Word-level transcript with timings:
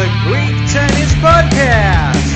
the 0.00 0.08
Greek 0.26 0.56
Tennis 0.72 1.10
Podcast. 1.24 2.28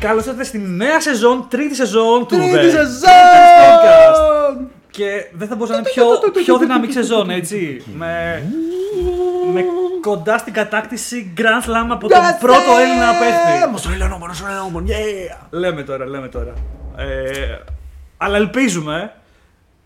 Καλώς 0.00 0.24
ήρθατε 0.24 0.44
στη 0.44 0.58
νέα 0.58 1.00
σεζόν, 1.00 1.46
τρίτη 1.50 1.74
σεζόν 1.74 2.26
του 2.26 2.36
Τρίτη 2.36 2.50
The 2.52 2.56
Podcast. 2.56 2.70
σεζόν! 2.70 4.70
Και 4.90 5.26
δεν 5.32 5.48
θα 5.48 5.54
μπορούσε 5.54 5.72
να 5.72 5.78
είναι 5.78 5.88
πιο, 5.88 6.04
πιο 6.44 6.58
δυναμική 6.58 6.92
σεζόν, 6.92 7.30
έτσι. 7.30 7.82
με, 7.94 8.42
με 9.52 9.64
κοντά 10.00 10.38
στην 10.38 10.52
κατάκτηση 10.52 11.32
Grand 11.36 11.68
Slam 11.68 11.86
από 11.90 12.08
τον 12.08 12.18
πρώτο 12.40 12.70
Έλληνα 12.80 13.10
παίχτη. 13.18 13.70
Μοσολένομον, 13.70 14.28
Μοσολένομον, 14.28 14.86
yeah! 14.88 15.36
Λέμε 15.50 15.82
τώρα, 15.82 16.06
λέμε 16.06 16.28
τώρα. 16.28 16.52
Ε, 16.96 17.04
αλλά 18.16 18.36
ελπίζουμε 18.36 19.12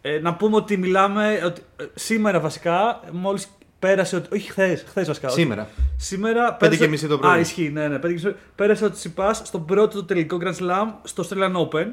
ε, 0.03 0.19
να 0.19 0.35
πούμε 0.35 0.57
ότι 0.57 0.77
μιλάμε. 0.77 1.43
Ότι, 1.45 1.61
ε, 1.77 1.85
σήμερα 1.95 2.41
βασικά, 2.41 3.01
μόλις 3.13 3.49
πέρασε. 3.79 4.17
Ότι, 4.17 4.29
όχι 4.37 4.51
χθες, 4.51 4.85
χθες 4.89 5.07
βασικά. 5.07 5.29
ότι- 5.29 5.41
Σήμερα. 5.41 5.69
Σήμερα. 5.97 6.43
Πέντε 6.45 6.57
πέρασε- 6.59 6.81
και 6.81 6.89
μισή 6.89 7.07
το 7.07 7.19
πρωί. 7.19 7.31
Α, 7.33 7.39
ισχύει, 7.39 7.71
ναι, 7.73 7.89
ναι. 7.89 7.99
πέντε 7.99 8.15
και 8.15 8.27
μισή. 8.27 8.37
Πέρασε 8.55 8.85
ο 8.85 8.91
Τσιπάς 8.91 9.43
στον 9.45 9.65
πρώτο 9.65 9.99
του 9.99 10.05
τελικό 10.05 10.39
Grand 10.43 10.55
Slam 10.65 10.87
στο 11.03 11.25
Australian 11.29 11.57
Open. 11.69 11.87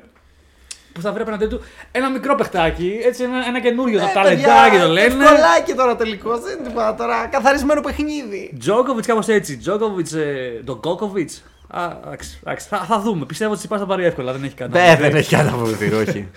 Που 0.94 1.04
θα 1.04 1.12
βρει 1.12 1.22
απέναντί 1.22 1.46
του 1.48 1.62
ένα 1.92 2.10
μικρό 2.10 2.36
παιχτάκι, 2.36 3.00
έτσι 3.04 3.24
ένα, 3.24 3.46
ένα 3.48 3.62
καινούριο, 3.62 4.00
το 4.00 4.06
Ε, 4.06 4.12
ταλεντάκι 4.14 4.78
το 4.78 4.88
λένε. 4.88 5.06
Ευκολάκι 5.24 5.74
τώρα 5.76 5.96
τελικώ, 5.96 6.38
δεν 6.40 6.58
είναι 6.58 6.68
τίποτα 6.68 6.96
τώρα. 6.96 7.28
Καθαρισμένο 7.28 7.82
παιχνίδι. 7.82 8.56
Τζόκοβιτ 8.60 9.06
κάπως 9.06 9.28
έτσι. 9.28 9.58
Τζόκοβιτ, 9.58 10.14
ε, 10.14 10.62
τον 10.66 10.80
Κόκοβιτ. 10.82 11.30
Εντάξει, 11.74 12.40
εντάξει, 12.44 12.68
θα, 12.68 12.78
θα 12.78 13.00
δούμε. 13.02 13.26
Πιστεύω 13.26 13.50
ότι 13.52 13.60
Τσιπά 13.60 13.78
θα 13.78 13.86
πάρει 13.86 14.04
εύκολα, 14.06 14.32
δεν 14.32 14.44
έχει 14.44 14.54
κάτι. 14.56 14.72
να 14.72 14.88
Ναι, 14.90 14.96
πει. 14.96 15.02
δεν 15.02 15.16
έχει 15.16 15.30
κανένα 15.30 15.56
αποβεβαιωτήριο, 15.56 16.00
όχι. 16.00 16.28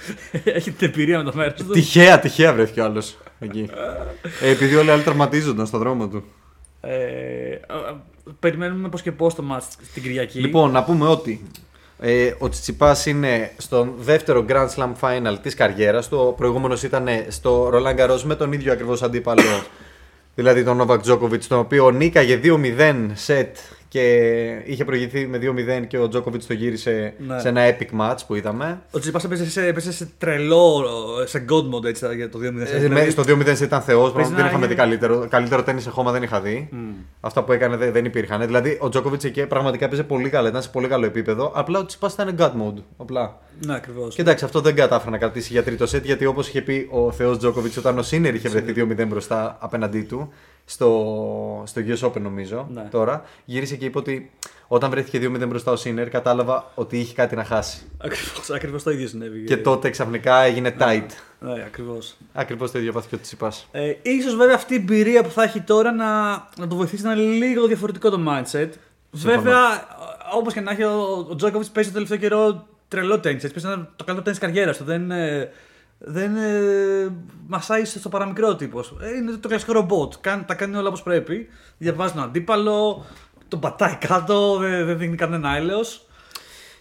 έχει 0.58 0.70
την 0.70 0.88
εμπειρία 0.88 1.18
με 1.18 1.30
το 1.30 1.36
μέρος 1.36 1.54
του. 1.54 1.72
Τυχαία, 1.72 2.18
τυχαία 2.18 2.52
βρέθηκε 2.52 2.80
ο 2.80 2.84
άλλος 2.84 3.18
εκεί. 3.40 3.70
Ε, 4.40 4.50
επειδή 4.50 4.74
όλοι 4.74 4.88
οι 4.88 4.90
άλλοι 4.90 5.02
τραυματίζονταν 5.02 5.66
στον 5.66 5.80
δρόμο 5.80 6.08
του. 6.08 6.24
Ε, 6.80 6.94
ε, 6.94 7.52
ε, 7.52 7.58
περιμένουμε 8.40 8.88
πώς 8.88 9.02
και 9.02 9.12
πώς 9.12 9.34
το 9.34 9.42
μάτς 9.42 9.66
την 9.94 10.02
Κυριακή. 10.02 10.38
Λοιπόν, 10.40 10.70
να 10.70 10.84
πούμε 10.84 11.06
ότι 11.06 11.42
ε, 11.98 12.32
ο 12.38 12.48
Τσιτσιπάς 12.48 13.06
είναι 13.06 13.50
στον 13.56 13.92
δεύτερο 13.98 14.44
Grand 14.48 14.68
Slam 14.76 14.92
Final 15.00 15.36
της 15.42 15.54
καριέρας 15.54 16.08
του. 16.08 16.18
Ο 16.28 16.32
προηγούμενος 16.32 16.82
ήταν 16.82 17.06
στο 17.28 17.70
Roland 17.74 18.00
Garros 18.00 18.20
με 18.24 18.34
τον 18.34 18.52
ίδιο 18.52 18.72
ακριβώς 18.72 19.02
αντίπαλο, 19.02 19.42
δηλαδή 20.34 20.64
τον 20.64 20.86
Novak 20.86 20.98
Djokovic, 21.00 21.40
τον 21.48 21.58
οποίο 21.58 21.90
νίκαγε 21.90 22.40
2-0 22.44 22.94
σετ 23.14 23.56
και 23.90 24.02
είχε 24.64 24.84
προηγηθεί 24.84 25.26
με 25.26 25.38
2-0 25.82 25.86
και 25.86 25.98
ο 25.98 26.08
Djokovic 26.12 26.42
το 26.46 26.52
γύρισε 26.54 27.14
Ναι. 27.26 27.38
σε 27.40 27.48
ένα 27.48 27.60
epic 27.76 28.00
match 28.00 28.16
που 28.26 28.34
είδαμε. 28.34 28.80
Ο 28.90 28.98
Τσιπά 28.98 29.20
έπαιζε, 29.24 29.50
σε- 29.50 29.66
έπαιζε 29.66 29.92
σε 29.92 30.08
τρελό, 30.18 30.84
σε 31.24 31.44
god 31.48 31.74
mode 31.74 31.84
έτσι, 31.84 32.06
για 32.16 32.28
το 32.30 32.38
2000. 32.38 32.44
Ε, 32.74 32.78
Δηλαδή, 32.78 32.88
με- 33.04 33.10
στο 33.10 33.22
2-0 33.22 33.44
σετ 33.54 33.60
ήταν 33.66 33.80
θεός, 33.82 34.12
Παίζει 34.12 34.30
δεν 34.32 34.40
να 34.40 34.46
είχαμε 34.46 34.66
δει 34.66 34.72
γίνει- 34.74 34.84
καλύτερο. 34.84 35.26
Καλύτερο 35.30 35.62
τέννις 35.62 35.82
σε 35.82 35.90
χώμα 35.90 36.12
δεν 36.12 36.22
είχα 36.22 36.40
δει. 36.40 36.68
Αυτά 37.20 37.42
που 37.44 37.52
έκανε 37.52 37.76
δεν, 37.76 37.92
δεν 37.92 38.04
υπήρχαν. 38.04 38.46
Δηλαδή 38.46 38.70
ο 38.70 38.88
Djokovic 38.92 39.24
εκεί 39.24 39.46
πραγματικά 39.46 39.84
έπαιζε 39.84 40.02
πολύ 40.02 40.28
καλά, 40.28 40.48
ήταν 40.48 40.62
σε 40.62 40.68
πολύ 40.68 40.88
καλό 40.88 41.06
επίπεδο. 41.06 41.52
Απλά 41.54 41.78
ο 41.78 41.86
Τσιπάς 41.86 42.12
ήταν 42.12 42.36
god 42.38 42.50
mode. 42.50 42.82
Απλά. 42.96 43.38
Ναι, 43.66 43.74
ακριβώς. 43.74 44.14
Και 44.14 44.20
εντάξει, 44.20 44.44
αυτό 44.44 44.60
δεν 44.60 44.74
κατάφερε 44.74 45.10
να 45.10 45.18
κρατήσει 45.18 45.52
για 45.52 45.62
τρίτο 45.62 45.86
σετ 45.86 46.04
γιατί 46.04 46.26
όπως 46.26 46.48
είχε 46.48 46.60
πει 46.62 46.88
ο 46.90 47.12
Θεός 47.12 47.38
Τζόκοβιτς 47.38 47.76
όταν 47.76 47.98
ο 47.98 48.02
Σίνερ 48.02 48.34
είχε 48.34 48.48
βρεθεί 48.48 48.72
2-0 48.72 49.06
μπροστά 49.06 49.56
απέναντί 49.60 50.00
του 50.02 50.32
στο, 50.70 51.62
στο 51.66 51.80
US 51.86 52.08
Open 52.08 52.20
νομίζω 52.20 52.68
Ναι. 52.72 52.82
τώρα, 52.90 53.24
γύρισε 53.44 53.76
και 53.76 53.84
είπε 53.84 53.98
ότι 53.98 54.30
όταν 54.68 54.90
βρέθηκε 54.90 55.18
2-0 55.22 55.48
μπροστά 55.48 55.72
ο 55.72 55.76
Σίνερ 55.76 56.08
κατάλαβα 56.08 56.70
ότι 56.74 56.98
είχε 56.98 57.14
κάτι 57.14 57.36
να 57.36 57.44
χάσει. 57.44 57.82
Ακριβώς, 57.98 58.50
ακριβώς 58.50 58.82
το 58.82 58.90
ίδιο 58.90 59.08
συνέβη. 59.08 59.44
Και 59.44 59.56
τότε 59.56 59.90
ξαφνικά 59.90 60.42
έγινε 60.42 60.74
tight. 60.78 61.06
Ναι, 61.40 61.52
ακριβώς. 61.66 62.16
Ακριβώς 62.32 62.70
το 62.70 62.78
ίδιο 62.78 62.92
πάθηκε 62.92 63.14
ο 63.14 63.18
Τσιπά. 63.20 63.52
Ε, 63.70 63.94
ίσως 64.02 64.36
βέβαια 64.36 64.54
αυτή 64.54 64.74
η 64.74 64.76
εμπειρία 64.76 65.22
που 65.22 65.30
θα 65.30 65.42
έχει 65.42 65.60
τώρα 65.60 65.92
να, 65.92 66.30
να 66.56 66.66
το 66.68 66.74
βοηθήσει 66.76 67.02
να 67.02 67.12
είναι 67.12 67.22
λίγο 67.22 67.66
διαφορετικό 67.66 68.10
το 68.10 68.18
mindset. 68.28 68.68
Βέβαια, 69.10 69.58
όπως 70.34 70.52
και 70.52 70.60
να 70.60 70.70
έχει, 70.70 70.82
ο, 70.82 71.26
ο 71.30 71.34
Τζόκοβιτ 71.34 71.68
παίζει 71.72 71.88
το 71.88 71.94
τελευταίο 71.94 72.18
καιρό 72.18 72.66
τρελό 72.88 73.20
τέννις. 73.20 73.44
Έτσι, 73.44 73.60
παίζει 73.60 73.78
ένα, 73.78 73.88
το 73.96 74.04
καλύτερο 74.04 74.22
τέννις 74.22 74.40
καριέρας 74.40 74.76
του. 74.76 74.84
Δεν, 74.84 75.10
ε, 75.10 75.50
δεν 76.02 76.36
ε, 76.36 77.12
μασάει 77.46 77.84
στο 77.84 78.08
παραμικρό 78.08 78.56
τύπος. 78.56 78.96
Ε, 79.00 79.16
είναι 79.16 79.32
το 79.32 79.48
κλασικό 79.48 79.72
ρομπότ. 79.72 80.14
Κάνει, 80.20 80.44
τα 80.44 80.54
κάνει 80.54 80.76
όλα 80.76 80.88
όπως 80.88 81.02
πρέπει. 81.02 81.48
Διαβάζει 81.78 82.12
τον 82.12 82.22
αντίπαλο, 82.22 83.04
τον 83.48 83.60
πατάει 83.60 83.96
κάτω, 83.96 84.56
δεν, 84.56 84.86
δεν 84.86 84.98
δίνει 84.98 85.16
κανένα 85.16 85.56
έλεος. 85.56 86.06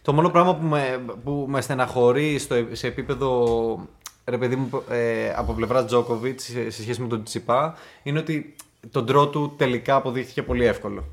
Το 0.01 0.13
μόνο 0.13 0.29
πράγμα 0.29 0.55
που 0.55 0.65
με, 0.65 0.99
που 1.23 1.45
με 1.49 1.61
στεναχωρεί 1.61 2.37
στο, 2.37 2.55
σε 2.71 2.87
επίπεδο 2.87 3.87
ρε 4.25 4.37
παιδί 4.37 4.55
μου, 4.55 4.83
ε, 4.89 5.33
από 5.35 5.53
πλευράς 5.53 5.85
Τζόκοβιτ 5.85 6.39
σε, 6.39 6.69
σε 6.69 6.81
σχέση 6.81 7.01
με 7.01 7.07
τον 7.07 7.23
Τσιπά 7.23 7.75
είναι 8.03 8.19
ότι 8.19 8.55
τον 8.91 9.05
τρό 9.05 9.27
του 9.27 9.53
τελικά 9.57 9.95
αποδείχθηκε 9.95 10.43
πολύ 10.43 10.65
εύκολο. 10.65 11.03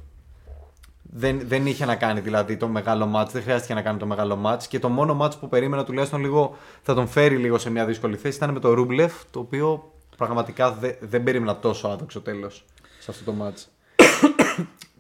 Δεν, 1.11 1.41
δεν 1.45 1.67
είχε 1.67 1.85
να 1.85 1.97
κάνει 1.97 2.21
δηλαδή 2.21 2.57
το 2.57 2.69
μεγάλο 2.69 3.07
μάτς, 3.07 3.33
δεν 3.33 3.43
χρειάστηκε 3.43 3.75
να 3.75 3.83
κάνει 3.83 3.99
το 3.99 4.07
μεγάλο 4.07 4.37
μάτς 4.37 4.67
και 4.69 4.79
το 4.79 4.89
μόνο 4.89 5.15
μάτς 5.15 5.37
που 5.37 5.49
περίμενα 5.49 5.85
τουλάχιστον 5.85 6.21
λίγο 6.21 6.57
θα 6.83 6.95
τον 6.95 7.09
φέρει 7.09 7.37
λίγο 7.37 7.59
σε 7.59 7.71
μια 7.71 7.85
δύσκολη 7.87 8.17
θέση 8.17 8.37
ήταν 8.37 8.51
με 8.53 8.61
το 8.61 8.73
Ρούμπλεφ 8.73 9.13
το 9.31 9.39
οποίο 9.39 9.93
πραγματικά 10.17 10.73
δε- 10.73 10.95
δεν 11.01 11.23
περίμενα 11.23 11.57
τόσο 11.59 11.89
άδοξο 11.89 12.21
τέλος 12.21 12.65
σε 12.99 13.11
αυτό 13.11 13.25
το 13.25 13.33
μάτς. 13.33 13.69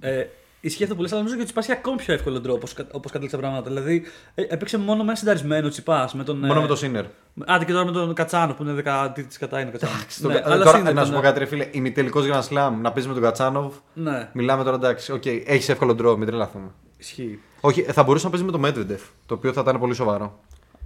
Ε, 0.00 0.26
ισχύει 0.66 0.82
αυτό 0.82 0.94
που 0.94 1.02
λες, 1.02 1.10
αλλά 1.12 1.20
νομίζω 1.20 1.34
ότι 1.40 1.42
ο 1.42 1.46
Τσιπά 1.46 1.60
είχε 1.60 1.72
ακόμη 1.72 1.96
πιο 1.96 2.14
εύκολο 2.14 2.40
τρόπο 2.40 2.66
όπως 2.92 3.12
κατέληξε 3.12 3.36
τα 3.36 3.42
πράγματα. 3.42 3.68
Δηλαδή, 3.70 4.02
ε, 4.34 4.42
έπαιξε 4.48 4.78
μόνο 4.78 4.96
με 4.96 5.02
ένα 5.02 5.14
συνταρισμένο 5.14 5.68
Τσιπάς. 5.68 6.14
Με 6.14 6.24
τον, 6.24 6.38
Μόνο 6.38 6.58
ε, 6.58 6.62
με 6.62 6.66
το 6.66 6.76
Σίνερ. 6.76 7.04
Άντε 7.46 7.64
και 7.64 7.72
τώρα 7.72 7.84
με 7.84 7.92
τον 7.92 8.14
Κατσάνο 8.14 8.54
που 8.54 8.62
είναι 8.62 8.72
δεκατή 8.72 9.24
της 9.24 9.38
κατά 9.38 9.60
είναι 9.60 9.68
ο 9.68 9.72
Κατσάνο. 9.72 9.92
Στο- 10.08 10.28
ναι, 10.28 10.34
ε, 10.34 10.42
αλλά 10.44 10.64
τώρα, 10.64 10.76
Σίνερ 10.76 10.94
να 10.94 11.00
σου 11.00 11.08
ήταν, 11.08 11.20
πω 11.20 11.26
κάτι, 11.26 11.38
ρε 11.38 11.44
φίλε. 11.44 11.68
Ημιτελικός 11.70 12.24
Grand 12.26 12.42
Slam 12.48 12.72
να 12.80 12.92
παίζεις 12.92 13.06
με 13.06 13.14
τον 13.14 13.22
Κατσάνοβ. 13.22 13.74
Ναι, 13.94 14.28
Μιλάμε 14.32 14.64
τώρα 14.64 14.76
εντάξει. 14.76 15.12
Οκ, 15.12 15.26
έχεις 15.26 15.68
εύκολο 15.68 15.94
ντρό, 15.94 16.16
μην 16.16 16.26
τρελαθούμε. 16.26 16.68
ισχύει. 16.98 17.38
Όχι, 17.60 17.82
θα 17.82 18.02
μπορούσε 18.02 18.24
να 18.24 18.30
παίζει 18.30 18.44
με 18.46 18.52
τον 18.52 18.60
Μέτβεντεφ. 18.60 19.02
Το 19.26 19.34
οποίο 19.34 19.52
θα 19.52 19.60
ήταν 19.60 19.78
πολύ 19.78 19.94
σοβαρό. 19.94 20.38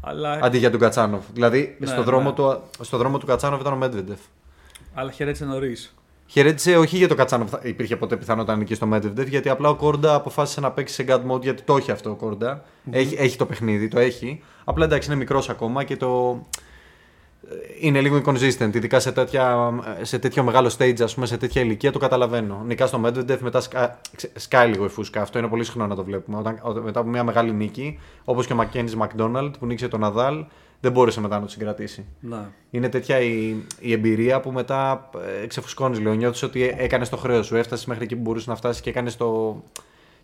Αλλά, 0.04 0.38
Αντί 0.42 0.58
για 0.58 0.70
τον 0.70 0.80
Κατσάνοβ. 0.80 1.22
Δηλαδή, 1.32 1.76
Ναι, 1.78 1.86
στο, 1.86 2.02
δρόμο 2.02 2.28
ναι. 2.28 2.34
του, 2.34 2.60
στο 2.80 2.96
δρόμο 2.96 3.18
του 3.18 3.26
Κατσάνοβ 3.26 3.60
ήταν 3.60 3.72
ο 3.72 3.76
Μέτβεντεφ. 3.76 4.18
αλλά 4.94 5.10
χαιρέτησε 5.10 5.44
νωρίς. 5.44 5.94
Χαιρέτησε 6.32 6.76
όχι 6.76 6.96
για 6.96 7.08
τον 7.08 7.16
Κατσάνοβ, 7.16 7.48
θα- 7.50 7.60
υπήρχε 7.62 7.96
ποτέ 7.96 8.16
πιθανότητα 8.16 8.52
να 8.52 8.58
νικήσει 8.58 8.76
στο 8.76 8.86
Μέτβεντεφ, 8.86 9.28
γιατί 9.28 9.48
απλά 9.48 9.68
ο 9.68 9.74
Κόρντα 9.74 10.14
αποφάσισε 10.14 10.60
να 10.60 10.70
παίξει 10.70 10.94
σε 10.94 11.04
God 11.08 11.30
mode 11.32 11.42
γιατί 11.42 11.62
το 11.62 11.76
έχει 11.76 11.90
αυτό 11.90 12.10
ο 12.10 12.14
κορντα 12.14 12.62
Έχει, 12.90 13.14
έχει 13.18 13.36
το 13.36 13.46
παιχνίδι, 13.46 13.88
το 13.88 13.98
έχει. 14.00 14.42
Απλά 14.64 14.84
εντάξει, 14.84 15.08
είναι 15.08 15.18
μικρός 15.18 15.48
ακόμα 15.48 15.84
και 15.84 15.96
το. 15.96 16.40
Είναι 17.80 18.00
λίγο 18.00 18.16
inconsistent, 18.24 18.74
ειδικά 18.74 19.00
σε, 19.00 19.12
τέτοια, 19.12 19.70
σε 20.02 20.18
τέτοιο 20.18 20.42
μεγάλο 20.42 20.70
stage, 20.78 21.00
ας 21.02 21.14
πούμε, 21.14 21.26
σε 21.26 21.36
τέτοια 21.36 21.62
ηλικία, 21.62 21.92
το 21.92 21.98
καταλαβαίνω. 21.98 22.62
Νικά 22.66 22.86
στο 22.86 23.00
Medvedev, 23.04 23.38
μετά 23.40 23.60
σκα, 23.60 24.00
ξε- 24.16 24.38
σκάει 24.40 24.68
λίγο 24.68 24.84
η 24.84 24.88
φούσκα. 24.88 25.22
Αυτό 25.22 25.38
είναι 25.38 25.48
πολύ 25.48 25.64
συχνό 25.64 25.86
να 25.86 25.94
το 25.94 26.04
βλέπουμε. 26.04 26.36
Όταν, 26.38 26.58
όταν- 26.62 26.82
μετά 26.82 27.00
από 27.00 27.08
μια 27.08 27.24
μεγάλη 27.24 27.52
νίκη, 27.52 27.98
όπως 28.24 28.46
και 28.46 28.52
ο 28.52 28.56
Mackenzie 28.60 29.06
McDonald 29.06 29.50
που 29.58 29.66
νίκησε 29.66 29.88
τον 29.88 30.00
Nadal, 30.04 30.44
δεν 30.80 30.92
μπόρεσε 30.92 31.20
μετά 31.20 31.36
να 31.38 31.42
το 31.44 31.50
συγκρατήσει. 31.50 32.04
Ναι. 32.20 32.38
Είναι 32.70 32.88
τέτοια 32.88 33.20
η, 33.20 33.56
η 33.80 33.92
εμπειρία 33.92 34.40
που 34.40 34.50
μετά 34.52 35.10
ε, 35.42 35.46
ξεφουσκώνεις 35.46 35.98
λίγο. 35.98 36.12
Νιώθεις 36.12 36.42
ότι 36.42 36.74
έκανες 36.78 37.08
το 37.08 37.16
χρέος 37.16 37.46
σου. 37.46 37.56
Έφτασες 37.56 37.86
μέχρι 37.86 38.04
εκεί 38.04 38.16
που 38.16 38.22
μπορούσες 38.22 38.46
να 38.48 38.54
φτάσεις 38.56 38.82
και 38.82 38.90
έκανες 38.90 39.16
το, 39.16 39.62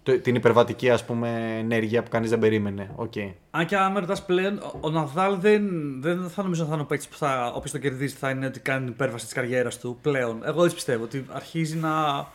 το, 0.03 0.19
την 0.19 0.35
υπερβατική 0.35 0.91
ας 0.91 1.05
πούμε, 1.05 1.57
ενέργεια 1.59 2.03
που 2.03 2.11
κανείς 2.11 2.31
δεν 2.31 2.39
περίμενε. 2.39 2.91
Οκ. 2.97 3.13
Αν 3.51 3.67
και 3.67 3.77
αν 3.77 3.93
με 3.93 4.01
ρωτάς 4.01 4.25
πλέον, 4.25 4.59
ο- 4.59 4.79
ο 4.81 4.91
Ναδάλ 4.91 5.37
δεν, 5.41 5.63
δεν 6.03 6.29
θα 6.29 6.43
νομίζω 6.43 6.61
ότι 6.61 6.69
θα 6.71 6.75
είναι 6.77 6.85
ο 6.85 6.89
παίκτης 6.89 7.09
που 7.09 7.17
θα, 7.17 7.53
όποιος 7.55 7.73
το 7.73 7.79
κερδίσει 7.79 8.17
θα 8.17 8.31
είναι 8.31 8.47
ότι 8.47 8.61
κάνει 8.61 8.85
την 8.85 8.93
υπέρβαση 8.93 9.25
της 9.25 9.35
καριέρας 9.35 9.79
του 9.79 9.99
πλέον. 10.03 10.41
Εγώ 10.45 10.63
έτσι 10.63 10.75
πιστεύω 10.75 11.05
ότι 11.05 11.25
αρχίζει 11.33 11.77
να, 11.77 12.27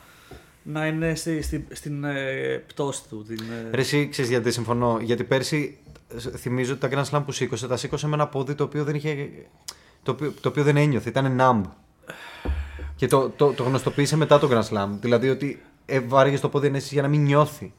να 0.64 0.88
είναι 0.88 1.16
στη, 1.16 1.42
στη- 1.42 1.68
στην 1.72 2.04
ε, 2.04 2.64
πτώση 2.68 3.02
του. 3.10 3.24
Την, 3.28 3.38
ε, 3.68 3.76
Ρε, 3.76 3.82
εσύ 3.82 4.08
ξέρεις 4.08 4.30
γιατί 4.30 4.52
συμφωνώ. 4.52 4.98
Γιατί 5.02 5.24
πέρσι 5.24 5.78
ε, 5.81 5.81
θυμίζω 6.38 6.74
ότι 6.74 6.88
τα 6.90 6.90
Grand 6.92 7.18
Slam 7.18 7.24
που 7.26 7.32
σήκωσε, 7.32 7.68
τα 7.68 7.78
σήκωσε 7.78 8.08
με 8.08 8.14
ένα 8.14 8.28
πόδι 8.28 8.56
το 8.56 8.64
οποίο 8.64 8.84
δεν 8.84 8.96
είχε. 8.96 9.30
το 10.04 10.12
οποίο, 10.12 10.34
το 10.42 10.50
οποίο 10.50 10.64
δεν 10.64 10.78
ένιωθε, 10.78 11.10
ήταν 11.10 11.38
numb. 11.42 11.62
Και 12.96 13.08
το, 13.08 13.30
το, 13.30 13.52
το 13.54 13.64
γνωστοποίησε 13.64 14.18
μετά 14.18 14.40
το 14.40 14.50
Grand 14.52 14.76
Slam. 14.76 14.88
Δηλαδή 15.02 15.30
ότι 15.30 15.62
ε, 15.86 16.00
βάραγε 16.00 16.40
το 16.40 16.50
πόδι 16.50 16.68
ενέστηση 16.68 16.94
για 16.94 17.04
να 17.04 17.10
μην 17.10 17.22
νιώθει. 17.22 17.74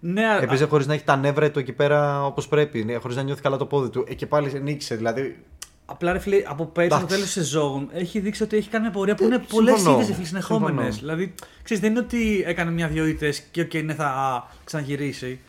ναι, 0.00 0.26
α- 0.26 0.42
Έπαιζε 0.42 0.64
χωρίς 0.66 0.86
να 0.86 0.94
έχει 0.94 1.04
τα 1.04 1.16
νεύρα 1.16 1.50
του 1.50 1.58
εκεί 1.58 1.72
πέρα 1.72 2.24
όπως 2.26 2.48
πρέπει, 2.48 2.96
χωρίς 3.00 3.16
να 3.16 3.22
νιώθει 3.22 3.42
καλά 3.42 3.56
το 3.56 3.66
πόδι 3.66 3.88
του. 3.90 4.04
Ε, 4.08 4.14
και 4.14 4.26
πάλι 4.26 4.60
νίκησε. 4.62 4.94
Δηλαδή 4.96 5.44
Απλά 5.88 6.12
ρε 6.12 6.18
φίλε, 6.18 6.42
από 6.46 6.66
πέρσι 6.66 6.88
το 6.90 6.94
Εντάξει. 6.96 7.14
τέλος 7.14 7.32
της 7.32 7.42
σεζόν 7.44 7.88
έχει 7.92 8.20
δείξει 8.20 8.42
ότι 8.42 8.56
έχει 8.56 8.68
κάνει 8.68 8.84
μια 8.84 8.92
πορεία 8.92 9.14
που 9.14 9.24
είναι 9.24 9.38
πολλές 9.38 9.74
συμφωνώ. 9.80 10.00
ήττε 10.02 10.24
συνεχόμενε. 10.24 10.82
Συμφωνώ. 10.82 10.96
Δηλαδή, 11.00 11.34
ξέρεις, 11.62 11.82
δεν 11.82 11.90
είναι 11.90 12.00
ότι 12.00 12.42
έκανε 12.46 12.70
μια-δυο 12.70 13.06
ήττες 13.06 13.34
και 13.50 13.60
οκ, 13.60 13.74
ναι, 13.74 13.94
θα 13.94 14.48
ξαναγυρίσει. 14.64 15.40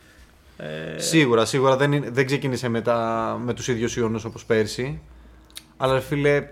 Ε, 0.60 0.98
Σίγουρα, 0.98 1.44
σίγουρα 1.44 1.76
δεν, 1.76 1.92
είναι- 1.92 2.10
δεν 2.10 2.26
ξεκίνησε 2.26 2.68
με, 2.68 2.80
τα, 2.80 3.38
με 3.44 3.54
τους 3.54 3.68
ίδιους 3.68 3.96
οιωνούς 3.96 4.24
όπως 4.24 4.44
πέρσι. 4.44 5.00
Αλλά 5.76 5.92
ρε 5.92 6.00
φίλε, 6.00 6.48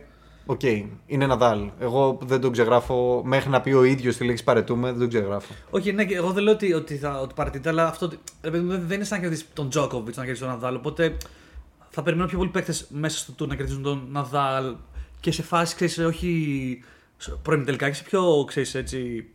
οκ, 0.47 0.61
είναι 1.07 1.27
Ναδάλ. 1.27 1.71
Εγώ 1.81 2.19
δεν 2.23 2.41
τον 2.41 2.53
ξεγράφω, 2.53 3.23
μέχρι 3.25 3.51
να 3.51 3.61
πει 3.61 3.73
ο 3.73 3.85
ίδιος 3.85 4.17
τη 4.17 4.25
λέξη 4.25 4.45
παραιτούμαι, 4.45 4.89
δεν 4.91 4.99
τον 4.99 5.09
ξεγράφω. 5.09 5.55
όχι, 5.71 5.93
ναι, 5.93 6.05
και 6.05 6.15
εγώ 6.17 6.31
δεν 6.31 6.43
λέω 6.43 6.53
ότι, 6.53 6.73
ότι, 6.73 6.97
θα, 6.97 7.21
ότι 7.21 7.35
παραιτείται, 7.35 7.69
αλλά 7.69 7.87
αυτό 7.87 8.07
ότι- 8.07 8.19
ρε 8.43 8.51
παιδί 8.51 8.65
μου, 8.65 8.71
δεν 8.71 8.85
δεν 8.87 8.97
είναι 8.97 9.05
σαν 9.05 9.17
να 9.19 9.23
κερδίσει 9.25 9.47
τον 9.53 9.69
Τζόκοβιτς, 9.69 10.17
να 10.17 10.23
κερδίσει 10.23 10.43
τον 10.45 10.51
Ναδάλ. 10.53 10.75
Οπότε 10.75 11.17
θα 11.91 12.03
περιμένω 12.03 12.29
πιο 12.29 12.39
πολλοί 12.39 12.51
παίκτες 12.51 12.87
μέσα 12.91 13.19
στο 13.19 13.33
tour 13.39 13.49
να 13.49 13.55
κερδίζουν 13.55 13.83
τον 13.83 14.07
Ναδάλ 14.11 14.75
και 15.21 15.33
σε 15.33 15.43
φάση, 15.43 15.75
ξέρεις, 15.75 15.99
όχι 15.99 16.83
προημιτελικά 17.43 17.89
και 17.89 17.95
σε 17.95 18.03
πιο 18.03 18.45
ξέρεις, 18.47 18.75
έτσι, 18.75 19.29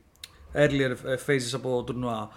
earlier 0.53 0.95
ε, 1.06 1.15
phases 1.27 1.53
από 1.53 1.83
τουρνουά. 1.83 2.29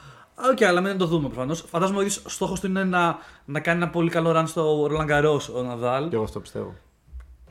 Οκ, 0.52 0.62
αλλά 0.62 0.80
μην 0.80 0.98
το 0.98 1.06
δούμε 1.06 1.28
προφανώς. 1.28 1.64
Φαντάζομαι 1.68 1.98
ότι 1.98 2.06
ο 2.26 2.28
στόχος 2.28 2.60
του 2.60 2.66
είναι 2.66 2.84
να, 2.84 3.18
να 3.44 3.60
κάνει 3.60 3.82
ένα 3.82 3.90
πολύ 3.90 4.10
καλό 4.10 4.32
run 4.40 4.42
στο 4.46 4.86
Roland 4.90 5.10
Garros 5.10 5.40
ο 5.56 5.62
Ναδάλ. 5.62 6.08
Και 6.08 6.14
εγώ 6.14 6.24
αυτό 6.24 6.40
πιστεύω. 6.40 6.74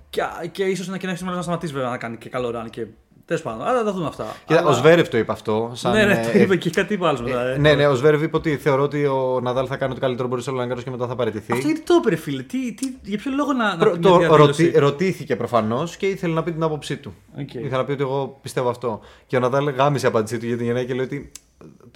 Και, 0.09 0.21
και 0.51 0.63
ίσως 0.63 0.87
να 0.87 0.97
κοινάξει 0.97 1.23
να 1.25 1.41
σταματήσει 1.41 1.73
βέβαια 1.73 1.89
να 1.89 1.97
κάνει 1.97 2.17
και 2.17 2.29
καλό 2.29 2.49
run. 2.49 2.69
Και 2.69 2.85
τέλος 3.25 3.41
πάντων. 3.41 3.67
Αλλά 3.67 3.77
θα 3.77 3.83
τα 3.85 3.91
δούμε 3.91 4.07
αυτά. 4.07 4.25
Κοίτα, 4.45 4.59
Αλλά- 4.59 4.69
ο 4.69 4.73
Ζβέρεφ 4.73 5.07
το 5.07 5.17
είπε 5.17 5.31
αυτό. 5.31 5.71
Σαν, 5.73 5.91
Ναι, 5.91 6.05
ναι, 6.05 6.13
ε, 6.13 6.31
το 6.31 6.39
είπε 6.39 6.55
και 6.55 6.69
κάτι 6.69 6.93
είπε 6.93 7.07
άλλο 7.07 7.19
μετά. 7.21 7.41
ε. 7.47 7.57
Ναι, 7.57 7.73
ναι, 7.73 7.87
ο 7.87 7.95
Ζβέρεφ 7.95 8.21
είπε 8.23 8.35
ότι 8.35 8.57
θεωρώ 8.57 8.83
ότι 8.83 9.05
ο 9.05 9.39
Ναδάλ 9.43 9.65
θα 9.69 9.77
κάνει 9.77 9.91
ό,τι 9.91 10.01
καλύτερο 10.01 10.27
μπορεί 10.27 10.41
στο 10.41 10.51
Roland 10.51 10.66
Garros 10.66 10.81
και 10.81 10.89
μετά 10.89 11.07
θα 11.07 11.15
παραιτηθεί. 11.15 11.51
Αυτό 11.53 11.65
γιατί 11.67 11.81
το 11.81 11.93
είπε, 11.99 12.09
ρε 12.09 12.15
φίλε. 12.15 12.41
Τι, 12.43 12.73
τι, 12.73 12.93
για 13.03 13.17
ποιο 13.17 13.31
λόγο 13.31 13.53
να. 13.53 13.77
Προ- 13.77 13.93
να 13.93 13.99
το 13.99 14.09
μια 14.09 14.17
διαδήλωση; 14.27 14.63
ρωτή- 14.65 14.77
ρωτήθηκε 14.77 15.35
προφανώς 15.35 15.97
και 15.97 16.05
ήθελε 16.07 16.33
να 16.33 16.43
πει 16.43 16.51
την 16.51 16.63
άποψή 16.63 16.97
του. 16.97 17.13
Οκ. 17.39 17.53
Ήθελε 17.53 17.69
να 17.77 17.85
πει 17.85 17.91
ότι 17.91 18.01
εγώ 18.01 18.39
πιστεύω 18.41 18.69
αυτό. 18.69 18.99
Και 19.27 19.35
ο 19.37 19.39
Ναδάλ 19.39 19.69
γάμησε 19.69 20.05
η 20.05 20.09
απάντησή 20.09 20.37
του 20.37 20.45
για 20.45 20.55
την 20.57 20.65
γενναία 20.65 20.83
και 20.83 20.93
λέει 20.93 21.05
ότι 21.05 21.31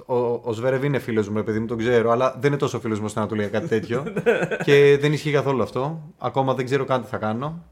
ο, 0.06 0.16
ο 0.44 0.52
Ζβέρεφ 0.54 0.84
είναι 0.84 1.00
φίλος 1.00 1.30
μου, 1.30 1.38
ρε 1.38 1.44
παιδί 1.44 1.60
μου, 1.60 1.66
τον 1.66 1.78
ξέρω, 1.78 2.12
αλλά 2.12 2.36
δεν 2.40 2.52
είναι 2.52 2.60
τόσο 2.60 2.80
φίλος 2.80 3.00
μου 3.00 3.06
ώστε 3.08 3.20
να 3.20 3.28
του 3.28 3.36
λέει 3.36 3.48
κάτι 3.48 3.68
τέτοιο. 3.68 4.04
και 4.66 4.98
δεν 5.02 5.14
ισχύει 5.14 5.32
καθόλου 5.32 5.62
αυτό. 5.64 6.02
Ακόμα 6.18 6.54
δεν 6.54 6.66
ξέρω 6.66 6.86
καν 6.86 7.02
τι 7.02 7.08
θα 7.08 7.18
κάνω. 7.18 7.64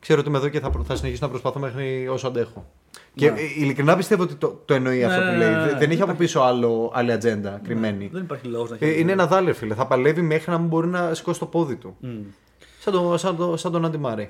Ξέρω 0.00 0.20
ότι 0.20 0.28
είμαι 0.28 0.38
εδώ 0.38 0.48
και 0.48 0.60
θα, 0.60 0.70
προ- 0.70 0.84
θα 0.86 0.96
συνεχίσω 0.96 1.24
να 1.24 1.30
προσπαθώ 1.30 1.58
μέχρι 1.60 2.08
όσο 2.08 2.26
αντέχω. 2.26 2.66
Και 3.14 3.30
Ναι. 3.30 3.40
ε, 3.40 3.42
ειλικρινά 3.58 3.96
πιστεύω 3.96 4.22
ότι 4.22 4.34
το, 4.34 4.62
το 4.64 4.74
εννοεί 4.74 5.04
αυτό 5.04 5.20
Ναι, 5.20 5.26
που 5.26 5.32
ναι, 5.32 5.38
λέει. 5.38 5.50
ναι, 5.54 5.56
ναι. 5.60 5.66
Δεν- 5.68 5.78
Δεν 5.78 5.90
έχει 5.90 6.02
από 6.02 6.12
πίσω 6.14 6.40
άλλο, 6.40 6.90
άλλη 6.94 7.12
ατζέντα 7.12 7.60
κρυμμένη. 7.64 8.08
Δεν 8.12 8.22
υπάρχει 8.22 8.46
λόγος 8.46 8.70
να 8.70 8.76
Ε, 8.80 8.86
έχει. 8.88 9.00
είναι 9.00 9.12
ένα 9.12 9.26
δάλερ, 9.26 9.54
φίλε. 9.54 9.74
Θα 9.74 9.86
παλεύει 9.86 10.20
μέχρι 10.22 10.50
να 10.50 10.58
μην 10.58 10.68
μπορεί 10.68 10.86
να 10.88 11.14
σηκώσει 11.14 11.38
το 11.38 11.46
πόδι 11.46 11.76
του. 11.76 11.96
Μμ. 12.00 12.08
Σαν, 12.80 12.92
το, 12.92 13.16
σαν, 13.18 13.36
το, 13.36 13.56
σαν 13.56 13.72
τον 13.72 13.84
Άντι 13.84 13.98
Μάρεϊ. 13.98 14.28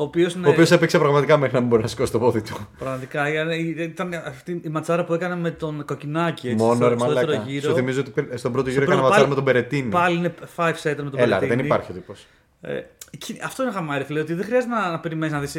Ο 0.00 0.02
οποίος 0.02 0.34
είναι. 0.34 0.46
Ο 0.46 0.50
οποίος 0.50 0.70
έπαιξε 0.70 0.98
πραγματικά 0.98 1.36
μέχρι 1.36 1.54
να 1.54 1.60
μην 1.60 1.68
μπορεί 1.68 1.82
να 1.82 1.88
σηκώσει 1.88 2.12
το 2.12 2.18
πόδι 2.18 2.42
του. 2.42 2.68
Πραγματικά 2.78 3.32
ήταν- 3.32 3.50
ήταν 3.78 4.14
αυτή 4.26 4.60
η 4.64 4.68
ματσάρα 4.68 5.04
που 5.04 5.14
έκανε 5.14 5.36
με 5.36 5.50
τον 5.50 5.84
Κοκκινάκη. 5.84 6.48
Έτσι, 6.48 6.64
Μόνο 6.64 6.74
στο, 6.74 6.88
ρε 6.88 6.96
στο 6.98 7.06
δεύτερο 7.06 7.26
μαλάκα. 7.32 7.50
γύρο. 7.50 7.68
Σου 7.68 7.74
θυμίζω 7.76 8.00
ότι 8.00 8.10
πε- 8.10 8.38
στον 8.38 8.52
πρώτο 8.52 8.68
γύρο 8.70 8.82
Στο 8.82 8.92
έκανε 8.92 9.06
πρώτο- 9.06 9.22
ματσάρα 9.22 9.28
πάλι- 9.28 9.28
με 9.28 9.34
τον 9.34 9.44
Περετίνη. 9.44 9.90
Πάλι 9.90 10.16
είναι 10.16 10.34
5 10.56 10.68
setter 10.82 11.02
με 11.04 11.10
τον 11.10 11.20
Έλα, 11.20 11.24
ρε, 11.24 11.24
Μπερετίνη. 11.26 11.54
δεν 11.56 11.64
υπάρχει 11.64 11.90
ο 11.90 11.94
τύπος. 11.94 12.26
Ε, 12.62 12.80
εκεί- 13.10 13.40
αυτό 13.44 13.62
είναι 13.62 13.72
χαμάρι, 13.72 14.04
φίλε, 14.04 14.20
ότι 14.20 14.34
δεν 14.34 14.44
χρειάζεται 14.44 14.72
να, 14.74 14.90
να 14.90 15.00
περιμένεις 15.00 15.34
να 15.34 15.40
δεις 15.40 15.56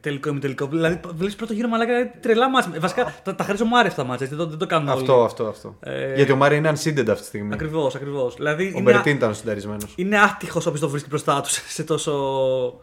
τελικό 0.00 0.28
ή 0.28 0.32
μη 0.32 0.38
τελικό. 0.38 0.66
Δηλαδή, 0.66 1.00
βλέπεις 1.14 1.36
πρώτο 1.36 1.52
γύρο 1.52 1.68
μαλάκα 1.68 1.98
είναι 1.98 2.12
τρελά 2.20 2.50
μάτια. 2.50 2.80
Βασικά 2.80 3.14
τα, 3.22 3.34
τα 3.34 3.44
χαρίζω 3.44 3.64
Μάρι 3.64 3.88
αυτά 3.88 4.04
μάτια, 4.04 4.26
έτσι, 4.26 4.38
δεν, 4.38 4.44
το- 4.44 4.50
δεν 4.50 4.58
το 4.58 4.66
κάνουν 4.66 4.88
όλοι. 4.88 5.00
Αυτό, 5.00 5.22
αυτό, 5.24 5.46
αυτό. 5.46 5.76
Ε, 5.80 6.14
Γιατί 6.14 6.32
ο 6.32 6.36
Μάρι 6.36 6.56
είναι 6.56 6.68
unseeded 6.70 7.08
αυτή 7.08 7.20
τη 7.20 7.24
στιγμή. 7.24 7.54
Ακριβώς, 7.54 7.94
ακριβώς. 7.94 8.34
Δηλαδή, 8.34 8.64
Ο 8.64 8.68
είναι, 8.68 8.80
Μπερετίνη 8.80 9.16
ήταν 9.16 9.34
συνταρισμένο. 9.34 9.86
είναι 9.96 10.18
άτυχος 10.20 10.66
όποιος 10.66 10.80
το 10.80 10.88
βρίσκει 10.88 11.08
μπροστά 11.08 11.40
τους 11.40 11.52
σε 11.76 11.82
τόσο 11.84 12.12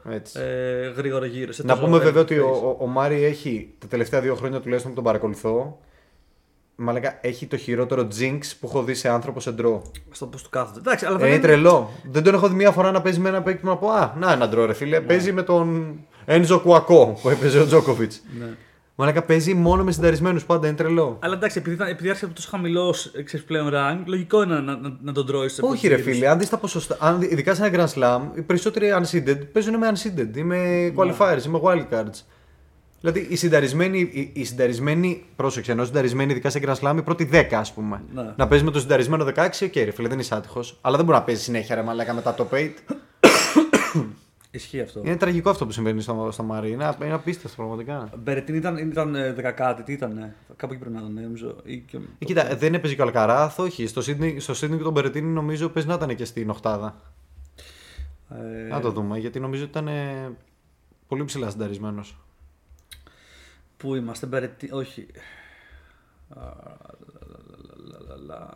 Έτσι. 0.09 0.39
ε, 0.39 0.87
γρήγορο 0.97 1.25
γύρο. 1.25 1.51
σε 1.51 1.63
Να 1.65 1.73
τόσο 1.73 1.85
πούμε 1.85 1.97
βέβαια 1.97 2.21
early 2.21 2.25
ότι 2.25 2.37
ο, 2.39 2.49
phase. 2.51 2.77
ο, 2.79 2.83
ο 2.83 2.87
Μάρι 2.87 3.23
έχει 3.23 3.73
τα 3.79 3.87
τελευταία 3.87 4.21
δύο 4.21 4.35
χρόνια 4.35 4.59
τουλάχιστον 4.59 4.91
που 4.91 4.95
τον 4.95 5.05
παρακολουθώ. 5.05 5.79
Μαλάκα, 6.79 7.17
έχει 7.21 7.45
το 7.45 7.57
χειρότερο 7.57 8.07
jinx 8.19 8.39
που 8.59 8.67
έχω 8.67 8.83
δει 8.83 8.93
σε 8.93 9.09
άνθρωπο 9.09 9.39
σε 9.39 9.51
ντρό. 9.51 9.81
Στο 10.11 10.25
πώς 10.25 10.43
του 10.43 10.49
κάθονται. 10.49 10.79
Εντάξει, 10.79 11.05
αλλά 11.05 11.15
Ε, 11.15 11.19
δεν 11.19 11.29
είναι 11.29 11.39
τρελό. 11.39 11.89
Δεν 12.11 12.23
τον 12.23 12.33
έχω 12.33 12.47
δει 12.47 12.55
μία 12.55 12.71
φορά 12.71 12.91
να 12.91 13.01
παίζει 13.01 13.19
με 13.19 13.29
ένα 13.29 13.41
παίκτη 13.41 13.61
που 13.61 13.67
να 13.67 13.75
πω 13.77 13.89
Α, 13.91 14.13
να 14.19 14.31
ένα 14.31 14.47
ντρό, 14.49 14.65
ρε 14.65 14.73
φίλε. 14.73 15.01
Παίζει 15.01 15.31
με 15.31 15.41
τον 15.43 15.95
Ένζο 16.25 16.59
Κουακό 16.59 17.17
που 17.21 17.29
έπαιζε 17.29 17.59
ο 17.59 17.65
Τζόκοβιτ. 17.65 18.11
Ναι. 18.39 18.45
Μαλάκα 18.95 19.21
παίζει 19.23 19.53
μόνο 19.53 19.83
με 19.83 19.91
σινταρισμένους 19.91 20.45
πάντα, 20.45 20.67
είναι 20.67 20.75
τρελό. 20.75 21.17
Αλλά 21.21 21.33
εντάξει, 21.33 21.57
επειδή, 21.59 21.75
ήταν- 21.75 21.87
επειδή 21.87 22.07
άρχισε 22.07 22.25
από 22.25 22.33
τόσο 22.35 22.47
χαμηλός 22.51 23.11
πλέον 23.45 23.69
rank, 23.73 23.97
λογικό 24.05 24.43
είναι 24.43 24.53
να, 24.59 24.61
να, 24.77 24.97
να 25.01 25.11
τον 25.11 25.25
τρώει 25.25 25.49
σε 25.49 25.61
Όχι, 25.65 25.87
ρε 25.87 25.97
φίλε, 25.97 26.27
αν 26.29 26.39
δεις 26.39 26.49
τα 26.49 26.57
ποσοστά, 26.57 26.97
αν, 26.99 27.19
δει- 27.19 27.31
ειδικά 27.31 27.55
σε 27.55 27.65
ένα 27.65 27.87
Grand 27.87 27.93
Slam, 27.99 28.21
οι 28.37 28.41
περισσότεροι 28.41 28.87
unseeded 29.01 29.37
παίζουν 29.51 29.77
με 29.77 29.91
unseeded 29.93 30.37
ή 30.37 30.43
με 30.43 30.57
qualifiers 30.95 31.43
ή 31.45 31.49
με 31.49 31.59
wildcards. 31.63 32.21
Δηλαδή 33.01 33.27
οι 33.29 33.35
σινταρισμένοι, 33.35 33.99
οι, 33.99 34.31
οι 34.33 34.43
σινταρισμένοι 34.43 35.23
πρόσεξε, 35.35 35.71
ενώ 35.71 35.85
σινταρισμένοι 35.85 36.31
ειδικά 36.31 36.49
σε 36.49 36.59
Grand 36.63 36.75
Slam, 36.75 36.95
οι 36.97 37.01
πρώτοι 37.01 37.29
10 37.31 37.47
ας 37.51 37.73
πούμε. 37.73 38.03
Ναι. 38.13 38.33
Να 38.35 38.47
παίζεις 38.47 38.65
με 38.65 38.71
το 38.71 38.79
σινταρισμένο 38.79 39.25
16, 39.25 39.47
οκ, 39.63 39.75
ρε 39.75 39.91
φίλε, 39.91 40.07
δεν 40.07 40.19
είσαι 40.19 40.35
άτυχος. 40.35 40.77
Αλλά 40.81 40.95
δεν 40.95 41.05
μπορεί 41.05 41.17
να 41.17 41.23
παίζεις 41.23 41.43
συνέχεια 41.43 41.75
ρε 41.75 41.81
μαλάκα 41.81 42.13
μετά 42.13 42.33
το 42.33 42.47
8. 42.51 42.69
Ισχύει 44.51 44.81
αυτό. 44.81 45.01
Είναι 45.05 45.15
τραγικό 45.15 45.49
αυτό 45.49 45.65
που 45.65 45.71
συμβαίνει 45.71 46.01
στο, 46.01 46.29
στο 46.31 46.43
Μάρι. 46.43 46.71
Είναι, 46.71 46.95
είναι 47.03 47.13
απίστευτο 47.13 47.55
πραγματικά. 47.55 48.09
Μπερετίν 48.17 48.55
ήταν, 48.55 48.77
ήταν 48.77 49.15
ε, 49.15 49.33
δεκακάτη, 49.33 49.83
τι 49.83 49.93
ήταν. 49.93 50.33
Κάπου 50.55 50.73
εκεί 50.73 50.81
πρέπει 50.81 50.95
να 50.95 51.01
ήταν, 51.01 51.23
νομίζω. 51.23 51.55
Ή 51.63 51.77
και... 51.77 51.97
Ε, 52.19 52.25
κοίτα, 52.25 52.55
δεν 52.55 52.73
έπαιζε 52.73 52.95
και 52.95 53.01
ο 53.01 53.03
Αλκαράθ, 53.03 53.59
όχι. 53.59 53.87
Στο 53.87 54.01
Sydney, 54.05 54.35
στο 54.37 54.53
Sydney 54.53 54.77
και 54.77 54.83
τον 54.83 54.93
Περετίνη 54.93 55.27
νομίζω 55.27 55.69
παίζει 55.69 55.87
να 55.87 55.93
ήταν 55.93 56.15
και 56.15 56.25
στην 56.25 56.49
Οχτάδα. 56.49 56.95
Ε, 58.29 58.67
Να 58.67 58.79
το 58.79 58.91
δούμε, 58.91 59.17
γιατί 59.17 59.39
νομίζω 59.39 59.61
ότι 59.63 59.71
ήταν 59.71 59.87
ε, 59.87 60.31
πολύ 61.07 61.25
ψηλά 61.25 61.49
συνταρισμένος. 61.49 62.17
Πού 63.77 63.95
είμαστε, 63.95 64.25
Μπερετίν, 64.25 64.73
όχι. 64.73 65.07
Α, 66.29 66.39
λα, 66.39 67.39
λα, 67.57 67.99
λα, 68.07 68.15
λα, 68.15 68.15
λα. 68.25 68.47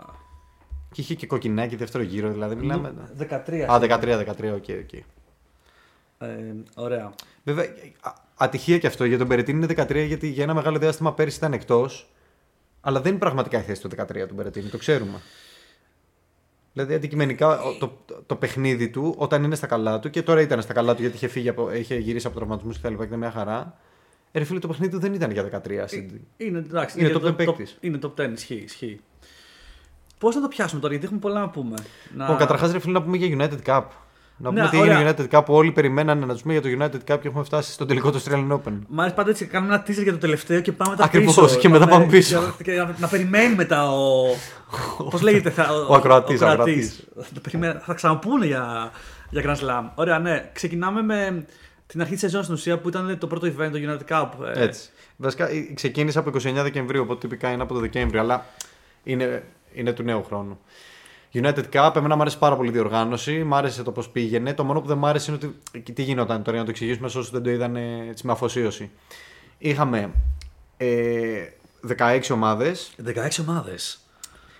Και 0.92 1.02
είχε 1.02 1.16
και 1.16 1.28
κοκκινάκι 1.28 1.76
δεύτερο 1.76 2.04
γύρο, 2.04 2.32
δηλαδή 2.32 2.56
μιλάμε. 2.56 2.94
13. 3.20 3.66
Α, 3.72 3.80
13-13, 3.80 4.54
OK, 4.56 4.66
OK. 4.84 4.94
Ε, 6.18 6.54
ωραία. 6.76 7.14
Βέβαια, 7.44 7.66
α- 8.02 8.14
ατυχία 8.36 8.78
και 8.78 8.88
αυτό 8.88 9.06
για 9.06 9.18
τον 9.18 9.28
Μπερετίνι 9.28 9.58
είναι 9.66 9.84
13 9.84 10.06
γιατί 10.08 10.28
για 10.28 10.44
ένα 10.44 10.54
μεγάλο 10.54 10.78
διάστημα 10.78 11.14
πέρυσι 11.14 11.38
ήταν 11.38 11.54
εκτός. 11.54 12.10
Αλλά 12.82 13.02
δεν 13.02 13.12
είναι 13.12 13.20
πραγματικά 13.20 13.60
η 13.60 13.62
θέση 13.62 13.82
του 13.82 13.90
13 13.98 14.28
του 14.28 14.36
Μπερετίνι, 14.36 14.70
το 14.70 14.78
ξέρουμε. 14.78 15.22
Δηλαδή, 16.74 16.94
αντικειμενικά 16.94 17.62
ο- 17.62 17.78
το, 17.80 17.98
το, 18.06 18.24
το 18.26 18.36
παιχνίδι 18.36 18.90
του 18.90 19.16
όταν 19.18 19.44
είναι 19.44 19.56
στα 19.56 19.68
καλά 19.68 20.00
του 20.00 20.10
και 20.10 20.22
τώρα 20.24 20.42
ήταν 20.42 20.62
στα 20.62 20.74
καλά 20.74 20.96
του 20.96 21.02
γιατί 21.02 21.16
είχε, 21.16 21.28
φύγει 21.28 21.50
από, 21.50 21.72
είχε 21.74 21.96
γυρίσει 21.96 22.28
από 22.28 22.36
τραυματισμούς 22.36 22.76
και 22.76 22.82
τα 22.82 22.90
λοιπά 22.90 23.02
και 23.02 23.08
ήταν 23.08 23.20
μια 23.20 23.32
χαρά. 23.32 23.78
Ε, 24.32 24.40
ρε 24.40 24.46
φίλε, 24.46 24.60
το 24.60 24.68
παιχνίδι 24.68 24.92
του 24.92 25.00
δεν 25.00 25.14
ήταν 25.14 25.32
για 25.32 25.44
13 25.44 25.50
seeding. 25.68 26.20
Είναι, 26.38 26.58
εντάξει, 26.58 27.00
Είναι 27.00 27.08
για 27.10 27.18
top 27.18 27.22
10 27.22 27.24
το- 27.24 27.34
παίκτης. 27.34 27.78
Είναι 27.80 28.00
top 28.02 28.14
10, 28.22 28.32
ισχύει. 28.34 28.54
ισχύει. 28.66 29.00
Πώς 30.18 30.36
να 30.36 30.42
το 30.42 30.48
πιάσουμε 30.48 30.82
τώρα, 30.82 30.92
γιατί 30.94 31.06
έχουμε 31.08 31.22
πολλά 31.22 31.40
να 31.40 31.50
πούμε. 31.50 31.76
Να... 32.16 32.24
Λοιπόν, 32.24 32.38
καταρχάς, 32.38 32.72
ρε 32.72 32.80
φίλε, 32.80 32.94
να 32.94 33.02
πούμε 33.02 33.18
για 33.18 33.38
United 33.38 33.70
Cup. 33.70 33.84
Να 34.38 34.50
πούμε 34.50 34.62
Ναι, 34.62 34.70
τι 34.70 34.78
έγινε 34.80 34.96
ωραία. 34.96 35.16
United 35.18 35.28
Cup. 35.38 35.44
Όλοι 35.48 35.72
περιμένανε 35.72 36.26
να 36.26 36.34
τους 36.34 36.42
πούμε 36.42 36.54
για 36.58 36.62
το 36.62 36.68
United 36.80 37.12
Cup 37.14 37.20
και 37.22 37.28
έχουμε 37.28 37.44
φτάσει 37.44 37.72
στο 37.72 37.86
τελικό 37.86 38.12
του 38.12 38.22
Australian 38.22 38.52
Open. 38.52 38.80
Μ' 38.88 39.00
αρέσει 39.00 39.16
πάντα 39.16 39.30
έτσι, 39.30 39.46
κάνουμε 39.46 39.74
ένα 39.74 39.84
teaser 39.88 40.04
για 40.04 40.12
το 40.12 40.18
τελευταίο 40.18 40.62
και 40.62 40.72
πάμε 40.72 40.92
μετά 40.92 41.04
Ακριβώς, 41.04 41.36
πίσω. 41.36 41.58
και 41.60 41.70
μετά 41.70 41.86
Να- 41.86 41.92
πάμε 41.92 42.06
πίσω. 42.06 42.54
και- 42.58 42.64
και 42.64 42.72
να, 42.72 42.96
να 43.00 43.08
περιμένει 43.08 43.56
μετά 43.56 43.92
ο. 43.92 44.24
Πώς 45.10 45.22
λέγεται, 45.22 45.50
θα, 45.50 45.68
Ο 45.90 45.94
ακροατής, 45.94 46.42
ο 46.42 46.48
ακροατής. 46.48 47.08
Θα, 47.16 47.26
το 47.34 47.40
περιμένει- 47.40 47.78
θα 47.82 47.94
ξαναπούνε 47.94 48.46
για, 48.46 48.92
για 49.30 49.42
Grand 49.46 49.60
Slam. 49.66 49.90
Ωραία, 49.96 50.20
ναι. 50.20 50.50
Ξεκινάμε 50.54 51.02
με 51.02 51.46
την 51.92 52.02
αρχή 52.02 52.12
της 52.12 52.22
σεζόν 52.22 52.44
στην 52.44 52.54
ουσία 52.56 52.80
που 52.80 52.88
ήταν 52.88 53.18
το 53.18 53.28
πρώτο 53.28 53.48
event, 53.48 53.70
το 53.72 53.80
United 53.82 54.12
Cup. 54.12 54.30
Ε, 54.56 54.64
Έτσι. 54.64 54.90
Βασικά 55.18 55.50
ε, 55.50 55.60
ξεκίνησε 55.74 56.20
από 56.20 56.30
29 56.30 56.54
Δεκεμβρίου, 56.54 57.02
οπότε 57.02 57.20
τυπικά 57.20 57.52
είναι 57.52 57.62
από 57.62 57.74
το 57.74 57.80
Δεκέμβριο, 57.80 58.20
αλλά 58.22 58.46
είναι, 59.04 59.44
είναι 59.74 59.94
του 59.94 60.04
νέου 60.04 60.24
χρόνου. 60.24 60.60
United 61.34 61.64
Cup, 61.74 61.92
εμένα 61.96 62.16
μου 62.16 62.22
άρεσε 62.22 62.38
πάρα 62.38 62.56
πολύ 62.56 62.70
η 62.70 62.72
διοργάνωση, 62.72 63.44
μου 63.44 63.56
άρεσε 63.56 63.84
το 63.84 63.92
πώς 63.92 64.10
πήγαινε. 64.10 64.54
Το 64.54 64.64
μόνο 64.64 64.82
που 64.82 64.88
δεν 64.88 64.98
μου 64.98 65.06
άρεσε 65.06 65.32
είναι 65.32 65.40
ότι. 65.44 65.80
και 65.80 65.92
Τι 65.92 66.04
γινόταν 66.04 66.38
τώρα, 66.38 66.52
για 66.52 66.60
να 66.60 66.66
το 66.66 66.70
εξηγήσουμε 66.70 67.10
σε 67.10 67.18
όσους 67.18 67.32
δεν 67.32 67.44
το 67.44 67.50
είδαν 67.50 67.76
ε, 67.76 68.06
έτσι, 68.10 68.26
με 68.26 68.32
αφοσίωση. 68.32 68.92
Είχαμε 69.58 70.12
ε, 70.78 71.46
16 71.98 72.20
ομάδες, 72.32 72.92
16 73.06 73.14
ομάδες. 73.42 74.00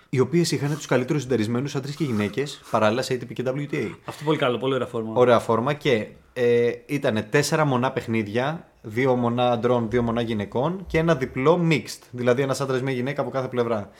οι 0.08 0.18
οποίες 0.20 0.52
είχαν 0.52 0.76
τους 0.76 0.86
καλύτερους 0.86 1.22
συνταρισμένου 1.22 1.68
άντρε 1.76 1.92
και 1.92 2.04
γυναίκες 2.04 2.60
παράλληλα 2.70 3.02
σε 3.02 3.14
ATP 3.14 3.32
και 3.32 3.42
WTA. 3.46 3.90
Αυτό 4.04 4.24
πολύ 4.24 4.38
καλό, 4.38 4.58
πολύ 4.58 4.74
ωραία 4.74 4.86
φόρμα. 4.86 5.12
Ωραία 5.14 5.38
φόρμα 5.38 5.72
και 5.72 6.06
ε, 6.32 6.70
ήταν 6.86 7.24
τέσσερα 7.30 7.64
μονά 7.64 7.90
παιχνίδια, 7.92 8.66
δύο 8.82 9.14
μονά 9.16 9.50
αντρών, 9.50 9.90
δύο 9.90 10.02
μονά 10.02 10.20
γυναικών 10.20 10.84
και 10.86 10.98
ένα 10.98 11.14
διπλό 11.14 11.60
mixed, 11.70 11.98
δηλαδή 12.10 12.42
ένας 12.42 12.60
άντρας 12.60 12.82
μια 12.82 12.92
γυναίκα 12.92 13.20
από 13.20 13.30
κάθε 13.30 13.48
πλευρά. 13.48 13.90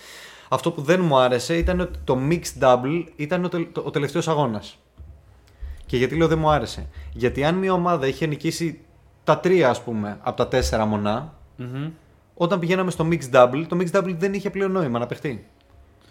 Αυτό 0.49 0.73
που 0.73 0.81
δεν 0.83 1.01
μου 1.01 1.19
άρεσε 1.19 1.57
ήταν 1.57 1.81
ότι 1.81 1.99
το 2.05 2.19
mixed 2.31 2.63
double 2.63 3.05
ήταν 3.17 3.45
ο, 3.45 3.49
τελ- 3.49 3.73
το- 3.73 3.83
ο 3.87 3.91
τελευταίος 3.91 4.29
αγώνας. 4.29 4.79
Και 5.87 5.97
γιατί 5.97 6.17
λέω 6.17 6.29
δεν 6.29 6.39
μου 6.39 6.51
άρεσε; 6.51 6.87
Γιατί 7.13 7.45
αν 7.45 7.55
μια 7.55 7.73
ομάδα 7.73 8.07
είχε 8.07 8.27
νικήσει 8.27 8.81
τα 9.25 9.39
τρία 9.39 9.69
ας 9.71 9.83
πούμε 9.83 10.19
από 10.23 10.37
τα 10.37 10.49
τέσσερα 10.49 10.85
μονά, 10.85 11.35
Μμμ. 11.57 11.91
όταν 12.35 12.59
πηγαίναμε 12.59 12.91
στο 12.91 13.09
mixed 13.11 13.31
double, 13.35 13.65
το 13.69 13.77
mixed 13.81 13.99
double 13.99 14.15
δεν 14.19 14.35
είχε 14.35 14.51
πλέον 14.51 14.71
νόημα 14.73 14.99
να 14.99 15.07
παιχτεί. 15.07 15.47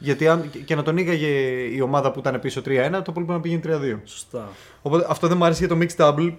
Γιατί 0.04 0.28
αν 0.28 0.50
και 0.66 0.76
να 0.76 0.84
τον 0.84 0.94
νίκαγε 0.94 1.28
η 1.76 1.82
ομάδα 1.82 2.12
που 2.12 2.20
ήταν 2.20 2.40
πίσω 2.40 2.62
3-1, 2.66 3.02
το 3.04 3.12
πολύ 3.12 3.26
να 3.26 3.40
πηγαίνει 3.40 3.62
3-2. 3.66 4.00
Σωστά. 4.04 4.50
Οπότε 4.82 5.06
αυτό 5.10 5.28
δεν 5.28 5.38
μου 5.38 5.46
άρεσε 5.46 5.66
για 5.66 5.76
το 5.76 5.82
mixed 5.86 6.06
double. 6.06 6.34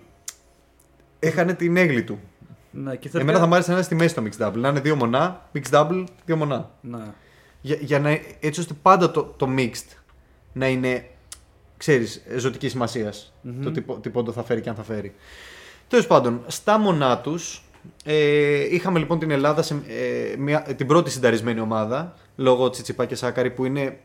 Έχανε 1.18 1.54
την 1.54 1.76
έγκλη 1.76 2.02
του. 2.04 2.18
Ναι, 2.70 2.80
και 2.82 3.08
θεωρητικά- 3.08 3.20
Εμένα 3.20 3.38
θα 3.38 3.46
μου 3.46 3.54
άρεσε 3.54 3.68
να 3.70 3.76
είναι 3.76 3.84
στη 3.84 3.94
μέση 3.94 4.14
το 4.14 4.22
mixed 4.24 4.46
double. 4.46 4.56
Να 4.56 4.68
είναι 4.68 4.80
δύο 4.80 4.96
μονά, 4.96 5.48
mixed 5.54 5.70
double, 5.74 6.04
δύο 6.24 6.36
μονά. 6.36 6.70
Ναι. 6.80 7.02
Για, 7.60 7.76
για 7.80 7.98
να, 8.00 8.18
έτσι 8.40 8.60
ώστε 8.60 8.74
πάντα 8.82 9.10
το, 9.10 9.22
το 9.36 9.48
mixed 9.56 9.96
να 10.52 10.68
είναι, 10.68 11.06
ξέρεις, 11.76 12.22
ζωτικής 12.36 12.70
σημασίας. 12.70 13.34
Το 13.62 13.70
τι, 13.70 13.80
πο- 13.80 13.94
τι 13.94 14.10
πόντο 14.10 14.32
θα 14.32 14.42
φέρει 14.42 14.60
και 14.60 14.68
αν 14.68 14.74
θα 14.74 14.82
φέρει. 14.82 15.14
Τέλος 15.88 16.06
πάντων, 16.06 16.42
στα 16.46 16.78
μονά 16.78 17.18
τους 17.18 17.62
ε, 18.04 18.74
είχαμε 18.74 18.98
λοιπόν 18.98 19.18
την 19.18 19.30
Ελλάδα, 19.30 19.62
σε, 19.62 19.74
ε, 19.74 20.36
μια, 20.36 20.62
την 20.62 20.86
πρώτη 20.86 21.10
συνταρισμένη 21.10 21.60
ομάδα, 21.60 22.14
λόγω 22.36 22.70
Τσιτσιπά 22.70 23.04
και 23.06 23.14
Σάκαρη 23.14 23.50
που 23.50 23.64
είναι. 23.64 23.98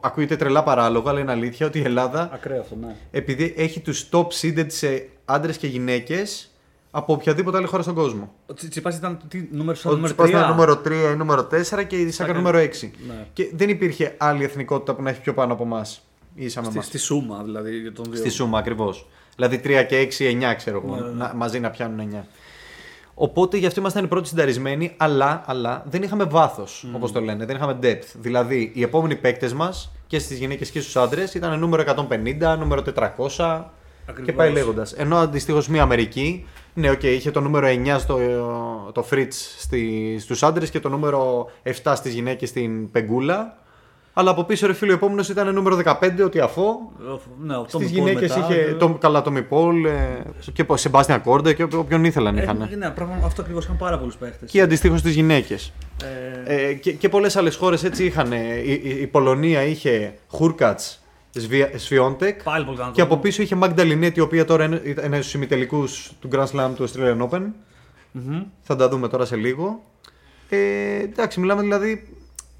Ακούγεται 0.00 0.36
τρελά 0.36 0.62
παράλογο, 0.62 1.08
αλλά 1.08 1.20
είναι 1.20 1.30
αλήθεια 1.32 1.66
ότι 1.66 1.78
η 1.78 1.82
Ελλάδα 1.82 2.30
Ακραίο 2.32 2.60
αυτό, 2.60 2.76
ναι. 2.76 2.96
επειδή 3.10 3.54
έχει 3.56 3.80
τους 3.80 4.08
top 4.12 4.26
seeded 4.40 4.66
σε 4.66 5.08
άντρες 5.24 5.56
και 5.56 5.66
γυναίκες 5.66 6.48
από 6.90 7.12
οποιαδήποτε 7.12 7.56
άλλη 7.56 7.66
χώρα 7.66 7.82
στον 7.82 7.94
κόσμο. 7.94 8.32
Ο 8.46 8.54
Τσιπά 8.54 8.94
ήταν 8.94 9.18
τι, 9.28 9.48
νούμερο, 9.52 9.76
στο 9.76 9.88
Ο 9.90 9.92
νούμερο 9.92 10.06
Τσιπάς 10.14 10.26
3. 10.28 10.30
ήταν 10.30 10.48
νούμερο 10.48 10.80
3 10.84 11.12
ή 11.12 11.16
νούμερο 11.16 11.42
4 11.50 11.84
και 11.86 11.96
η 11.96 12.10
Σάκα 12.10 12.12
Σάκα. 12.12 12.32
νούμερο 12.32 12.58
6. 12.58 12.90
Ναι. 13.06 13.26
Και 13.32 13.50
δεν 13.54 13.68
υπήρχε 13.68 14.14
άλλη 14.18 14.44
εθνικότητα 14.44 14.94
που 14.94 15.02
να 15.02 15.10
έχει 15.10 15.20
πιο 15.20 15.34
πάνω 15.34 15.52
από 15.52 15.62
εμάς. 15.64 16.06
Ίσα 16.34 16.60
με 16.60 16.64
Στη, 16.66 16.74
εμάς. 16.74 16.86
στη 16.86 16.98
σούμα 16.98 17.42
δηλαδή 17.44 17.78
για 17.78 17.92
τον 17.92 18.04
δύο. 18.08 18.16
Στη 18.16 18.28
σούμα 18.28 18.58
ακριβώς. 18.58 19.06
Δηλαδή 19.36 19.60
3 19.64 19.84
και 19.88 19.96
6, 20.18 20.24
9 20.24 20.54
ξέρω 20.56 20.82
εγώ. 20.84 20.94
Ναι, 20.94 21.00
ναι, 21.00 21.06
ναι. 21.08 21.14
να- 21.14 21.32
μαζί 21.34 21.60
να 21.60 21.70
πιάνουν 21.70 21.98
9. 22.00 22.26
Οπότε 23.14 23.56
γι' 23.56 23.66
αυτό 23.66 23.80
ήμασταν 23.80 24.04
οι 24.04 24.06
πρώτοι 24.06 24.28
σινταρισμένοι, 24.28 24.94
αλλά, 24.96 25.42
αλλά 25.46 25.84
δεν 25.88 26.02
είχαμε 26.02 26.24
βάθος, 26.24 26.86
Mm. 26.86 26.96
όπως 26.96 27.12
το 27.12 27.20
λένε. 27.20 27.44
Δεν 27.44 27.56
είχαμε 27.56 27.78
depth. 27.82 28.04
Δηλαδή, 28.14 28.70
οι 28.74 28.82
επόμενοι 28.82 29.16
παίκτες 29.16 29.52
μας 29.52 29.92
και 30.06 30.18
στις 30.18 30.38
γυναίκες 30.38 30.70
και 30.70 30.80
στους 30.80 30.96
άντρες 30.96 31.34
ήταν 31.34 31.58
νούμερο 31.58 31.82
150, 31.82 32.56
νούμερο 32.58 32.82
400 32.82 33.70
και 34.06 34.10
Ακριβώς. 34.10 34.34
πάει 34.34 34.52
λέγοντας. 34.52 34.92
Ενώ 34.92 35.16
αντιστοίχως 35.16 35.68
μια 35.68 35.82
Αμερική, 35.82 36.46
ναι, 36.74 36.90
οκ, 36.90 37.02
είχε 37.02 37.30
το 37.30 37.40
νούμερο 37.40 37.66
9 37.66 37.98
στο 37.98 38.18
το 38.94 39.06
Fritz 39.10 39.32
στη, 39.58 40.16
στους 40.20 40.42
άντρες 40.42 40.70
και 40.70 40.80
το 40.80 40.88
νούμερο 40.88 41.50
7 41.62 41.92
στις 41.96 42.14
γυναίκες 42.14 42.48
στην 42.48 42.90
Πεγκούλα. 42.90 43.56
Αλλά 44.16 44.30
από 44.30 44.44
πίσω 44.44 44.66
ρε 44.66 44.72
φίλο 44.72 44.92
ο 44.92 44.94
επόμενος 44.94 45.28
ήταν 45.28 45.54
νούμερο 45.54 45.80
15 45.84 45.94
ότι 46.24 46.40
αφό 46.40 46.92
Ναι, 47.42 47.56
ο 47.56 47.64
Στις 47.68 47.74
Tommy 47.80 47.84
Paul 47.84 47.92
γυναίκες 47.92 48.36
μετά, 48.36 48.40
είχε 48.50 48.60
ε, 48.60 48.72
το, 48.74 48.88
καλά 49.00 49.22
το 49.22 49.30
Μιπόλ 49.30 49.84
ε, 49.84 50.22
και 50.52 50.64
ο 50.66 50.76
Σεμπάστιαν 50.76 51.22
Κόρντε 51.22 51.52
και 51.54 51.62
όποι- 51.62 51.78
όποιον 51.78 52.04
ήθελαν 52.04 52.36
είχαν. 52.36 52.68
ε, 52.72 52.76
Ναι, 52.76 52.90
πράγμα, 52.90 53.14
αυτό 53.24 53.42
ακριβώς 53.42 53.64
είχαν 53.64 53.76
πάρα 53.76 53.98
πολλούς 53.98 54.16
παίχτες. 54.16 54.50
Και 54.50 54.60
αντιστοίχως 54.60 54.98
στις 55.00 55.14
γυναίκες. 55.14 55.72
Ε, 56.46 56.68
Ε, 56.68 56.74
και 56.74 56.92
και 56.92 57.08
πολλές 57.08 57.36
άλλες 57.36 57.56
χώρες 57.56 57.84
έτσι 57.84 58.04
είχαν. 58.04 58.32
ε, 58.32 58.36
Η, 58.64 58.80
η, 58.84 58.88
η 59.00 59.06
Πολωνία 59.06 59.62
είχε 59.64 60.14
Χούρκατς 60.28 60.98
Σφιόντεκ. 61.76 62.42
πάλι 62.42 62.64
πολύ 62.64 62.76
καλό. 62.78 62.90
Και 62.92 63.00
από 63.00 63.16
πίσω 63.16 63.42
είχε 63.42 63.54
Μάγντα 63.54 63.84
Λινέτη, 63.84 64.18
η 64.18 64.22
οποία 64.22 64.44
τώρα 64.44 64.64
είναι, 64.64 64.82
είναι 65.04 65.20
στους 65.20 65.34
ημιτελικούς 65.34 66.12
του 66.20 66.28
Grand 66.32 66.46
Slam 66.46 66.70
του 66.76 66.88
Australian 66.88 67.28
Open. 67.30 67.42
Μμμ. 68.12 68.42
Θα 68.62 68.76
τα 68.76 68.88
δούμε 68.88 69.08
τώρα 69.08 69.24
σε 69.24 69.36
λίγο. 69.36 69.82
Ε, 70.48 70.56
εντάξει, 71.02 71.40
μιλάμε 71.40 71.60
δηλαδή. 71.62 72.13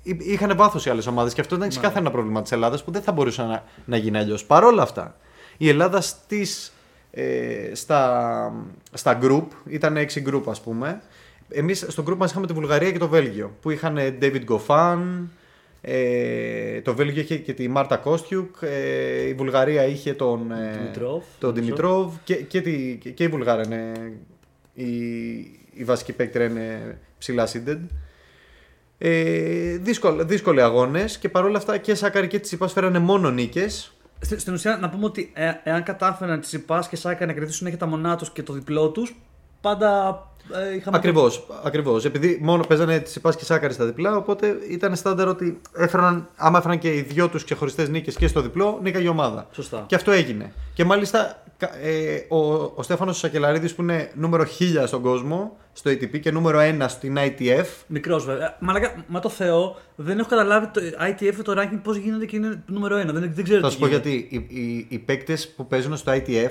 Εί- 0.05 0.23
Είχαν 0.27 0.57
βάθος 0.57 0.87
οι 0.87 0.91
άλλες 0.91 1.07
ομάδες 1.07 1.35
και 1.35 1.41
αυτό 1.41 1.55
ήταν 1.57 1.69
ξεκάθαρα 1.69 2.01
ένα 2.01 2.11
πρόβλημα 2.11 2.43
της 2.43 2.53
Ελλάδας 2.53 2.85
που 2.85 2.91
δεν 2.91 3.03
θα 3.03 3.13
μπορούσε 3.13 3.43
να, 3.43 3.65
να 3.85 3.97
γίνει 3.97 4.19
αλλιώς. 4.19 4.45
Παρ' 4.45 4.65
όλα 4.65 4.83
αυτά, 4.83 5.17
η 5.57 5.69
Ελλάδα 5.69 6.01
στις, 6.01 6.73
ε, 7.11 7.71
στα, 7.75 8.53
στα 8.93 9.19
group, 9.23 9.47
ήταν 9.67 9.97
6 9.97 10.23
group 10.27 10.43
ας 10.49 10.61
πούμε. 10.61 11.01
Εμείς 11.49 11.85
στο 11.89 12.03
group 12.09 12.17
μας 12.17 12.31
είχαμε 12.31 12.47
τη 12.47 12.53
Βουλγαρία 12.53 12.91
και 12.93 12.99
το 12.99 13.09
Βέλγιο 13.09 13.57
που 13.61 13.71
είχαν 13.71 13.99
David 14.21 14.43
Goffin, 14.49 14.99
ε, 15.81 16.81
το 16.81 16.95
Βέλγιο 16.95 17.23
είχε 17.23 17.37
και 17.37 17.53
τη 17.53 17.69
Μάρτα 17.69 17.97
Κόστιουκ, 17.97 18.55
ε, 18.61 19.29
η 19.29 19.35
Βουλγαρία 19.35 19.87
είχε 19.87 20.15
τον, 20.15 20.51
ε, 20.53 20.77
Δημητρόβ, 20.79 21.23
τον 21.39 21.49
νομίζω. 21.55 21.65
Δημητρόβ 21.65 22.15
και, 22.25 22.35
και, 22.35 22.61
τη, 22.61 22.99
και, 23.01 23.11
και 23.11 23.25
η 23.25 23.29
Βουλγάρα 23.29 23.63
είναι 23.65 23.93
η, 24.75 24.87
η 25.75 25.85
βασική 25.85 26.13
παίκτρια 26.13 26.47
είναι 26.47 26.99
ψηλά 27.19 27.49
seeded. 27.53 27.79
Ε, 29.07 29.77
δύσκολοι, 29.77 30.25
δύσκολοι 30.25 30.63
αγώνες 30.63 31.19
και 31.19 31.29
παρόλα 31.29 31.59
αυτά 31.59 31.79
και 31.79 31.95
Σάκαρη 31.95 32.27
και 32.27 32.39
Τσιπάς 32.39 32.73
φέρανε 32.73 32.99
μόνο 32.99 33.31
νίκες. 33.31 33.93
Στην, 34.21 34.39
στην 34.39 34.53
ουσία, 34.53 34.77
να 34.77 34.91
πούμε 34.91 35.05
ότι 35.05 35.31
ε, 35.35 35.53
εάν 35.63 35.83
κατάφεραν 35.83 36.41
τη 36.41 36.47
Σιπά 36.47 36.87
και 36.91 36.97
Σάκα 36.97 37.27
να 37.27 37.33
κρατήσουν 37.33 37.57
συνέχεια 37.57 37.79
τα 37.79 37.87
μονά 37.87 38.17
τους 38.17 38.31
και 38.31 38.43
το 38.43 38.53
διπλό 38.53 38.91
τους, 38.91 39.15
πάντα 39.65 40.19
ε, 40.71 40.75
είχαμε. 40.77 40.97
Ακριβώς, 40.97 41.47
ακριβώς. 41.65 42.05
Επειδή 42.05 42.39
μόνο 42.43 42.65
παίζανε 42.69 42.99
Τσιπάς 43.01 43.37
και 43.37 43.45
Σάκαρης 43.45 43.75
στα 43.75 43.85
διπλά, 43.85 44.17
οπότε 44.17 44.57
ήταν 44.71 44.97
στάνταρ 44.97 45.29
ότι 45.29 45.61
έφεραν, 45.77 46.29
άμα 46.37 46.59
έφεραν 46.59 46.79
και 46.79 46.95
οι 46.95 47.01
δυο 47.01 47.29
τους 47.29 47.45
ξεχωριστές 47.45 47.89
νίκες 47.89 48.17
και 48.17 48.27
στο 48.27 48.41
διπλό, 48.41 48.79
νίκαγε 48.83 49.05
η 49.05 49.09
ομάδα. 49.09 49.47
Σωστά. 49.53 49.85
Και 49.87 49.95
αυτό 49.95 50.11
έγινε. 50.11 50.53
Και 50.75 50.85
μάλιστα 50.85 51.43
κα- 51.57 51.77
ε, 51.83 52.25
ο, 52.29 52.39
ο 52.75 52.83
Στέφανος 52.83 53.19
Σακελαρίδης 53.19 53.75
που 53.75 53.83
είναι 53.83 54.11
νούμερο 54.15 54.45
1000 54.59 54.83
στον 54.87 55.03
κόσμο, 55.03 55.57
στο 55.73 55.91
ATP 55.91 56.21
και 56.21 56.31
νούμερο 56.31 56.59
1 56.61 56.85
στην 56.89 57.17
ITF, 57.19 57.67
Μικρός 57.87 58.25
βέβαια. 58.25 58.47
Ε, 58.47 58.57
Μαλάκα, 58.61 59.05
μα 59.07 59.21
το 59.21 59.29
Θεό, 59.29 59.77
δεν 59.97 60.19
έχω 60.19 60.29
καταλάβει 60.29 60.67
το 60.67 60.81
ITF 61.01 61.35
το 61.45 61.55
ranking 61.61 61.81
πώς 61.83 61.97
γίνεται 61.97 62.27
και 62.27 62.37
είναι 62.37 62.63
νούμερο 62.67 63.01
1. 63.01 63.05
Δεν, 63.05 63.31
δεν 63.35 63.45
ξέρω 63.45 63.61
Θα 63.61 63.67
τι 63.67 63.73
σου 63.73 63.79
πω 63.81 63.87
γίνεται. 63.87 64.09
γιατί. 64.09 64.29
Οι, 64.31 64.61
οι, 64.61 64.87
οι 64.89 64.99
παίκτες 64.99 65.49
που 65.49 65.67
παίζουν 65.67 65.97
στο 65.97 66.13
ITF, 66.13 66.51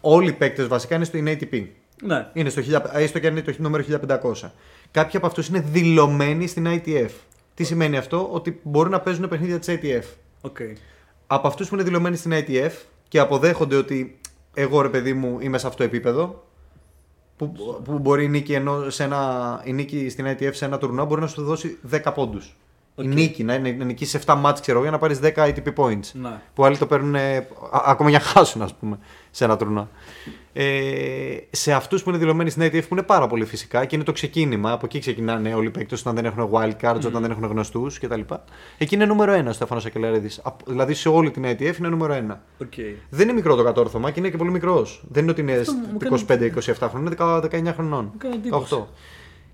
όλοι 0.00 0.28
οι 0.28 0.32
παίκτες 0.32 0.66
βασικά 0.66 0.94
είναι 0.94 1.04
στο 1.04 1.16
είναι 1.16 1.36
ATP. 1.40 1.64
Ναι. 2.04 2.26
Είναι 2.32 2.48
στο 2.48 2.62
1000, 2.62 2.80
έστω 2.92 3.18
και 3.18 3.26
αν 3.26 3.32
είναι 3.36 3.42
το 3.52 3.54
νούμερο 3.58 3.84
1500. 3.84 4.50
Κάποιοι 4.90 5.16
από 5.16 5.26
αυτούς 5.26 5.48
είναι 5.48 5.60
δηλωμένοι 5.60 6.46
στην 6.46 6.66
ITF. 6.68 7.08
Τι 7.54 7.64
σημαίνει 7.64 7.96
αυτό, 7.96 8.28
ότι 8.32 8.60
μπορούν 8.62 8.90
να 8.90 9.00
παίζουν 9.00 9.28
παιχνίδια 9.28 9.58
της 9.58 9.68
ITF. 9.82 10.02
Οκ. 10.40 10.56
Από 11.26 11.48
αυτούς 11.48 11.68
που 11.68 11.74
είναι 11.74 11.84
δηλωμένοι 11.84 12.16
στην 12.16 12.32
ITF 12.34 12.70
και 13.08 13.18
αποδέχονται 13.18 13.76
ότι 13.76 14.18
εγώ 14.54 14.80
ρε 14.80 14.88
παιδί 14.88 15.12
μου 15.12 15.38
είμαι 15.40 15.58
σε 15.58 15.66
αυτό 15.66 15.78
το 15.78 15.84
επίπεδο, 15.84 16.44
που, 17.36 17.52
που 17.84 17.98
μπορεί 17.98 18.24
η 18.24 18.28
νίκη, 18.28 18.52
ενώ 18.52 18.90
σε 18.90 19.02
ένα, 19.04 19.60
η 19.64 19.72
νίκη 19.72 20.08
στην 20.08 20.26
ITF 20.26 20.50
σε 20.52 20.64
ένα 20.64 20.78
τουρνουά 20.78 21.04
μπορεί 21.04 21.20
να 21.20 21.26
σου 21.26 21.42
δώσει 21.44 21.78
10 21.90 22.12
πόντους. 22.14 22.56
Η 22.96 23.00
Οκ. 23.02 23.06
νίκη, 23.14 23.44
να, 23.44 23.54
είναι- 23.54 23.72
να 23.78 23.84
νικήσει 23.84 24.18
7 24.26 24.34
μάτς 24.38 24.60
ξέρω 24.60 24.76
εγώ, 24.78 24.82
για 24.88 24.96
να 24.96 24.98
πάρεις 24.98 25.18
10 25.18 25.46
ATP 25.46 25.72
points 25.76 26.10
Ναι. 26.12 26.40
που 26.54 26.64
άλλοι 26.64 26.76
το 26.78 26.86
παίρνουν 26.86 27.14
ε, 27.14 27.36
α- 27.36 27.46
ακόμα 27.86 28.10
για 28.10 28.18
να 28.18 28.24
χάσουν, 28.24 28.62
ας 28.62 28.74
πούμε, 28.74 28.98
σε 29.34 29.44
ένα 29.44 29.56
τουρνουά. 29.56 29.88
Ε, 30.54 31.36
σε 31.50 31.72
αυτούς 31.72 32.02
που 32.02 32.08
είναι 32.08 32.18
δηλωμένοι 32.18 32.50
στην 32.50 32.62
ITF 32.62 32.80
που 32.88 32.94
είναι 32.94 33.02
πάρα 33.02 33.26
πολύ 33.26 33.44
φυσικά 33.44 33.84
και 33.84 33.94
είναι 33.94 34.04
το 34.04 34.12
ξεκίνημα, 34.12 34.72
από 34.72 34.86
εκεί 34.86 34.98
ξεκινάνε 34.98 35.54
όλοι 35.54 35.66
οι 35.66 35.70
παίκτες 35.70 36.00
όταν 36.00 36.14
δεν 36.14 36.24
έχουν 36.24 36.50
wild 36.52 36.72
cards, 36.82 37.00
όταν 37.06 37.22
δεν 37.22 37.30
έχουν 37.30 37.44
γνωστούς 37.44 37.98
κτλ. 37.98 38.20
Εκεί 38.78 38.94
είναι 38.94 39.04
νούμερο 39.04 39.32
1 39.44 39.44
ο 39.48 39.52
Στέφανος 39.52 39.84
Σακελαρίδης. 39.86 40.30
Δηλαδή 40.66 40.94
σε 40.94 41.08
όλη 41.08 41.30
την 41.30 41.44
ITF 41.46 41.78
είναι 41.78 41.88
νούμερο 41.88 42.14
1. 42.14 42.36
Οκ. 42.62 42.72
Δεν 43.08 43.22
είναι 43.28 43.32
μικρό 43.32 43.54
το 43.54 43.62
κατόρθωμα 43.64 44.10
και 44.10 44.20
είναι 44.20 44.28
και 44.30 44.36
πολύ 44.36 44.50
μικρός. 44.50 45.04
Δεν 45.08 45.22
είναι 45.22 45.32
ότι 45.32 45.40
είναι 45.40 45.52
Αυτό 45.52 45.72
μου 45.72 45.98
κάνει- 45.98 46.52
25-27 46.56 46.88
χρονών, 46.88 47.06
είναι 47.06 47.16
19 47.70 47.72
χρονών. 47.74 48.04
Μου 48.04 48.18
κάνει 48.18 48.34
εντύπωση. 48.34 48.74
18. 48.74 48.86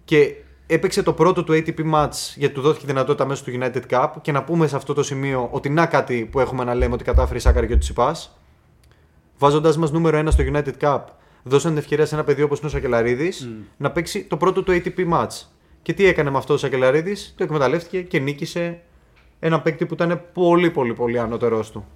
Και 0.05 0.35
έπαιξε 0.67 1.03
το 1.03 1.13
πρώτο 1.13 1.45
του 1.45 1.53
ATP 1.53 1.93
match 1.95 2.35
γιατί 2.37 2.55
του 2.55 2.61
δόθηκε 2.61 2.87
δυνατότητα 2.87 3.27
μέσω 3.27 3.45
του 3.45 3.59
United 3.61 3.83
Cup 3.91 4.09
και 4.23 4.33
να 4.33 4.43
πούμε 4.45 4.67
σε 4.67 4.77
αυτό 4.77 4.95
το 4.95 5.03
σημείο 5.03 5.49
ότι 5.51 5.69
να 5.69 5.87
κάτι 5.87 6.29
που 6.33 6.41
έχουμε 6.41 6.65
να 6.65 6.75
λέμε 6.75 6.95
ότι 6.95 7.05
κατάφερε 7.05 7.39
η 7.39 7.41
Σάκκαρη 7.41 7.67
και 7.67 7.73
ο 7.73 7.79
Τσιτσιπάς 7.79 8.39
βάζοντα 9.39 9.79
μας 9.79 9.91
νούμερο 9.91 10.19
1 10.19 10.27
στο 10.31 10.45
United 10.53 10.73
Cup 10.81 11.01
δώσαν 11.43 11.71
την 11.71 11.79
ευκαιρία 11.81 12.07
σε 12.07 12.15
ένα 12.15 12.25
παιδί 12.25 12.43
όπως 12.43 12.59
είναι 12.59 12.67
ο 12.67 12.71
Σακελαρίδης 12.71 13.49
να 13.77 13.91
παίξει 13.91 14.25
το 14.25 14.37
πρώτο 14.37 14.63
του 14.63 14.73
ATP 14.73 15.13
match. 15.13 15.47
Και 15.83 15.93
τι 15.93 16.07
έκανε 16.07 16.31
με 16.31 16.39
αυτό 16.39 16.55
ο 16.55 16.57
Σακελαρίδης, 16.57 17.35
το 17.37 17.45
εκμεταλλεύτηκε 17.45 18.03
και 18.03 18.19
νίκησε 18.19 18.81
ένα 19.41 19.61
παίκτη 19.61 19.87
που 19.87 19.95
ήταν 19.95 20.21
πολύ 20.33 20.71
πολύ 20.71 20.95
πολύ 20.95 21.19
ανώτερός 21.19 21.71
του. 21.71 21.87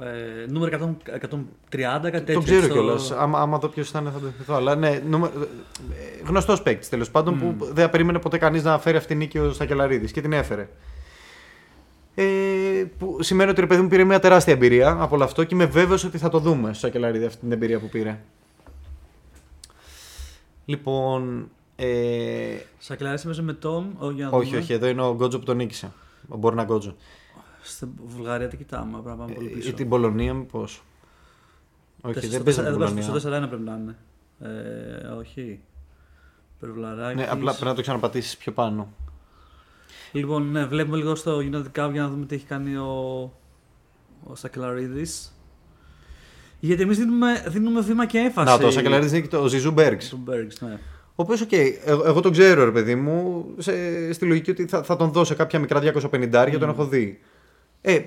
Ε, 0.00 0.06
νούμερο 0.50 0.96
100, 1.06 1.12
130, 1.70 2.10
κάτι 2.10 2.10
τέτοιο. 2.10 2.34
Το 2.34 2.40
ξέρω 2.40 2.62
στο- 2.62 2.72
κιόλας. 2.72 3.10
Άμα, 3.10 3.40
άμα 3.40 3.58
δω 3.58 3.68
ποιος 3.68 3.88
ήταν 3.88 4.04
θα 4.04 4.10
το 4.20 4.26
θυμηθώ. 4.26 4.54
Αλλά 4.54 4.74
ναι, 4.76 5.00
γνωστός 6.26 6.62
παίκτης 6.62 6.88
τέλος 6.88 7.10
πάντων 7.10 7.38
που 7.38 7.56
δεν 7.72 7.90
περίμενε 7.90 8.18
ποτέ 8.18 8.38
κανείς 8.38 8.62
να 8.64 8.78
φέρει 8.78 8.96
αυτή 8.96 9.08
την 9.08 9.18
νίκη 9.18 9.38
ο 9.38 9.52
Σακελαρίδης 9.52 10.12
και 10.12 10.20
την 10.20 10.32
έφερε. 10.32 10.68
Ε, 12.20 12.84
που 12.98 13.22
σημαίνει 13.22 13.50
ότι 13.50 13.60
ρε 13.60 13.66
παιδί 13.66 13.82
μου 13.82 13.88
πήρε 13.88 14.04
μια 14.04 14.18
τεράστια 14.18 14.52
εμπειρία 14.52 14.96
από 15.00 15.14
όλο 15.14 15.24
αυτό 15.24 15.44
και 15.44 15.54
είμαι 15.54 15.66
βέβαιος 15.66 16.04
ότι 16.04 16.18
θα 16.18 16.28
το 16.28 16.38
δούμε 16.38 16.68
στο 16.72 16.86
Σακελαρίδη 16.86 17.24
αυτή 17.24 17.40
την 17.40 17.52
εμπειρία 17.52 17.80
που 17.80 17.88
πήρε. 17.88 18.20
Λοιπόν. 20.64 21.48
Ε, 21.76 22.56
Σακελαρίδη 22.78 23.22
έπαιζε 23.24 23.42
με 23.42 23.52
Τόμ. 23.52 23.86
Όχι, 23.98 24.14
για 24.14 24.24
να 24.24 24.30
όχι, 24.36 24.46
δούμε. 24.48 24.58
όχι, 24.58 24.72
εδώ 24.72 24.86
είναι 24.86 25.02
ο 25.02 25.14
Γκότζο 25.14 25.38
που 25.38 25.44
τον 25.44 25.56
νίκησε. 25.56 25.92
Ο 26.28 26.36
Μπορνα 26.36 26.64
Γκότζο. 26.64 26.94
Στην 27.62 27.88
Βουλγαρία 28.06 28.48
τι 28.48 28.56
κοιτάμε, 28.56 28.90
πρέπει 28.92 29.08
να 29.08 29.14
πάμε 29.16 29.32
πολύ 29.32 29.46
Ε, 29.46 29.50
πίσω. 29.54 29.72
την 29.72 29.88
Πολωνία, 29.88 30.34
μήπως. 30.34 30.82
Όχι, 32.00 32.14
Τέσσερα- 32.14 32.32
δεν 32.32 32.42
παίζει 32.42 32.60
στο 32.60 32.70
την 32.70 32.78
τέσσερα- 32.78 33.02
Πολωνία. 33.02 33.02
Στο 33.02 33.12
4-1 33.12 33.48
πρέπει 33.48 33.62
να 33.62 33.78
είναι. 33.80 33.96
Ε, 35.02 35.06
όχι. 35.06 35.60
Περβλαράκης. 36.60 37.16
Ναι, 37.16 37.28
απλά 37.30 37.50
πρέπει 37.50 37.64
να 37.64 37.74
το 37.74 37.80
ξαναπατήσεις 37.80 38.36
πιο 38.36 38.52
πάνω. 38.52 38.88
Λοιπόν, 40.12 40.50
ναι, 40.50 40.64
βλέπουμε 40.64 40.96
λίγο 40.96 41.14
στο 41.14 41.38
United 41.38 41.80
Cup 41.80 41.90
για 41.92 42.02
να 42.02 42.08
δούμε 42.08 42.26
τι 42.26 42.34
έχει 42.34 42.44
κάνει 42.44 42.76
ο, 42.76 42.92
ο 44.24 44.34
Σακελαρίδης. 44.34 45.32
Γιατί 46.60 46.82
εμείς 46.82 46.98
δίνουμε, 46.98 47.44
δίνουμε 47.48 47.80
βήμα 47.80 48.06
και 48.06 48.18
έμφαση. 48.18 48.52
Να, 48.52 48.58
το 48.58 48.70
Σακελαρίδης 48.70 49.12
νίκησε 49.12 49.30
το 49.30 49.48
Ζιζού 49.48 49.70
Μπεργκς. 49.70 50.08
Του 50.08 50.24
Bergs, 50.26 50.66
ναι. 50.68 50.78
Ο 51.18 51.22
οποίος, 51.22 51.40
οκ, 51.40 51.52
εγώ, 51.52 52.02
εγώ 52.06 52.20
τον 52.20 52.32
ξέρω, 52.32 52.64
ρε 52.64 52.70
παιδί 52.70 52.94
μου, 52.94 53.46
σε, 53.58 53.72
στη 54.12 54.24
λογική 54.24 54.50
ότι 54.50 54.66
θα, 54.66 54.82
θα 54.82 54.96
τον 54.96 55.12
δώσω 55.12 55.34
κάποια 55.34 55.58
μικρά 55.58 55.80
250 55.82 56.32
μμ 56.32 56.56
τον 56.60 56.68
έχω 56.68 56.86
δει. 56.86 57.20
Ε, 57.80 58.00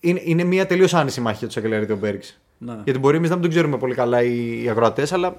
είναι, 0.00 0.20
είναι 0.24 0.44
μια 0.44 0.66
τελείως 0.66 0.94
άνιση 0.94 1.20
μάχη 1.20 1.38
για 1.38 1.46
του 1.46 1.52
Σακελαρίδη 1.52 1.92
ο 1.92 1.96
Μπέργκς. 1.96 2.40
ναι. 2.58 2.80
Γιατί 2.84 2.98
μπορεί 2.98 3.16
εμείς 3.16 3.28
να 3.28 3.34
μην 3.34 3.42
τον 3.42 3.52
ξέρουμε 3.52 3.78
πολύ 3.78 3.94
καλά 3.94 4.22
οι, 4.22 4.62
οι 4.62 4.68
ακροατές, 4.68 5.06
αλλά 5.10 5.36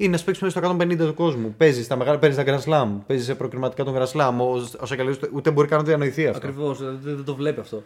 είναι 0.00 0.16
να 0.16 0.22
παίξει 0.24 0.44
μέσα 0.44 0.58
στο 0.58 0.76
150 0.80 0.96
του 0.96 1.14
κόσμου. 1.14 1.54
Παίζει 1.56 1.82
στα 1.82 1.96
μεγάλα, 1.96 2.18
παίζει 2.18 2.40
στα 2.40 2.44
Grand 2.46 2.64
Slam, 2.70 2.88
παίζει 3.06 3.24
σε 3.24 3.34
προκριματικά 3.34 3.84
των 3.84 3.94
Grand 3.96 4.12
Slam. 4.12 4.32
Ο, 4.38 4.52
ο 4.80 4.86
Σακελαρίδη 4.86 5.28
ούτε 5.32 5.50
μπορεί 5.50 5.68
καν 5.68 5.78
να 5.78 5.84
το 5.84 5.88
διανοηθεί 5.90 6.26
αυτό. 6.26 6.46
Ακριβώς, 6.46 6.78
δεν, 6.78 6.98
δεν 7.02 7.24
το 7.24 7.34
βλέπει 7.34 7.60
αυτό. 7.60 7.82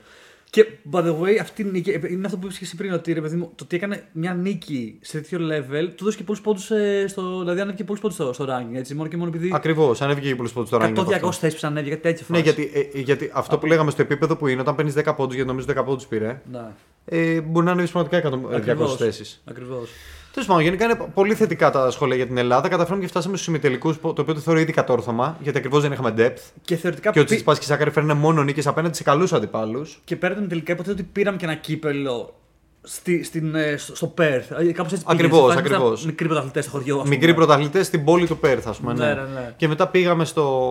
Και 0.51 0.67
by 0.93 0.99
the 0.99 1.11
way, 1.21 1.37
αυτή 1.41 1.63
η 1.63 1.65
νίκη, 1.65 1.91
ε, 1.91 2.01
είναι 2.11 2.27
αυτό 2.27 2.37
που 2.39 2.45
είπες 2.47 2.59
και 2.59 2.65
εσύ 2.65 2.77
πριν, 2.77 2.93
ότι 2.93 3.13
ρε 3.13 3.21
παιδί 3.21 3.37
μου, 3.37 3.53
το 3.55 3.65
ότι 3.65 3.77
έκανε 3.77 4.05
μια 4.13 4.35
νίκη 4.35 4.99
σε 5.01 5.21
τέτοιο 5.21 5.39
level, 5.39 5.89
του 5.97 6.05
δώσει 6.05 6.17
και 6.17 6.23
πολλούς 6.23 6.41
πόντους 6.43 6.71
στο. 7.07 7.39
Δηλαδή, 7.41 7.61
ανέβηκε 7.61 7.85
πολλούς 7.85 8.01
πόντους 8.01 8.17
στο, 8.17 8.33
στο 8.33 8.45
ranking. 8.45 8.75
Έτσι, 8.75 8.95
μόνο 8.95 9.09
και 9.09 9.17
μόνο 9.17 9.29
επειδή. 9.35 9.51
Ακριβώς, 9.55 10.01
ανέβηκε 10.03 10.29
και 10.29 10.35
πολλούς 10.37 10.53
πόντους 10.53 10.71
τώρα. 10.71 10.93
100-200 10.97 11.33
θέσεις 11.33 11.61
που 11.61 11.67
ανέβηκε, 11.67 11.95
κάτι 11.95 12.03
τέτοιο 12.03 12.27
Ναι, 12.29 12.39
φάση. 12.43 12.51
γιατί, 12.63 12.91
ε, 12.95 13.01
γιατί 13.01 13.31
αυτό 13.35 13.59
που 13.59 13.67
λέγαμε 13.67 13.91
στο 13.91 14.03
επίπεδο 14.03 14.37
που 14.37 14.47
είναι, 14.47 14.61
όταν 14.61 14.75
παίρνεις 14.75 14.95
10 14.95 15.15
πόντους, 15.17 15.35
γιατί 15.35 15.49
νομίζω 15.51 15.67
10 15.71 15.85
πόντους 15.85 16.07
πήρε, 16.07 16.41
Ναι. 16.51 16.61
ε, 17.05 17.41
μπορεί 17.41 17.67
να 17.67 17.73
ανέβεις 17.73 17.91
πραγματικά 17.91 18.29
100 18.29 18.39
200 18.51 18.55
Ακριβώς. 18.57 18.97
θέσεις. 18.97 19.43
Ακριβώς. 19.45 19.91
Τέλος 20.33 20.49
πάντων, 20.49 20.63
γενικά 20.63 20.85
είναι 20.85 20.95
πολύ 21.15 21.35
θετικά 21.35 21.71
τα 21.71 21.91
σχόλια 21.91 22.17
για 22.17 22.27
την 22.27 22.37
Ελλάδα. 22.39 22.69
Καταφέραμε 22.69 23.03
και 23.03 23.09
φτάσαμε 23.09 23.35
στους 23.37 23.49
ημιτελικούς, 23.49 24.01
το 24.01 24.09
οποίο 24.19 24.35
το 24.35 24.41
θεωρώ 24.41 24.61
ήδη 24.61 24.73
κατόρθωμα, 24.73 25.37
γιατί 25.41 25.59
ακριβώς 25.59 25.83
δεν 25.83 25.93
είχαμε 25.93 26.15
depth. 26.19 26.39
Και 26.65 26.77
θεωρητικά 26.77 27.11
Και 27.11 27.19
ο 27.19 27.23
πη- 27.23 27.31
Τσιτσπά 27.31 27.53
και 27.53 27.59
η 27.63 27.67
Σάκαρη 27.67 27.91
φέρνουν 27.91 28.17
μόνο 28.17 28.43
νίκες 28.43 28.67
απέναντι 28.67 28.97
σε 28.97 29.03
καλούς 29.03 29.33
αντιπάλους. 29.33 30.01
Και 30.05 30.17
πέραν 30.17 30.49
τελικά 30.49 30.73
υποτίθεται 30.73 31.01
ότι 31.03 31.11
πήραμε 31.13 31.37
και 31.37 31.45
ένα 31.45 31.55
κύπελο 31.55 32.35
στη, 32.83 33.25
στην, 33.25 33.55
ε, 33.55 33.77
στο, 33.77 33.97
στο 33.97 34.15
Perth. 34.19 34.73
Κάπως 34.75 34.93
έτσι 34.93 35.05
Ακριβώς, 35.07 35.39
πήγαινε. 35.41 35.53
Φτάσαμε 35.53 35.59
ακριβώς. 35.61 35.99
στα 35.99 36.09
Μικροί 36.09 36.27
πρωταθλητές 36.27 36.65
στο 36.65 36.73
χωριό. 36.77 36.97
ας 36.97 37.03
πούμε. 37.03 37.15
Μικροί 37.15 37.35
πρωταθλητές 37.35 37.87
στην 37.87 38.05
πόλη 38.05 38.27
του 38.27 38.39
Πέρθ, 38.39 38.69
ας 38.69 38.79
πούμε. 38.79 38.93
Ναι, 38.93 39.05
Ναι. 39.07 39.13
ναι, 39.15 39.21
ναι. 39.21 39.55
Και 39.57 39.69
μετά 39.69 39.89
πήγαμε 39.89 40.25
στο, 40.25 40.71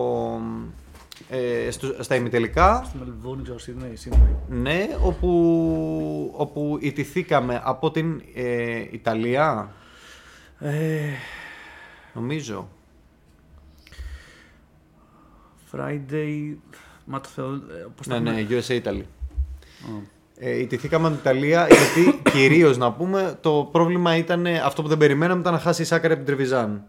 ε, 1.34 1.70
στο- 1.70 2.02
στα 2.02 2.14
ημιτελικά. 2.14 2.82
Στη 2.86 2.96
Μελβούνι, 2.98 3.42
ξέρω, 3.42 3.58
Σίδνεϊ, 3.58 3.96
Σίδνεϊ. 3.96 4.36
Ναι, 4.48 4.86
όπου, 5.02 6.32
όπου 6.36 6.78
ιτηθήκαμε 6.80 7.60
από 7.64 7.90
την 7.90 8.22
ε, 8.34 8.84
Ιταλία, 8.90 9.72
Ε, 10.58 11.00
νομίζω. 12.14 12.68
Friday. 15.72 16.54
Μα 17.04 17.20
το 17.20 17.28
θεω... 17.28 17.52
ε, 17.54 17.86
πώς 17.96 18.06
Ναι, 18.06 18.14
τα 18.14 18.20
ναι, 18.20 18.30
πούμε. 18.42 18.46
USA 18.66 18.82
Italy. 18.82 19.02
Α. 19.82 20.20
Ε, 20.38 20.58
ιτηθήκαμε 20.60 21.06
από 21.06 21.16
την 21.16 21.24
Ιταλία 21.30 21.66
γιατί 21.66 22.20
κυρίως 22.36 22.76
να 22.78 22.92
πούμε 22.92 23.38
το 23.40 23.68
πρόβλημα 23.72 24.16
ήταν 24.16 24.46
ε, 24.46 24.58
αυτό 24.58 24.82
που 24.82 24.88
δεν 24.88 24.98
περιμέναμε 24.98 25.40
ήταν 25.40 25.52
να 25.52 25.58
χάσει 25.58 25.82
η 25.82 25.84
Σάκαρη 25.84 26.12
από 26.12 26.22
την 26.24 26.34
Τρεβιζάν. 26.34 26.84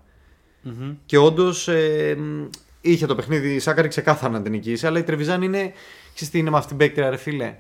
Μμμ. 0.62 0.94
Και 1.06 1.18
όντως 1.18 1.68
ε, 1.68 2.16
μ, 2.20 2.46
είχε 2.84 3.06
το 3.06 3.16
παιχνίδι 3.16 3.54
η 3.54 3.60
Σάκαρη 3.60 3.88
ξεκάθαρα 3.88 4.34
να 4.34 4.42
την 4.42 4.52
νικήσει, 4.52 4.88
αλλά 4.88 5.00
η 5.00 5.04
Τρεβιζάν 5.04 5.42
είναι. 5.42 5.74
Ξέρεις 6.14 6.34
τι 6.34 6.40
είναι 6.40 6.50
με 6.50 6.58
αυτήν 6.58 6.78
την 6.78 6.88
παίκτρια, 6.88 7.10
ρε 7.10 7.18
φίλε; 7.18 7.56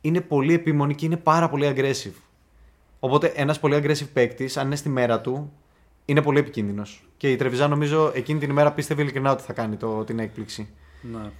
Είναι 0.00 0.20
πολύ 0.20 0.54
επίμονη 0.54 0.94
και 0.94 1.06
είναι 1.06 1.16
πάρα 1.16 1.48
πολύ 1.48 1.72
aggressive. 1.76 2.14
Οπότε 3.00 3.32
ένας 3.34 3.60
πολύ 3.60 3.76
aggressive 3.76 4.08
παίκτης, 4.12 4.56
αν 4.56 4.66
είναι 4.66 4.76
στη 4.76 4.88
μέρα 4.88 5.20
του, 5.20 5.52
είναι 6.04 6.22
πολύ 6.22 6.38
επικίνδυνος. 6.38 7.04
Και 7.16 7.30
η 7.30 7.36
Τρεβιζάν 7.36 7.70
νομίζω 7.70 8.12
εκείνη 8.14 8.38
την 8.38 8.50
ημέρα 8.50 8.72
πίστευε 8.72 9.02
ειλικρινά 9.02 9.32
ότι 9.32 9.42
θα 9.42 9.52
κάνει 9.52 9.76
το, 9.76 10.04
την 10.04 10.18
έκπληξη. 10.18 10.68
Ναι. 11.00 11.30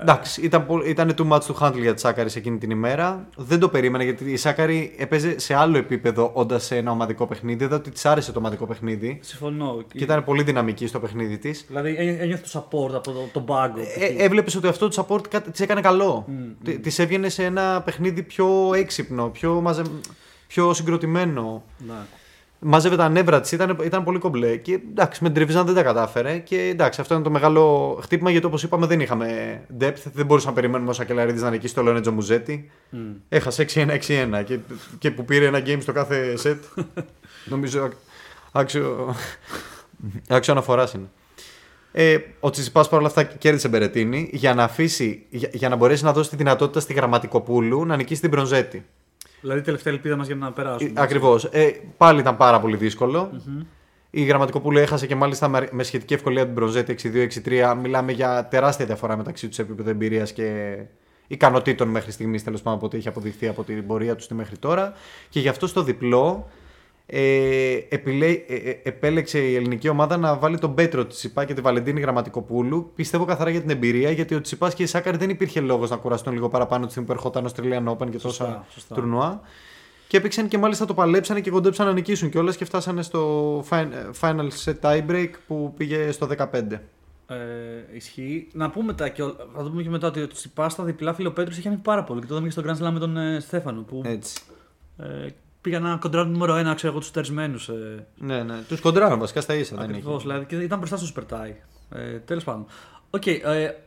Εντάξει, 0.00 0.40
ήταν, 0.42 0.66
πο- 0.66 0.82
ήταν 0.84 1.14
too 1.18 1.28
much 1.28 1.40
to 1.40 1.54
handle 1.60 1.80
για 1.80 1.94
τη 1.94 2.00
Σάκαρη 2.00 2.30
σε 2.30 2.38
εκείνη 2.38 2.58
την 2.58 2.70
ημέρα. 2.70 3.28
Δεν 3.36 3.58
το 3.58 3.68
περίμενα 3.68 4.04
γιατί 4.04 4.32
η 4.32 4.36
Σάκαρη 4.36 4.94
έπαιζε 4.98 5.38
σε 5.38 5.54
άλλο 5.54 5.76
επίπεδο 5.78 6.30
όντας 6.34 6.64
σε 6.64 6.76
ένα 6.76 6.90
ομαδικό 6.90 7.26
παιχνίδι. 7.26 7.64
Είδα 7.64 7.76
ότι 7.76 7.90
της 7.90 8.06
άρεσε 8.06 8.32
το 8.32 8.38
ομαδικό 8.38 8.66
παιχνίδι 8.66 9.18
Συμφωνώ. 9.22 9.82
και 9.92 10.04
ήταν 10.04 10.24
πολύ 10.24 10.42
δυναμική 10.42 10.86
στο 10.86 11.00
παιχνίδι 11.00 11.38
της. 11.38 11.64
Δηλαδή 11.68 11.90
έ- 11.98 12.20
ένιωθε 12.20 12.42
το 12.52 12.58
support 12.70 12.92
από 12.94 13.10
το, 13.12 13.28
τον 13.32 13.44
πάγκο. 13.44 13.80
Ε, 13.80 14.24
Έβλεπες 14.24 14.54
ότι 14.54 14.66
αυτό 14.66 14.88
το 14.88 15.06
support 15.08 15.40
της 15.50 15.60
έκανε 15.60 15.80
καλό. 15.80 16.26
Τη 16.82 17.02
έβγαινε 17.02 17.28
σε 17.28 17.44
ένα 17.44 17.82
παιχνίδι 17.84 18.22
πιο 18.22 18.70
έξυπνο, 18.74 19.28
πιο, 19.28 19.60
μαζε... 19.60 19.82
πιο 20.46 20.74
συγκροτημένο. 20.74 21.62
Ναι. 21.86 21.94
Μάζευε 22.62 22.96
τα 22.96 23.08
νεύρα 23.08 23.40
της, 23.40 23.52
ήταν, 23.52 23.78
ήταν 23.84 24.04
πολύ 24.04 24.18
κομπλέ. 24.18 24.56
Και 24.56 24.80
εντάξει, 24.90 25.22
με 25.22 25.28
την 25.28 25.36
Τρεβιζάν 25.36 25.66
δεν 25.66 25.74
τα 25.74 25.82
κατάφερε. 25.82 26.38
Και 26.38 26.60
εντάξει, 26.60 27.00
αυτό 27.00 27.14
είναι 27.14 27.22
το 27.22 27.30
μεγάλο 27.30 27.98
χτύπημα 28.02 28.30
γιατί 28.30 28.46
όπως 28.46 28.62
είπαμε 28.62 28.86
δεν 28.86 29.00
είχαμε 29.00 29.60
depth. 29.80 30.02
Δεν 30.12 30.26
μπορούσαμε 30.26 30.54
να 30.54 30.60
περιμένουμε 30.60 30.90
ο 30.90 30.92
Σακελαρίδη 30.92 31.40
να 31.40 31.50
νικήσει 31.50 31.74
το 31.74 31.82
Λονέτζο 31.82 32.12
Μουζέτη. 32.12 32.70
Μμ. 32.90 32.98
Έχασε 33.28 33.66
6-1-6-1 33.74 34.42
και, 34.44 34.58
και 34.98 35.10
που 35.10 35.24
πήρε 35.24 35.46
ένα 35.46 35.58
game 35.58 35.78
στο 35.80 35.92
κάθε 35.92 36.38
set. 36.42 36.58
Νομίζω 37.44 37.88
άξιο, 38.52 39.14
άξιο 40.28 40.52
αναφοράς 40.52 40.92
είναι. 40.92 41.08
Ε, 41.92 42.18
ο 42.40 42.50
Τσιτσιπάς 42.50 42.88
παρόλα 42.88 43.08
αυτά 43.08 43.22
κέρδισε 43.22 43.68
Μπερετίνη 43.68 44.30
για 44.32 44.54
να, 44.54 44.64
αφήσει, 44.64 45.26
για, 45.30 45.50
για 45.52 45.68
να 45.68 45.76
μπορέσει 45.76 46.04
να 46.04 46.12
δώσει 46.12 46.30
τη 46.30 46.36
δυνατότητα 46.36 46.80
στη 46.80 46.92
Γραμματικοπούλου 46.92 47.86
να 47.86 47.96
νικήσει 47.96 48.20
την 48.20 48.30
Μπρονζέτη. 48.30 48.84
Δηλαδή 49.40 49.60
η 49.60 49.62
τελευταία 49.62 49.92
ελπίδα 49.92 50.16
μας 50.16 50.26
για 50.26 50.36
να 50.36 50.52
περάσουμε. 50.52 50.92
Ακριβώς. 50.94 51.44
Ε, 51.44 51.70
πάλι 51.96 52.20
ήταν 52.20 52.36
πάρα 52.36 52.60
πολύ 52.60 52.76
δύσκολο. 52.76 53.30
Η 54.10 54.22
Γραμματικοπούλου 54.24 54.78
έχασε 54.78 55.06
και 55.06 55.14
μάλιστα 55.14 55.48
με- 55.48 55.68
με 55.72 55.82
σχετική 55.82 56.14
ευκολία 56.14 56.44
την 56.44 56.52
Μπρονζέτη 56.52 56.92
6-2-6-3. 56.92 57.74
Μιλάμε 57.80 58.12
για 58.12 58.46
τεράστια 58.50 58.86
διαφορά 58.86 59.16
μεταξύ 59.16 59.46
τους 59.46 59.54
σε 59.56 59.62
επίπεδο 59.62 59.90
εμπειρίας 59.90 60.32
και 60.32 60.76
ικανοτήτων 61.26 61.88
μέχρι 61.88 62.12
στιγμής, 62.12 62.44
τέλος 62.44 62.62
πάντων, 62.62 62.78
από 62.78 62.86
ό,τι 62.86 62.96
έχει 62.96 63.08
αποδειχθεί 63.08 63.48
από 63.48 63.62
την 63.64 63.86
πορεία 63.86 64.14
τους 64.16 64.24
στη 64.24 64.34
μέχρι 64.34 64.58
τώρα. 64.58 64.92
Και 65.28 65.40
γι' 65.40 65.48
αυτό 65.48 65.66
στο 65.66 65.82
διπλό 65.82 66.48
ε, 67.12 67.78
επιλέ- 67.88 68.50
ε, 68.50 68.54
ε, 68.54 68.78
επέλεξε 68.82 69.38
η 69.38 69.54
ελληνική 69.54 69.88
ομάδα 69.88 70.16
να 70.16 70.36
βάλει 70.36 70.58
τον 70.58 70.74
Πέτρο 70.74 71.06
Τσιπά 71.06 71.44
και 71.44 71.54
τη 71.54 71.60
Βαλεντίνη 71.60 72.00
Γραμματικοπούλου. 72.00 72.90
Πιστεύω 72.94 73.24
καθαρά 73.24 73.50
για 73.50 73.60
την 73.60 73.70
εμπειρία, 73.70 74.10
γιατί 74.10 74.34
ο 74.34 74.40
Τσιπάς 74.40 74.74
και 74.74 74.82
η 74.82 74.86
Σάκαρη 74.86 75.16
δεν 75.16 75.30
υπήρχε 75.30 75.60
λόγος 75.60 75.90
να 75.90 75.96
κουραστούν 75.96 76.32
λίγο 76.32 76.48
παραπάνω 76.48 76.84
τη 76.84 76.90
στιγμή 76.90 77.08
που 77.08 77.14
ερχόταν 77.14 77.46
ο 77.46 77.50
Australian 77.54 77.84
Open 77.96 78.10
και 78.10 78.18
Σωστά, 78.18 78.44
τόσα 78.44 78.64
σωστά. 78.70 78.94
τουρνουά. 78.94 79.40
Και 80.08 80.16
έπαιξαν 80.16 80.48
και 80.48 80.58
μάλιστα 80.58 80.84
το 80.86 80.94
παλέψανε 80.94 81.40
και 81.40 81.50
κοντέψαν 81.50 81.86
να 81.86 81.92
νικήσουν 81.92 82.30
κιόλας 82.30 82.56
και 82.56 82.64
φτάσανε 82.64 83.02
στο 83.02 83.58
fin- 83.70 84.10
final 84.20 84.48
set 84.64 84.74
tie 84.80 85.10
break 85.10 85.30
που 85.46 85.74
πήγε 85.76 86.10
στο 86.10 86.26
15. 86.26 86.80
Ε, 87.26 87.36
ισχύει. 87.96 88.48
Να 88.52 88.70
πούμε 88.70 88.92
τα 88.92 89.08
και, 89.08 89.22
ο- 89.22 89.36
θα 89.56 89.62
το 89.62 89.68
πούμε 89.70 89.82
και 89.82 89.88
μετά 89.90 90.06
ότι 90.06 90.20
ο 90.22 90.26
Τσιπάς 90.28 90.72
στα 90.72 90.84
διπλά 90.84 91.14
φιλοπέτρου 91.14 91.52
είχε 91.58 91.68
ανέβει 91.68 91.82
πάρα 91.82 92.04
πολύ. 92.04 92.20
Και 92.20 92.26
το 92.26 92.34
είδαμε 92.34 92.48
και 92.52 92.60
στο 92.60 92.62
Grand 92.66 92.86
Slam 92.88 92.92
με 92.92 92.98
τον 92.98 93.16
ε, 93.16 93.40
Στέφανο. 93.40 93.80
Που 93.82 94.02
Έτσι. 94.04 94.40
ε, 94.98 95.26
πήγαν 95.60 95.82
να 95.82 95.96
κοντράρουν 95.96 96.32
νούμερο 96.32 96.54
1, 96.70 96.74
ξέρω 96.74 96.92
εγώ, 96.92 96.98
τους 97.00 97.10
τερισμένου. 97.10 97.58
Ε, 97.68 98.02
Ναι, 98.18 98.42
ναι. 98.42 98.54
Τους 98.68 98.80
κοντράραν 98.80 99.18
βασικά 99.18 99.40
στα 99.40 99.54
ίσα. 99.54 99.76
δεν 99.76 99.84
Ακριβώς. 99.90 100.12
είχε. 100.14 100.22
Δηλαδή 100.22 100.44
και 100.46 100.56
ήταν 100.56 100.78
μπροστά 100.78 100.96
στο 100.96 101.12
Super 101.14 101.34
Tie. 101.34 101.54
Ε, 101.98 102.18
Τέλος 102.18 102.44
πάντων. 102.44 102.66
Οκ, 103.10 103.26
ε, 103.26 103.40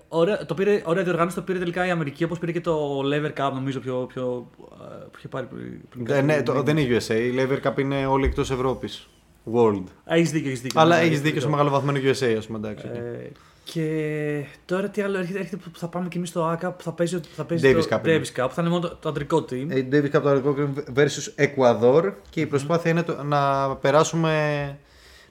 ωραία, 0.08 0.46
το 0.46 0.54
πήρε, 0.54 0.82
ωραία 0.86 1.04
διοργάνωση 1.04 1.36
το 1.36 1.42
πήρε 1.42 1.60
τελικά 1.60 1.86
η 1.86 1.90
Αμερική 1.90 2.24
όπως 2.24 2.40
πήρε 2.40 2.52
και 2.52 2.62
το 2.62 3.00
Lever 3.00 3.34
Cup 3.40 3.52
νομίζω 3.54 3.80
πιο. 3.80 4.06
πιο 4.14 4.48
ε, 4.82 5.04
που 5.04 5.18
είχε 5.18 5.28
πάρει 5.28 5.46
πριν. 5.46 5.82
πριν 5.90 6.06
Ε, 6.06 6.10
κάτι. 6.14 6.26
ναι, 6.26 6.44
το, 6.44 6.62
δεν 6.64 6.78
είναι 6.78 6.98
USA. 6.98 7.16
Η 7.16 7.34
Lever 7.38 7.68
Cup 7.72 7.80
είναι 7.80 8.06
όλη 8.06 8.26
εκτός 8.26 8.52
Ευρώπης. 8.52 9.08
World. 9.54 9.84
Έχεις 10.06 10.32
δίκιο, 10.32 10.50
έχεις 10.50 10.62
δίκιο. 10.62 10.82
Αλλά 10.82 10.96
Ναι, 10.96 11.02
έχεις 11.02 11.10
έχεις 11.12 11.22
δίκιο 11.22 11.42
στο 11.42 11.50
μεγαλοβαθμένο 11.50 12.00
USA, 12.00 12.36
ας 12.38 12.46
πούμε. 12.46 12.58
Εντάξει. 12.58 12.88
οκ. 12.88 12.96
Ε, 12.96 13.32
και 13.64 14.46
τώρα 14.66 14.90
τι 14.90 15.02
άλλο 15.02 15.18
έρχεται, 15.18 15.40
έρχεται 15.40 15.58
που 15.72 15.80
θα 15.80 15.88
πάμε 15.88 16.08
και 16.08 16.18
εμείς 16.18 16.30
στο 16.30 16.52
ACA 16.54 16.72
που 16.78 16.84
θα 16.84 16.92
παίζει, 16.92 17.20
θα 17.36 17.44
παίζει 17.46 17.72
Davis 17.76 17.86
το 17.90 17.96
Cup 17.96 18.08
είναι. 18.08 18.22
Davis 18.22 18.40
Cup, 18.44 18.48
που 18.48 18.54
θα 18.54 18.62
είναι 18.62 18.70
μόνο 18.70 18.82
το, 18.88 18.96
το 19.00 19.10
αντρικό 19.10 19.38
team. 19.38 19.66
Ε, 19.70 19.86
Davis 19.92 20.16
Cup 20.18 20.22
το 20.22 20.30
Αρικό 20.30 20.56
versus 20.96 21.44
Ecuador 21.46 22.14
και 22.30 22.42
η 22.42 22.46
προσπάθεια 22.46 22.92
είναι 22.92 23.04
το- 23.04 23.24
να 23.24 23.76
περάσουμε, 23.76 24.78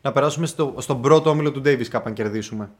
να 0.02 0.12
περάσουμε 0.12 0.46
στο, 0.46 0.74
στον 0.78 1.00
πρώτο 1.02 1.30
όμιλο 1.30 1.52
του 1.52 1.62
Davis 1.64 1.88
Cup 1.92 2.00
αν 2.04 2.12
κερδίσουμε. 2.12 2.70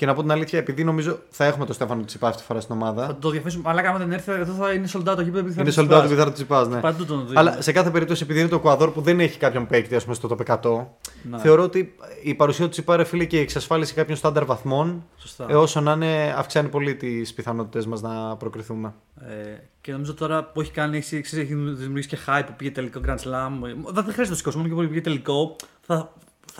Και 0.00 0.06
να 0.06 0.14
πω 0.14 0.20
την 0.22 0.30
αλήθεια, 0.30 0.58
επειδή 0.58 0.84
νομίζω 0.84 1.18
θα 1.30 1.44
έχουμε 1.44 1.64
τον 1.64 1.74
Στέφανο 1.74 2.04
Τσιπάς 2.04 2.28
αυτή 2.28 2.40
τη 2.40 2.46
φορά 2.48 2.60
στην 2.60 2.76
Θα 2.78 2.80
ομάδα. 2.86 3.16
το 3.20 3.30
διαφημίσουμε. 3.30 3.64
Αλλά 3.66 3.80
άμα 3.88 3.98
δεν 3.98 4.12
έρθει, 4.12 4.32
εδώ 4.32 4.52
θα 4.52 4.72
είναι 4.72 4.88
sold 4.92 5.00
out 5.00 5.14
το 5.16 5.20
γήπεδο. 5.22 5.38
επειδή 5.38 5.54
θα 5.54 5.60
Είναι 5.62 5.70
είναι 5.70 5.70
sold 5.70 5.84
out 5.84 5.86
Τσιπάς. 5.86 6.02
του 6.02 6.08
Βιδάρα 6.08 6.32
Τσιπάς, 6.32 6.68
ναι. 6.68 6.80
Παντού 6.80 7.04
τον 7.04 7.16
δίνουμε. 7.18 7.38
Αλλά 7.40 7.62
σε 7.62 7.72
κάθε 7.72 7.90
περίπτωση, 7.90 8.22
επειδή 8.22 8.40
είναι 8.40 8.48
το 8.48 8.54
Εκουαδόρ 8.56 8.90
που 8.90 9.00
δεν 9.00 9.20
έχει 9.20 9.38
κάποιον 9.38 9.66
παίκτη 9.66 9.94
ας 9.94 10.02
πούμε, 10.02 10.14
στο 10.14 10.28
top 10.28 10.40
100, 10.40 10.86
Ναι. 11.30 11.38
θεωρώ 11.38 11.62
ότι 11.62 11.94
η 12.22 12.34
παρουσία 12.34 12.64
του 12.64 12.70
Τσιπά, 12.70 12.96
ρε 12.96 13.04
φίλε, 13.04 13.24
και 13.24 13.36
η 13.36 13.40
εξασφάλιση 13.40 13.94
κάποιων 13.94 14.16
στάνταρ 14.16 14.44
βαθμών, 14.44 15.04
Σωστά. 15.16 15.46
ε, 15.48 15.54
όσο 15.54 15.80
να 15.80 15.92
είναι, 15.92 16.34
αυξάνει 16.36 16.68
πολύ 16.68 16.94
τις 16.94 17.34
πιθανότητες 17.34 17.86
μας 17.86 18.00
να 18.00 18.36
προκριθούμε. 18.36 18.92
Ε, 19.20 19.58
και 19.80 19.92
νομίζω 19.92 20.14
τώρα 20.14 20.44
που 20.44 20.60
έχει 20.60 20.70
κάνει, 20.72 20.96
έχει, 20.96 21.20
ξέρεις, 21.20 21.44
έχει 21.50 21.54
δημιουργήσει 21.54 22.08
και 22.08 22.18
hype 22.26 22.42
που 22.46 22.52
πήγε 22.56 22.70
τελικό 22.70 23.00
Grand 23.06 23.10
Slam. 23.10 23.50
Ε, 23.68 23.72
Δεν 23.92 24.02
χρειάζεται 24.02 24.28
να 24.28 24.34
σηκώσει, 24.34 24.56
μόνο 24.56 24.68
και 24.68 24.74
που 24.74 24.88
πήγε 24.88 25.00
τελικό. 25.00 25.56
Θα, 25.80 26.12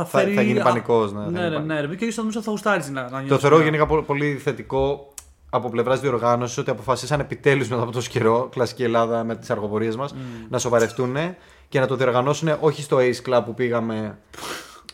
θα, 0.05 0.11
Θα- 0.11 0.19
φέρει... 0.19 0.35
θα 0.35 0.43
γίνει 0.43 0.61
α, 0.61 0.63
πανικός, 0.63 1.13
ναι, 1.13 1.21
θα 1.25 1.31
Ναι, 1.31 1.39
γίνει 1.41 1.51
ναι, 1.67 1.75
ναι, 1.75 1.81
ναι, 1.87 1.95
Και 1.95 2.05
ίσως 2.05 2.17
νομίζω 2.17 2.43
θα 2.43 2.51
γουστάρει 2.51 2.83
να, 2.93 3.03
να 3.03 3.09
Το 3.11 3.17
νιώσεις 3.19 3.39
θεωρώ 3.41 3.57
μια- 3.57 3.65
γενικά 3.65 3.87
πο- 3.87 4.03
πολύ 4.03 4.35
θετικό 4.45 5.13
από 5.51 5.69
πλευράς 5.69 6.01
διοργάνωσης 6.01 6.59
ότι 6.59 6.71
αποφασίσαν 6.71 7.21
επιτέλους 7.21 7.69
μετά 7.69 7.83
από 7.83 7.93
τόσο 7.93 8.09
καιρό, 8.11 8.49
κλασική 8.53 8.83
Ελλάδα 8.83 9.25
με 9.25 9.37
τις 9.37 9.51
αργοπορίες 9.51 9.97
μας, 9.97 10.15
να 10.49 10.59
σοβαρευτούν 10.59 11.17
και 11.69 11.81
να 11.81 11.87
το 11.87 11.97
διοργανώσουν 11.97 12.49
όχι 12.61 12.83
στο 12.83 12.97
Ace 13.01 13.31
Club 13.31 13.43
που 13.45 13.55
πήγαμε. 13.55 14.19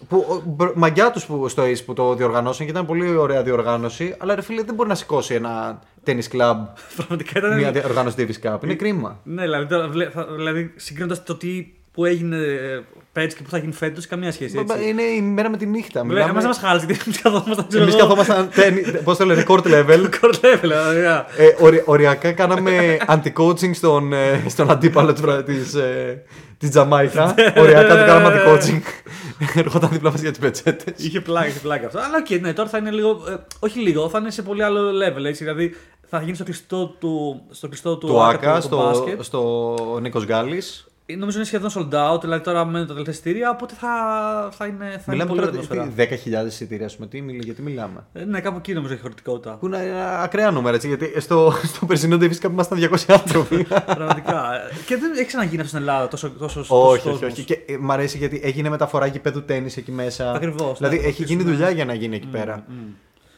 Που, 0.08 0.26
ο, 0.28 0.42
μπρο- 0.46 0.74
μαγιά 0.74 1.10
τους 1.10 1.26
που, 1.26 1.48
στο 1.48 1.62
Ace 1.62 1.84
που 1.84 1.92
το 1.92 2.14
διοργανώσαν 2.14 2.66
και 2.66 2.72
ήταν 2.72 2.86
πολύ 2.86 3.16
ωραία 3.16 3.42
διοργάνωση. 3.42 4.14
Αλλά 4.18 4.34
ρε 4.34 4.40
φίλε 4.42 4.62
δεν 4.62 4.74
μπορεί 4.74 4.88
να 4.88 4.94
σηκώσει 4.94 5.34
ένα 5.34 5.78
tennis 6.06 6.12
club 6.32 6.56
Πραγματικά 6.96 7.32
ήταν. 7.38 7.56
μια 7.56 7.70
διοργάνωση 7.72 8.16
Davis 8.18 8.48
Cup. 8.54 8.58
Είναι 8.64 8.74
κρίμα. 8.74 9.20
Ναι, 9.22 9.42
δηλαδή, 9.42 9.66
τώρα 9.66 9.88
βλέ- 9.88 10.10
θα- 10.12 10.26
δηλαδή 10.36 10.72
συγκρίνοντας 10.76 11.22
το 11.24 11.34
τι 11.36 11.66
που 11.96 12.04
έγινε 12.04 12.36
ε, 12.36 12.80
πέρυσι 13.12 13.36
και 13.36 13.42
που 13.42 13.50
θα 13.50 13.58
γίνει 13.58 13.72
φέτος, 13.72 14.06
καμία 14.06 14.32
σχέση. 14.32 14.58
Έτσι. 14.58 14.88
Είναι 14.88 15.02
η 15.02 15.20
μέρα 15.20 15.50
με 15.50 15.56
τη 15.56 15.66
νύχτα. 15.66 16.00
Εμά 16.00 16.24
δεν 16.32 16.44
μας 16.44 16.58
χάλασε 16.58 16.86
γιατί 16.86 17.02
εμεί 17.06 17.16
καθόμασταν. 17.22 17.66
ξέρω 17.68 17.82
Εμείς 17.82 17.94
εγώ, 17.94 18.02
καθόμασταν. 18.14 18.48
Πώς 19.04 19.16
το 19.16 19.24
λένε, 19.24 19.44
court 19.48 19.62
level. 19.74 20.00
court 20.20 20.34
level, 20.34 20.58
δηλαδή, 20.60 21.00
α. 21.04 21.26
Ε, 21.36 21.56
ορι- 21.60 21.82
οριακά 21.84 22.32
κάναμε 22.32 22.96
anti-coaching 23.14 23.70
στον, 23.74 24.12
ε, 24.12 24.42
στον 24.48 24.70
αντίπαλο 24.70 25.12
της, 25.12 25.20
βρα- 25.20 25.42
της, 25.42 25.74
ε, 25.74 26.22
της 26.58 26.70
Τζαμάικα. 26.70 27.34
οριακά 27.56 27.88
του 27.98 28.04
κάναμε 28.06 28.42
anti-coaching. 28.44 28.80
Ερχόταν 29.60 29.88
δίπλα 29.92 30.10
μας 30.10 30.20
για 30.20 30.30
τις 30.30 30.38
πετσέτες. 30.38 31.04
Είχε 31.04 31.20
πλάκα, 31.20 31.46
είχε 31.46 31.58
πλάκα 31.58 31.86
αυτό. 31.86 31.98
Αλλά 31.98 32.16
οκ, 32.18 32.40
ναι, 32.40 32.52
τώρα 32.52 32.68
θα 32.68 32.78
είναι 32.78 32.90
λίγο. 32.90 33.10
ε, 33.28 33.34
όχι 33.58 33.78
λίγο, 33.78 34.08
θα 34.08 34.18
είναι 34.18 34.30
σε 34.30 34.42
πολύ 34.42 34.62
άλλο 34.62 34.80
level. 34.90 35.24
Έτσι, 35.24 35.44
δηλαδή 35.44 35.74
θα 36.08 36.20
γίνει 36.22 36.34
στο 36.34 36.44
κλειστό 36.44 36.86
του, 36.86 37.42
στο 37.50 37.68
κλειστό 37.68 37.96
του, 37.96 38.06
Του 38.06 38.22
ΟΑΚΑ, 38.22 38.28
ΟΑΚΑ, 38.38 38.52
το- 38.52 38.54
το 38.60 38.66
στο, 38.66 38.76
μπάσκετ. 38.76 39.22
στο 39.22 39.74
Νίκος 40.00 40.24
Γκάλης. 40.24 40.86
Νομίζω 41.18 41.36
είναι 41.36 41.46
σχεδόν 41.46 41.70
sold 41.74 42.14
out, 42.14 42.20
δηλαδή 42.20 42.42
τώρα 42.44 42.64
μένουν 42.64 42.86
τα 42.86 42.92
τελευταία 42.92 43.14
εισιτήρια, 43.14 43.50
οπότε 43.50 43.74
θα, 43.78 43.88
θα 44.52 44.66
είναι, 44.66 44.84
θα 44.84 44.88
είναι 44.90 45.02
Μιλάμε 45.06 45.28
πολύ 45.30 45.40
τώρα 45.40 45.50
ατμόσφαιρα. 45.52 46.08
τι, 46.18 46.42
10.000 46.42 46.46
εισιτήρια, 46.46 46.86
ας 46.86 46.96
πούμε. 46.96 47.06
Τι, 47.08 47.20
μιλ- 47.22 47.44
γιατί 47.44 47.62
μιλάμε; 47.62 48.06
Ε, 48.12 48.24
Ναι, 48.24 48.40
κάπου 48.40 48.56
εκεί 48.58 48.72
νομίζω 48.72 48.92
έχει 48.92 49.02
χωρητικότητα. 49.02 49.50
Που 49.60 49.66
είναι 49.66 49.76
ε, 49.78 50.22
ακραία 50.22 50.50
νούμερα 50.50 50.74
έτσι. 50.74 50.88
Γιατί 50.88 51.20
στο, 51.20 51.52
στο 51.74 51.86
περσινό 51.86 52.16
Davis 52.20 52.46
Cup 52.46 52.50
ήμασταν 52.50 52.78
200 52.92 52.96
άνθρωποι. 53.08 53.64
Πραγματικά. 53.96 54.42
και 54.86 54.96
δεν 54.96 55.12
έχει 55.12 55.24
ξαναγίνει 55.26 55.56
αυτό 55.60 55.68
στην 55.68 55.80
Ελλάδα 55.80 56.08
τόσο, 56.08 56.30
τόσο 56.30 56.64
όχι, 56.68 57.08
όχι, 57.08 57.24
όχι. 57.24 57.44
Και 57.44 57.58
ε, 57.66 57.76
μ' 57.80 57.90
αρέσει 57.90 58.18
γιατί 58.18 58.40
έγινε 58.44 58.68
μεταφορά 58.68 59.06
γηπέδου 59.06 59.44
τέννη 59.44 59.70
εκεί 59.76 59.92
μέσα. 59.92 60.32
Ακριβώς, 60.32 60.78
Δηλαδή 60.78 60.96
ναι, 60.98 61.06
έχει 61.06 61.22
γίνει 61.24 61.44
ναι. 61.44 61.50
δουλειά 61.50 61.70
για 61.70 61.84
να 61.84 61.94
γίνει 61.94 62.16
εκεί 62.16 62.26
πέρα. 62.26 62.64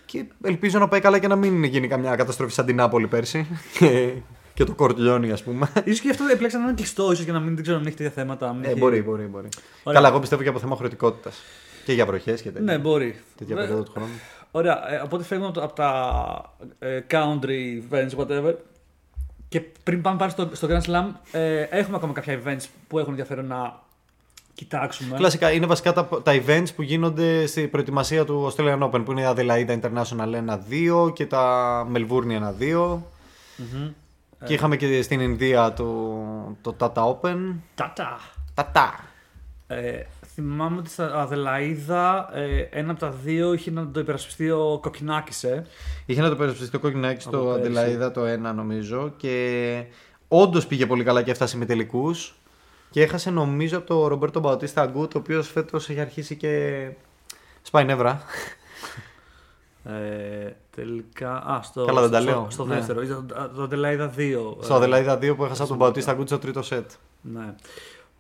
Και 0.05 0.25
ελπίζω 0.45 0.79
να 0.79 0.89
πάει 0.89 1.01
καλά 1.01 1.19
και 1.19 1.29
να 1.29 1.37
μην 1.37 1.65
γίνει 1.65 1.89
καμιά 1.89 2.17
καταστροφή 2.17 2.53
σαν 2.53 2.67
την 2.67 2.77
Νάπολη 2.77 3.07
πέρσι. 3.07 3.47
και, 4.59 4.65
και 4.65 4.71
το 4.71 4.75
κορτιλιόνι, 4.77 5.31
ας 5.33 5.43
πούμε. 5.43 5.67
σω 5.95 6.03
και 6.03 6.11
αυτό 6.11 6.25
επιλέξαν 6.33 6.61
να 6.61 6.67
είναι 6.67 6.77
κλειστό, 6.77 7.13
ίσως 7.13 7.25
για 7.25 7.33
να 7.33 7.41
μην, 7.41 7.55
δεν 7.55 7.63
ξέρω, 7.63 7.79
αν 7.79 7.87
έχει 7.87 7.97
τέτοια 7.97 8.13
θέματα. 8.13 8.53
μην 8.53 8.65
Ε, 8.65 8.69
έχει- 8.69 8.79
μπορεί, 8.79 9.03
μπορεί, 9.03 9.23
μπορεί. 9.25 9.49
Ωραία. 9.83 10.01
Καλά, 10.01 10.09
εγώ 10.09 10.21
πιστεύω 10.21 10.43
και 10.43 10.49
από 10.49 10.59
θέμα 10.59 10.77
χωρητικότητας. 10.77 11.39
Και 11.85 11.93
για 11.93 12.07
βροχές 12.07 12.43
και 12.43 12.51
τέτοια. 12.51 12.73
Ναι, 12.73 12.79
μπορεί. 12.79 13.21
Τέτοια 13.37 13.55
Βε- 13.55 13.65
περίοδο 13.65 13.83
του 13.85 13.93
χρόνου. 13.93 14.13
Ωραία, 14.51 14.93
ε, 14.93 15.01
οπότε 15.05 15.25
φεύγουμε 15.25 15.49
από, 15.51 15.59
το- 15.59 15.65
από 15.65 15.75
τα 15.75 16.55
ε, 16.79 17.01
country 17.11 17.83
events, 17.91 18.17
whatever. 18.25 18.55
Και 19.49 19.61
πριν 19.83 20.01
πάμε 20.03 20.19
πάλι 20.19 20.31
στο, 20.31 20.49
στο 20.53 20.69
Grand 20.71 20.83
Slam, 20.91 21.05
ε, 21.33 21.61
έχουμε 21.63 21.97
ακόμα 21.97 22.13
κάποια 22.13 22.41
events 22.45 22.65
που 22.89 22.99
έχουν 22.99 23.11
ενδιαφέρον 23.11 23.47
να 23.47 23.81
κοιτάξουμε. 24.55 25.17
Κλασικά 25.17 25.51
είναι 25.53 25.67
βασικά 25.67 25.93
τα, 25.93 26.09
τα 26.23 26.33
events 26.47 26.67
που 26.77 26.83
γίνονται 26.83 27.47
στην 27.47 27.71
προετοιμασία 27.71 28.25
του 28.25 28.53
Australian 28.53 28.79
Open 28.91 29.03
που 29.05 29.11
είναι 29.13 29.21
η 29.23 29.25
Adelaide 29.37 29.79
International 29.81 30.35
1-2 31.07 31.13
και 31.15 31.27
τα 31.27 31.87
Melbourne 31.95 32.41
1-2. 32.61 32.99
Μμμ. 33.57 33.91
Και 34.45 34.55
είχαμε 34.55 34.77
και 34.77 35.03
στην 35.03 35.21
Ινδία 35.21 35.73
το, 35.73 36.57
το 36.61 36.77
Tata 36.79 37.03
Open. 37.05 37.55
Τάτα. 37.75 38.19
Tata. 38.55 38.89
Ε, 39.67 40.03
θυμάμαι 40.35 40.79
ότι 40.79 40.91
στα 40.91 41.15
Αδελαίδα 41.15 42.31
ε, 42.35 42.69
ένα 42.71 42.91
από 42.91 43.01
τα 43.01 43.11
δύο 43.11 43.53
είχε 43.53 43.71
να 43.71 43.91
το 43.91 44.01
υπερασπιστεί 44.01 44.51
ο 44.51 44.79
Κοκκινάκης, 44.83 45.45
ε. 45.45 45.67
Είχε 46.07 46.21
να 46.21 46.29
το 46.29 46.37
περασπιστεί 46.37 46.71
το 46.71 46.79
κόκκινάκι 46.79 47.21
στο 47.21 47.39
Από 47.39 47.61
πέρσι. 47.61 47.99
Adelaide 48.01 48.13
το 48.13 48.23
1 48.51 48.55
νομίζω 48.55 49.13
και 49.17 49.85
όντως 50.29 50.67
πήγε 50.67 50.87
πολύ 50.87 51.05
καλά 51.05 51.23
και 51.23 51.31
έφτασε 51.31 51.57
με 51.57 51.65
τελικούς. 51.65 52.35
Και 52.91 53.03
έχασε 53.03 53.31
νομίζω 53.31 53.79
από 53.79 53.87
τον 53.87 54.07
Ρομπέρτο 54.07 54.41
Μπαουτίστα 54.41 54.83
Αγκούτ, 54.83 55.15
ο 55.15 55.19
οποίος 55.19 55.49
φέτος 55.49 55.89
έχει 55.89 56.01
αρχίσει 56.01 56.37
και 56.37 56.85
σπάει 57.63 57.85
νεύρα. 57.85 58.23
Ε, 59.93 60.57
τελικά. 60.77 61.33
Α, 61.33 61.61
στο, 61.63 61.85
Καλά, 61.85 62.01
δεν 62.01 62.11
τα 62.11 62.21
στο, 62.21 62.31
λέω. 62.31 62.47
στο 62.51 62.65
Ναι. 62.65 62.75
δεύτερο. 62.75 63.03
Ήταν 63.03 63.27
Το, 63.55 63.67
το 63.67 63.77
Adelaide 63.77 64.11
2. 64.19 64.57
στο 64.61 64.75
ε, 64.75 64.79
Adelaide 65.07 65.31
2 65.31 65.37
που 65.37 65.45
έχασα 65.45 65.61
από 65.63 65.69
τον 65.69 65.77
Μπαουτίστα 65.79 66.11
Αγκούτ 66.11 66.27
στο 66.29 66.39
τρίτο 66.39 66.63
σετ. 66.63 66.91
Ναι. 67.21 67.55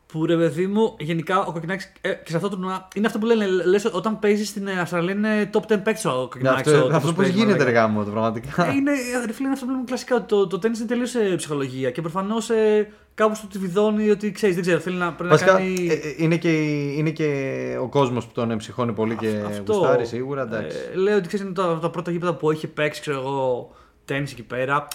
Που 0.07 0.27
ρε 0.27 0.37
παιδί 0.37 0.67
μου, 0.67 0.95
γενικά 0.99 1.45
ο 1.45 1.53
Κοκκινάκης 1.53 1.93
ε, 2.01 2.13
και 2.13 2.31
σε 2.31 2.37
αυτό 2.37 2.49
το 2.49 2.57
τουρνουά 2.57 2.89
είναι 2.95 3.07
αυτό 3.07 3.19
που 3.19 3.27
λένε. 3.27 3.47
Λες, 3.47 3.85
όταν 3.93 4.19
παίζεις 4.19 4.49
στην 4.49 4.67
ε, 4.67 4.81
Αυστραλία 4.81 5.13
είναι 5.15 5.51
top 5.53 5.73
10 5.73 5.81
παίκτη 5.83 6.09
ο 6.09 6.11
Ναι, 6.11 6.17
Κοκκινάκη. 6.19 6.71
αυτό 6.75 6.89
αυτό 6.93 7.13
πώς 7.13 7.27
γίνεται, 7.29 7.65
ρε 7.65 7.71
γάμο, 7.71 8.05
το 8.05 8.11
πραγματικά. 8.11 8.67
Ε, 8.67 8.73
είναι, 8.75 8.91
ε, 8.91 9.27
ρε 9.27 9.33
φίλε, 9.33 9.45
είναι 9.47 9.53
αυτό 9.53 9.65
που 9.67 9.71
λέμε 9.71 9.85
κλασικά. 9.87 10.17
ότι 10.17 10.27
Το, 10.27 10.47
το 10.47 10.59
τέννις 10.59 10.79
είναι 10.79 10.89
τελείως 10.89 11.15
ψυχολογία. 11.37 11.91
Και 11.91 12.01
προφανώς 12.01 12.51
ε, 12.51 12.89
κάπου 13.19 13.39
του 13.41 13.47
τη 13.47 13.59
βιδώνει 13.59 14.11
ότι 14.11 14.31
ξέρεις, 14.33 14.55
δεν 14.55 14.65
ξέρω, 14.65 14.79
θέλει 14.81 14.97
να, 14.97 15.13
πρέπει 15.13 15.31
Βασικά 15.31 15.53
να 15.53 15.59
κάνει. 15.59 15.87
ε, 15.91 15.93
ε, 15.93 16.15
είναι, 16.17 16.37
και, 16.37 16.51
είναι 16.97 17.11
και 17.11 17.29
ο 17.81 17.89
κόσμος 17.89 18.27
που 18.27 18.33
τον 18.33 18.51
εμψυχώνει 18.51 18.93
πολύ 18.93 19.17
και 19.17 19.43
Αυτό. 19.47 19.73
γουστάρει 19.73 20.07
σίγουρα. 20.07 20.43
Εντάξει. 20.43 20.77
Ε, 20.93 20.97
λέω 20.97 21.17
ότι 21.17 21.27
ξέρεις 21.29 21.45
είναι 21.47 21.55
τα, 21.55 21.79
τα 21.83 21.91
πρώτα 21.91 22.11
γήπεδα 22.11 22.35
που 22.35 22.51
έχει 22.51 22.67
παίξει, 22.67 23.01
ξέρω 23.01 23.19
εγώ, 23.21 23.71
τέννη 24.05 24.29
εκεί 24.31 24.43
πέρα. 24.43 24.89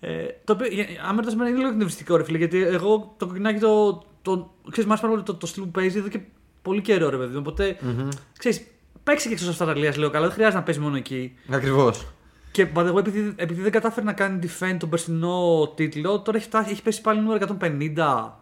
Ε, 0.00 0.10
το 0.44 0.52
οποίο, 0.52 0.66
για- 0.66 0.86
άμα 1.08 1.16
ρωτάς 1.16 1.32
εμένα, 1.32 1.48
είναι 1.48 1.58
λίγο 1.58 1.68
εκνευριστικό, 1.70 2.16
ρε 2.16 2.24
φίλε, 2.24 2.38
γιατί 2.38 2.62
εγώ 2.62 3.14
το 3.16 3.26
κοκκινάκι 3.26 3.60
το. 3.60 4.02
το 4.22 4.54
ξέρεις, 4.70 4.88
μ' 4.88 4.92
άρεσε 4.92 5.06
πάρα 5.06 5.14
πολύ 5.14 5.22
το, 5.26 5.34
το 5.34 5.46
στυλ 5.46 5.62
που 5.62 5.70
παίζει 5.70 5.98
εδώ 5.98 6.08
και 6.08 6.20
πολύ 6.62 6.80
καιρό, 6.80 7.08
ρε 7.10 7.16
παιδί 7.16 7.32
μου. 7.32 7.38
Οπότε, 7.46 7.76
Μμμ. 7.80 8.08
ξέρεις, 8.38 8.66
παίξει 9.02 9.28
και 9.28 9.34
εκτός 9.34 9.48
Αυστραλίας, 9.48 9.96
λέω 9.96 10.10
καλά, 10.10 10.24
δεν 10.26 10.34
χρειάζεται 10.34 10.58
να 10.58 10.64
παίζεις 10.64 10.82
μόνο 10.82 10.96
εκεί. 10.96 11.34
Ακριβώς. 11.50 12.06
Και 12.54 12.66
by 12.74 12.78
the 12.78 12.92
way, 12.94 12.98
επειδή, 12.98 13.32
επειδή 13.36 13.62
δεν 13.62 13.70
κατάφερε 13.72 14.06
να 14.06 14.12
κάνει 14.12 14.38
defend 14.42 14.76
τον 14.78 14.88
περσινό 14.88 15.68
τίτλο, 15.74 16.20
τώρα 16.20 16.36
έχει, 16.38 16.46
φτάσει- 16.46 16.70
έχει 16.70 16.82
πέσει 16.82 17.00
πάλι 17.00 17.20
νούμερο 17.20 17.38
150, 17.60 18.32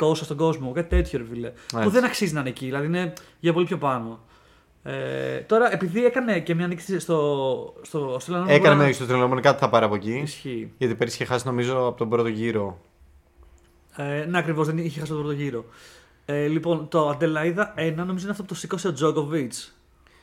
200 0.00 0.14
στον 0.14 0.36
κόσμο, 0.36 0.72
κάτι 0.72 0.88
τέτοιο, 0.88 1.18
ρε 1.18 1.24
φίλε. 1.24 1.48
Που 1.72 1.78
Έτσι. 1.78 1.90
δεν 1.90 2.04
αξίζει 2.04 2.32
να 2.34 2.40
είναι 2.40 2.48
εκεί, 2.48 2.64
δηλαδή 2.64 2.86
είναι 2.86 3.12
για 3.40 3.52
πολύ 3.52 3.66
πιο 3.66 3.78
πάνω. 3.78 4.20
Ε, 4.82 5.36
τώρα, 5.38 5.72
επειδή 5.72 6.04
έκανε 6.04 6.40
και 6.40 6.54
μια 6.54 6.66
νίκη 6.66 6.98
στο, 6.98 7.74
στο 7.82 8.14
Australian 8.16 8.42
Open, 8.44 8.48
Έκανε 8.48 8.58
μπορεί 8.68 8.76
με 8.76 8.86
να- 8.86 8.92
στο 8.92 9.06
τρελαμένο 9.06 9.40
κάτι 9.40 9.58
θα 9.58 9.68
πάρει 9.68 9.84
από 9.84 9.94
εκεί. 9.94 10.12
Ισχύει. 10.24 10.72
Γιατί 10.78 10.94
πέρυσι 10.94 11.16
είχε 11.16 11.24
χάσει 11.32 11.46
νομίζω 11.46 11.86
από 11.86 11.96
τον 11.98 12.08
πρώτο 12.08 12.28
γύρο. 12.28 12.78
Ε, 13.96 14.24
ναι, 14.28 14.38
ακριβώς, 14.38 14.66
δεν 14.66 14.78
είχε 14.78 14.98
χάσει 15.00 15.12
τον 15.12 15.20
πρώτο 15.22 15.34
γύρο. 15.36 15.64
Ε, 16.24 16.46
λοιπόν, 16.46 16.88
το 16.88 17.10
Adelaide 17.10 17.64
1 17.76 17.92
νομίζω 17.96 18.22
είναι 18.22 18.30
αυτό 18.30 18.42
που 18.42 18.48
το 18.48 18.54
σήκωσε 18.54 18.88
ο 18.88 18.92
Τζόκοβιτ. 18.92 19.52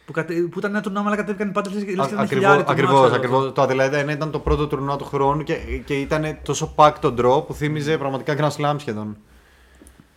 Που, 0.05 0.11
κατε, 0.11 0.33
που 0.33 0.59
ήταν 0.59 0.71
ένα 0.71 0.81
τουρνουά, 0.81 1.03
αλλά 1.05 1.15
κατέβηκαν 1.15 1.47
οι 1.47 1.51
πάντε. 1.51 1.69
Ακριβώς, 2.17 2.63
ακριβώς, 2.67 3.11
ακριβώς. 3.11 3.51
Το 3.53 3.63
Adelaide 3.63 4.05
1 4.05 4.09
ήταν 4.09 4.31
το 4.31 4.39
πρώτο 4.39 4.67
τουρνουά 4.67 4.95
του 4.95 5.05
χρόνου 5.05 5.43
και, 5.43 5.55
και 5.85 5.99
ήταν 5.99 6.37
τόσο 6.43 6.73
packed 6.75 6.95
το 6.99 7.13
draw 7.17 7.45
που 7.47 7.53
θύμιζε 7.53 7.97
πραγματικά 7.97 8.35
Grand 8.37 8.61
Slam 8.61 8.75
σχεδόν. 8.77 9.17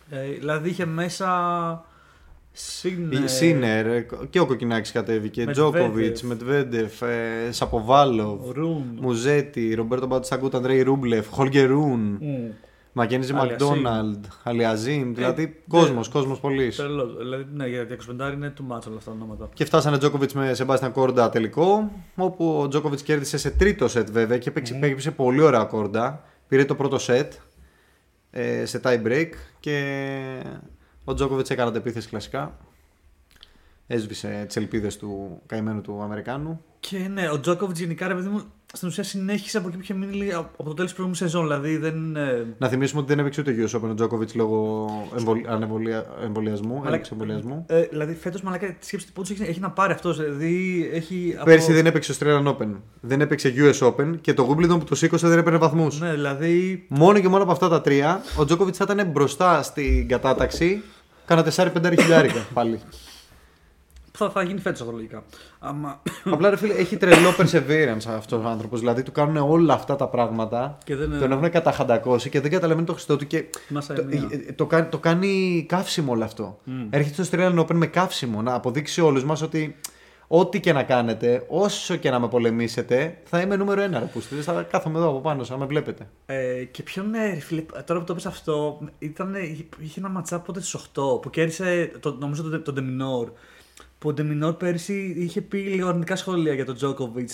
Ε, 0.09 0.21
δηλαδή 0.39 0.69
είχε 0.69 0.85
μέσα. 0.85 1.83
Σίνερ. 2.51 3.23
Η 3.23 3.27
Σίνερ 3.27 3.85
ε, 3.87 4.07
και 4.29 4.39
ο 4.39 4.45
Κοκκινάκης 4.45 4.91
κατέβηκε. 4.91 5.45
Medvedev. 5.47 5.51
Τζόκοβιτ, 5.51 6.19
Μετβέντεφ, 6.19 7.01
ε, 7.01 7.51
Σαποβάλοβ, 7.51 8.51
Ρουν. 8.51 8.97
Μουζέτη, 8.99 9.73
Ρομπέρτο 9.73 10.07
Μπατσαγκούτ, 10.07 10.55
Αντρέι 10.55 10.81
Ρούμπλεφ, 10.81 11.27
Χολγκερούν, 11.29 12.17
Μμ. 12.21 12.49
Μακένιζι 12.93 13.33
Αλιασίμ. 13.33 13.67
Μακδόναλντ, 13.67 14.25
Αλιαζίμ. 14.43 15.13
Δηλαδή 15.13 15.43
ναι. 15.43 15.51
κόσμος, 15.67 16.09
κόσμος 16.09 16.39
πολύ. 16.39 16.69
Τρελό. 16.69 17.15
Δηλαδή, 17.17 17.45
ναι, 17.53 17.67
για 17.67 17.87
25 18.19 18.33
είναι 18.33 18.53
too 18.57 18.73
much 18.73 18.87
όλα 18.87 18.97
αυτά 18.97 19.11
τα 19.11 19.11
ονόματα. 19.11 19.49
Και 19.53 19.65
φτάσανε 19.65 19.97
Τζόκοβιτ 19.97 20.31
με 20.31 20.53
Σεμπάστιαν 20.53 20.91
Κόρντα 20.91 21.29
τελικό. 21.29 21.91
Όπου 22.15 22.59
ο 22.59 22.67
Τζόκοβιτ 22.67 22.99
κέρδισε 23.03 23.37
σε 23.37 23.51
τρίτο 23.51 23.87
σετ 23.87 24.09
βέβαια 24.11 24.37
και 24.37 24.51
παίξε, 24.51 24.73
παίξε 24.73 25.11
πολύ 25.11 25.41
ωραία 25.41 25.63
κόρντα. 25.63 26.23
Πήρε 26.47 26.65
το 26.65 26.75
πρώτο 26.75 26.97
σετ 26.97 27.33
ε, 28.31 28.65
σε 28.65 28.81
tie 28.83 29.03
break 29.05 29.29
και 29.59 30.43
ο 31.03 31.13
Τζόκοβιτ 31.13 31.49
έκανε 31.49 31.77
επίθεση 31.77 32.09
κλασικά. 32.09 32.57
Έσβησε 33.87 34.43
τις 34.47 34.55
ελπίδες 34.55 34.97
του 34.97 35.41
καημένου 35.45 35.81
του 35.81 36.01
Αμερικάνου. 36.01 36.63
Και 36.79 36.97
ναι, 36.97 37.29
ο 37.29 37.39
Τζόκοβιτ 37.39 37.77
γενικά 37.77 38.07
ρε 38.07 38.13
παιδί 38.13 38.27
μου 38.27 38.41
στην 38.73 38.87
ουσία 38.87 39.03
συνέχισε 39.03 39.57
από 39.57 39.67
εκεί 39.67 39.75
που 39.77 39.83
είχε 39.83 39.93
μείνει 39.93 40.13
λίγα- 40.13 40.37
από 40.37 40.63
το 40.63 40.73
τέλος 40.73 40.91
της 40.91 40.93
προηγούμενης 40.93 41.17
σεζόν. 41.17 41.41
Δηλαδή 41.41 41.77
δεν. 41.77 42.15
ε, 42.15 42.45
Να 42.57 42.67
θυμίσουμε 42.67 42.99
ότι 43.01 43.09
δεν 43.09 43.19
έπαιξε 43.19 43.41
ούτε 43.41 43.55
US 43.67 43.77
Open 43.77 43.89
ο 43.89 43.93
Τζόκοβιτς 43.93 44.35
λόγω 44.35 44.87
εμβολ- 45.17 45.47
ανεμβολια- 45.47 46.05
εμβολιασμού. 46.23 46.81
έλλειψης 46.85 47.11
εμβολιασμού. 47.11 47.65
Ε, 47.67 47.81
δηλαδή 47.81 48.13
φέτος 48.15 48.41
μαλάκα 48.41 48.65
σκέψτε 48.79 48.97
τι 49.09 49.15
πόντους 49.15 49.29
έχει, 49.31 49.41
έχει 49.49 49.59
να 49.59 49.69
πάρει 49.71 49.93
αυτός. 49.93 50.17
Δηλαδή 50.17 50.89
έχει. 50.93 51.33
από- 51.35 51.45
Πέρσι 51.45 51.73
δεν 51.73 51.85
έπαιξε 51.85 52.13
Australian 52.19 52.43
Open. 52.47 52.67
Δεν 53.01 53.21
έπαιξε 53.21 53.53
US 53.57 53.87
Open 53.87 54.15
και 54.21 54.33
το 54.33 54.49
Wimbledon 54.55 54.79
που 54.79 54.83
το 54.83 54.95
σήκωσε 54.95 55.27
δεν 55.27 55.37
έπαιρνε 55.37 55.57
βαθμούς. 55.57 55.99
Ναι, 55.99 56.11
δηλαδή. 56.11 56.85
Μόνο 56.89 57.19
και 57.19 57.27
μόνο 57.27 57.43
από 57.43 57.51
αυτά 57.51 57.69
τα 57.69 57.81
τρία, 57.81 58.21
ο 58.37 58.45
Τζόκοβιτς 58.45 58.77
θα 58.77 58.85
ήταν 58.89 59.07
μπροστά 59.07 59.63
στην 59.63 60.07
κατάταξη. 60.07 60.81
Κάνα 61.25 61.43
4-5 61.43 61.99
χιλιάρικα 62.01 62.45
πάλι. 62.53 62.79
Θα, 64.19 64.29
θα 64.29 64.43
γίνει 64.43 64.59
φέτος 64.59 64.81
αυτό 64.81 64.91
λογικά. 64.93 65.23
Άμα... 65.59 66.01
Απλά 66.23 66.49
ρε 66.49 66.55
φίλε, 66.57 66.73
έχει 66.73 66.97
τρελό 66.97 67.29
perseverance 67.37 68.09
αυτός 68.17 68.43
ο 68.43 68.47
άνθρωπος. 68.47 68.79
Δηλαδή 68.79 69.03
του 69.03 69.11
κάνουν 69.11 69.37
όλα 69.37 69.73
αυτά 69.73 69.95
τα 69.95 70.07
πράγματα. 70.07 70.77
Και 70.83 70.95
δεν- 70.95 71.19
Τον 71.19 71.31
έχουν 71.31 71.49
καταχαντακώσει 71.49 72.29
και 72.29 72.41
δεν 72.41 72.51
καταλαβαίνει 72.51 72.85
το 72.85 72.93
χρηστό 72.93 73.15
του. 73.17 73.27
Και 73.27 73.45
Μάσα 73.69 73.93
το, 73.93 74.01
εννέα. 74.01 74.27
ε, 74.47 74.51
το, 74.53 74.65
κάνει, 74.65 74.87
το 74.87 74.97
κάνει 74.97 75.65
καύσιμο 75.67 76.11
όλο 76.11 76.23
αυτό. 76.23 76.59
Έρχεται 76.89 77.23
στο 77.23 77.37
Australian 77.37 77.59
Open 77.59 77.73
με 77.73 77.85
καύσιμο 77.87 78.41
να 78.41 78.53
αποδείξει 78.53 79.01
όλους 79.01 79.23
μας 79.23 79.41
ότι 79.41 79.75
ό,τι 80.31 80.59
και 80.59 80.73
να 80.73 80.83
κάνετε, 80.83 81.45
όσο 81.47 81.95
και 81.95 82.09
να 82.09 82.19
με 82.19 82.27
πολεμήσετε, 82.27 83.17
θα 83.23 83.41
είμαι 83.41 83.55
νούμερο 83.55 83.81
ένα. 83.81 83.99
Ρε, 83.99 84.05
πούστιδες. 84.05 84.45
θα 84.45 84.67
κάθομαι 84.71 84.97
εδώ 84.97 85.09
από 85.09 85.19
πάνω, 85.19 85.43
σαν 85.43 85.55
να 85.57 85.61
με 85.63 85.67
βλέπετε. 85.69 86.07
Ε, 86.25 86.63
και 86.63 86.83
ποιον 86.83 87.09
ναι, 87.09 87.25
ρε 87.33 87.39
φίλε, 87.39 87.61
τώρα 87.85 87.99
που 87.99 88.05
το 88.05 88.13
πες 88.13 88.25
αυτό, 88.25 88.79
ήταν, 88.99 89.35
είχε 89.79 89.99
ένα 89.99 90.09
ματσά 90.09 90.39
πότε 90.39 90.61
στις 90.61 90.81
8 90.95 91.21
που 91.21 91.29
κέρδισε, 91.29 91.91
το, 91.99 92.15
νομίζω 92.19 92.43
τον 92.43 92.63
το 92.63 92.73
Ντεμινόρ. 92.73 93.29
Που 93.99 94.09
ο 94.09 94.13
Ντεμινόρ 94.13 94.53
πέρσι 94.53 95.15
είχε 95.17 95.41
πει 95.41 95.57
λίγο 95.57 95.87
αρνητικά 95.87 96.15
σχόλια 96.15 96.53
για 96.53 96.65
τον 96.65 96.75
Τζόκοβιτ 96.75 97.29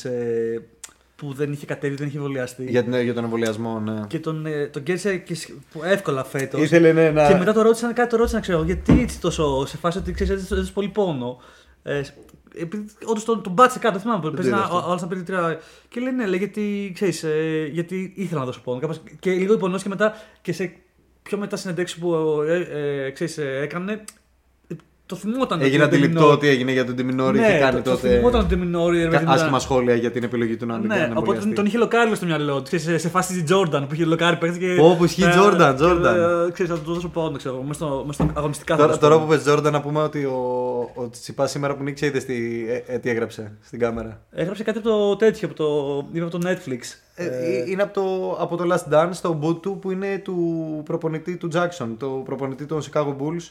που 1.15 1.33
δεν 1.33 1.51
είχε 1.51 1.65
κατέβει, 1.65 1.95
δεν 1.95 2.07
είχε 2.07 2.17
εμβολιαστεί. 2.17 2.65
Για, 2.69 2.83
την- 2.83 3.01
για 3.01 3.13
τον 3.13 3.23
εμβολιασμό, 3.23 3.79
ναι. 3.79 4.01
Και 4.07 4.19
τον, 4.19 4.45
ε, 4.45 4.67
τον 4.67 4.83
κέρδισε 4.83 5.17
και 5.17 5.35
σ- 5.35 5.49
που 5.71 5.83
εύκολα 5.83 6.23
φέτος. 6.23 6.61
Ήθελε 6.61 6.91
ναι, 6.91 7.11
να. 7.11 7.27
Και 7.27 7.35
μετά 7.37 7.53
το 7.53 7.61
ρώτησαν 7.61 7.93
κάτι, 7.93 8.09
το 8.09 8.17
ρώτησαν, 8.17 8.41
ξέρω 8.41 8.57
εγώ, 8.57 8.65
γιατί 8.65 8.99
έτσι 9.01 9.19
τόσο 9.19 9.65
σε 9.65 9.77
φάση 9.77 9.97
ότι 9.97 10.11
ξέρεις, 10.11 10.51
έτσι 10.51 10.73
πολύ 10.73 10.87
πόνο. 10.89 11.37
Ε, 11.83 12.01
επειδή 12.57 12.85
όντως 13.05 13.25
τον, 13.25 13.43
τον 13.43 13.55
πάτησε 13.55 13.79
κάτω, 13.79 13.99
θυμάμαι. 13.99 14.21
Δεν 14.23 14.33
Παίζει 14.33 14.49
το 14.49 14.55
ένα 14.55 14.65
είδα 14.65 14.75
αυτό. 14.75 14.89
άλλο 14.91 14.99
να 15.01 15.07
πήρε 15.07 15.21
τρία. 15.21 15.59
Και 15.89 15.99
λέει 15.99 16.11
ναι, 16.13 16.25
λέει, 16.27 16.37
γιατί 16.37 16.91
ξέρεις, 16.93 17.23
ε, 17.23 17.69
γιατί 17.71 18.13
ήθελα 18.15 18.39
να 18.39 18.45
δώσω 18.45 18.61
πόνο. 18.63 18.79
Κάπως, 18.79 19.01
και 19.19 19.31
λίγο 19.31 19.53
υπονός 19.53 19.83
και 19.83 19.89
μετά 19.89 20.13
και 20.41 20.53
σε 20.53 20.73
πιο 21.23 21.37
μετά 21.37 21.55
συνεντεύξεις 21.55 21.99
που 21.99 22.13
ε, 22.47 23.05
ε, 23.05 23.11
ξέρεις, 23.11 23.37
ε, 23.37 23.59
έκανε. 23.61 24.03
Ε, 25.05 25.07
το 25.07 25.15
θυμόταν. 25.15 25.61
Έγινε 25.61 25.83
ότι 25.83 25.93
ο 25.93 25.97
αντιληπτό 25.97 26.19
Ντιμινόρ- 26.19 26.37
ότι 26.37 26.47
έγινε 26.47 26.71
για 26.71 26.85
τον 26.85 26.95
Τιμινόρη 26.95 27.39
ναι, 27.39 27.51
και 27.51 27.57
κάνει 27.57 27.81
το, 27.81 27.89
τότε. 27.89 28.07
Το 28.07 28.13
θυμόταν 28.15 28.39
ότι 28.41 28.53
ο 28.53 28.57
Ντιμινόρη, 28.57 29.01
ρε 29.03 29.07
παιδί 29.09 29.23
μου, 29.25 29.29
Άσχημα 29.31 29.47
ήταν- 29.47 29.59
σχόλια 29.59 29.95
για 29.95 30.11
την 30.11 30.23
επιλογή 30.23 30.57
του 30.57 30.65
να 30.65 30.77
μην 30.77 30.87
Ναι, 30.87 30.95
κάνει 30.95 31.03
οπότε 31.05 31.19
εμβολιαστή. 31.19 31.53
τον 31.53 31.65
είχε 31.65 31.77
λοκάρει 31.77 32.15
στο 32.15 32.25
μυαλό 32.25 32.61
του. 32.61 32.79
Σε, 32.79 32.97
σε 32.97 33.09
φάση 33.09 33.41
της 33.43 33.55
Jordan 33.55 33.85
που 33.87 33.93
είχε 33.93 34.05
λοκάρει 34.05 34.35
παίχτη 34.37 34.59
και. 34.59 34.75
Πω, 34.77 34.95
που 34.97 35.03
ισχύει 35.05 35.23
ε, 35.23 35.27
Jordan, 35.37 35.73
και, 35.77 35.83
Jordan. 35.85 36.45
ε, 36.47 36.51
Ξέρεις, 36.51 36.71
θα 36.71 36.79
του 36.79 36.93
δώσω 36.93 37.07
πόνο, 37.07 37.37
ξέρω 37.37 37.55
εγώ. 37.55 37.63
Μέσα 37.63 37.79
στο, 37.85 38.03
μέσα 38.07 38.23
στο 38.23 38.31
αγωνιστικά 38.39 38.75
θα 38.75 38.81
Τώρα, 38.81 38.93
το 38.93 38.99
τώρα 38.99 39.15
πω. 39.15 39.21
που 39.21 39.27
πες 39.27 39.41
Τζόρνταν 39.41 39.73
να 39.73 39.81
πούμε 39.81 40.01
ότι 40.01 40.23
ο, 40.25 40.39
ο 40.95 41.09
Τσιπά 41.09 41.47
σήμερα 41.47 41.75
που 41.75 41.83
νίκησε 41.83 42.05
είδες 42.05 42.25
τι, 42.25 42.65
ε, 42.69 42.93
ε, 42.93 42.97
τι 42.99 43.09
έγραψε 43.09 43.51
στην 43.63 43.79
κάμερα. 43.79 44.21
Έγραψε 44.31 44.63
κάτι 44.63 44.77
από 44.77 44.89
το 44.89 45.15
τέτοιο, 45.15 45.47
από 45.47 45.57
το, 45.57 46.07
είπε 46.11 46.25
από 46.25 46.37
το 46.39 46.49
Netflix. 46.49 46.79
Ε, 47.15 47.27
είναι 47.69 47.81
από 47.81 47.93
το, 47.93 48.37
από 48.39 48.55
το 48.57 48.63
Last 48.73 48.93
Dance, 48.93 49.15
το 49.21 49.39
Ubuntu 49.43 49.77
που 49.81 49.91
είναι 49.91 50.21
του 50.23 50.81
προπονητή 50.85 51.35
του 51.37 51.49
Jackson, 51.53 51.87
το 51.97 52.07
προπονητή 52.07 52.65
των 52.65 52.81
Chicago 52.81 53.09
Bulls. 53.19 53.49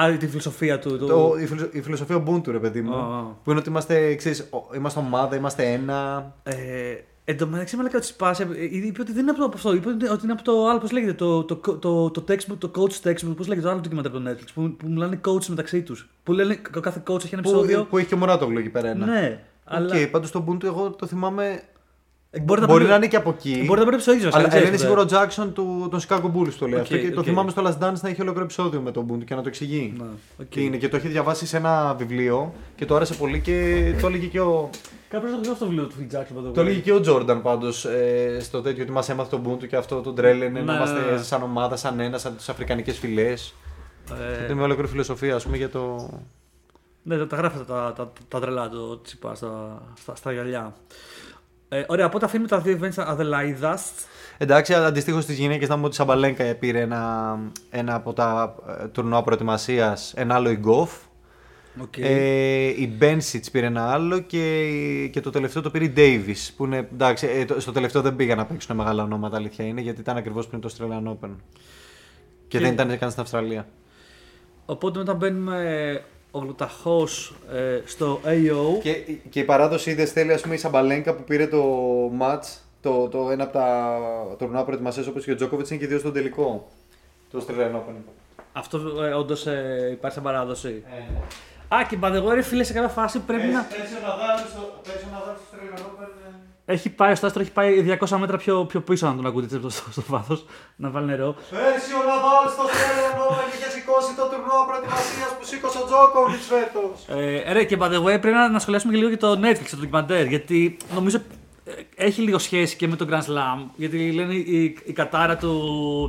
Άλλη 0.00 0.16
τη 0.16 0.26
φιλοσοφία 0.28 0.78
του. 0.78 0.98
Το... 0.98 1.06
Το, 1.06 1.34
η, 1.40 1.46
φιλο- 1.46 1.68
η 1.72 1.80
φιλοσοφία 1.82 2.22
Ubuntu, 2.26 2.46
ρε 2.48 2.58
παιδί 2.58 2.80
μου. 2.82 2.94
Α, 2.94 3.18
α. 3.18 3.22
Που 3.44 3.50
είναι 3.50 3.58
ότι 3.58 3.68
είμαστε, 3.68 4.14
ξέρεις, 4.14 4.40
ο- 4.50 4.74
είμαστε 4.74 4.98
ομάδα, 5.00 5.36
είμαστε 5.36 5.72
ένα. 5.72 6.32
Ε, 6.42 6.54
εν 7.24 7.36
τω 7.38 7.46
μεταξύ, 7.46 7.76
με 7.76 7.90
ο 7.96 7.98
Τσιτσιπάς, 7.98 8.40
ε, 8.40 8.46
είπε 8.70 9.00
ότι 9.00 9.12
δεν 9.12 9.22
είναι 9.22 9.30
από 9.30 9.38
το- 9.40 9.44
από 9.46 9.56
αυτό. 9.56 9.74
Είπε 9.74 9.88
ότι 9.88 10.24
είναι 10.24 10.32
από 10.32 10.42
το 10.42 10.66
άλλο, 10.68 10.78
πώς 10.78 10.90
λέγεται, 10.90 11.12
το, 11.12 11.44
το, 11.44 11.56
το, 11.56 12.10
το, 12.10 12.24
textbook, 12.28 12.56
το 12.58 12.70
coach 12.76 13.08
textbook, 13.08 13.36
πώς 13.36 13.46
λέγεται, 13.48 13.66
το 13.66 13.70
άλλο 13.72 13.80
ντοκιμαντέρ 13.80 14.10
από 14.14 14.20
το 14.24 14.30
Netflix, 14.30 14.46
που, 14.54 14.76
που 14.76 14.88
μιλάνε 14.88 15.20
coach 15.28 15.46
μεταξύ 15.46 15.82
τους. 15.82 16.08
Που 16.22 16.32
λένε 16.32 16.60
ο 16.76 16.80
κάθε 16.80 17.02
coach 17.08 17.24
έχει 17.24 17.34
ένα 17.34 17.42
Που, 17.42 17.48
επεισόδιο. 17.48 17.84
που 17.84 17.98
έχει 17.98 18.06
και 18.06 18.14
ο 18.14 18.16
Μουράτογλου 18.16 18.58
εκεί 18.58 18.68
πέρα 18.68 18.88
ένα. 18.88 19.06
Ναι, 19.06 19.40
αλλά. 19.64 19.96
Οκ, 19.96 20.06
πάντως 20.10 20.30
το 20.30 20.44
Ubuntu 20.48 20.64
εγώ 20.64 20.90
το 20.90 21.06
θυμάμαι. 21.06 21.62
Ε, 22.30 22.40
Μπορεί, 22.40 22.64
Μπορεί 22.66 22.82
να, 22.84 22.88
να 22.90 22.96
είναι 22.96 23.06
και 23.06 23.16
από 23.16 23.30
εκεί. 23.30 23.62
Μπορεί 23.66 23.78
να 23.78 23.84
μπορεί 23.84 23.94
επεισόδιο 23.96 24.28
Αλλά 24.32 24.32
βασικά, 24.32 24.56
είναι 24.56 24.60
ξέρεις, 24.64 24.80
σίγουρο 24.80 25.02
ποτέ. 25.02 25.16
ο 25.16 25.20
Jackson 25.22 25.48
του, 25.54 25.88
των 25.90 26.00
Chicago 26.00 26.36
Bulls 26.36 26.52
το 26.58 26.66
λέει 26.66 26.74
Οκ, 26.78 26.82
αυτό 26.84 26.98
και 26.98 27.10
το 27.10 27.20
οκ. 27.20 27.26
θυμάμαι 27.26 27.50
στο 27.50 27.62
Last 27.66 27.84
Dance 27.84 28.00
να 28.00 28.08
έχει 28.08 28.20
ολόκληρο 28.20 28.44
επεισόδιο 28.44 28.80
με 28.80 28.90
τον 28.90 29.06
Ubuntu 29.10 29.24
και 29.24 29.34
να 29.34 29.42
το 29.42 29.48
εξηγεί. 29.48 29.94
Ναι, 29.98 30.04
οκ. 30.40 30.46
Τι 30.46 30.64
είναι 30.64 30.76
και 30.76 30.88
το 30.88 30.96
έχει 30.96 31.08
διαβάσει 31.08 31.46
σε 31.46 31.56
ένα 31.56 31.94
βιβλίο 31.98 32.52
και 32.76 32.84
το 32.84 32.96
άρεσε 32.96 33.14
πολύ 33.14 33.40
και 33.40 33.82
το 34.00 34.06
έλεγε 34.06 34.26
και 34.26 34.40
ο, 34.40 34.70
Κάποιος 35.08 35.30
το 35.42 35.54
στο 35.54 35.66
βιβλίο 35.66 35.84
του 35.86 35.94
Phil 36.00 36.14
Jackson. 36.16 36.18
by 36.20 36.48
the 36.50 36.52
το 36.54 36.60
way. 36.60 36.64
έλεγε 36.64 36.80
και 36.80 36.92
ο 36.92 37.00
Jordan 37.06 37.40
πάντως 37.42 37.84
ε, 37.84 38.38
στο 38.40 38.62
τέτοιο 38.62 38.82
ότι 38.82 38.92
μας 38.92 39.08
έμαθε 39.08 39.36
το 39.36 39.42
Ubuntu 39.50 39.66
και 39.68 39.76
αυτό 39.76 40.00
το 40.00 40.12
τρέλαινε 40.12 40.60
να 40.60 40.72
Ναι, 40.72 40.76
είμαστε 40.78 41.00
ναι, 41.00 41.10
ναι. 41.16 41.22
σαν 41.22 41.42
ομάδα, 41.42 41.76
σαν 41.76 42.00
ένα, 42.00 42.18
σαν 42.18 42.36
τις 42.36 42.48
αφρικανικές 42.48 42.98
φυλές. 42.98 43.54
Ε, 44.40 44.44
Είναι 44.44 44.54
με 44.54 44.62
ολόκληρη 44.62 44.88
φιλοσοφία 44.88 45.34
ας 45.34 45.44
πούμε 45.44 45.56
για 45.56 45.68
το. 45.68 46.10
Ναι, 47.02 47.16
τα, 47.16 47.26
τα 47.26 47.36
γράφετε 47.36 47.64
τα, 47.64 47.92
τα, 47.96 48.12
τα 48.28 48.40
τρελά 48.40 48.68
του 48.68 49.00
Τσιτσιπά 49.04 49.34
στα, 49.34 49.82
στα, 50.00 50.14
στα 50.16 50.32
γυαλιά. 50.32 50.74
Ε, 51.68 51.84
ωραία, 51.86 52.06
οπότε 52.06 52.24
αφήνουμε 52.24 52.48
τα 52.48 52.58
δύο 52.60 52.78
events 52.82 52.92
Αδελαίδα. 52.96 53.78
Εντάξει, 54.38 54.74
αντιστοίχως 54.74 55.22
στι 55.22 55.32
γυναίκες 55.34 55.68
να 55.68 55.74
πούμε 55.74 55.86
ότι 55.86 55.94
η 55.94 55.98
Σαμπαλένκα 55.98 56.54
πήρε 56.54 56.80
ένα, 56.80 57.38
ένα 57.70 57.94
από 57.94 58.12
τα 58.12 58.54
ε, 58.82 58.86
τουρνουά 58.86 59.22
προετοιμασίας, 59.22 60.12
ένα 60.16 60.34
άλλο 60.34 60.50
η 60.50 60.56
Γκοφ. 60.56 60.90
Okay. 61.82 62.00
Ε, 62.00 62.66
η 62.66 62.94
Μπένσιτς 62.98 63.50
πήρε 63.50 63.66
ένα 63.66 63.90
άλλο 63.92 64.18
και, 64.18 64.66
και 65.12 65.20
το 65.20 65.30
τελευταίο 65.30 65.62
το 65.62 65.70
πήρε 65.70 65.84
η 65.84 65.92
Davis. 65.96 66.50
Που 66.56 66.64
είναι, 66.64 66.88
εντάξει, 66.92 67.26
ε, 67.26 67.44
το- 67.44 67.60
στο 67.60 67.72
τελευταίο 67.72 68.02
δεν 68.02 68.16
πήγαν 68.16 68.36
να 68.36 68.46
παίξουν 68.46 68.76
μεγάλα 68.76 69.02
ονόματα, 69.02 69.36
αλήθεια 69.36 69.64
είναι, 69.64 69.80
γιατί 69.80 70.00
ήταν 70.00 70.16
ακριβώς 70.16 70.46
πριν 70.46 70.60
το 70.60 70.70
Australian 70.76 71.08
Open. 71.08 71.30
Και, 72.48 72.58
Και- 72.58 72.58
δεν 72.58 72.72
ήταν 72.72 72.98
καν 72.98 73.10
στην 73.10 73.22
Αυστραλία. 73.22 73.66
Οπότε 74.66 74.98
μετά 74.98 75.14
μπαίνουμε 75.14 76.02
ο 76.30 76.38
Γλουταχός 76.38 77.34
ε, 77.52 77.80
στο 77.84 78.20
AO. 78.24 78.80
Και, 78.82 78.92
και 79.30 79.40
η 79.40 79.44
παράδοση 79.44 79.90
είδες 79.90 80.12
θέλει 80.12 80.32
ας 80.32 80.40
πούμε, 80.40 80.54
η 80.54 80.58
Σαμπαλένκα 80.58 81.14
που 81.14 81.24
πήρε 81.24 81.46
το 81.46 81.62
match, 82.20 82.58
το, 82.82 83.08
το 83.08 83.30
ένα 83.30 83.44
από 83.44 83.52
τα 83.52 83.98
τουρνουά 84.38 84.64
προετοιμασίας 84.64 85.06
όπως 85.06 85.24
και 85.24 85.30
ο 85.30 85.34
Τζόκοβιτς 85.34 85.70
είναι 85.70 85.78
και 85.78 85.86
δύο 85.86 85.98
στον 85.98 86.12
τελικό. 86.12 86.68
Το 87.30 87.44
Australian 87.46 87.74
Open. 87.74 87.94
Αυτό 88.52 89.02
ε, 89.02 89.12
όντως 89.12 89.46
ε, 89.46 89.88
υπάρχει 89.92 90.14
σαν 90.14 90.24
παράδοση. 90.24 90.84
Ε, 90.86 91.76
Α, 91.76 91.84
και 91.88 91.98
by 92.02 92.12
the 92.12 92.24
way, 92.24 92.34
ρε 92.34 92.42
φίλε, 92.42 92.64
σε 92.64 92.72
κάποια 92.72 92.88
φάση 92.88 93.18
πρέπει 93.18 93.46
να. 93.46 93.62
Πέρσι 93.62 93.94
ο 93.94 94.06
Ναδάλ 94.06 94.38
στο 94.38 94.80
Australian 94.84 95.78
Open. 95.78 96.47
Ε, 96.68 96.72
Έχει 96.72 96.88
πάει, 96.90 97.12
ο 97.12 97.14
Στάστρο 97.14 97.40
έχει 97.42 97.50
πάει 97.52 97.96
200 98.08 98.16
μέτρα 98.18 98.36
πιο, 98.36 98.64
πιο 98.64 98.80
πίσω, 98.80 99.06
να 99.06 99.14
τον 99.16 99.26
ακούτε 99.26 99.58
στο, 99.58 99.68
στο, 99.70 99.90
στο 99.92 100.02
βάθος, 100.06 100.44
να 100.76 100.90
βάλει 100.90 101.06
νερό. 101.06 101.34
Πέρσι 101.50 101.92
ο 101.94 102.02
Ναδάλ 102.08 102.44
στο 102.54 102.62
Australian 102.66 103.16
Open 103.30 103.54
είχε 103.56 103.70
σηκώσει 103.70 104.14
το 104.16 104.22
τουρνουά 104.30 104.64
προετοιμασίας 104.68 105.30
που 105.38 105.44
σήκωσε 105.44 105.78
ο 105.78 105.84
Τζόκοβιτς 105.84 106.46
φέτος. 106.46 107.20
Ε, 107.22 107.52
ρε, 107.52 107.64
και 107.64 107.76
by 107.80 107.88
the 107.92 107.98
way, 108.02 108.20
πρέπει 108.20 108.36
να, 108.40 108.48
να 108.48 108.58
σχολιάσουμε 108.58 108.92
και 108.92 108.98
λίγο 108.98 109.08
για 109.08 109.18
το 109.18 109.32
Netflix, 109.42 109.66
το 109.70 109.76
ντοκιμαντέρ. 109.76 110.26
Γιατί 110.26 110.76
νομίζω 110.94 111.18
ε, 111.64 112.04
έχει 112.06 112.20
λίγο 112.22 112.38
σχέση 112.38 112.76
και 112.76 112.88
με 112.88 112.96
το 112.96 113.06
Grand 113.10 113.24
Slam. 113.32 113.58
Γιατί 113.76 114.12
λένε 114.12 114.34
η, 114.34 114.76
η 114.84 114.92
κατάρα 114.92 115.36
του, 115.36 115.50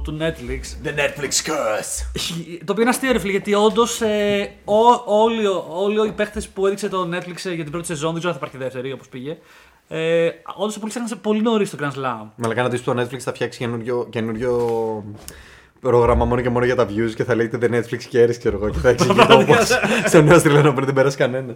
του 0.03 0.17
Netflix. 0.21 0.87
The 0.87 0.91
Netflix 1.01 1.31
curse. 1.49 2.19
το 2.65 2.71
οποίο 2.71 2.81
είναι 2.81 2.89
αστείο, 2.89 3.11
ρε 3.11 3.19
φίλε, 3.19 3.31
γιατί 3.31 3.53
όντως 3.53 4.01
ε, 4.01 4.51
ό- 4.65 5.03
όλοι, 5.05 5.45
όλοι 5.69 6.07
οι 6.07 6.11
παίχτε 6.11 6.41
που 6.53 6.65
έδειξε 6.67 6.89
το 6.89 7.09
Netflix 7.13 7.35
ε, 7.43 7.53
για 7.53 7.63
την 7.63 7.71
πρώτη 7.71 7.85
σεζόν, 7.85 8.11
δεν 8.11 8.19
ξέρω 8.19 8.33
αν 8.33 8.39
θα 8.39 8.45
υπάρχει 8.47 8.57
δεύτερη 8.63 8.91
όπως 8.91 9.07
πήγε. 9.07 9.37
Ε, 9.91 10.29
όντως 10.55 10.77
πολύς 10.77 10.93
ξέχασε 10.93 11.15
πολύ 11.15 11.41
νωρίς 11.41 11.69
το 11.69 11.77
Grand 11.81 11.99
Slam. 11.99 12.27
Με 12.35 12.53
να 12.53 12.69
δεις 12.69 12.83
το 12.83 13.01
Netflix 13.01 13.17
θα 13.19 13.33
φτιάξει 13.33 13.59
καινούριο, 13.59 14.07
καινούριο 14.09 15.03
πρόγραμμα 15.79 16.25
μόνο 16.25 16.41
και 16.41 16.49
μόνο 16.49 16.65
για 16.65 16.75
τα 16.75 16.87
views 16.89 17.11
και 17.15 17.23
θα 17.23 17.35
λέγεται 17.35 17.57
The 17.61 17.73
Netflix 17.73 18.15
Cares 18.15 18.35
ξέρω 18.37 18.57
εγώ 18.57 18.69
και 18.69 18.79
θα 18.79 18.89
εξηγεί 18.89 19.25
το 19.27 19.37
όπως 19.39 19.67
στο 20.07 20.21
νέο 20.21 20.37
Australian 20.37 20.65
Open 20.65 20.83
δεν 20.83 20.93
πέρασε 20.93 21.17
κανένας. 21.17 21.55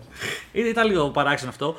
Ήταν 0.51 0.69
ήταν 0.69 0.87
λίγο 0.87 1.09
παράξενο 1.09 1.49
αυτό. 1.49 1.75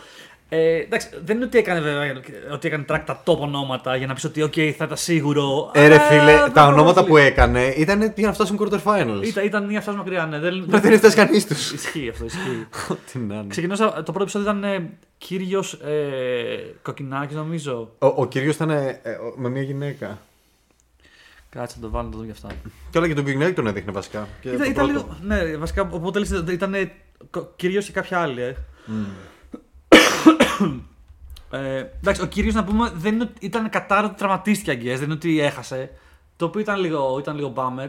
Ε, 0.48 0.76
εντάξει, 0.76 1.08
δεν 1.24 1.36
είναι 1.36 1.44
ότι 1.44 1.58
έκανε, 1.58 1.80
βέβαια, 1.80 2.20
ότι 2.52 2.66
έκανε 2.68 2.84
track 2.88 3.02
τα 3.06 3.22
top 3.26 3.38
ονόματα 3.38 3.96
για 3.96 4.06
να 4.06 4.14
πεις 4.14 4.24
ότι 4.24 4.42
okay, 4.44 4.70
θα 4.70 4.84
ήταν 4.84 4.96
σίγουρο. 4.96 5.70
Ε, 5.74 5.86
ρε 5.88 5.94
αλλά 5.94 6.02
φίλε, 6.02 6.36
δεν 6.36 6.52
τα 6.52 6.62
μπορώ 6.64 6.74
ονόματα 6.74 7.00
να 7.00 7.06
που 7.06 7.16
έκανε 7.16 7.64
ήταν 7.66 8.12
για 8.16 8.26
να 8.26 8.32
φτάσουν 8.32 8.58
quarter 8.60 8.82
finals. 8.84 9.22
Ήταν, 9.24 9.44
ήταν 9.44 9.64
μια 9.64 9.80
φτάση 9.80 9.96
μακριά, 9.96 10.26
ναι. 10.26 10.38
Δεν, 10.38 10.64
Δεν 10.66 10.92
έφτασε 10.92 11.16
κανείς 11.16 11.46
τους. 11.46 11.72
Ισχύει 11.72 12.08
αυτό, 12.08 12.24
ισχύει. 12.24 12.66
Τι 13.12 13.18
να 13.18 13.34
είναι. 13.34 13.46
Ξεκινώσα, 13.48 13.92
το 13.92 14.12
πρώτο 14.12 14.22
επεισόδιο 14.22 14.50
ήταν 14.50 14.64
ε, 14.64 14.90
κύριος 15.26 15.72
ε, 15.72 16.74
Κοκκινάκης, 16.82 17.36
νομίζω. 17.36 17.90
Ο, 17.98 18.06
ο 18.06 18.26
κύριος 18.26 18.54
ήταν 18.54 18.70
ε, 18.70 19.00
ε, 19.02 19.10
ο- 19.12 19.34
με 19.36 19.48
μια 19.48 19.62
γυναίκα. 19.62 20.18
Κάτσε 21.50 21.76
να 21.76 21.82
το 21.82 21.90
βάλω 21.90 22.04
να 22.06 22.12
το 22.12 22.18
δω 22.18 22.24
γι' 22.24 22.30
αυτά. 22.30 22.48
Και 22.90 22.98
όλα 22.98 23.06
και 23.08 23.14
τον 23.14 23.24
Κοκκινάκη 23.24 23.52
τον 23.52 23.66
έδειχνε 23.66 23.92
βασικά. 23.92 24.28
Και 24.40 24.48
Ήταν, 24.48 24.58
το 24.60 24.70
ήταν 24.70 24.86
πρώτο. 24.92 25.06
λίγο. 25.22 25.34
Ναι, 25.34 25.56
βασικά 25.56 25.88
οπότε 25.92 26.18
λες, 26.18 26.30
ήταν 26.50 26.74
κυρίως 27.56 27.86
και 27.86 27.92
κάποια 27.92 28.20
άλλη. 28.20 28.40
Ε. 28.40 28.54
Ε, 31.50 31.78
εντάξει, 32.00 32.22
ο 32.22 32.26
κύριος 32.26 32.54
να 32.54 32.64
πούμε 32.64 32.92
δεν 32.96 33.14
είναι, 33.14 33.22
ότι- 33.22 33.46
ήταν 33.46 33.68
κατάρα 33.70 34.06
ότι 34.06 34.14
τραυματίστηκε 34.16 34.70
αγγές, 34.70 34.94
δεν 34.98 35.04
είναι 35.04 35.14
ότι 35.14 35.40
έχασε. 35.40 35.90
Το 36.36 36.44
οποίο 36.44 36.60
ήταν 36.60 36.80
λίγο, 36.80 37.18
ήταν 37.18 37.36
λίγο 37.36 37.52
bummer. 37.56 37.88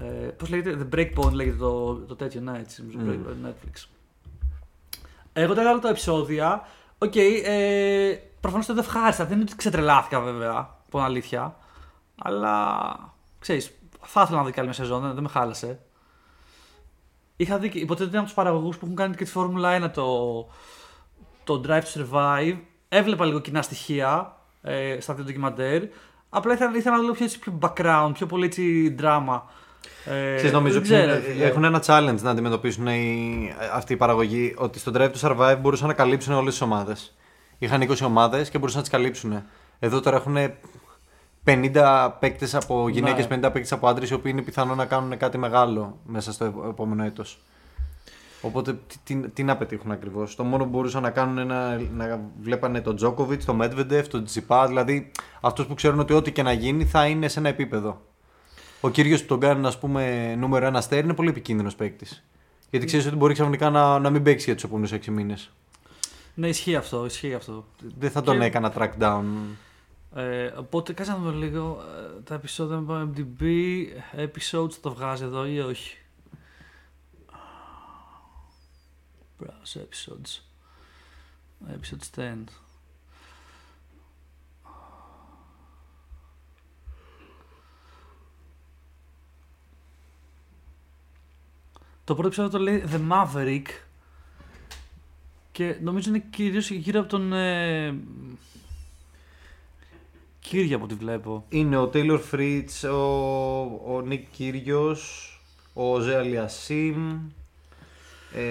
Ε, 0.00 0.04
Πώς 0.36 0.48
λέγεται, 0.48 0.88
The 0.90 0.94
Breakpoint 0.96 1.32
λέγεται 1.32 1.56
το, 1.56 1.94
το 1.94 2.16
τέτοιο, 2.16 2.40
ναι, 2.40 2.58
έτσι, 2.58 2.82
νομίζω, 2.96 3.18
Netflix. 3.44 3.84
Εγώ 5.38 5.54
τα 5.54 5.60
είδα 5.60 5.70
όλα 5.70 5.80
τα 5.80 5.88
επεισόδια. 5.88 6.62
Οκ, 6.98 7.16
ε, 7.16 8.18
προφανώς 8.40 8.66
το 8.66 8.72
είδα 8.72 8.82
ευχάριστα. 8.82 9.24
Δεν 9.24 9.34
είναι 9.34 9.42
ότι 9.48 9.56
ξετρελάθηκα 9.56 10.20
βέβαια, 10.20 10.58
από 10.86 10.90
την 10.96 11.00
αλήθεια. 11.00 11.56
Αλλά 12.22 13.14
ξέρεις, 13.38 13.78
θα 14.02 14.22
ήθελα 14.22 14.38
να 14.38 14.44
δω 14.44 14.50
και 14.50 14.60
άλλη 14.60 14.68
μια 14.68 14.78
σεζόν, 14.78 15.00
δεν, 15.02 15.14
δεν 15.14 15.22
με 15.22 15.28
χάλασε. 15.28 15.80
Είχα 17.36 17.58
δει, 17.58 17.68
και- 17.68 17.78
υποτίθεται 17.78 18.02
ότι 18.04 18.10
είναι 18.10 18.18
από 18.18 18.26
τους 18.26 18.34
παραγωγούς 18.34 18.76
που 18.76 18.84
έχουν 18.84 18.96
κάνει 18.96 19.14
και 19.14 19.24
τη 19.24 19.30
Φόρμουλα 19.30 19.86
1 19.86 19.90
το, 19.90 20.36
το 21.44 21.62
Drive 21.66 21.82
to 21.82 22.00
Survive. 22.10 22.56
Έβλεπα 22.88 23.24
λίγο 23.24 23.40
κοινά 23.40 23.62
στοιχεία 23.62 24.36
ε, 24.62 25.00
στα 25.00 25.14
δύο 25.14 25.24
ντοκιμαντέρ. 25.24 25.82
Απλά 26.28 26.52
ήθελα, 26.52 26.76
ήθελα 26.76 26.90
να 26.90 26.96
δω 26.96 27.02
λίγο 27.02 27.14
πιο, 27.14 27.24
έτσι, 27.24 27.38
πιο 27.38 27.58
background, 27.62 28.10
πιο 28.14 28.26
πολύ 28.26 28.44
έτσι 28.44 28.94
drama. 29.00 29.40
Ε, 30.04 30.34
Ξέρεις, 30.34 30.52
νομίζω 30.52 30.74
δεν 30.80 30.82
ποιο 30.82 30.96
ξέρω, 30.96 31.12
είναι- 31.12 31.20
φίλε. 31.32 31.44
έχουν 31.44 31.64
ένα 31.64 31.82
challenge 31.86 32.20
να 32.22 32.30
αντιμετωπίσουν 32.30 32.86
οι, 32.86 33.54
αυτοί 33.72 33.92
οι 33.92 33.96
παραγωγοί 33.96 34.54
ότι 34.58 34.78
στο 34.78 34.92
Drive 34.94 35.10
to 35.10 35.20
Survive 35.20 35.58
μπορούσαν 35.60 35.86
να 35.88 35.94
καλύψουν 35.94 36.34
όλες 36.34 36.52
τις 36.52 36.62
ομάδες. 36.62 37.14
Είχαν 37.58 37.80
20 37.82 37.94
ομάδες 38.06 38.50
και 38.50 38.58
μπορούσαν 38.58 38.78
να 38.80 38.86
τις 38.88 38.92
καλύψουν. 38.96 39.42
Εδώ 39.78 40.00
τώρα 40.00 40.16
έχουν 40.16 40.36
50 41.44 42.16
παίκτες 42.20 42.54
από 42.54 42.88
γυναίκες, 42.88 43.28
Ναι. 43.28 43.36
50 43.36 43.40
παίκτες 43.52 43.72
από 43.72 43.88
άντρες, 43.88 44.10
οι 44.10 44.14
οποίοι 44.14 44.32
είναι 44.34 44.42
πιθανό 44.44 44.74
να 44.74 44.84
κάνουν 44.84 45.16
κάτι 45.18 45.38
μεγάλο 45.38 45.98
μέσα 46.06 46.32
στο 46.32 46.44
επ- 46.44 46.64
επόμενο 46.68 47.04
έτος. 47.04 47.38
Οπότε 48.40 48.72
τι, 48.86 48.96
τι, 49.04 49.28
τι 49.28 49.42
να 49.42 49.56
πετύχουν 49.56 49.90
ακριβώς; 49.90 50.34
Το 50.34 50.44
μόνο 50.44 50.64
που 50.64 50.70
μπορούσαν 50.70 51.02
να 51.02 51.10
κάνουν 51.10 51.36
είναι 51.38 51.54
να, 51.54 52.06
να 52.06 52.20
βλέπανε 52.40 52.80
τον 52.80 52.96
Τζόκοβιτ, 52.96 53.44
τον 53.44 53.56
Μέτβεντεφ, 53.56 54.08
τον 54.08 54.24
Τζιπά, 54.24 54.66
δηλαδή 54.66 55.10
αυτούς 55.40 55.66
που 55.66 55.74
ξέρουν 55.74 55.98
ότι 56.00 56.12
ό,τι 56.12 56.32
και 56.32 56.42
να 56.42 56.52
γίνει 56.52 56.84
θα 56.84 57.06
είναι 57.06 57.28
σε 57.28 57.38
ένα 57.38 57.48
επίπεδο. 57.48 58.00
Ο 58.80 58.90
κύριος 58.90 59.20
που 59.20 59.26
τον 59.26 59.40
κάνουν, 59.40 59.66
ας 59.66 59.78
πούμε, 59.78 60.34
νούμερο 60.34 60.66
ένα 60.66 60.78
αστέρι 60.78 61.02
είναι 61.04 61.14
πολύ 61.14 61.28
επικίνδυνος 61.28 61.74
παίκτης. 61.74 62.24
Γιατί 62.70 62.86
ξέρεις 62.86 63.06
ότι 63.06 63.16
μπορεί 63.16 63.32
ξαφνικά 63.34 63.70
να, 63.70 63.98
να 63.98 64.10
μην 64.10 64.22
παίξεις 64.22 64.44
για 64.44 64.54
τους 64.54 64.64
επόμενους 64.64 64.92
6 64.92 65.06
μήνες. 65.10 65.50
Ναι, 66.34 66.48
ισχύει 66.48 66.76
αυτό, 66.76 67.04
ισχύει 67.04 67.34
αυτό. 67.34 67.64
Δεν 67.98 68.10
θα 68.10 68.22
τον 68.22 68.38
Και- 68.38 68.44
έκανα 68.44 68.72
track 68.76 68.90
down. 69.00 69.24
Ε, 70.14 70.46
οπότε 70.46 70.92
κάτσε 70.92 71.12
να 71.12 71.18
δω 71.18 71.30
λίγο 71.30 71.84
ε, 72.18 72.20
τα 72.22 72.34
επεισόδια 72.34 72.76
με 72.76 73.10
MDB, 73.14 73.42
episodes 74.16 74.72
το 74.80 74.94
βγάζει 74.94 75.22
εδώ 75.24 75.46
ή 75.46 75.58
όχι; 75.60 75.96
Browse 79.40 79.78
episodes. 79.80 80.40
Episodes 81.68 82.20
10. 82.20 82.22
Το 92.06 92.14
πρώτο 92.14 92.26
επεισόδιο 92.26 92.50
το 92.50 92.58
λέει 92.58 92.84
The 92.92 93.12
Maverick. 93.12 93.66
Και 95.52 95.76
νομίζω 95.82 96.08
είναι 96.08 96.24
κυρίως 96.30 96.70
γύρω 96.70 97.00
από 97.00 97.08
τον. 97.08 97.32
Ε, 97.32 97.94
Κύρια 100.38 100.76
από 100.76 100.84
ό,τι 100.84 100.94
βλέπω. 100.94 101.44
Είναι 101.48 101.76
ο 101.76 101.90
Taylor 101.94 102.20
Fritz, 102.32 102.90
ο, 102.90 102.96
ο 103.94 104.04
Nick 104.08 104.20
Kyrgios, 104.38 104.96
ο 105.72 105.98
Ζε 106.00 106.16
Αλιασίμ, 106.16 107.18
ε, 108.34 108.42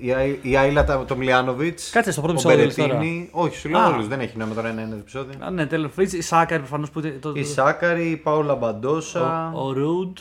η, 0.00 0.12
Άι- 0.12 0.38
η 0.42 0.56
Άιλα 0.56 1.04
Τομλιάνοβιτς. 1.04 1.90
Κάτσε 1.90 2.12
στο 2.12 2.20
πρώτο 2.20 2.48
ο 2.48 2.50
επεισόδιο, 2.50 2.64
λες 2.66 2.76
Μπερετίνη. 2.98 3.28
Όχι, 3.32 3.56
σου 3.56 3.68
λέω 3.68 3.80
Α. 3.80 3.86
όλους. 3.88 4.08
Δεν 4.08 4.20
έχει 4.20 4.36
νόημα 4.36 4.54
τώρα 4.54 4.68
ένα-ένα 4.68 4.94
επεισόδιο. 4.94 5.44
Α, 5.44 5.50
ναι, 5.50 5.66
Taylor 5.70 5.90
Fritz, 5.98 6.12
η 6.12 6.20
Σάκαρη 6.20 6.60
προφανώς 6.60 6.90
που. 6.90 7.00
Το, 7.20 7.32
Η 7.34 7.44
Σάκαρη, 7.44 8.10
η 8.10 8.16
Πάολα 8.16 8.54
Μπαντόσα. 8.54 9.52
Ο, 9.54 9.66
ο 9.66 9.72
Ρουντ. 9.72 10.18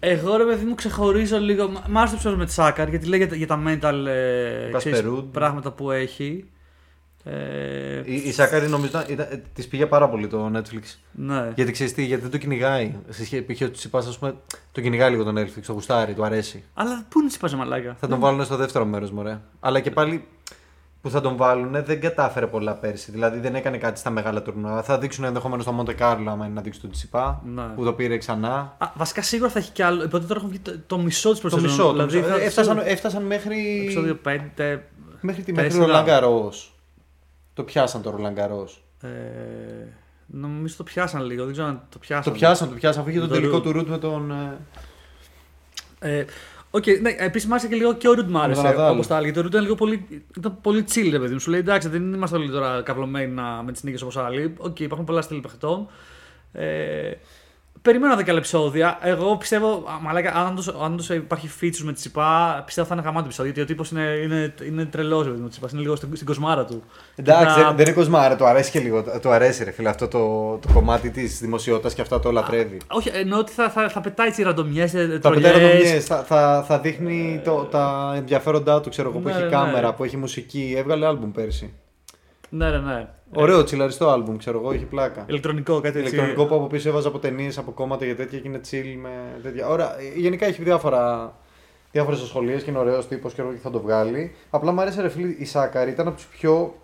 Εγώ 0.00 0.36
ρε 0.36 0.44
παιδί 0.44 0.64
μου 0.64 0.74
ξεχωρίζω 0.74 1.38
λίγο. 1.38 1.68
Μ' 1.88 1.98
άρεσε 1.98 2.10
το 2.12 2.12
επεισόδιο 2.14 2.38
με 2.38 2.44
τη 2.46 2.52
Σάκαρη 2.52 2.90
γιατί 2.90 3.06
λέει 3.06 3.18
για, 3.18 3.28
τα- 3.28 3.34
για 3.36 3.46
τα 3.46 3.62
mental 3.66 4.06
ε, 4.06 4.68
Κάσπερ 4.72 4.78
ξέρεις, 4.78 5.00
Ρουντ. 5.00 5.24
πράγματα 5.32 5.70
που 5.72 5.90
έχει. 5.90 6.48
Ε, 7.24 8.02
Η, 8.04 8.14
η 8.14 8.32
Σάκαρη 8.32 8.68
νομίζω 8.68 8.88
ήταν, 8.88 9.04
ήταν, 9.08 9.42
της 9.52 9.68
πήγε 9.68 9.86
πάρα 9.86 10.08
πολύ 10.08 10.26
το 10.26 10.50
Netflix. 10.54 10.82
ναι. 11.12 11.52
Γιατί 11.54 11.72
ξέρεις 11.72 11.92
τι, 11.94 12.04
γιατί 12.04 12.22
δεν 12.22 12.30
το 12.30 12.38
κυνηγάει. 12.38 12.94
Σε 13.08 13.24
σχέση 13.24 13.42
π.χ. 13.42 13.60
ο 13.62 13.70
Τσιπάς, 13.70 14.06
ας 14.06 14.18
πούμε, 14.18 14.34
το 14.72 14.80
κυνηγάει 14.80 15.10
λίγο 15.10 15.24
το 15.24 15.40
Netflix, 15.40 15.60
το 15.66 15.72
γουστάρει, 15.72 16.12
του 16.14 16.24
αρέσει. 16.24 16.64
Αλλά 16.74 17.04
πού 17.08 17.18
είναι 17.18 17.26
η 17.26 17.30
Τσιπάζα 17.30 17.56
μαλάκα; 17.56 17.96
Θα 18.00 18.08
τον 18.08 18.18
βάλουν 18.20 18.44
στο 18.44 18.56
δεύτερο 18.56 18.84
μέρος, 18.84 19.10
μωρέ. 19.10 19.40
Αλλά 19.60 19.80
και 19.80 19.90
πάλι 19.90 20.24
που 21.06 21.12
θα 21.12 21.20
τον 21.20 21.36
βάλουν 21.36 21.84
δεν 21.84 22.00
κατάφερε 22.00 22.46
πολλά 22.46 22.74
πέρσι. 22.74 23.10
Δηλαδή 23.10 23.38
δεν 23.38 23.54
έκανε 23.54 23.78
κάτι 23.78 23.98
στα 23.98 24.10
μεγάλα 24.10 24.42
τουρνουά. 24.42 24.82
Θα 24.82 24.98
δείξουν 24.98 25.24
ενδεχομένως 25.24 25.64
το 25.64 25.72
Μοντε 25.72 25.92
Κάρλο, 25.92 26.30
άμα 26.30 26.44
είναι 26.44 26.54
να 26.54 26.60
δείξουν 26.60 26.82
τον 26.82 26.90
Τσιπά, 26.90 27.42
Ναι. 27.54 27.62
που 27.62 27.84
το 27.84 27.92
πήρε 27.92 28.16
ξανά. 28.18 28.74
Α, 28.78 28.86
βασικά 28.94 29.22
σίγουρα 29.22 29.50
θα 29.50 29.58
έχει 29.58 29.70
κι 29.70 29.82
άλλο. 29.82 30.04
Οπότε 30.04 30.26
τώρα 30.26 30.34
έχουν 30.36 30.48
βγει 30.48 30.58
το, 30.58 30.72
το 30.86 30.98
μισό 30.98 31.30
της 31.30 31.40
Το 31.40 31.48
προσέγγιση. 31.48 31.76
μισό. 31.80 31.92
το 31.92 31.92
Δηλαδή 32.06 32.16
μισό. 32.16 32.28
θα- 32.28 32.40
Ε, 32.40 32.44
έφτασαν, 32.44 32.78
έφτασαν 32.84 33.22
μέχρι. 33.22 33.80
Επεισόδιο 33.82 34.18
5. 34.24 34.82
Μέχρι 35.20 35.42
τη 35.42 35.52
μέχρι 35.52 35.68
τέσσερα. 35.70 35.86
Ρολαγκαρός. 35.86 36.74
Το 37.54 37.62
πιάσαν 37.62 38.02
το 38.02 38.10
Ρολαγκαρός. 38.10 38.84
Ε, 39.02 39.08
νομίζω 40.26 40.74
το 40.76 40.82
πιάσαν 40.82 41.24
λίγο. 41.24 41.44
Δεν 41.44 41.52
ξέρω 41.52 41.68
αν 41.68 41.82
το 41.88 41.98
πιάσαν. 41.98 42.32
Το 42.32 42.38
πιάσαν, 42.38 42.68
το 42.68 42.74
πιάσαν. 42.74 43.00
Αφού 43.00 43.10
είχε 43.10 43.18
τον 43.18 43.28
Το 43.28 43.34
τελικό 43.34 43.54
Ρουτ. 43.54 43.64
του 43.64 43.72
Ρουτ 43.72 43.88
με 43.88 43.98
τον. 43.98 44.30
ε, 45.98 46.24
Ε, 46.76 46.92
Οκ, 46.92 47.00
ναι, 47.00 47.14
επίσης 47.18 47.48
μ' 47.48 47.52
άρεσε 47.52 47.68
και 47.68 47.74
λίγο 47.74 47.94
και 47.94 48.08
ο 48.08 48.12
Ρουτ 48.12 48.28
μ' 48.28 48.32
τον 48.32 48.42
άρεσε. 48.42 48.62
Ναδάλ. 48.62 48.92
Όπως 48.92 49.06
τα 49.06 49.16
έλεγε. 49.16 49.32
Το 49.32 49.40
Ρουτ 49.40 49.50
ήταν 49.50 49.62
λίγο 49.62 49.74
πολύ, 49.74 50.24
ήταν 50.36 50.58
πολύ 50.60 50.84
chill, 50.94 51.08
ρε 51.10 51.18
παιδί 51.18 51.32
μου. 51.32 51.40
Σου 51.40 51.50
λέει 51.50 51.60
εντάξει, 51.60 51.88
δεν 51.88 52.12
είμαστε 52.12 52.36
όλοι 52.36 52.50
τώρα 52.50 52.82
καυλωμένοι 52.82 53.32
να, 53.32 53.62
με 53.62 53.72
τις 53.72 53.82
νίκες 53.82 54.02
όπως 54.02 54.16
άλλοι. 54.16 54.54
Οκ, 54.58 54.80
υπάρχουν 54.80 55.06
πολλά 55.06 55.20
στυλ 55.20 55.40
παιχτών. 55.40 55.88
Ε, 56.52 57.10
περιμένω 57.86 58.14
10 58.16 58.26
επεισόδια. 58.36 58.98
Εγώ 59.02 59.36
πιστεύω, 59.36 59.68
α, 59.68 60.00
μαλάκα, 60.02 60.32
αν 60.34 60.46
όντως- 60.46 60.68
αν 60.68 60.92
όντως 60.92 61.08
υπάρχει 61.10 61.50
features 61.60 61.82
με 61.84 61.92
τη 61.92 61.98
Τσιτσιπά, 61.98 62.62
πιστεύω 62.66 62.86
θα 62.88 62.94
είναι 62.94 63.02
γαμάτο 63.04 63.24
επεισόδιο. 63.24 63.52
Γιατί 63.52 63.72
ο 63.72 63.74
τύπος 63.74 63.90
είναι, 63.90 64.02
είναι, 64.22 64.54
είναι 64.66 64.84
τρελός, 64.84 65.24
ρε 65.24 65.30
παιδί 65.30 65.42
μου. 65.42 65.48
Τσιτσιπάς 65.48 65.72
είναι 65.72 65.80
λίγο 65.80 65.96
στην, 65.96 66.08
στην 66.14 66.26
κοσμάρα 66.26 66.64
του. 66.64 66.82
Εντάξει, 67.14 67.44
Και 67.54 67.60
θα- 67.60 67.66
δεν, 67.66 67.76
δεν 67.76 67.86
είναι 67.86 67.94
κοσμάρα, 67.94 68.36
του 68.36 68.46
αρέσει 68.46 68.70
και 68.70 68.78
λίγο. 68.80 69.04
Του 69.22 69.30
αρέσει, 69.30 69.64
ρε 69.64 69.70
φίλε, 69.70 69.88
αυτό 69.88 70.08
το, 70.08 70.18
το 70.66 70.68
κομμάτι 70.72 71.10
της 71.10 71.40
δημοσιότητας 71.40 71.94
και 71.94 72.00
αυτά 72.00 72.20
το 72.20 72.30
λατρεύει. 72.32 72.76
Όχι, 72.90 73.10
εννοώ 73.14 73.38
ότι 73.38 73.52
θα, 73.52 73.70
θα, 73.70 73.88
θα 73.88 74.00
πετάει 74.00 74.30
τις 74.30 74.44
ραντομιέ, 74.44 74.86
Θα 74.86 75.30
πετάει 75.30 75.52
ραντομιές, 75.52 76.04
θα, 76.04 76.16
θα, 76.22 76.64
θα 76.68 76.78
δείχνει 76.78 77.40
το, 77.44 77.68
τα 77.70 78.12
ενδιαφέροντά 78.16 78.80
του, 78.80 78.88
ξέρω 78.90 79.08
εγώ, 79.08 79.18
που 79.18 79.28
Ναι, 79.28 79.34
έχει 79.34 79.42
ναι, 79.42 79.48
κάμερα, 79.50 79.86
ναι. 79.86 79.92
που 79.92 80.04
έχει 80.04 80.16
μουσική. 80.16 80.74
Έβγαλε 80.76 81.06
άλμπουμ 81.06 81.30
πέρσι. 81.32 81.72
Ναι, 82.48 82.70
ναι, 82.70 82.78
ναι. 82.78 83.06
Ωραίο, 83.34 83.64
τσιλαριστό 83.64 84.08
άλμπουμ, 84.08 84.36
ξέρω 84.36 84.58
εγώ, 84.58 84.72
έχει 84.72 84.84
πλάκα. 84.84 85.24
Ηλεκτρονικό, 85.28 85.80
κάτι 85.80 85.98
έτσι. 85.98 86.14
Ηλεκτρονικό 86.14 86.46
που 86.46 86.54
από 86.54 86.66
πίσω 86.66 86.88
έβαζα 86.88 87.08
από 87.08 87.18
ταινίες, 87.18 87.58
από 87.58 87.70
κόμματα 87.70 88.04
και 88.06 88.14
τέτοια 88.14 88.38
και 88.38 88.48
είναι 88.48 88.60
chill 88.70 88.96
με 89.00 89.10
τέτοια. 89.42 89.68
Ωραία, 89.68 89.96
γενικά 90.16 90.46
έχει 90.46 90.62
διάφορα. 90.62 91.34
Διάφορες 91.92 92.20
ασχολίες 92.22 92.62
και 92.62 92.70
είναι 92.70 92.78
ωραίος 92.78 93.08
τύπος 93.08 93.34
και 93.34 93.42
θα 93.62 93.70
το 93.70 93.80
βγάλει. 93.80 94.34
Απλά 94.50 94.72
μου 94.72 94.80
άρεσε 94.80 95.00
ρε 95.02 95.08
φίλε 95.08 95.34
η 95.38 95.44
Σάκαρη, 95.44 95.90
ήταν 95.90 96.06
από 96.06 96.16
τους 96.16 96.26
πιο 96.26 96.74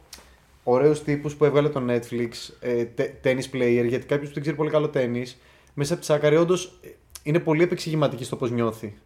ωραίους 0.62 1.02
τύπους 1.02 1.35
που 1.37 1.44
έβγαλε 1.44 1.68
το 1.68 1.83
Netflix 1.88 2.28
ε, 2.61 2.85
τε- 2.85 3.14
tennis 3.24 3.55
player. 3.57 3.85
Γιατί 3.87 4.07
κάποιος 4.07 4.28
που 4.28 4.35
δεν 4.35 4.42
ξέρει 4.42 4.57
πολύ 4.57 4.70
καλό 4.70 4.90
tennis, 4.94 5.35
μέσα 5.74 5.92
από 5.92 6.00
τη 6.02 6.07
Σάκαρη 6.09 6.37
όντως 6.37 6.81
είναι 7.22 7.38
πολύ 7.38 7.62
επεξηγηματική 7.62 8.24
στο 8.24 8.37
πώς 8.37 8.50
νιώθει. 8.50 8.98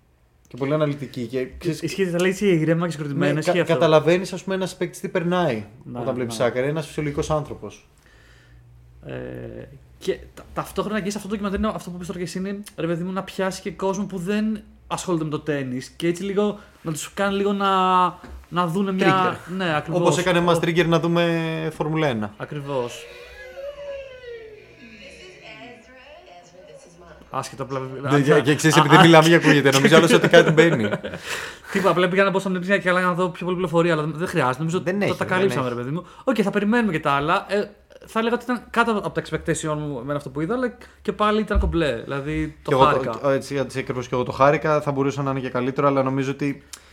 Και 0.49 0.57
πολύ 0.57 0.75
αναλυτική. 0.75 1.27
Και, 1.27 1.47
ξέρεις, 1.59 1.83
Ισχύει, 1.83 2.07
θα 2.07 2.21
λέει 2.21 2.31
έτσι 2.31 2.47
ηρέμα 2.49 2.87
και 2.87 2.93
συγκροτημένα. 2.93 3.33
ναι, 3.33 3.39
ισχύει 3.39 3.53
κα, 3.53 3.61
αυτό. 3.61 3.73
καταλαβαίνεις, 3.73 4.33
ας 4.33 4.43
πούμε, 4.43 4.55
ένας 4.55 4.77
παίκτης 4.77 5.01
τι 5.01 5.09
περνάει 5.09 5.65
Ναι, 5.85 5.99
όταν 6.01 6.15
βλέπεις 6.15 6.39
ναι. 6.39 6.45
Σάκαρη. 6.45 6.67
Ένας 6.69 6.87
φυσιολογικός 6.87 7.31
άνθρωπος. 7.31 7.89
Ε, 9.07 9.13
και 9.99 10.19
τα- 10.35 10.45
ταυτόχρονα 10.55 11.01
και 11.01 11.11
σε 11.11 11.17
αυτό 11.17 11.29
το 11.29 11.35
ντοκιμαντέρ 11.35 11.59
είναι 11.59 11.73
αυτό 11.75 11.91
που 11.91 11.95
είπες 11.97 12.07
τώρα 12.07 12.19
και 12.19 12.25
εσύ 12.25 12.39
είναι 12.39 12.59
ρε 12.77 12.87
παιδί 12.87 13.03
μου 13.05 13.13
να 13.13 13.23
πιάσει 13.23 13.61
και 13.61 13.71
κόσμο 13.71 14.05
που 14.05 14.19
δεν 14.19 14.61
ασχολείται 14.87 15.25
με 15.25 15.31
το 15.31 15.39
τέννη 15.41 15.81
και 15.97 16.07
έτσι 16.07 16.23
λίγο 16.23 16.59
να 16.83 16.93
τους 16.93 17.11
κάνει 17.15 17.37
λίγο 17.37 17.53
να, 17.53 18.05
να 18.49 18.67
δουν 18.67 18.95
μια. 18.95 19.41
Ναι, 19.57 19.77
ακριβώς. 19.77 20.01
Όπως 20.01 20.19
έκανε 20.19 20.41
μας 20.41 20.59
trigger 20.59 20.87
να 20.87 21.01
δούμε 21.01 21.43
Φόρμουλα 21.75 22.09
1. 22.09 22.29
Ακριβώς. 22.37 23.05
Άσχετα 27.39 27.63
απλά. 27.63 27.81
Ναι, 28.11 28.21
Και, 28.21 28.41
και 28.41 28.55
ξέρεις, 28.55 28.77
επειδή 28.77 28.97
μιλάμε 28.99 29.29
για 29.29 29.37
ακούγεται, 29.37 29.71
νομίζω 29.71 29.97
άλλος 29.97 30.13
ότι 30.13 30.29
κάτι 30.29 30.51
μπαίνει. 30.51 30.89
Τίποτα, 31.73 31.91
απλά 31.91 32.09
πήγα 32.09 32.25
να 32.25 32.31
μπω 32.31 32.39
στο 32.39 32.51
Netflix 32.55 32.67
και 32.67 32.79
καλά 32.79 33.01
να 33.01 33.13
δω 33.13 33.29
πιο 33.29 33.45
πολύ 33.45 33.57
πληροφορία, 33.57 33.93
αλλά 33.93 34.03
δεν 34.15 34.29
χρειάζεται. 34.29 34.59
Νομίζω 34.59 34.81
Δεν 34.81 34.95
ότι 34.97 35.05
έχει, 35.05 35.17
τα 35.17 35.25
δεν 35.25 35.37
καλύψαμε, 35.37 35.69
ρε 35.69 35.75
έχει. 35.75 35.83
παιδί 35.83 35.95
μου. 35.95 36.07
Οκ, 36.25 36.37
θα 36.43 36.51
περιμένουμε 36.51 36.93
και 36.93 37.01
τα 37.01 37.11
άλλα. 37.11 37.45
Ε, 37.49 37.65
θα 38.07 38.19
έλεγα 38.19 38.35
ότι 38.35 38.45
ήταν 38.45 38.63
κάτω 38.71 38.91
από 39.05 39.11
τα 39.11 39.23
expectation 39.23 39.77
μου 39.79 40.03
με 40.05 40.15
αυτό 40.15 40.31
που 40.31 40.41
είδα, 40.41 40.55
αλλά 40.55 40.73
και 41.03 41.13
πάλι 41.13 41.41
ήταν 41.41 41.59
κομπλέ. 41.59 42.01
Δηλαδή 42.05 42.57
Και 42.63 42.71
το 42.71 42.77
εγώ 42.77 42.85
χάρηκα. 42.85 43.11
το, 43.23 43.29
έτσι, 43.29 43.55
έτσι 43.57 43.79
ακριβώς 43.79 44.09
και 44.09 44.15
εγώ 44.15 44.25
το 44.25 44.33
χάρηκα. 44.33 44.81
Θα 44.81 44.91
μπορούσε 44.93 45.23
να 45.23 45.31
είναι 45.31 45.41
και 45.41 45.49
καλύτερο, 45.49 45.87
αλλά 45.87 46.03
νομίζω 46.03 46.31
ότι 46.31 46.63
α, 46.73 46.85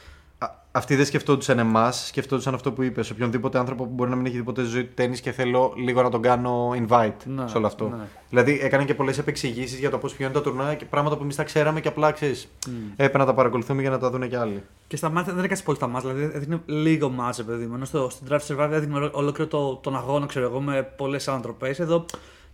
αυτοί 0.75 0.95
δεν 0.95 1.05
σκεφτόντουσαν 1.05 1.59
εμάς, 1.59 2.05
σκεφτόντουσαν 2.07 2.53
αυτό 2.53 2.71
που 2.71 2.81
είπες. 2.83 3.09
Οποιονδήποτε 3.09 3.57
άνθρωπο 3.57 3.83
που 3.83 3.89
μπορεί 3.93 4.09
να 4.09 4.15
μην 4.15 4.25
έχει 4.25 4.36
δει 4.38 4.43
ποτέ 4.43 4.62
στη 4.62 4.69
ζωή 4.71 4.83
του 4.83 4.93
τέννη 4.93 5.17
και 5.17 5.31
θέλω 5.31 5.73
λίγο 5.77 6.01
να 6.01 6.09
τον 6.09 6.21
κάνω 6.21 6.69
invite 6.71 7.12
Ναι, 7.25 7.47
σε 7.47 7.57
όλο 7.57 7.67
αυτό. 7.67 7.88
ναι. 7.88 8.03
Δηλαδή 8.29 8.59
έκανε 8.62 8.83
και 8.86 8.93
πολλές 8.95 9.17
επεξηγήσεις 9.17 9.79
για 9.79 9.89
το 9.89 9.97
πώς 9.97 10.12
πηγαίνουν 10.12 10.33
τα 10.33 10.41
τουρνά 10.41 10.73
και 10.73 10.86
πράγματα 10.86 11.15
που 11.17 11.23
εμείς 11.23 11.36
τα 11.36 11.43
ξέραμε 11.43 11.79
και 11.81 11.88
απλά 11.88 12.12
ξέρεις. 12.12 12.47
Έπρεπε 12.91 13.17
να 13.17 13.25
τα 13.25 13.33
παρακολουθούμε 13.33 13.81
για 13.81 13.89
να 13.89 13.97
τα 13.97 14.09
δουν 14.09 14.29
και 14.29 14.38
άλλοι. 14.38 14.63
Και 14.88 14.95
στα 14.95 15.09
μάτια 15.09 15.33
δεν 15.33 15.43
έκανε 15.43 15.62
πολύ 15.63 15.77
στα 15.77 15.88
μάτια, 15.88 16.13
δηλαδή 16.13 16.36
έδειχνε 16.36 16.62
λίγο 16.65 17.09
μάτια, 17.09 17.43
παιδί 17.43 17.65
μου. 17.65 17.75
Ενώ 17.75 17.86
στο, 17.86 18.09
στο 18.09 18.25
Drive 18.29 18.39
to 18.39 18.55
Survive 18.57 18.71
έδειχνε 18.71 18.95
ολο- 18.95 19.12
ολόκληρο 19.13 19.49
το, 19.49 19.75
τον 19.75 19.95
αγώνα, 19.95 20.25
ξέρω 20.25 20.45
εγώ, 20.45 20.62
με 20.62 20.83
πολλές 20.97 21.27
ανατροπέ. 21.27 21.75
Εδώ 21.77 22.05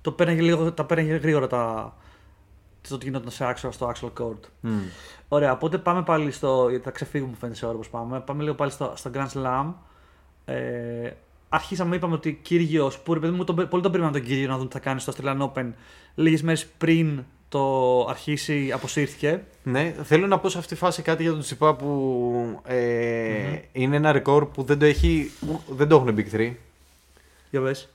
το 0.02 0.12
πέραγε 0.12 0.42
λίγο, 0.42 0.72
τα 0.72 0.84
πέραγε 0.84 1.16
γρήγορα 1.16 1.48
τα, 1.48 1.94
το 2.90 2.98
τι 2.98 3.06
γινόταν 3.06 3.32
σε 3.32 3.56
actual, 3.56 3.70
στο 3.72 3.92
actual 3.96 4.24
court. 4.24 4.40
Μμ. 4.60 4.80
Ωραία, 5.28 5.52
οπότε 5.52 5.78
πάμε 5.78 6.04
πάλι 6.04 6.32
στο. 6.32 6.68
Γιατί 6.70 6.84
θα 6.84 6.92
ξεφύγουμε, 6.92 7.32
μου 7.32 7.38
φαίνεται 7.38 7.58
σε 7.58 7.66
ώρα 7.66 7.78
πως 7.78 7.90
πάμε. 7.90 8.20
Πάμε 8.20 8.44
λίγο 8.44 8.56
πάλι 8.56 8.72
στο, 8.72 8.94
στο 8.96 9.12
Grand 9.14 9.28
Slam. 9.34 9.74
Ε, 10.46 11.12
αρχίσαμε, 11.50 11.96
είπαμε 11.96 12.14
ότι 12.14 12.40
Κύριος, 12.42 13.00
που 13.00 13.14
ρε 13.14 13.20
παιδί 13.20 13.36
μου, 13.36 13.44
τον, 13.44 13.56
πολύ 13.56 13.84
τον 13.84 13.92
περίμενα 13.92 14.12
τον 14.12 14.24
Κύριο 14.24 14.48
να 14.48 14.58
δουν 14.58 14.68
τι 14.68 14.74
θα 14.74 14.80
κάνει 14.80 15.00
στο 15.00 15.14
Australian 15.16 15.52
Open. 15.52 15.72
Λίγες 16.16 16.42
μέρες 16.42 16.68
πριν 16.68 17.24
το 17.50 18.06
αρχίσει, 18.10 18.72
αποσύρθηκε. 18.72 19.44
Ναι, 19.64 19.96
θέλω 20.04 20.28
να 20.28 20.40
πω 20.40 20.50
σε 20.50 20.58
αυτή 20.58 20.74
τη 20.74 20.80
φάση 20.80 21.02
κάτι 21.02 21.24
για 21.24 21.32
τον 21.32 21.42
Τσιπά 21.42 21.76
που 21.76 22.62
ε, 22.66 23.58
είναι 23.72 23.96
ένα 23.96 24.12
ρεκόρ 24.12 24.46
που 24.46 24.64
δεν 24.64 24.80
το, 24.80 24.86
έχει, 24.86 25.32
δεν 25.70 25.88
το 25.88 25.96
έχουν 25.96 26.16
Big 26.18 26.36
3. 26.36 26.54
Για 27.50 27.62
πες. 27.62 27.90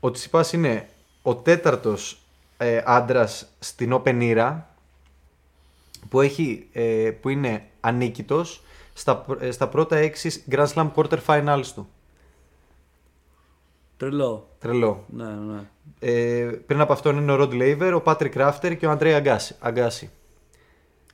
Ο 0.00 0.10
Τσιπάς 0.10 0.52
είναι 0.52 0.88
ο 1.22 1.34
τέταρτος 1.34 2.18
ε, 2.56 2.82
άντρας 2.84 3.46
στην 3.58 3.90
Open 4.04 4.20
Era 4.20 4.56
που, 6.08 6.20
έχει, 6.20 6.68
ε, 6.72 7.10
που 7.20 7.28
είναι 7.28 7.64
ανίκητος 7.80 8.62
στα, 8.92 9.16
πρω- 9.16 9.42
ε, 9.42 9.50
στα 9.50 9.68
πρώτα 9.68 9.96
έξι 9.96 10.44
Grand 10.50 10.66
Slam 10.66 10.90
Quarter 10.94 11.18
Finals 11.26 11.66
του. 11.74 11.88
Τρελό. 13.96 14.48
Τρελό. 14.58 15.04
Ναι, 15.08 15.24
ναι. 15.24 15.60
Ε, 15.98 16.44
πριν 16.66 16.80
από 16.80 16.92
αυτόν 16.92 17.16
είναι 17.16 17.32
ο 17.32 17.36
Rod 17.40 17.50
Laver, 17.52 18.00
ο 18.00 18.02
Patrick 18.06 18.32
Rafter 18.34 18.76
και 18.78 18.86
ο 18.86 18.96
Andre 19.00 19.22
Agassi. 19.24 19.68
Agassi. 19.72 20.06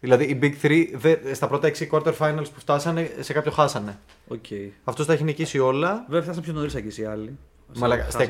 Δηλαδή 0.00 0.24
οι 0.24 0.38
Big 0.42 0.52
3 0.66 0.84
δε- 0.94 1.34
στα 1.34 1.48
πρώτα 1.48 1.68
6 1.68 1.88
quarter 1.90 2.14
finals 2.18 2.44
που 2.54 2.60
φτάσανε 2.60 3.10
σε 3.20 3.32
κάποιο 3.32 3.50
χάσανε. 3.52 3.98
Οκ. 4.28 4.44
Αυτός 4.84 5.06
τα 5.06 5.12
έχει 5.12 5.24
νικήσει 5.24 5.58
όλα. 5.58 6.04
Βέβαια 6.08 6.22
φτάσαμε 6.22 6.44
πιο 6.44 6.52
νωρίς 6.52 6.74
εκεί 6.74 7.00
οι 7.00 7.04
άλλοι. 7.04 7.38
Μαλάκα, 7.76 8.06
στα 8.10 8.26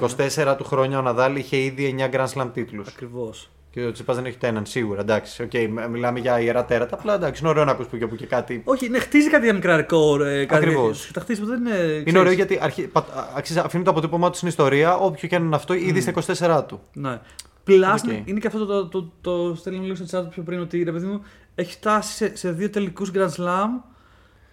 24 0.52 0.56
του 0.56 0.64
χρόνια 0.64 0.98
ο 0.98 1.02
Ναδάλ 1.02 1.36
είχε 1.36 1.56
ήδη 1.56 1.94
9 1.98 2.14
Grand 2.14 2.26
Slam 2.34 2.48
τίτλους. 2.52 2.88
Ακριβώς. 2.88 3.50
Και 3.70 3.84
ο 3.84 3.92
Τσιτσιπά 3.92 4.14
δεν 4.14 4.24
έχει 4.26 4.34
ούτε 4.36 4.46
έναν 4.46 4.66
σίγουρα. 4.66 5.00
Εντάξει, 5.00 5.42
οκ, 5.42 5.50
μιλάμε 5.90 6.18
για 6.18 6.40
ιερά 6.40 6.64
τέρατα. 6.64 6.94
Απλά 6.96 7.14
εντάξει, 7.14 7.40
είναι 7.40 7.50
ωραίο 7.50 7.64
να 7.64 7.70
ακούς 7.70 7.86
που 7.86 7.96
και 7.96 8.06
που 8.06 8.16
και 8.16 8.26
κάτι. 8.26 8.62
Όχι, 8.64 8.88
ναι, 8.88 8.98
χτίζει 8.98 9.30
κάτι 9.30 9.44
για 9.44 9.54
μικρά 9.54 9.76
ρεκόρ. 9.76 10.26
Ε, 10.26 10.44
κάτι- 10.44 10.64
Ακριβώς. 10.64 11.10
Τα 11.12 11.20
χτίζει 11.20 11.40
που 11.40 11.46
δεν 11.46 11.58
είναι. 11.66 11.76
Είναι 11.76 11.92
ξέρεις. 12.02 12.20
ωραίο 12.20 12.32
γιατί 12.32 12.58
αρχι... 12.62 12.82
πα- 12.86 13.32
αξίζει- 13.36 13.58
αφήνει 13.58 13.84
το 13.84 13.90
αποτύπωμά 13.90 14.30
του 14.30 14.36
στην 14.36 14.48
ιστορία, 14.48 14.96
όποιο 14.96 15.28
και 15.28 15.36
αν 15.36 15.44
είναι 15.44 15.56
αυτό, 15.56 15.74
ήδη 15.74 16.00
στα 16.00 16.12
24 16.58 16.64
του. 16.68 16.80
Ναι. 16.92 17.20
Plus 17.66 17.98
ΟΚ. 18.04 18.12
είναι 18.24 18.40
και 18.40 18.46
αυτό 18.46 18.66
το, 18.66 18.86
το, 18.88 19.02
το, 19.20 19.48
το 19.48 19.54
στέλνουμε 19.54 19.84
λίγο 19.86 19.96
στο 20.04 20.20
chat 20.20 20.30
πιο 20.30 20.42
πριν 20.42 20.60
ότι 20.60 20.82
ρε 20.82 20.92
παιδί 20.92 21.06
μου 21.06 21.22
έχει 21.54 21.72
φτάσει 21.72 22.12
σε, 22.12 22.36
σε 22.36 22.50
δύο 22.52 22.70
τελικούς 22.70 23.10
Grand 23.14 23.30
Slam. 23.36 23.68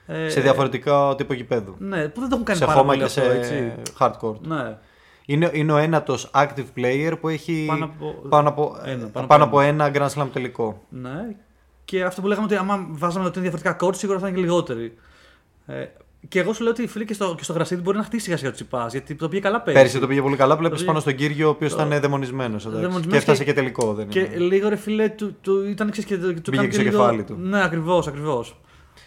Ε, 0.07 0.29
σε 0.29 0.41
διαφορετικά 0.41 1.15
τύπο 1.17 1.33
γηπέδου. 1.33 1.75
Ναι, 1.79 2.07
που 2.07 2.19
δεν 2.19 2.29
το 2.29 2.33
έχουν 2.35 2.45
κάνει 2.45 2.59
σε 2.59 2.65
πάρα 2.65 2.77
χώμα 2.77 2.87
πολύ 2.93 2.97
και 2.99 3.05
αυτό, 3.05 3.21
σε 3.21 3.37
έτσι. 3.37 3.73
hardcore. 3.99 4.39
Ναι. 4.41 4.77
Είναι, 5.25 5.49
είναι 5.53 5.71
ο 5.73 5.77
ένατος 5.77 6.31
active 6.33 6.65
player 6.79 7.13
που 7.21 7.27
έχει 7.27 7.65
Πάνω 7.67 7.85
από- 7.85 8.27
πάνω 8.29 8.49
από, 8.49 8.77
ένα, 8.85 9.07
πάνω 9.27 9.43
από 9.43 9.59
ένα 9.61 9.91
Grand 9.93 10.09
Slam 10.09 10.27
τελικό. 10.33 10.81
ναι. 10.89 11.35
Και 11.85 12.03
αυτό 12.03 12.21
που 12.21 12.27
λέγαμε 12.27 12.45
ότι 12.45 12.55
άμα 12.55 12.85
βάζαμε 12.89 13.25
ότι 13.25 13.39
είναι 13.39 13.49
διαφορετικά 13.49 13.85
κόρτ, 13.85 13.95
σίγουρα 13.97 14.19
θα 14.19 14.27
είναι 14.27 14.37
και 14.37 14.43
λιγότεροι. 14.43 14.93
Ε, 15.65 15.85
και 16.27 16.39
εγώ 16.39 16.53
σου 16.53 16.63
λέω 16.63 16.71
ότι 16.71 16.87
φίλε 16.87 17.03
και 17.03 17.13
στο, 17.13 17.33
και 17.37 17.43
στο 17.43 17.53
γρασίδι 17.53 17.81
μπορεί 17.81 17.97
να 17.97 18.03
χτίσει 18.03 18.23
σιγά 18.23 18.37
σιγά 18.37 18.49
του 18.49 18.55
τσιπάς. 18.55 18.91
Γιατί 18.91 19.15
το 19.15 19.29
πήγε 19.29 19.41
καλά 19.41 19.61
πέρυσι. 19.61 19.81
Πέρσι 19.83 19.99
το 19.99 20.07
πήγε 20.07 20.21
πολύ 20.21 20.35
καλά. 20.35 20.55
Βλέπεις 20.55 20.71
πήγε- 20.77 20.87
πάνω 20.87 20.99
στον 20.99 21.15
κύριο, 21.15 21.47
ο 21.47 21.49
οποίος 21.49 21.75
Το- 21.75 21.85
ήταν 21.85 21.99
δαιμονισμένος. 21.99 22.63
Δαιμονισμένος 22.63 23.05
Και 23.07 23.15
έφτασε 23.17 23.43
και- 23.43 23.49
και 23.49 23.53
τελικό. 23.59 23.93
Δεν 23.93 24.07
Και 24.07 24.19
είναι. 24.19 24.37
λίγο 24.37 24.69
ρε 24.69 24.75
φίλε, 24.75 25.09
του, 25.09 25.35
του 25.41 25.65
ήταν 25.67 25.91
ξέρεις, 25.91 26.09
και, 26.09 26.17
του 26.17 26.21
Πήγε 26.33 26.37
έκανε 26.55 26.67
και 26.67 26.73
στο 26.73 26.81
λίγο- 26.81 26.97
κεφάλι 26.97 27.23
του. 27.23 27.35
Ναι, 27.39 27.63
ακριβώς, 27.63 28.07
ακριβώς. 28.07 28.57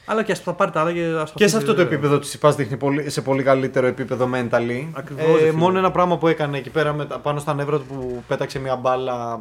Αλλά 0.04 0.22
και 0.22 0.32
ας 0.32 0.38
θα 0.40 0.52
πάρει 0.52 0.70
τα 0.70 0.80
άλλα 0.80 0.92
και 0.92 1.00
ας 1.04 1.10
Και 1.10 1.14
σε 1.14 1.32
αφήσει- 1.44 1.56
αυτό 1.56 1.74
το 1.74 1.80
επίπεδο 1.80 2.18
της 2.18 2.34
ΙΠΑ 2.34 2.50
δείχνει 2.52 2.76
πολύ, 2.76 3.10
σε 3.10 3.22
πολύ 3.22 3.42
καλύτερο 3.42 3.86
επίπεδο 3.86 4.28
mentally. 4.34 4.86
Ακριβώς, 4.92 5.26
ρε 5.32 5.38
φίλε. 5.38 5.52
μόνο 5.52 5.78
ένα 5.78 5.90
πράγμα 5.90 6.18
που 6.18 6.26
έκανε 6.28 6.58
εκεί 6.58 6.70
πέρα 6.70 6.92
με, 6.92 7.04
τα- 7.06 7.18
πάνω 7.18 7.38
στα 7.40 7.54
νεύρα 7.54 7.78
του 7.78 7.84
που 7.88 8.22
πέταξε 8.28 8.58
μια 8.58 8.76
μπάλα 8.76 9.32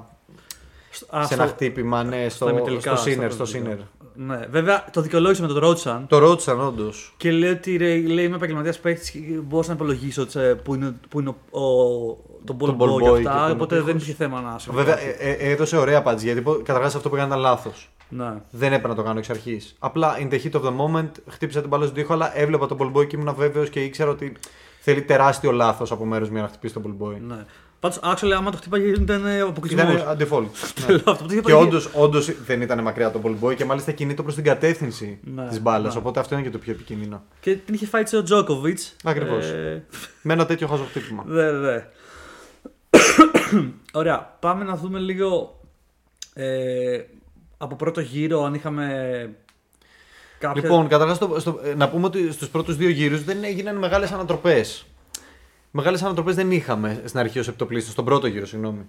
Α, 1.09 1.19
σε 1.21 1.25
στο- 1.25 1.33
ένα 1.33 1.47
χτύπημα, 1.47 2.03
ναι, 2.03 2.29
στο, 2.29 2.49
ημιτελικά, 2.49 2.95
στο 2.95 3.09
Σίνερ. 3.09 3.31
στα 3.31 3.45
Στο 3.45 3.57
ημιτελικά. 3.57 3.83
Sinner. 3.83 3.97
Ναι, 4.15 4.39
βέβαια 4.51 4.85
το 4.91 5.01
δικαιολόγησε 5.01 5.41
με 5.41 5.47
τον 5.47 5.57
Ρότσαν. 5.57 6.05
Το 6.07 6.17
ρώτησαν 6.17 6.59
όντως. 6.61 7.13
Και 7.17 7.31
λέει 7.31 7.49
ότι 7.49 7.77
ρε, 7.77 7.95
λέει, 7.97 8.25
είμαι 8.25 8.35
επαγγελματίας 8.35 8.79
παίκτης 8.79 9.09
και 9.11 9.19
μπορούσα 9.19 9.69
να 9.69 9.75
υπολογίσω 9.75 10.25
τσε, 10.25 10.55
που 10.63 10.75
είναι, 10.75 10.95
που 11.09 11.19
είναι 11.19 11.29
ο, 11.51 11.59
ο, 11.61 12.17
τον 12.45 12.55
ball 12.59 12.65
Τον 12.65 12.77
boy 12.79 12.83
ball 12.83 13.01
και 13.01 13.09
boy 13.09 13.13
αυτά. 13.17 13.31
και 13.31 13.37
τον 13.47 13.51
οπότε 13.51 13.75
τείχος. 13.75 13.87
δεν 13.91 13.97
είχε 13.97 14.13
θέμα 14.13 14.41
να 14.41 14.59
σε 14.59 14.69
Βέβαια, 14.71 14.99
ε, 14.99 15.15
ε, 15.19 15.51
έδωσε 15.51 15.77
ωραία 15.77 15.97
απάντηση 15.97 16.25
γιατί 16.25 16.43
καταρχάς 16.63 16.95
αυτό 16.95 17.09
που 17.09 17.15
έκανε 17.15 17.29
ήταν 17.29 17.41
λάθος. 17.41 17.89
Ναι. 18.09 18.33
Δεν 18.51 18.67
έπρεπε 18.73 18.87
να 18.87 18.95
το 18.95 19.03
κάνω 19.03 19.19
εξ 19.19 19.29
αρχής. 19.29 19.75
Απλά 19.79 20.15
in 20.19 20.33
the 20.33 20.39
heat 20.43 20.61
of 20.61 20.63
the 20.63 20.73
moment 20.77 21.09
χτύπησα 21.29 21.59
την 21.59 21.69
μπάλα 21.69 21.83
στον 21.83 21.95
τοίχο, 21.95 22.13
αλλά 22.13 22.37
έβλεπα 22.39 22.67
τον 22.67 22.77
ball 22.81 22.97
boy 22.97 23.07
και 23.07 23.15
ήμουν 23.15 23.35
βέβαιος 23.35 23.69
και 23.69 23.83
ήξερα 23.83 24.09
ότι 24.09 24.33
θέλει 24.79 25.01
τεράστιο 25.01 25.51
λάθος 25.51 25.91
από 25.91 26.05
μέρο 26.05 26.25
μου 26.25 26.31
για 26.33 26.41
να 26.41 26.47
χτυπήσει 26.47 26.73
τον 26.73 26.97
ball 26.99 27.03
boy. 27.05 27.15
ναι. 27.27 27.45
Πάντως, 27.79 27.99
actually, 28.03 28.31
άμα 28.37 28.51
το 28.51 28.57
χτύπαγε 28.57 28.87
ήταν 28.87 29.27
αποκλεισμός. 29.47 29.93
Ήταν 29.93 30.17
default. 30.19 30.41
ναι. 30.41 30.47
Θέλω 30.85 31.01
αυτό 31.05 31.23
που 31.25 31.31
είχε 31.31 31.41
Και 31.41 31.51
πάει- 31.51 31.61
όντως 31.61 31.89
όντως 31.93 32.43
δεν 32.45 32.61
ήταν 32.61 32.81
μακριά 32.81 33.11
το 33.11 33.21
ball 33.23 33.35
boy 33.43 33.55
και 33.55 33.65
μάλιστα 33.65 33.91
κινείται 33.91 34.21
προς 34.21 34.35
την 34.35 34.43
κατεύθυνση 34.43 35.19
Ναι, 35.35 35.47
της 35.47 35.61
μπάλας. 35.61 35.93
ναι. 35.93 35.99
Οπότε 35.99 36.19
αυτό 36.19 36.35
είναι 36.35 36.43
και 36.43 36.49
το 36.49 36.57
πιο 36.57 36.71
επικίνδυνο. 36.73 37.23
Και 37.39 37.55
την 37.55 37.73
είχε 37.73 37.85
φάει 37.85 38.03
ο 38.17 38.23
Τζόκοβιτς. 38.23 38.95
Ακριβώς. 39.03 39.45
Ε, 39.49 39.85
Με 40.21 40.33
ένα 40.33 40.45
τέτοιο 40.45 40.67
χαζοχτύπημα. 40.67 41.23
Δε, 41.35 41.51
δε. 41.57 41.81
Ωραία. 43.93 44.35
Πάμε 44.39 44.63
να 44.63 44.75
δούμε 44.75 44.99
λίγο 44.99 45.59
ε, 46.33 46.99
από 47.61 47.75
πρώτο 47.75 48.01
γύρο 48.01 48.43
αν 48.43 48.53
είχαμε 48.53 48.85
κάποια... 50.39 50.61
Λοιπόν, 50.61 50.87
καταρχάς 50.87 51.19
να 51.75 51.89
πούμε 51.89 52.05
ότι 52.05 52.31
στους 52.31 52.49
πρώτους 52.49 52.75
δύο 52.75 52.89
γύρους 52.89 53.23
δεν 53.23 53.43
έγιναν 53.43 53.77
μεγάλες 53.77 54.11
ανατροπές. 54.11 54.85
Μεγάλες 55.71 56.03
ανατροπές 56.03 56.35
δεν 56.35 56.51
είχαμε 56.51 57.01
στην 57.05 57.19
αρχή 57.19 57.39
ως 57.39 57.47
επιτοπλίστων, 57.47 57.91
στον 57.91 58.05
πρώτο 58.05 58.27
γύρο, 58.27 58.45
συγγνώμη. 58.45 58.85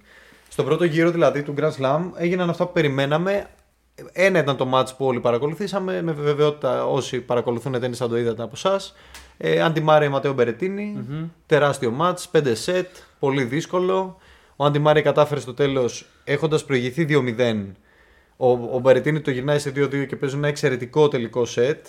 Στον 0.49 0.64
πρώτο 0.64 0.85
γύρο 0.85 1.11
δηλαδή 1.11 1.43
του 1.43 1.55
Grand 1.59 1.73
Slam 1.81 2.01
έγιναν 2.16 2.51
αυτά 2.51 2.66
που 2.66 2.73
περιμέναμε. 2.73 3.47
Ένα 4.12 4.39
ήταν 4.39 4.57
το 4.57 4.71
match 4.75 4.97
που 4.97 5.07
όλοι 5.07 5.21
παρακολουθήσαμε. 5.21 6.03
Με 6.03 6.12
βεβαιότητα 6.12 6.87
όσοι 6.87 7.21
παρακολουθούν 7.21 7.81
τέννη 7.81 7.97
θα 7.97 8.09
το 8.09 8.18
είδατε 8.18 8.43
από 8.43 8.53
εσά. 8.55 8.81
Ε, 9.37 9.61
Αντιμάρε 9.61 10.09
Ματέο 10.09 10.33
Μπερετίνη. 10.33 11.05
Τεράστιο 11.47 11.97
match, 12.01 12.41
5 12.41 12.55
set. 12.64 12.85
Πολύ 13.18 13.45
δύσκολο. 13.45 14.16
Ο 14.57 14.64
Αντιμάρε 14.64 15.01
κατάφερε 15.01 15.41
στο 15.41 15.55
τέλος 15.55 16.07
έχοντας 16.25 16.64
προηγηθεί 16.64 17.07
2-0. 17.09 17.73
Ο, 18.43 18.51
ο 18.51 18.78
Μπερετίνη 18.78 19.20
το 19.20 19.30
γυρνάει 19.30 19.59
σε 19.59 19.70
2-2 19.76 20.07
και 20.07 20.16
παίζει 20.16 20.36
ένα 20.36 20.49
εξαιρετικό 20.49 21.09
τελικό 21.09 21.45
σετ. 21.45 21.86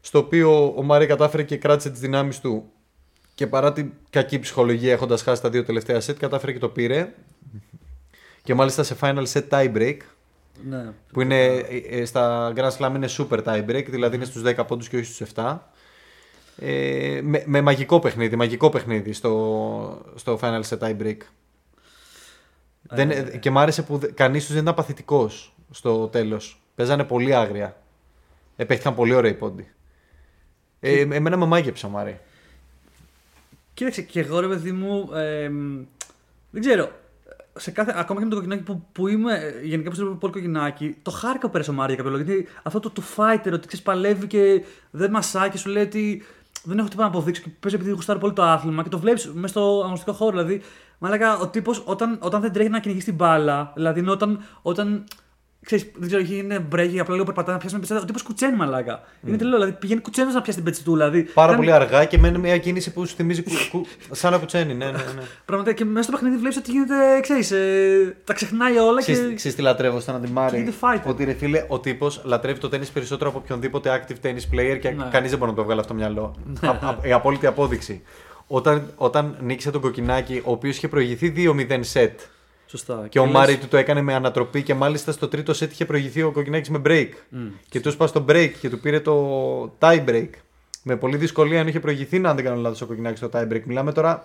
Στο 0.00 0.18
οποίο 0.18 0.72
ο 0.76 0.82
Μάρε 0.82 1.06
κατάφερε 1.06 1.42
και 1.42 1.56
κράτησε 1.56 1.90
τις 1.90 2.00
δυνάμεις 2.00 2.40
του 2.40 2.64
και 3.34 3.46
παρά 3.46 3.72
την 3.72 3.90
κακή 4.10 4.38
ψυχολογία 4.38 4.92
έχοντας 4.92 5.22
χάσει 5.22 5.42
τα 5.42 5.50
δύο 5.50 5.64
τελευταία 5.64 6.00
σετ, 6.00 6.18
κατάφερε 6.18 6.52
και 6.52 6.58
το 6.58 6.68
πήρε. 6.68 7.12
Και 8.42 8.54
μάλιστα 8.54 8.82
σε 8.82 8.96
final 9.00 9.24
set 9.32 9.48
tie 9.48 9.76
break. 9.76 9.96
Ναι. 10.68 10.92
Που 11.12 11.20
είναι 11.20 11.44
ε, 11.44 11.76
ε, 11.90 12.04
στα 12.04 12.52
Grand 12.56 12.70
Slam 12.78 12.92
είναι 12.94 13.08
super 13.18 13.42
tie 13.44 13.64
break, 13.70 13.84
δηλαδή 13.88 14.16
είναι 14.16 14.24
στους 14.24 14.42
10 14.44 14.64
πόντους 14.66 14.88
και 14.88 14.96
όχι 14.96 15.04
στους 15.12 15.28
7. 15.34 15.56
Ε, 16.56 17.20
με, 17.22 17.42
με 17.46 17.60
μαγικό 17.60 17.98
παιχνίδι, 17.98 18.36
μαγικό 18.36 18.68
παιχνίδι 18.68 19.12
στο, 19.12 20.02
στο 20.14 20.38
final 20.42 20.60
set 20.68 20.78
tie 20.78 20.96
break. 21.02 21.16
Δεν, 22.82 23.10
Ε, 23.10 23.22
και 23.40 23.50
μ' 23.50 23.58
άρεσε 23.58 23.82
που 23.82 23.98
δε- 23.98 24.12
κανείς 24.12 24.44
τους 24.44 24.52
δεν 24.54 24.62
ήταν 24.62 24.74
παθητικός 24.74 25.52
στο 25.70 26.06
τέλος. 26.06 26.60
Παίζανε 26.74 27.04
πολύ 27.04 27.34
άγρια. 27.34 27.76
Επέχθηκαν 28.56 28.94
πολύ 28.94 29.14
ωραίοι 29.14 29.34
πόντι. 29.34 29.68
Ε, 30.80 31.00
εμένα 31.00 31.36
με 31.36 31.46
μάγεψε 31.46 31.86
ο 31.86 31.88
Μάρε. 31.88 32.20
Κοίταξε, 33.74 34.02
και 34.02 34.20
εγώ 34.20 34.40
ρε 34.40 34.48
παιδί 34.48 34.72
μου, 34.72 35.08
ε, 35.12 35.50
δεν 36.50 36.60
ξέρω, 36.60 36.90
σε 37.58 37.70
κάθε, 37.70 37.94
ακόμα 37.96 38.18
και 38.18 38.24
με 38.24 38.30
το 38.30 38.36
κοκκινάκι 38.36 38.62
που, 38.62 38.86
που 38.92 39.08
είμαι, 39.08 39.34
ε, 39.34 39.66
γενικά 39.66 39.90
που 39.90 39.96
βλέπω 39.96 40.14
πολύ 40.14 40.32
κοκκινάκι, 40.32 40.96
το 41.02 41.10
χάρηκα 41.10 41.46
που 41.46 41.52
πέρασε 41.52 41.70
ο 41.70 41.74
Μάρια 41.74 41.96
κάποιο 41.96 42.10
λόγο. 42.10 42.22
Γιατί 42.22 42.48
αυτό 42.62 42.80
το 42.80 42.90
του 42.90 43.02
fighter, 43.02 43.52
ότι 43.52 43.66
ξέρεις 43.66 43.82
παλεύει 43.82 44.26
και 44.26 44.64
δεν 44.90 45.10
μασάει 45.10 45.50
και 45.50 45.58
σου 45.58 45.68
λέει 45.68 45.82
ότι 45.82 46.22
δεν 46.62 46.78
έχω 46.78 46.88
τίποτα 46.88 47.08
να 47.08 47.14
αποδείξω 47.14 47.42
και 47.42 47.48
παίζει 47.60 47.76
επειδή 47.76 47.90
γουστάρει 47.90 48.18
πολύ 48.18 48.32
το 48.32 48.42
άθλημα 48.42 48.82
και 48.82 48.88
το 48.88 48.98
βλέπεις 48.98 49.26
μέσα 49.26 49.48
στο 49.48 49.80
αγωνιστικό 49.82 50.12
χώρο. 50.12 50.30
Δηλαδή, 50.30 50.62
μαλάκα, 50.98 51.38
ο 51.38 51.48
τύπος 51.48 51.82
όταν, 51.86 52.18
όταν 52.20 52.40
δεν 52.40 52.52
τρέχει 52.52 52.68
να 52.68 52.80
κυνηγήσει 52.80 53.06
την 53.06 53.14
μπάλα, 53.14 53.72
δηλαδή 53.74 54.00
είναι 54.00 54.10
όταν, 54.10 54.44
όταν 54.62 55.04
Ξέρεις, 55.64 55.90
δεν 55.96 56.08
ξέρω, 56.08 56.24
είναι 56.38 56.58
μπρέγει, 56.58 57.00
απλά 57.00 57.12
λίγο 57.14 57.24
περπατάει 57.26 57.52
να 57.54 57.60
πιάσει 57.60 57.74
μια 57.74 57.84
πετσέτα. 57.84 58.02
Ο 58.02 58.06
τύπος 58.06 58.22
κουτσένει 58.22 58.56
μαλάκα. 58.56 59.00
Είναι 59.26 59.36
τρελό, 59.36 59.54
δηλαδή 59.56 59.72
πηγαίνει 59.72 60.00
κουτσένος 60.00 60.34
να 60.34 60.40
πιάσει 60.40 60.56
την 60.58 60.66
πετσετούλα. 60.66 61.10
Δηλαδή, 61.10 61.30
Πάρα 61.32 61.46
ήταν- 61.52 61.56
πολύ 61.64 61.72
αργά 61.72 62.04
και 62.04 62.18
μένει 62.18 62.38
μια 62.38 62.58
κίνηση 62.58 62.92
που 62.92 63.06
σου 63.06 63.14
θυμίζει 63.14 63.42
κου, 63.42 63.50
κου, 63.70 63.86
σαν 64.10 64.32
να 64.32 64.38
κουτσένει. 64.38 64.74
Ναι, 64.74 64.84
ναι, 64.84 64.90
ναι. 64.90 65.22
Πραγματικά 65.44 65.76
και 65.76 65.84
μέσα 65.84 66.02
στο 66.02 66.12
παιχνίδι 66.12 66.36
βλέπεις 66.36 66.56
ότι 66.56 66.70
γίνεται, 66.70 66.94
ξέρεις, 67.20 67.50
ε, 67.50 68.16
τα 68.24 68.32
ξεχνάει 68.32 68.76
όλα 68.78 69.02
και. 69.02 69.12
Ξέρεις, 69.12 69.34
ξέρεις 69.34 69.56
τι 69.56 69.62
λατρεύω 69.62 70.00
στον 70.00 70.14
Αντιμάρη. 70.14 70.50
Και 70.50 70.56
γίνεται 70.56 70.76
fighter. 70.80 71.02
Ότι 71.08 71.24
ρε 71.24 71.32
φίλε, 71.32 71.64
ο 71.68 71.80
τύπος 71.80 72.20
λατρεύει 72.24 72.58
το 72.58 72.68
τέννη 72.68 72.86
περισσότερο 72.92 73.30
από 73.30 73.38
οποιονδήποτε 73.38 74.02
active 74.06 74.26
tennis 74.26 74.54
player 74.54 74.78
και 74.80 74.90
Ναι. 74.90 75.08
κανείς 75.10 75.30
δεν 75.30 75.38
μπορεί 75.38 75.50
να 75.50 75.56
το 75.56 75.64
βγάλει 75.64 75.80
αυτό 75.80 75.92
το 75.92 75.98
μυαλό. 75.98 76.34
Α, 76.60 76.68
α, 76.68 76.96
η 77.02 77.12
απόλυτη 77.12 77.46
απόδειξη. 77.46 78.02
Όταν, 78.46 78.90
όταν 78.96 79.36
νίκησε 79.40 79.70
τον 79.70 79.80
Κοκκινάκη, 79.80 80.42
ο 80.44 80.50
οποίος 80.52 80.76
είχε 80.76 80.88
προηγηθεί 80.88 81.28
2-0 81.36 81.80
set 81.92 82.10
Σωστά. 82.70 83.06
και 83.08 83.18
ο 83.18 83.24
λες- 83.24 83.32
Μάρι 83.34 83.56
του 83.56 83.68
το 83.68 83.76
έκανε 83.76 84.02
με 84.02 84.14
ανατροπή 84.14 84.62
και 84.62 84.74
μάλιστα 84.74 85.12
στο 85.12 85.28
τρίτο 85.28 85.52
set 85.52 85.68
είχε 85.70 85.84
προηγηθεί 85.84 86.22
ο 86.22 86.30
Κοκκινάκη 86.32 86.70
με 86.72 86.80
break. 86.86 87.08
Και 87.68 87.80
του 87.80 87.88
έσπασε 87.88 88.12
το 88.12 88.24
break 88.28 88.50
και 88.60 88.68
του 88.70 88.80
πήρε 88.80 89.00
το 89.00 89.62
tie 89.78 90.04
break. 90.08 90.28
Με 90.82 90.96
πολύ 90.96 91.16
δυσκολία, 91.16 91.60
αν 91.60 91.68
είχε 91.68 91.80
προηγηθεί, 91.80 92.18
να 92.18 92.28
αν 92.30 92.36
δεν 92.36 92.44
κάνω 92.44 92.60
λάθος, 92.60 92.80
ο 92.80 92.86
Κοκκινάκη 92.86 93.16
στο 93.16 93.28
tie 93.32 93.52
break. 93.52 93.60
Μιλάμε 93.64 93.92
τώρα 93.92 94.22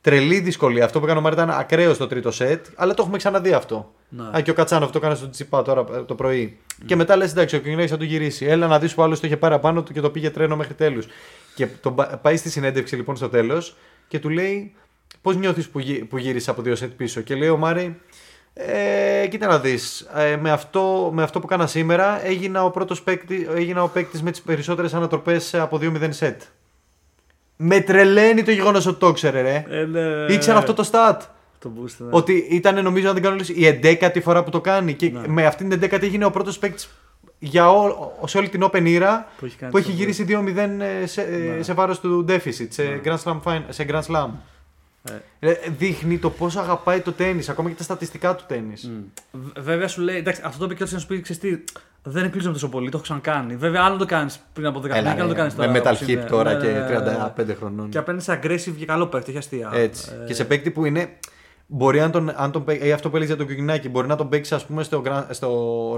τρελή 0.00 0.40
δυσκολία. 0.40 0.84
Αυτό 0.84 0.98
που 0.98 1.04
έκανε 1.04 1.18
ο 1.20 1.22
Μάρι 1.22 1.34
ήταν 1.34 1.50
ακραίο 1.50 1.94
στο 1.94 2.06
τρίτο 2.06 2.30
set, 2.38 2.60
αλλά 2.74 2.94
το 2.94 3.02
έχουμε 3.02 3.16
ξαναδεί 3.16 3.52
αυτό. 3.52 3.92
Ναι. 4.08 4.22
Α, 4.36 4.40
και 4.40 4.50
ο 4.50 4.54
Κατσάνοφ 4.54 4.90
το 4.90 4.98
έκανε 4.98 5.14
στο 5.14 5.30
Τσιπά 5.30 5.62
τώρα 5.62 5.84
ε, 5.94 6.02
το 6.02 6.14
πρωί. 6.14 6.56
Και 6.86 6.96
μετά 6.96 7.16
λες: 7.16 7.30
Εντάξει, 7.30 7.56
ο 7.56 7.58
Κοκκινάκη 7.58 7.88
θα 7.88 7.96
το 7.96 8.04
γυρίσει. 8.04 8.44
Έλα 8.46 8.66
να 8.66 8.78
δεις 8.78 8.94
που 8.94 9.02
άλλο 9.02 9.14
το 9.14 9.20
είχε 9.24 9.36
πάρει 9.36 9.54
απάνω 9.54 9.82
του 9.82 9.92
και 9.92 10.00
το 10.00 10.10
πήγε 10.10 10.30
τρένο 10.30 10.56
μέχρι 10.56 10.74
τέλους. 10.74 11.06
Και 11.54 11.66
τον 11.66 11.94
πα- 11.94 12.18
πάει 12.22 12.36
στη 12.36 12.50
συνέντευξη 12.50 12.96
λοιπόν 12.96 13.16
στο 13.16 13.28
τέλος 13.28 13.76
και 14.08 14.18
του 14.18 14.28
λέει: 14.28 14.74
Πώς 15.22 15.36
νιώθεις 15.36 15.68
που, 15.68 15.78
γύ, 15.78 16.04
που 16.04 16.18
γύρισε 16.18 16.50
από 16.50 16.62
δύο 16.62 16.74
σετ 16.76 16.92
πίσω; 16.92 17.20
Και 17.20 17.34
λέει 17.34 17.48
ο 17.48 17.56
Μάρι: 17.56 17.96
ε, 18.54 19.26
κοίτα 19.30 19.46
να 19.46 19.58
δεις, 19.58 20.00
ε, 20.16 20.36
με, 20.36 20.50
αυτό, 20.50 21.10
με 21.14 21.22
αυτό 21.22 21.40
που 21.40 21.46
κάνα 21.46 21.66
σήμερα 21.66 22.26
έγινα 22.26 22.64
ο 22.64 22.70
πρώτος 22.70 23.02
παίκτη, 23.02 23.48
έγινα 23.54 23.82
ο 23.82 23.88
παίκτης 23.88 24.22
με 24.22 24.30
τις 24.30 24.40
περισσότερες 24.42 24.94
ανατροπές 24.94 25.54
από 25.54 25.78
2-0 25.82 26.06
σετ. 26.10 26.42
Με 27.56 27.80
τρελαίνει 27.80 28.42
το 28.42 28.50
γεγονός 28.50 28.86
ότι 28.86 28.98
το 28.98 29.08
ήξερε 29.08 29.40
ρε. 29.42 29.64
Ε, 29.68 29.84
ναι. 29.84 30.32
Ήξερε 30.34 30.58
αυτό 30.58 30.74
το 30.74 30.88
stat. 30.92 31.16
Το 31.58 31.72
boost, 31.78 31.94
ναι. 31.98 32.08
Ότι 32.10 32.46
ήταν 32.50 32.82
νομίζω 32.82 33.08
αν 33.08 33.14
δεν 33.14 33.22
κάνω 33.22 33.36
λάθος, 33.36 33.56
η 33.56 33.80
11η 33.82 34.20
φορά 34.22 34.44
που 34.44 34.50
το 34.50 34.60
κάνει 34.60 34.94
και 34.94 35.10
Ναι. 35.10 35.20
με 35.28 35.46
αυτήν 35.46 35.68
την 35.68 35.80
11η 35.90 36.02
έγινε 36.02 36.24
ο 36.24 36.30
πρώτος 36.30 36.58
παίκτης 36.58 36.88
για 37.38 37.70
ό, 37.70 38.12
σε 38.26 38.38
όλη 38.38 38.48
την 38.48 38.60
Open 38.72 38.82
Era 39.00 39.10
Που 39.38 39.44
έχει 39.44 39.56
κάνει 39.56 39.72
που 39.72 39.78
έχει 39.78 39.86
το 39.90 39.92
γυρίσει 39.96 40.24
2-0 40.28 40.80
ε, 41.02 41.06
σε, 41.06 41.22
ε, 41.22 41.36
Ναι. 41.56 41.62
σε 41.62 41.72
βάρος 41.72 42.00
του 42.00 42.24
deficit, 42.28 42.66
σε, 42.68 43.00
Grand 43.04 43.16
Slam, 43.24 43.40
fin- 43.44 43.62
σε 43.68 43.86
Grand 43.88 44.02
Slam. 44.02 44.28
Ε. 45.10 45.48
Ε, 45.50 45.54
δείχνει 45.78 46.18
το 46.18 46.30
πόσο 46.30 46.60
αγαπάει 46.60 47.00
το 47.00 47.12
τέννις, 47.12 47.48
ακόμα 47.48 47.68
και 47.68 47.74
τα 47.74 47.82
στατιστικά 47.82 48.34
του 48.34 48.44
τέννις. 48.46 48.90
Β- 49.32 49.58
Βέβαια 49.60 49.88
σου 49.88 50.00
λέει, 50.00 50.16
εντάξει, 50.16 50.40
αυτό 50.44 50.58
το 50.58 50.64
είπε 50.64 50.74
και 50.74 50.82
ο 50.82 50.86
να 50.90 50.98
σου 50.98 51.06
πει, 51.06 51.20
ξέρεις 51.20 51.42
τι, 51.42 51.64
δεν 52.02 52.24
εκπλήσω 52.24 52.52
τόσο 52.52 52.68
πολύ, 52.68 52.84
το 52.90 52.96
έχω 52.96 53.02
ξανακάνει. 53.02 53.56
Βέβαια, 53.56 53.82
άλλο 53.82 53.96
το 53.96 54.06
κάνεις 54.06 54.40
πριν 54.52 54.66
από 54.66 54.78
10 54.78 54.82
χρόνια 54.82 55.00
Έλα, 55.00 55.14
και 55.14 55.20
άλλο 55.20 55.28
το 55.28 55.34
ρε, 55.34 55.38
κάνεις 55.40 55.54
τώρα. 55.54 55.70
με 55.70 55.78
metal 55.78 55.82
όπως 55.86 56.00
είναι. 56.08 56.22
hip 56.24 56.28
τώρα 56.30 56.52
Ναι, 56.54 56.60
και 56.60 56.66
ναι, 56.72 56.78
ναι, 57.00 57.10
ναι. 57.10 57.32
35 57.52 57.54
χρονών. 57.58 57.88
Και 57.88 57.98
απέναντι 57.98 58.22
σε 58.24 58.40
aggressive 58.42 58.74
και 58.78 58.84
καλό 58.84 59.06
παίχτη, 59.06 59.30
έχει 59.30 59.38
αστεία. 59.38 59.70
Έτσι. 59.74 60.10
Ε, 60.22 60.26
Και 60.26 60.34
σε 60.34 60.44
παίκτη 60.44 60.70
που 60.70 60.84
είναι. 60.84 61.18
Μπορεί 61.66 62.00
αν 62.00 62.10
τον, 62.10 62.32
αν 62.36 62.50
τον, 62.52 62.64
παί- 62.64 62.82
ε, 62.82 62.92
αυτό 62.92 63.10
που 63.10 63.16
έλεγες 63.16 63.34
για 63.36 63.44
τον 63.44 63.54
Κοκκινάκη, 63.54 63.88
μπορεί 63.88 64.06
να 64.06 64.16
τον 64.16 64.28
παίξεις 64.28 64.52
ας 64.52 64.66
πούμε 64.66 64.82
στο, 64.82 65.02
Gra- 65.06 65.24
στο 65.30 65.50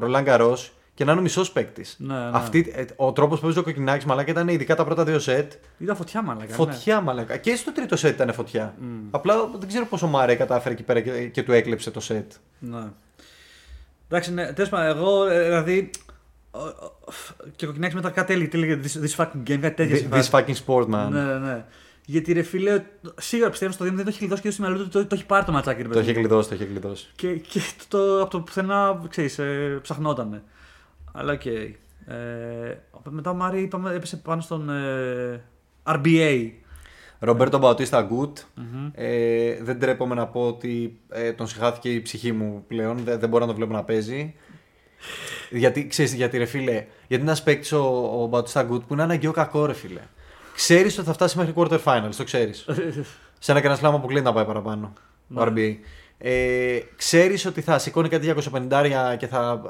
Roland 0.02 0.24
Garros 0.26 0.56
και 0.96 1.04
να 1.04 1.10
είναι 1.10 1.20
ο 1.20 1.22
μισός 1.22 1.52
παίκτης. 1.52 1.96
Ναι, 1.98 2.14
ναι. 2.14 2.84
ο 2.96 3.12
τρόπος 3.12 3.38
που 3.38 3.44
παίζει 3.44 3.58
ο 3.58 3.62
Κοκκινάκης 3.62 4.04
μαλάκα 4.04 4.30
ήταν 4.30 4.48
ειδικά 4.48 4.74
τα 4.76 4.84
πρώτα 4.84 5.04
δύο 5.04 5.18
σετ. 5.18 5.52
Ήταν 5.78 5.96
φωτιά, 5.96 6.22
μαλακά. 6.22 6.54
Φωτιά 6.54 7.00
μαλάκα. 7.00 7.36
Και 7.36 7.56
στο 7.56 7.72
τρίτο 7.72 7.96
σετ 7.96 8.14
ήταν 8.14 8.32
φωτιά. 8.32 8.74
Απλά 9.10 9.34
δεν 9.58 9.68
ξέρω 9.68 9.86
πόσο 9.86 10.06
Μάρε 10.06 10.34
κατάφερε 10.34 10.74
εκεί 10.74 10.82
πέρα 10.82 11.00
και, 11.00 11.26
και 11.26 11.42
του 11.42 11.52
έκλεψε 11.52 11.90
το 11.90 12.00
σετ. 12.00 12.32
Ναι. 12.58 12.78
ναι. 12.78 12.84
Εντάξει, 14.08 14.32
ναι, 14.32 14.52
τέλος 14.52 14.70
πάντων, 14.70 14.96
εγώ 14.96 15.26
ε, 15.26 15.44
δηλαδή. 15.44 15.90
ο- 16.50 16.58
ο- 16.58 16.94
Και 17.56 17.64
ο 17.64 17.68
Κοκκινάκης 17.68 17.94
μετά 17.94 18.10
κάτι 18.10 18.32
έλεγε, 18.32 18.48
τι 18.48 18.58
έλεγε 18.58 18.80
this, 18.84 19.04
this 19.06 19.24
fucking 19.24 19.50
game, 19.50 19.58
κάτι 19.60 19.70
τέτοια. 19.86 20.08
This 20.12 20.30
fucking 20.32 20.54
sport 20.66 20.82
man. 20.84 21.08
Ναι, 21.10 21.22
ναι, 21.22 21.38
ναι. 21.38 21.64
Γιατί 22.08 22.32
ρε 22.32 22.42
φίλε, 22.42 22.82
σίγουρα 23.20 23.50
πιστεύω 23.50 23.72
στο 23.72 23.84
2 23.84 23.88
δεν 23.92 23.96
το 24.04 24.08
έχει 24.08 24.18
κλειδώσει 24.18 24.42
και 24.42 24.50
στο 24.50 24.62
μυαλό 24.62 24.78
του 24.78 24.88
το, 24.88 25.06
το 25.06 25.14
έχει 25.14 25.26
πάρει 25.26 25.44
το 25.44 25.52
ματσάκι. 25.52 25.76
ρε 25.82 25.88
Το 25.88 25.94
παιδί 25.94 26.00
είχε 26.04 26.12
μου. 26.12 26.18
κλειδώσει, 26.18 26.48
το 26.48 26.54
είχε 26.54 26.64
κλειδώσει. 26.64 27.06
Και, 27.16 27.32
και 27.34 27.60
το, 27.88 28.20
από 28.20 28.30
το 28.30 28.40
πουθενά, 28.40 29.02
ξέρεις, 29.08 29.38
ε, 29.38 29.78
ψαχνότανε. 29.82 30.42
Αλλά 31.16 31.32
οκ. 31.32 31.46
Ε, 31.46 32.78
μετά 33.10 33.30
ο 33.30 33.34
Μάρι 33.34 33.62
είπαμε, 33.62 33.94
έπεσε 33.94 34.16
πάνω 34.16 34.40
στον 34.40 34.70
ε, 34.70 35.42
RBA. 35.84 36.50
Ρομπέρτο 37.18 37.58
Μπαουτίστα 37.58 38.02
Γκουτ. 38.02 38.38
Ε, 38.92 39.62
δεν 39.62 39.78
τρέπομαι 39.78 40.14
να 40.14 40.26
πω 40.26 40.46
ότι 40.46 41.00
ε, 41.08 41.32
τον 41.32 41.46
συγχάθηκε 41.46 41.92
η 41.92 42.02
ψυχή 42.02 42.32
μου 42.32 42.64
πλέον. 42.68 42.98
Δεν, 43.04 43.18
δεν 43.18 43.28
μπορώ 43.28 43.44
να 43.44 43.50
το 43.50 43.56
βλέπω 43.56 43.72
να 43.72 43.84
παίζει. 43.84 44.34
γιατί, 45.50 45.86
ξέρεις, 45.86 46.14
γιατί 46.14 46.38
ρε 46.38 46.44
φίλε, 46.44 46.84
γιατί 47.06 47.24
ένα 47.24 47.36
παίκτης 47.44 47.72
ο, 47.72 47.84
ο 48.22 48.26
Μπαουτίστα 48.26 48.62
Γκουτ 48.62 48.82
που 48.86 48.92
είναι 48.92 49.02
αναγκαίο 49.02 49.32
κακό 49.32 49.66
ρε 49.66 49.72
φίλε. 49.72 50.00
Ξέρεις 50.54 50.98
ότι 50.98 51.06
θα 51.06 51.12
φτάσει 51.12 51.38
μέχρι 51.38 51.52
quarter 51.56 51.78
finals, 51.84 52.14
το 52.16 52.24
ξέρεις. 52.24 52.66
Σε 53.38 53.52
ένα 53.52 53.60
κανένα 53.60 53.80
σλάμα 53.80 54.00
που 54.00 54.06
κλείνει 54.06 54.24
να 54.24 54.32
πάει 54.32 54.44
παραπάνω. 54.44 54.92
Ο 55.34 55.42
RBA. 55.42 55.76
Ε, 56.18 56.78
ξέρεις 56.96 57.46
ότι 57.46 57.60
θα 57.60 57.78
σηκώνει 57.78 58.08
κάτι 58.08 58.34
250 58.52 59.16
και 59.18 59.26
θα, 59.26 59.60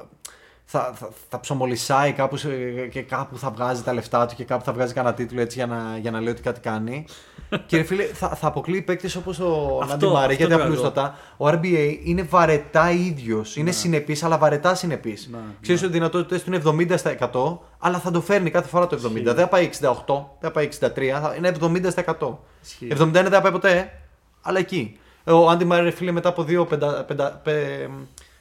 θα, 0.68 0.92
θα, 0.94 1.08
θα 1.28 1.40
ψωμολισάει 1.40 2.12
κάπου 2.12 2.36
σε- 2.36 2.86
και 2.90 3.02
κάπου 3.02 3.38
θα 3.38 3.50
βγάζει 3.50 3.82
τα 3.82 3.92
λεφτά 3.92 4.26
του 4.26 4.34
και 4.34 4.44
κάπου 4.44 4.64
θα 4.64 4.72
βγάζει 4.72 4.92
κανένα 4.92 5.14
τίτλο 5.14 5.40
έτσι 5.40 5.56
για 5.58 5.66
να, 5.66 5.98
για 6.00 6.10
να 6.10 6.20
λέει 6.20 6.32
ότι 6.32 6.42
κάτι 6.42 6.60
κάνει. 6.60 7.04
και 7.66 7.76
ρε 7.76 7.82
φίλε, 7.82 8.02
θα, 8.04 8.28
θα 8.28 8.46
αποκλείει 8.46 8.82
παίκτες 8.82 9.16
όπως 9.16 9.38
ο 9.40 9.78
Αυτό, 9.82 9.86
Νάντι 9.86 10.06
Μάρε 10.06 10.18
αυτό 10.18 10.32
γιατί 10.32 10.52
το 10.52 10.58
κακό. 10.58 10.62
απλούστατα 10.62 11.14
ο 11.36 11.46
RBA 11.48 11.96
είναι 12.04 12.22
βαρετά 12.22 12.90
ίδιος. 12.90 13.56
Είναι 13.56 13.70
συνεπής, 13.70 14.22
αλλά 14.22 14.38
βαρετά 14.38 14.74
συνεπής. 14.74 15.28
Ναι, 15.32 15.38
Ξέρεις 15.60 15.80
ότι 15.82 15.90
οι 15.90 15.94
δυνατότητες 15.94 16.42
του 16.42 16.52
είναι 16.54 16.86
70%, 16.94 16.98
στα 16.98 17.14
100, 17.32 17.58
αλλά 17.78 17.98
θα 17.98 18.10
το 18.10 18.20
φέρνει 18.20 18.50
κάθε 18.50 18.68
φορά 18.68 18.86
το 18.86 18.96
70. 19.14 19.22
Δεν 19.24 19.34
θα 19.34 19.48
πάει 19.48 19.70
68, 19.72 19.78
δεν 20.06 20.24
θα 20.40 20.50
πάει 20.50 20.68
63, 20.80 21.20
θα 21.22 21.34
είναι 21.36 21.52
70%. 21.60 21.90
στα 21.90 22.04
100. 22.20 22.36
Ισχύει. 22.62 22.88
71 22.92 23.04
δεν 23.12 23.30
θα 23.30 23.40
πάει 23.40 23.52
ποτέ, 23.52 23.92
αλλά 24.42 24.58
εκεί. 24.58 24.98
Ο 25.24 25.48
Άντι 25.50 25.64
Μάρε, 25.64 25.90
φίλε, 25.90 26.10
μετά 26.10 26.28
από 26.28 26.42
δύο 26.44 26.64
πεντα, 26.64 27.04
πεντα, 27.04 27.40
πε- 27.44 27.88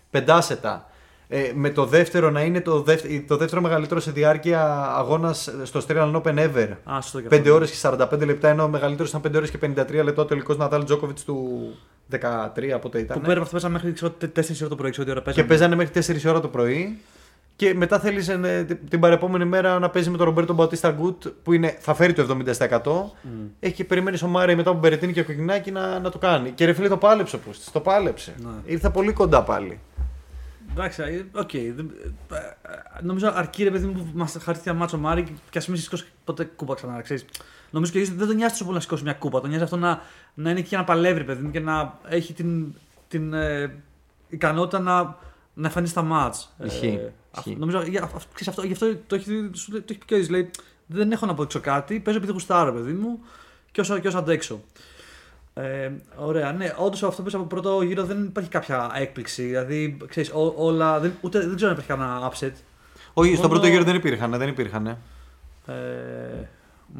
πεντάσετα, 0.09 0.89
ε, 1.27 1.51
με 1.55 1.69
το 1.69 1.85
δεύτερο 1.85 2.29
να 2.29 2.41
είναι 2.41 2.61
το, 2.61 2.81
δεύτερο, 2.81 3.23
το 3.27 3.37
δεύτερο 3.37 3.61
μεγαλύτερο 3.61 3.99
σε 3.99 4.11
διάρκεια 4.11 4.91
αγώνας 4.95 5.53
στο 5.63 5.81
Australian 5.87 6.21
Open 6.21 6.37
ever. 6.37 6.69
Α, 6.83 7.01
σωστό 7.01 7.21
και 7.21 7.27
5 7.31 7.39
αυτό. 7.39 7.53
ώρες 7.53 7.71
και 7.71 7.77
45 7.81 8.25
λεπτά, 8.25 8.49
ενώ 8.49 8.63
ο 8.63 8.67
μεγαλύτερος 8.67 9.09
ήταν 9.09 9.21
5 9.21 9.35
ώρες 9.35 9.49
και 9.49 9.57
53 9.61 10.03
λεπτά 10.03 10.21
ο 10.21 10.25
τελικός 10.25 10.57
Νατάλ 10.57 10.83
Τζόκοβιτς 10.83 11.23
του 11.23 11.69
13, 12.11 12.17
πότε 12.81 12.99
ήταν. 12.99 13.17
Που 13.19 13.23
πέρα 13.25 13.33
από 13.33 13.41
αυτό 13.41 13.55
πέσαμε 13.55 13.73
μέχρι 13.73 13.93
ξέρω, 13.93 14.13
4 14.35 14.41
ώρα 14.59 14.69
το 14.69 14.75
πρωί, 14.75 14.91
ξέρω 14.91 15.05
τι 15.05 15.11
ώρα 15.11 15.19
Και 15.19 15.25
παίζαμε. 15.25 15.47
παίζανε 15.47 15.75
μέχρι 15.75 16.21
4 16.25 16.29
ώρα 16.29 16.39
το 16.39 16.47
πρωί. 16.47 16.97
Και 17.57 17.73
μετά 17.73 17.99
θέλεις 17.99 18.31
την 18.89 18.99
μεθεπόμενη 18.99 19.45
μέρα 19.45 19.79
να 19.79 19.89
παίζει 19.89 20.09
με 20.09 20.17
τον 20.17 20.25
Ρομπέρτο 20.25 20.53
Μπαουτίστα 20.53 20.91
Γκουτ 20.91 21.25
που 21.43 21.53
είναι, 21.53 21.75
θα 21.79 21.93
φέρει 21.93 22.13
το 22.13 22.37
70%. 22.59 22.81
Έχει 23.59 23.73
και 23.73 23.83
περιμένει 23.83 24.17
ο 24.23 24.27
Μάρε 24.27 24.55
μετά 24.55 24.69
από 24.69 24.79
Μπερετίνη 24.79 25.13
και 25.13 25.23
Κοκκινάκη 25.23 25.71
να, 25.71 25.99
να 25.99 26.09
το 26.09 26.17
κάνει. 26.17 26.49
Και 26.49 26.65
ρε 26.65 26.73
φίλε 26.73 26.87
το 26.87 26.97
πάλεψε 26.97 27.35
ο 27.35 27.39
πούστης, 27.39 27.71
το 27.71 27.79
πάλεψε. 27.79 28.33
Ναι. 28.37 28.49
Ήρθε 28.65 28.89
πολύ 28.89 29.13
κοντά 29.13 29.43
πάλι. 29.43 29.79
Εντάξει, 30.77 31.01
ε, 31.01 31.25
οκ. 31.39 31.51
δεν- 31.51 31.91
ε, 32.31 32.35
ε, 32.37 33.01
Νομίζω 33.01 33.31
αρκεί 33.35 33.63
ρε 33.63 33.71
παιδί 33.71 33.85
μου 33.85 33.93
που 33.93 34.07
μας 34.13 34.37
χαρίστηκε 34.41 34.69
ένα 34.69 34.79
μάτσο 34.79 34.97
Μάρι 34.97 35.37
και 35.49 35.57
ας 35.57 35.67
μην 35.67 35.79
σηκώσει 35.79 36.05
ποτέ 36.23 36.43
κούπα 36.43 36.73
ξανά. 36.75 37.01
Ξέρεις. 37.01 37.25
Νομίζω 37.71 37.91
και 37.91 38.03
δεν 38.05 38.27
τον 38.27 38.35
νοιάζει 38.35 38.51
τόσο 38.51 38.63
πολύ 38.63 38.75
να 38.75 38.81
σηκώσει 38.81 39.03
μια 39.03 39.13
κούπα. 39.13 39.39
Τον 39.39 39.49
νοιάζει 39.49 39.63
αυτό 39.63 39.77
να, 39.77 40.01
να 40.33 40.49
είναι 40.49 40.59
εκεί 40.59 40.69
και 40.69 40.77
να 40.77 40.83
παλεύει, 40.83 41.17
ρε 41.17 41.23
παιδί 41.23 41.41
μου, 41.43 41.51
και 41.51 41.59
να 41.59 41.99
έχει 42.07 42.33
την, 42.33 42.73
την 43.07 43.33
ε, 43.33 43.75
ικανότητα 44.29 44.79
να, 44.79 45.03
να 45.53 45.67
εμφανίσει 45.67 45.93
τα 45.93 46.01
μάτς. 46.01 46.55
Ισχύει, 46.63 46.85
Ε, 46.87 47.11
αυτό- 47.31 47.49
ισχύει. 47.49 47.55
νομίζω 47.59 47.81
για, 47.81 48.03
αυτό, 48.03 48.17
ξέρεις, 48.33 48.47
αυτό, 48.47 48.61
γι' 48.65 48.73
αυτό 48.73 48.95
το 49.07 49.15
έχει, 49.15 49.49
σου 49.53 49.71
λέει- 49.71 49.81
το 49.81 49.87
έχει 49.89 49.99
πει 49.99 50.05
και 50.05 50.13
ο 50.13 50.17
ίδιος, 50.17 50.29
Λέει, 50.31 50.49
δεν 50.87 51.11
έχω 51.11 51.25
να 51.25 51.31
αποδείξω 51.31 51.59
κάτι. 51.59 51.99
Παίζω 51.99 52.17
επειδή 52.17 52.31
γουστάρω, 52.31 52.73
παιδί 52.73 52.91
μου, 52.91 53.19
και 53.71 53.81
όσο, 53.81 53.99
και 53.99 54.07
όσο 54.07 54.17
αντέξω. 54.17 54.61
Ε, 55.57 55.91
ωραία, 56.15 56.51
ναι, 56.51 56.73
όντως 56.77 57.03
αυτό 57.03 57.15
που 57.15 57.21
είπες 57.21 57.33
από 57.33 57.43
πρώτο 57.43 57.81
γύρο 57.81 58.03
δεν 58.03 58.23
υπάρχει 58.23 58.49
κάποια 58.49 58.91
έκπληξη. 58.95 59.43
Δηλαδή, 59.43 59.97
ξέρεις, 60.07 60.31
ό, 60.33 60.53
όλα. 60.57 60.99
Δεν, 60.99 61.13
ούτε, 61.21 61.39
δεν 61.39 61.55
ξέρω 61.55 61.71
αν 61.71 61.77
υπάρχει 61.77 61.91
κανένα 61.91 62.31
upset. 62.31 62.51
Όχι, 63.13 63.35
στον 63.35 63.47
Μόνο- 63.47 63.47
πρώτο 63.47 63.67
γύρο 63.67 63.83
δεν 63.83 63.95
υπήρχαν. 63.95 64.31
Δεν 64.31 64.47
υπήρχαν. 64.47 64.87
Ε, 64.87 64.97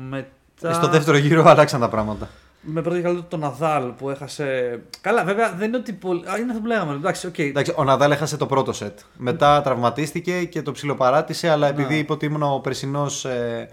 μετά. 0.09 0.73
Στο 0.73 0.87
δεύτερο 0.87 1.17
γύρο 1.17 1.43
άλλαξαν 1.45 1.79
τα 1.79 1.89
πράγματα. 1.89 2.29
Με 2.61 2.81
πρώτο 2.81 2.97
γύρο 2.97 3.23
τον 3.23 3.39
Ναδάλ 3.39 3.83
που 3.83 4.09
έχασε. 4.09 4.79
Καλά, 5.01 5.23
βέβαια 5.23 5.53
δεν 5.53 5.67
είναι 5.67 5.77
ότι. 5.77 5.93
Πολύ... 5.93 6.29
Α, 6.29 6.37
είναι 6.37 6.49
αυτό 6.49 6.61
που 6.61 6.67
λέγαμε. 6.67 6.93
Εντάξει, 6.93 7.27
οκ. 7.27 7.39
Εντάξει, 7.39 7.73
ο 7.75 7.83
Ναδάλ 7.83 8.11
έχασε 8.11 8.37
το 8.37 8.45
πρώτο 8.45 8.73
σετ. 8.73 8.99
Μετά 9.17 9.61
τραυματίστηκε 9.61 10.43
και 10.43 10.61
το 10.61 10.71
ψιλοπαράτησε, 10.71 11.49
αλλά 11.49 11.67
επειδή 11.67 11.97
είπε 11.97 12.11
ότι 12.13 12.25
ήμουν 12.25 12.43
ο 12.43 12.59
περσινός 12.63 13.25
ε, 13.25 13.69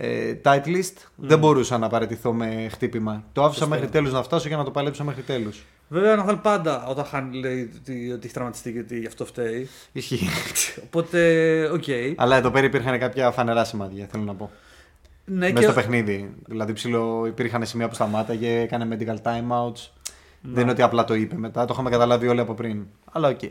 ε, 0.00 0.34
titleist, 0.44 0.94
δεν 1.16 1.38
μπορούσα 1.38 1.78
να 1.78 1.88
παραιτηθώ 1.88 2.32
με 2.32 2.68
χτύπημα. 2.70 3.24
Το 3.32 3.42
άφησα 3.42 3.58
Σωστό. 3.58 3.74
μέχρι 3.74 3.88
τέλους 3.88 4.12
να 4.12 4.22
φτάσω 4.22 4.48
για 4.48 4.56
να 4.56 4.64
το 4.64 4.70
παλέψω 4.70 5.04
μέχρι 5.04 5.22
τέλους. 5.22 5.64
Βέβαια 5.88 6.12
ο 6.12 6.16
Ναδάλ 6.16 6.36
πάντα 6.36 6.86
όταν 6.86 7.04
χάνει 7.04 7.38
λέει 7.38 7.72
ότι, 7.80 8.12
ότι 8.12 8.24
έχει 8.24 8.34
τραυματιστεί 8.34 8.72
και 8.72 8.78
ότι 8.78 8.98
γι' 8.98 9.06
αυτό 9.06 9.24
φταίει. 9.24 9.68
Ισχύει. 9.92 10.28
Οπότε, 10.84 11.70
οκ. 11.72 11.84
αλλά 12.16 12.36
εδώ 12.36 12.50
πέρα 12.50 12.66
υπήρχαν 12.66 12.98
κάποια 12.98 13.30
φανερά 13.30 13.64
σημάδια, 13.64 14.06
θέλω 14.10 14.22
να 14.22 14.34
πω. 14.34 14.50
Ναι, 15.24 15.52
Μέσα 15.52 15.62
στο 15.62 15.72
παιχνίδι. 15.72 16.34
Δηλαδή, 16.46 16.72
ψιλο 16.72 17.24
υπήρχαν 17.26 17.66
σημεία 17.66 17.88
που 17.88 17.94
σταμάταγε, 17.94 18.60
έκανε 18.60 18.96
medical 18.98 19.16
timeouts. 19.22 19.88
Δεν 20.40 20.62
είναι 20.62 20.70
ότι 20.70 20.82
απλά 20.82 21.04
το 21.04 21.14
είπε 21.14 21.36
μετά, 21.36 21.64
το 21.64 21.72
είχαμε 21.72 21.90
καταλάβει 21.90 22.28
όλοι 22.28 22.40
από 22.40 22.54
πριν. 22.54 22.86
Αλλά 23.12 23.28
οκ. 23.28 23.42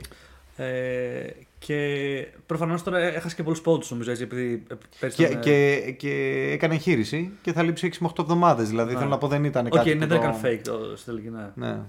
Ε, 0.57 1.29
και 1.59 2.27
προφανώς 2.45 2.83
τώρα 2.83 2.97
έχασε 2.99 3.35
και 3.35 3.43
πολλούς 3.43 3.61
πόντους 3.61 3.91
νομίζω 3.91 4.11
έτσι, 4.11 4.23
επειδή 4.23 4.63
ε, 4.71 4.75
πέρσι 4.99 5.15
Και, 5.17 5.23
ήταν, 5.23 5.37
ε, 5.37 5.41
και, 5.41 5.91
και 5.97 6.11
έκανε 6.51 6.73
εγχείρηση 6.73 7.31
και 7.41 7.53
θα 7.53 7.63
λείψει 7.63 7.89
6 7.93 7.95
με 7.99 8.07
8 8.15 8.19
εβδομάδες. 8.23 8.69
Δηλαδή, 8.69 8.91
Ναι. 8.93 8.97
θέλω 8.97 9.09
να 9.09 9.17
πω 9.17 9.27
δεν 9.27 9.43
ήταν 9.43 9.65
Οκ, 9.65 9.73
κάτι. 9.73 9.89
ναι, 9.89 9.93
που 9.93 9.99
δεν 9.99 10.09
το- 10.09 10.15
έκανε 10.15 10.39
fake 10.43 10.61
το 10.63 10.97
στην 10.97 11.13
τελική, 11.13 11.29
ναι. 11.35 11.51
Ναι. 11.67 11.79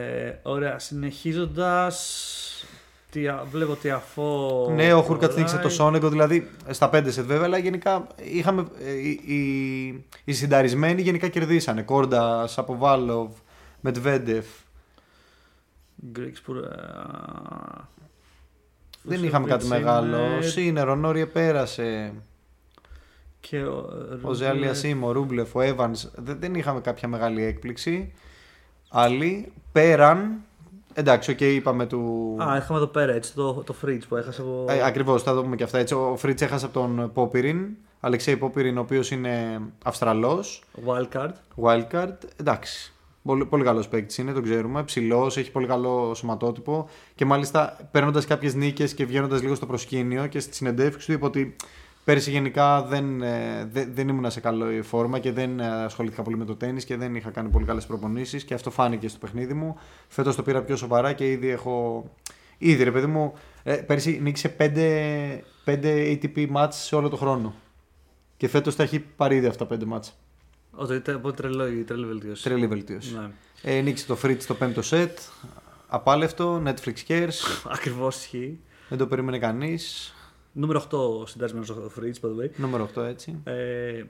Ε, 0.00 0.38
ωραία, 0.42 0.78
συνεχίζοντας. 0.78 2.30
Βλέπω 3.50 3.72
ότι 3.72 3.90
αφού. 3.90 4.22
Ναι, 4.74 4.92
ο 4.94 5.02
Χούρκατ 5.02 5.36
νίκησε 5.36 5.58
το 5.58 5.68
Σόνεγκο, 5.68 6.08
δηλαδή 6.08 6.50
στα 6.70 6.90
5 6.92 7.10
σετ 7.12 7.26
βέβαια, 7.26 7.44
αλλά 7.44 7.58
γενικά 7.58 8.06
είχαμε. 8.22 8.64
ε, 8.84 8.92
Οι, 8.92 9.20
οι, 9.24 10.04
οι 10.24 10.32
συνταρισμένοι 10.32 11.02
γενικά 11.02 11.28
κερδίσανε. 11.28 11.82
Κόρντα, 11.82 12.46
Σαποβάλοβ, 12.46 13.32
Μετβέντεφ. 13.80 14.46
Γκρίξπουρ. 16.10 16.56
Δεν 19.06 19.24
είχαμε 19.24 19.46
κάτι 19.46 19.66
μεγάλο. 19.66 20.18
Σίνερο, 20.42 20.94
Νόριε 20.94 21.26
πέρασε. 21.26 22.12
Και 23.40 23.62
ο, 23.62 23.88
Ο 24.22 24.32
Ζεάλια 24.32 24.74
Σίμ, 24.74 25.04
ο 25.04 25.12
Ρούμπλεφ, 25.12 25.54
ο 25.54 25.60
Εύαν. 25.60 25.94
Δεν, 26.14 26.36
δεν 26.40 26.54
είχαμε 26.54 26.80
κάποια 26.80 27.08
μεγάλη 27.08 27.44
έκπληξη. 27.44 28.12
Άλλοι 28.88 29.52
πέραν. 29.72 30.34
Εντάξει, 30.94 31.30
οκ, 31.30 31.40
είπαμε 31.40 31.86
του. 31.86 32.36
Α, 32.42 32.56
είχαμε 32.56 32.78
εδώ 32.78 32.86
πέρα 32.86 33.12
έτσι 33.12 33.34
το, 33.34 33.52
το 33.54 33.74
Fritz 33.84 34.00
που 34.08 34.16
έχασε 34.16 34.40
από. 34.40 34.64
Ε, 34.68 34.82
Ακριβώς, 34.84 35.22
θα 35.22 35.34
το 35.34 35.42
πούμε 35.42 35.56
και 35.56 35.62
αυτά. 35.62 35.78
Έτσι, 35.78 35.94
ο 35.94 36.14
Fritz 36.16 36.40
έχασε 36.40 36.64
από 36.64 36.74
τον 36.74 37.10
Πόπιριν. 37.12 37.66
Αλεξέη 38.00 38.36
Πόπιριν, 38.36 38.76
ο 38.76 38.80
οποίος 38.80 39.10
είναι 39.10 39.60
Αυστραλός. 39.84 40.62
Wildcard. 40.86 41.32
Wildcard. 41.62 42.14
Εντάξει. 42.36 42.92
Πολύ, 43.26 43.46
πολύ 43.46 43.64
καλός 43.64 43.88
παίκτης 43.88 44.18
είναι, 44.18 44.32
τον 44.32 44.42
ξέρουμε. 44.42 44.82
Ψηλός, 44.82 45.36
έχει 45.36 45.50
πολύ 45.50 45.66
καλό 45.66 46.14
σωματότυπο. 46.14 46.88
Και 47.14 47.24
μάλιστα 47.24 47.88
παίρνοντας 47.90 48.26
κάποιες 48.26 48.54
νίκες 48.54 48.94
και 48.94 49.04
βγαίνοντας 49.04 49.42
λίγο 49.42 49.54
στο 49.54 49.66
προσκήνιο 49.66 50.26
και 50.26 50.40
στη 50.40 50.54
συνέντευξή 50.54 51.06
του 51.06 51.12
είπε 51.12 51.24
ότι 51.24 51.56
πέρσι 52.04 52.30
γενικά 52.30 52.82
δεν, 52.82 53.22
ε, 53.22 53.68
δεν, 53.72 53.90
δεν 53.94 54.08
ήμουν 54.08 54.30
σε 54.30 54.40
καλό 54.40 54.66
φόρμα 54.82 55.18
και 55.18 55.32
δεν 55.32 55.60
ε, 55.60 55.84
ασχολήθηκα 55.84 56.22
πολύ 56.22 56.36
με 56.36 56.44
το 56.44 56.56
τέννις 56.56 56.82
και 56.82 56.96
δεν 56.96 57.14
είχα 57.14 57.30
κάνει 57.30 57.48
πολύ 57.48 57.64
καλές 57.64 57.86
προπονήσεις 57.86 58.44
και 58.44 58.54
αυτό 58.54 58.70
φάνηκε 58.70 59.08
στο 59.08 59.18
παιχνίδι 59.18 59.54
μου. 59.54 59.76
Φέτος 60.08 60.36
το 60.36 60.42
πήρα 60.42 60.62
πιο 60.62 60.76
σοβαρά 60.76 61.12
και 61.12 61.30
ήδη 61.30 61.48
έχω. 61.48 62.04
Ήδη 62.58 62.82
ρε 62.82 62.90
παιδί 62.90 63.06
μου, 63.06 63.32
ε, 63.62 63.74
πέρσι 63.74 64.18
νίκησε 64.22 64.56
5, 64.58 65.42
5 65.64 66.18
ATP 66.22 66.46
match 66.56 66.68
σε 66.70 66.96
όλο 66.96 67.08
το 67.08 67.16
χρόνο. 67.16 67.54
Και 68.36 68.48
φέτος 68.48 68.76
τα 68.76 68.82
έχει 68.82 69.00
πάρει 69.00 69.36
ήδη 69.36 69.46
αυτά 69.46 69.66
5 69.70 69.74
match. 69.74 70.25
Ότι 70.76 71.10
οπότε 71.14 71.42
τρελό, 71.42 71.66
η 71.68 71.82
τρελή 71.82 72.06
βελτίωση. 72.06 72.42
Τρελή 72.42 72.66
βελτίωση. 72.66 73.14
Ναι. 73.14 73.30
Ε, 73.76 73.80
νίκησε 73.80 74.06
το 74.06 74.18
Fritz 74.22 74.36
στο 74.38 74.54
πέμπτο 74.54 74.82
σετ. 74.82 75.18
Απάλευτο, 75.88 76.62
Netflix 76.66 76.94
cares. 77.08 77.32
Ακριβώς 77.76 78.16
ισχύει. 78.16 78.60
Δεν 78.88 78.98
το 78.98 79.06
περίμενε 79.06 79.38
κανείς. 79.38 80.14
Νούμερο 80.52 80.84
8 81.24 81.28
συντάσσεμένο 81.28 81.66
ο 81.74 81.90
Fridge, 81.98 82.26
by 82.26 82.28
the 82.28 82.44
way. 82.44 82.50
Νούμερο 82.56 82.88
8 82.96 83.02
έτσι. 83.02 83.40
Ε, 83.44 84.02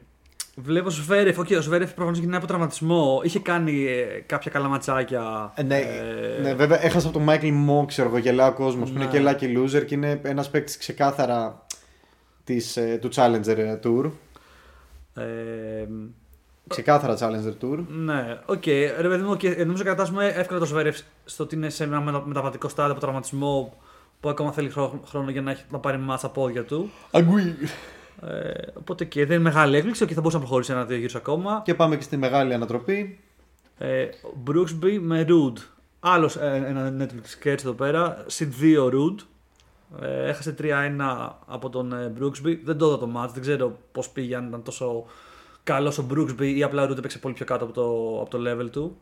βλέπω 0.57 0.91
Σβέρεφ, 0.91 1.39
okay, 1.39 1.57
ο 1.59 1.61
Σβέρεφ 1.61 1.89
προφανώς 1.89 2.13
ξεκινάει 2.13 2.39
από 2.39 2.47
τραυματισμό. 2.47 3.21
Είχε 3.25 3.39
κάνει 3.39 3.87
ε, 3.87 4.05
κάποια 4.27 4.51
καλά 4.51 4.69
ματσάκια. 4.69 5.53
Ε, 5.55 5.63
ναι, 5.63 5.79
ε, 5.79 6.41
ναι, 6.43 6.55
βέβαια 6.55 6.85
έχασα 6.85 7.09
από 7.09 7.19
τον 7.19 7.27
Michael 7.29 7.69
Mmoh, 7.71 7.87
ξέρω 7.87 8.09
εγώ, 8.09 8.19
γελά 8.19 8.47
ο 8.47 8.53
κόσμος 8.53 8.91
που 8.91 8.97
είναι 8.97 9.05
Ναι. 9.05 9.11
και 9.11 9.23
lucky 9.51 9.59
loser 9.59 9.85
και 9.87 9.95
είναι 9.95 10.21
ένας 10.25 10.51
παίκτης 10.51 10.77
ξεκάθαρα 10.77 11.67
της, 12.45 12.77
ε, 12.77 12.99
του 13.01 13.09
Challenger 13.15 13.79
Tour. 13.83 14.11
ε, 15.15 15.87
Ξεκάθαρα 16.69 17.17
Challenger 17.19 17.65
Tour. 17.65 17.79
ναι, 17.89 18.39
οκ. 18.47 18.67
Ρε 19.01 19.09
παιδί 19.09 19.23
μου, 19.23 19.33
okay, 19.33 19.67
νομίζω 19.67 19.85
κατατάσσουμε 19.85 20.27
εύκολα 20.27 20.59
το 20.59 20.65
Σβέρεφ 20.67 20.99
στο 21.25 21.45
ότι 21.45 21.55
είναι 21.55 21.71
σε 21.71 21.85
ένα 21.85 22.01
μετα- 22.01 22.23
μεταβατικό 22.27 22.69
στάδιο 22.69 22.93
από 22.93 23.01
τραυματισμό 23.01 23.75
που 24.21 24.29
ακόμα 24.29 24.53
θέλει 24.53 24.69
χρό- 24.71 25.01
χρόνο 25.09 25.31
για 25.31 25.43
να, 25.43 25.51
έχει, 25.51 25.65
να 25.71 25.79
πάρει 25.79 25.99
ματς 25.99 26.19
στα 26.27 26.29
πόδια 26.41 26.65
του. 26.65 26.91
Α, 27.11 27.21
γκουχ. 27.21 27.55
Ε, 28.23 28.51
οπότε 28.75 29.05
και 29.05 29.27
δεν 29.27 29.35
είναι 29.41 29.45
μεγάλη 29.51 29.77
έκπληξη 29.77 30.07
και 30.07 30.15
θα 30.15 30.21
μπορούσε 30.21 30.37
να 30.37 30.43
προχωρήσει 30.43 30.73
ένα-δύο 30.73 30.97
γύρους 30.97 31.15
ακόμα. 31.15 31.63
Και 31.65 31.75
πάμε 31.75 31.97
και 31.97 32.03
στη 32.03 32.17
μεγάλη 32.17 32.55
ανατροπή. 32.55 33.21
Ε, 33.79 34.09
Brooksby 34.47 34.99
με 35.01 35.27
Rude. 35.29 35.59
Άλλος 36.01 36.37
ένα 36.37 36.95
Netflix 37.01 37.45
sketch 37.47 37.59
εδώ 37.61 37.73
πέρα. 37.73 38.25
Συν 38.27 38.53
2 38.61 38.85
Rude. 38.89 39.25
Ε, 40.03 40.29
έχασε 40.29 40.55
3-1 40.59 40.65
από 41.47 41.69
τον 41.71 41.93
ε, 41.93 42.13
Brooksby. 42.21 42.59
Δεν 42.65 42.79
το 42.79 42.87
είδα 42.87 42.99
το 42.99 43.09
match, 43.17 43.29
δεν 43.33 43.43
ξέρω 43.43 43.79
πώς 43.93 44.09
πήγε, 44.09 44.37
αν 44.37 44.47
ήταν 44.47 44.63
τόσο 44.63 45.05
καλός 45.67 45.99
ο 45.99 46.07
Brooksby 46.11 46.53
ή 46.57 46.63
απλά 46.63 46.83
ο 46.83 46.87
Root 46.91 46.99
έπαιξε 46.99 47.19
πολύ 47.19 47.35
πιο 47.35 47.45
κάτω 47.45 47.65
από 47.65 47.73
το, 47.75 48.21
από 48.21 48.31
το 48.31 48.39
level 48.51 48.71
του. 48.71 48.97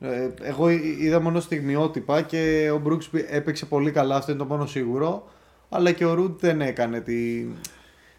Ε, 0.00 0.28
εγώ 0.42 0.68
εί- 0.70 0.96
είδα 0.98 1.20
μόνο 1.20 1.40
στιγμιότυπα 1.40 2.22
και 2.22 2.70
ο 2.74 2.82
Brooks 2.86 3.18
έπαιξε 3.30 3.66
πολύ 3.66 3.90
καλά, 3.90 4.16
αυτό 4.16 4.30
είναι 4.32 4.40
το 4.40 4.46
μόνο 4.46 4.66
σίγουρο. 4.66 5.28
Αλλά 5.68 5.92
και 5.92 6.04
ο 6.04 6.14
Ρουντ 6.14 6.40
δεν 6.40 6.60
έκανε, 6.60 7.00
τη... 7.00 7.44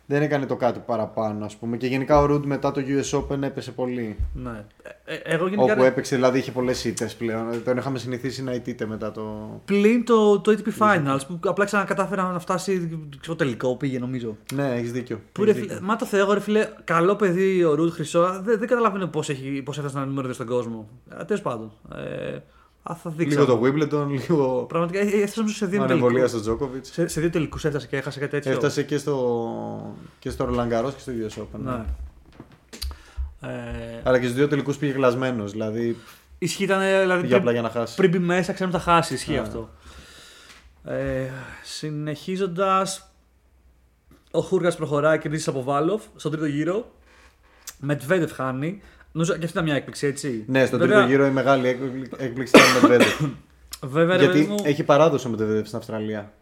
δεν 0.09 0.21
έκανε 0.21 0.45
το 0.45 0.55
κάτι 0.55 0.79
παραπάνω, 0.85 1.45
ας 1.45 1.55
πούμε. 1.55 1.77
Και 1.77 1.87
γενικά 1.87 2.19
ο 2.19 2.25
Ρουντ 2.25 2.45
μετά 2.45 2.71
το 2.71 2.81
US 2.87 3.19
Open 3.19 3.41
έπεσε 3.41 3.71
πολύ. 3.71 4.15
Ναι. 4.33 4.65
Ε, 5.05 5.13
ε, 5.13 5.19
εγώ 5.23 5.47
γενικά. 5.47 5.73
Όπου 5.73 5.83
έπαιξε, 5.83 6.15
δηλαδή 6.15 6.37
είχε 6.37 6.51
πολλές 6.51 6.85
ήττες 6.85 7.15
πλέον. 7.15 7.51
Ε, 7.53 7.55
Τον 7.57 7.77
είχαμε 7.77 7.97
συνηθίσει 7.97 8.43
να 8.43 8.53
ηττείται 8.53 8.85
μετά 8.85 9.11
το. 9.11 9.49
Πλην 9.65 10.05
το, 10.05 10.39
το 10.39 10.51
ATP 10.57 10.83
Finals 10.83 11.19
που 11.27 11.39
απλά 11.43 11.65
ξανακατάφερε 11.65 12.21
να 12.21 12.39
φτάσει 12.39 12.99
στο 13.21 13.35
τελικό 13.35 13.75
πήγε 13.75 13.99
νομίζω. 13.99 14.37
Ναι, 14.53 14.73
έχεις 14.75 14.91
δίκιο. 14.91 15.21
Που 15.31 15.43
ρε, 15.43 15.49
Έχεις 15.49 15.61
φίλε, 15.61 15.73
δίκιο. 15.73 15.87
μα 15.87 15.95
το 15.95 16.05
Θεό, 16.05 16.33
ρε 16.33 16.39
φίλε, 16.39 16.67
καλό 16.83 17.15
παιδί 17.15 17.63
ο 17.63 17.75
Ρουτ 17.75 17.93
Χρυσό. 17.93 18.41
Δεν, 18.43 18.59
δεν 18.59 18.67
καταλαβαίνω 18.67 19.07
πώς 19.07 19.31
πώς 19.63 19.77
έφτασε 19.77 19.95
να 19.95 20.01
είναι 20.01 20.09
νούμερο 20.09 20.29
2 20.29 20.33
στον 20.33 20.47
κόσμο. 20.47 20.89
Τέλος 21.25 21.41
πάντων. 21.41 21.71
Ε, 21.95 22.37
α, 22.91 22.95
θα 22.95 23.09
δείξω. 23.09 23.39
Λίγο 23.39 23.45
το 23.57 23.61
Wimbledon, 23.63 24.07
λίγο 24.09 24.65
Πραγματικά 24.69 24.99
ε, 24.99 25.03
έφτασε 25.03 25.33
νομίζω 25.39 25.55
σε 25.55 25.65
δύο 25.65 25.79
τελικούς. 25.79 26.01
ανεβολία 26.01 26.27
στο 26.27 26.39
Τζόκοβιτ. 26.41 26.85
Σε, 26.85 27.07
σε 27.07 27.19
δύο 27.21 27.29
τελικούς 27.29 27.65
έφτασε 27.65 27.87
και 27.87 27.97
έχασε 27.97 28.19
κάτι 28.19 28.31
τέτοιο. 28.31 28.51
Έφτασε 28.51 28.83
και 28.83 28.97
στο, 28.97 29.95
και 30.19 30.29
στο 30.29 30.49
Roland 30.49 30.71
Garros 30.73 30.91
και 30.93 30.99
στο 30.99 31.11
US 31.27 31.41
Open. 31.41 31.59
Ναι. 31.63 31.85
Ε, 33.41 34.01
Αλλά 34.03 34.17
και 34.19 34.23
στους 34.23 34.37
δύο 34.37 34.47
τελικούς 34.47 34.77
πήγε 34.77 34.91
γλασμένος. 34.91 35.51
Δηλαδή 35.51 35.97
ισχύει 36.37 36.63
ήταν. 36.63 36.81
ε, 36.81 36.99
Δηλαδή, 37.01 37.21
πήγε 37.21 37.35
απλά 37.35 37.51
για 37.51 37.61
να 37.61 37.69
χάσει. 37.69 37.95
πριν 37.95 38.09
μπει 38.09 38.19
μέσα, 38.19 38.53
ξέρουμε 38.53 38.75
ότι 38.75 38.85
θα 38.85 38.91
χάσει. 38.91 39.13
Ισχύει 39.13 39.31
Ναι. 39.31 39.39
αυτό. 39.39 39.69
Ε, 40.83 41.29
Συνεχίζοντας. 41.63 43.11
Ο 44.31 44.39
Χούργας 44.41 44.75
προχωράει 44.75 45.19
και 45.19 45.29
από 45.45 45.63
Βάλοφ 45.63 46.03
στον 46.15 46.31
τρίτο 46.31 46.45
γύρο. 46.45 46.91
Μετβέντεφ 47.79 48.31
χάνει. 48.33 48.81
Νομίζω 49.17 49.31
και 49.33 49.39
αυτή 49.39 49.51
ήταν 49.51 49.63
μια 49.63 49.75
έκπληξη, 49.75 50.07
έτσι. 50.07 50.43
Ναι, 50.47 50.65
στον 50.65 50.79
Βέβαια- 50.79 50.95
τρίτο 50.97 51.09
γύρο 51.11 51.25
η 51.25 51.31
μεγάλη 51.31 51.67
έκπλη- 51.67 52.11
έκπληξη 52.17 52.53
ήταν 52.57 52.89
με 52.89 52.97
Medvedev. 52.97 53.29
Βέβαια, 53.95 54.17
ρε 54.17 54.25
παιδί 54.25 54.37
Γιατί 54.39 54.51
μου, 54.51 54.57
έχει 54.63 54.83
παράδοση 54.83 55.27
με 55.29 55.35
Medvedev 55.39 55.65
στην 55.65 55.77
Αυστραλία. 55.77 56.33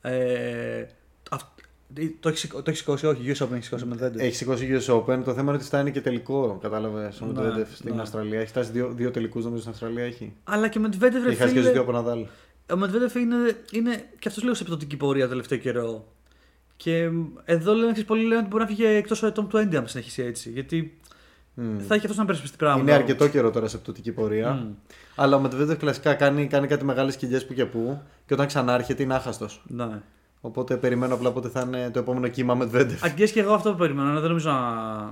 ε, 0.00 0.84
αυ- 1.30 1.52
το 2.20 2.28
έχει 2.28 2.38
σηκώ- 2.38 2.62
το 2.62 2.70
έχει 2.70 2.78
σηκώσει, 2.78 3.06
όχι, 3.06 3.20
US 3.26 3.44
Open 3.44 3.52
έχει 3.52 3.62
σηκώσει 3.64 3.84
με 3.84 3.96
Medvedev. 4.00 4.18
Έχει 4.18 4.34
σηκώσει 4.34 4.68
US 4.80 4.94
Open. 4.94 5.18
Το 5.24 5.32
θέμα 5.32 5.40
είναι 5.42 5.50
ότι 5.52 5.64
φτάνει 5.64 5.90
και 5.90 6.00
τελικό. 6.00 6.58
Κατάλαβες 6.62 7.20
ο 7.20 7.26
Ναι, 7.26 7.32
Medvedev 7.42 7.66
στην 7.74 7.94
ναι. 7.94 8.00
Αυστραλία. 8.00 8.38
Έχει 8.40 8.48
φτάσει 8.48 8.70
δύο, 8.70 8.92
δύο 8.96 9.10
τελικούς 9.10 9.42
νομίζω 9.44 9.60
στην 9.60 9.72
Αυστραλία. 9.72 10.04
Έχει. 10.04 10.32
Αλλά 10.44 10.68
και 10.68 10.78
με 10.78 10.88
Medvedev, 10.92 11.00
ρε 11.22 11.28
Έχει 11.28 11.36
χάσει 11.36 11.52
και 11.52 11.58
φίλε, 11.58 11.64
του 11.66 11.72
δύο 11.72 11.80
από 11.80 11.92
Ναδάλ. 11.92 12.18
Ο 12.20 12.26
Medvedev 12.82 13.14
είναι, 13.16 13.36
είναι 13.72 14.04
και 14.18 14.28
αυτός 14.28 14.42
λίγο 14.42 14.54
σε 14.54 14.64
πτωτική 14.64 14.96
πορεία 14.96 15.22
το 15.24 15.28
τελευταίο 15.28 15.58
καιρό. 15.58 16.12
Και 16.76 17.08
μ, 17.10 17.24
εδώ 17.44 17.72
λένε, 17.74 17.86
ξέρεις, 17.90 18.04
πολλοί 18.08 18.22
λένε 18.22 18.36
ότι 18.40 18.46
μπορεί 18.48 18.62
να 18.62 18.68
φύγει 18.68 18.84
εκτός 18.84 19.22
ετών 19.22 19.48
του 19.48 19.58
20 19.58 19.76
αν 19.76 19.88
συνεχίσει 19.88 20.22
έτσι. 20.22 20.50
Γιατί 20.50 20.76
Μμ. 20.80 21.03
Θα 21.88 21.94
έχει 21.94 22.06
αυτό 22.06 22.20
να 22.20 22.24
περισπιστεί 22.26 22.56
πράγματα. 22.56 22.82
Είναι 22.82 22.92
αρκετό 22.92 23.28
καιρό 23.28 23.50
τώρα 23.50 23.68
σε 23.68 23.78
πτωτική 23.78 24.12
πορεία. 24.12 24.52
Μμ. 24.52 24.70
Αλλά 25.14 25.36
ο 25.36 25.42
Medvedev 25.44 25.76
κλασικά 25.78 26.14
κάνει, 26.14 26.46
κάνει 26.46 26.66
κάτι 26.66 26.84
μεγάλες 26.84 27.16
κοιλιέ 27.16 27.40
που 27.40 27.52
και 27.54 27.64
που. 27.64 28.00
Και 28.26 28.34
όταν 28.34 28.46
ξανάρχεται 28.46 29.02
είναι 29.02 29.14
άχαστος. 29.14 29.62
Ναι. 29.66 30.00
Οπότε 30.40 30.76
περιμένω 30.76 31.14
απλά 31.14 31.32
πότε 31.32 31.48
θα 31.48 31.60
είναι 31.66 31.90
το 31.90 31.98
επόμενο 31.98 32.28
κύμα 32.28 32.58
Medvedev. 32.60 32.96
Αγγλίες 33.00 33.32
και 33.32 33.40
εγώ 33.40 33.52
αυτό 33.52 33.70
που 33.70 33.76
περιμένω, 33.78 34.20
δεν 34.20 34.28
νομίζω 34.28 34.50
να, 34.50 34.60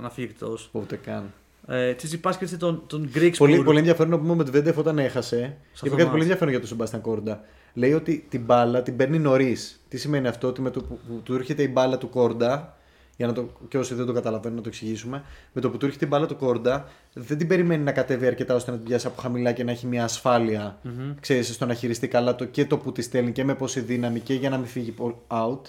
να 0.01 0.09
φύγει 0.09 0.27
εκτός. 0.31 0.69
Πότε 0.71 0.95
καν. 0.95 1.23
Ε, 1.67 1.93
Τσιτσιπάς 1.93 2.37
και 2.37 2.43
έτσι 2.43 2.57
τον, 2.57 2.83
τον 2.87 3.09
Greek 3.15 3.31
Πολύ, 3.37 3.59
Spur. 3.59 3.63
πολύ 3.65 3.77
ενδιαφέρον 3.77 4.11
να 4.11 4.17
πούμε 4.17 4.31
ο 4.31 4.37
Medvedev 4.39 4.73
όταν 4.75 4.99
έχασε. 4.99 5.57
αυτό 5.73 5.85
Είπε 5.85 5.89
το 5.89 5.89
κάτι 5.89 5.95
μάτς. 5.95 6.09
πολύ 6.09 6.21
ενδιαφέρον 6.21 6.49
για 6.49 6.59
τον 6.59 6.67
Σεμπάστιαν 6.69 7.01
Κόρντα. 7.01 7.41
Λέει 7.73 7.93
ότι 7.93 8.25
την 8.29 8.41
μπάλα 8.41 8.81
την 8.81 8.95
παίρνει 8.95 9.19
νωρίς. 9.19 9.83
Τι 9.87 9.97
σημαίνει 9.97 10.27
αυτό, 10.27 10.47
ότι 10.47 10.61
με 10.61 10.69
το 10.69 10.81
που, 10.81 10.99
που 11.07 11.21
του 11.23 11.33
έρχεται 11.35 11.63
η 11.63 11.69
μπάλα 11.73 11.97
του 11.97 12.09
Κόρντα, 12.09 12.77
για 13.17 13.27
να 13.27 13.33
το, 13.33 13.49
και 13.67 13.77
όσοι 13.77 13.93
δεν 13.93 14.05
το 14.05 14.13
καταλαβαίνουν 14.13 14.57
να 14.57 14.63
το 14.63 14.69
εξηγήσουμε, 14.69 15.23
με 15.53 15.61
το 15.61 15.69
που 15.69 15.77
του 15.77 15.85
έρχεται 15.85 16.05
η 16.05 16.07
μπάλα 16.11 16.25
του 16.25 16.35
Κόρντα, 16.35 16.87
δεν 17.13 17.37
την 17.37 17.47
περιμένει 17.47 17.83
να 17.83 17.91
κατέβει 17.91 18.27
αρκετά 18.27 18.55
ώστε 18.55 18.71
να 18.71 18.77
την 18.77 18.85
πιάσει 18.85 19.07
από 19.07 19.21
χαμηλά 19.21 19.51
και 19.51 19.63
να 19.63 19.71
έχει 19.71 19.87
μια 19.87 20.03
ασφάλεια, 20.03 20.77
Μμμ. 20.81 21.13
ξέρεις, 21.19 21.53
στο 21.53 21.65
να 21.65 21.73
χειριστεί 21.73 22.07
καλά 22.07 22.35
το, 22.35 22.45
και 22.45 22.65
το 22.65 22.77
που 22.77 22.91
τη 22.91 23.01
στέλνει 23.01 23.31
και 23.31 23.43
με 23.43 23.55
πόση 23.55 23.79
δύναμη 23.79 24.19
και 24.19 24.33
για 24.33 24.49
να 24.49 24.57
μην 24.57 24.67
φύγει 24.67 24.93
out. 25.27 25.59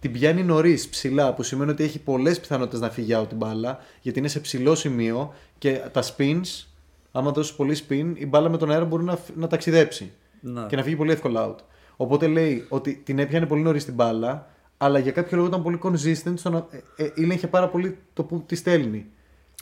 Την 0.00 0.12
πιάνει 0.12 0.42
νωρίς, 0.42 0.88
ψηλά, 0.88 1.34
που 1.34 1.42
σημαίνει 1.42 1.70
ότι 1.70 1.84
έχει 1.84 1.98
πολλές 1.98 2.40
πιθανότητες 2.40 2.80
να 2.80 2.90
φύγει 2.90 3.12
out 3.16 3.28
την 3.28 3.36
μπάλα, 3.36 3.78
γιατί 4.00 4.18
είναι 4.18 4.28
σε 4.28 4.40
ψηλό 4.40 4.74
σημείο 4.74 5.34
και 5.58 5.80
τα 5.92 6.02
spins, 6.02 6.64
άμα 7.12 7.30
δώσεις 7.30 7.54
πολύ 7.54 7.76
spin, 7.88 8.12
η 8.14 8.26
μπάλα 8.26 8.48
με 8.48 8.56
τον 8.56 8.70
αέρα 8.70 8.84
μπορεί 8.84 9.04
να, 9.04 9.16
φ- 9.16 9.36
να 9.36 9.46
ταξιδέψει 9.46 10.12
Ναι. 10.40 10.66
και 10.68 10.76
να 10.76 10.82
φύγει 10.82 10.96
πολύ 10.96 11.12
εύκολα 11.12 11.48
out. 11.50 11.56
Οπότε 11.96 12.26
λέει 12.26 12.66
ότι 12.68 13.00
την 13.04 13.18
έπιανε 13.18 13.46
πολύ 13.46 13.62
νωρίς 13.62 13.84
την 13.84 13.94
μπάλα, 13.94 14.50
αλλά 14.78 14.98
για 14.98 15.12
κάποιο 15.12 15.36
λόγο 15.36 15.48
ήταν 15.48 15.62
πολύ 15.62 15.78
consistent 15.82 16.32
στο 16.34 16.50
να 16.50 16.66
ε, 16.96 17.04
ε, 17.04 17.10
ήλεγχε 17.14 17.46
πάρα 17.46 17.68
πολύ 17.68 17.96
το 18.12 18.22
που 18.22 18.42
τη 18.46 18.54
στέλνει. 18.54 19.06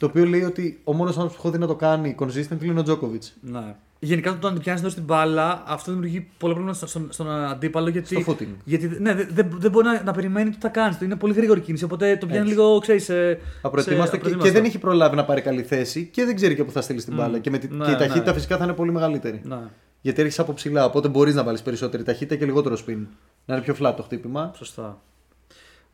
Το 0.01 0.07
οποίο 0.07 0.25
λέει 0.25 0.43
ότι 0.43 0.81
ο 0.85 0.93
μόνος 0.93 1.13
άνθρωπος 1.17 1.35
που 1.37 1.41
έχω 1.47 1.51
δει 1.57 1.59
να 1.63 1.67
το 1.67 1.75
κάνει 1.75 2.15
consistent 2.19 2.63
είναι 2.63 2.81
ο 2.81 2.83
Τζόκοβιτς. 2.83 3.37
Ναι. 3.41 3.75
Γενικά 3.99 4.39
το 4.39 4.51
να 4.51 4.59
πιάνει 4.59 4.81
την 4.81 5.03
μπάλα, 5.03 5.63
αυτό 5.67 5.93
δημιουργεί 5.93 6.29
πολλά 6.39 6.55
προβλήματα 6.55 6.87
στο- 6.87 6.87
στον, 6.99 7.07
στον 7.13 7.31
αντίπαλο. 7.31 7.89
Γιατί, 7.89 8.21
Στο 8.23 8.33
footing. 8.33 8.47
γιατί 8.65 8.87
ναι, 9.01 9.15
δεν 9.15 9.29
δεν- 9.33 9.55
δεν 9.59 9.71
μπορεί 9.71 9.87
να, 9.87 10.03
να 10.03 10.13
περιμένει 10.13 10.51
τι 10.51 10.57
θα 10.61 10.69
κάνεις. 10.69 11.01
Είναι 11.01 11.17
πολύ 11.17 11.33
γρήγορη 11.35 11.61
κίνηση. 11.61 11.85
Οπότε 11.85 12.17
το 12.17 12.27
πιάνει 12.27 12.41
Έτσι. 12.51 12.59
λίγο, 12.59 12.79
ξέρεις. 12.79 13.05
σε- 13.05 13.39
Απροετοίμαστο 13.63 13.85
σε- 13.87 13.91
και, 13.93 13.99
και 14.01 14.17
απροετοίμαστο. 14.17 14.53
δεν 14.53 14.65
έχει 14.65 14.79
προλάβει 14.79 15.17
να 15.17 15.25
πάρει 15.25 15.41
καλή 15.41 15.63
θέση 15.63 16.09
και 16.13 16.25
δεν 16.25 16.35
ξέρει 16.35 16.55
και 16.55 16.65
πού 16.65 16.71
θα 16.71 16.81
στείλει 16.81 17.03
την 17.03 17.15
μπάλα. 17.15 17.39
Και, 17.39 17.51
με 17.51 17.59
τη, 17.59 17.69
Ναι, 17.75 17.85
και 17.85 17.91
η 17.91 17.95
ταχύτητα 17.97 18.25
ναι. 18.31 18.33
φυσικά 18.33 18.57
θα 18.57 18.65
είναι 18.65 18.73
πολύ 18.73 18.93
μεγαλύτερη. 18.93 19.41
Ναι, 19.45 19.59
Γιατί 20.01 20.21
έρχεσαι 20.21 20.41
από 20.41 20.53
ψηλά, 20.53 20.85
οπότε 20.85 21.09
μπορείς 21.09 21.35
να 21.35 21.45
βάλεις 21.45 21.63
περισσότερη 21.63 22.03
ταχύτητα 22.03 22.35
και 22.37 22.45
λιγότερο 22.45 22.77
spin. 22.87 23.07
Να 23.47 23.55
είναι 23.55 23.65
πιο 23.65 23.75
flat 23.81 23.93
το 23.97 24.03
χτύπημα. 24.03 24.53
σωστά. 24.57 25.01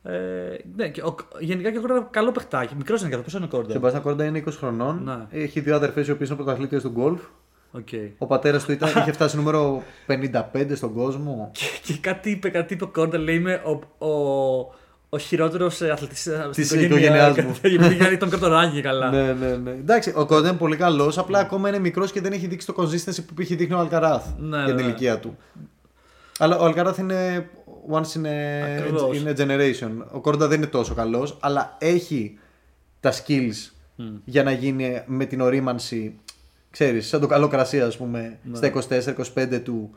Ε, 0.05 0.13
ναι, 0.77 0.89
και 0.89 1.03
ο, 1.03 1.17
γενικά 1.41 1.71
και 1.71 1.79
ο 1.79 1.81
Κόρντα 1.81 2.09
καλό 2.11 2.33
παιχτάκι. 2.33 2.75
Μικρός 2.77 3.01
είναι 3.01 3.09
και 3.09 3.15
αυτό. 3.15 3.25
Πόσο 3.25 3.37
είναι 3.37 3.47
ο 3.47 3.49
Ο 3.53 3.57
Κόρντα. 3.57 3.73
Σεμπάστιαν 3.73 4.03
Κόρντα 4.03 4.25
είναι 4.25 4.43
20 4.47 4.53
χρονών. 4.53 5.03
Ναι. 5.05 5.41
Έχει 5.43 5.61
δύο 5.61 5.75
αδερφές 5.75 6.07
οι 6.07 6.11
οποίες 6.11 6.29
είναι 6.29 6.37
πρωταθλήτριες 6.39 6.83
του 6.83 6.89
γκολφ. 6.91 7.21
Οκ. 7.73 7.89
Ο 8.19 8.27
πατέρας 8.27 8.65
του 8.65 8.73
ήταν, 8.73 8.89
είχε 8.97 9.13
φτάσει 9.13 9.37
νούμερο 9.37 9.83
55 10.07 10.73
στον 10.75 10.93
κόσμο. 10.95 11.51
Και, 11.53 11.65
και 11.85 11.99
κάτι 12.01 12.31
είπε, 12.31 12.49
κάτι 12.49 12.75
είπε 12.75 12.85
ο 12.85 12.89
Κόρντα, 12.89 13.19
λέει 13.19 13.37
είμαι 13.37 13.63
ο, 13.99 14.07
ο, 14.07 14.75
ο 15.09 15.19
χειρότερος 15.19 15.81
αθλητής 15.83 16.29
Της 16.51 16.71
οικογένειάς 16.73 17.37
μου. 17.37 17.57
Γιατί 17.97 18.17
τον 18.17 18.31
Κορτοράγει 18.31 18.81
καλά. 18.81 19.11
ναι, 19.11 19.33
ναι, 19.33 19.57
ναι. 19.57 19.71
Εντάξει, 19.71 20.13
ο 20.17 20.27
Κόρντα 20.27 20.49
είναι 20.49 20.59
πολύ 20.59 20.77
καλός, 20.77 21.19
απλά 21.19 21.39
ακόμα 21.39 21.69
είναι 21.69 21.79
μικρός 21.79 22.13
και 22.13 22.21
δεν 22.21 22.33
έχει 22.33 22.47
δείξει 22.47 22.67
το 22.67 22.75
consistency 22.77 23.19
που 23.35 23.41
είχε 23.43 23.55
δείχνει 23.55 23.75
ο 23.75 23.79
Αλκαράθ 23.79 24.27
Ναι, 24.39 24.57
για 24.57 24.67
ναι. 24.67 24.75
την 24.75 24.85
ηλικία 24.87 25.19
του. 25.19 25.37
Αλλά 26.43 26.59
ο 26.59 26.65
Αλκαράθ 26.65 26.99
είναι 26.99 27.49
once 27.91 28.19
in 28.19 28.27
a, 28.27 28.79
Ακριβώς. 28.79 29.23
in 29.25 29.29
a 29.29 29.37
generation. 29.37 29.91
Ο 30.13 30.21
Κόρντα 30.21 30.49
δεν 30.49 30.59
είναι 30.59 30.67
τόσο 30.67 30.95
καλός, 30.95 31.37
αλλά 31.41 31.77
έχει 31.81 32.39
τα 33.01 33.13
skills 33.13 33.71
για 34.25 34.43
να 34.43 34.51
γίνει 34.53 35.03
με 35.07 35.25
την 35.25 35.41
ορίμανση, 35.41 36.15
ξέρεις, 36.71 37.09
σαν 37.09 37.21
το 37.21 37.27
καλό 37.27 37.49
κρασί, 37.49 37.81
ας 37.81 37.97
πούμε, 37.97 38.39
Ναι. 38.43 38.57
στα 38.57 38.67
24-25 39.35 39.61
του 39.63 39.95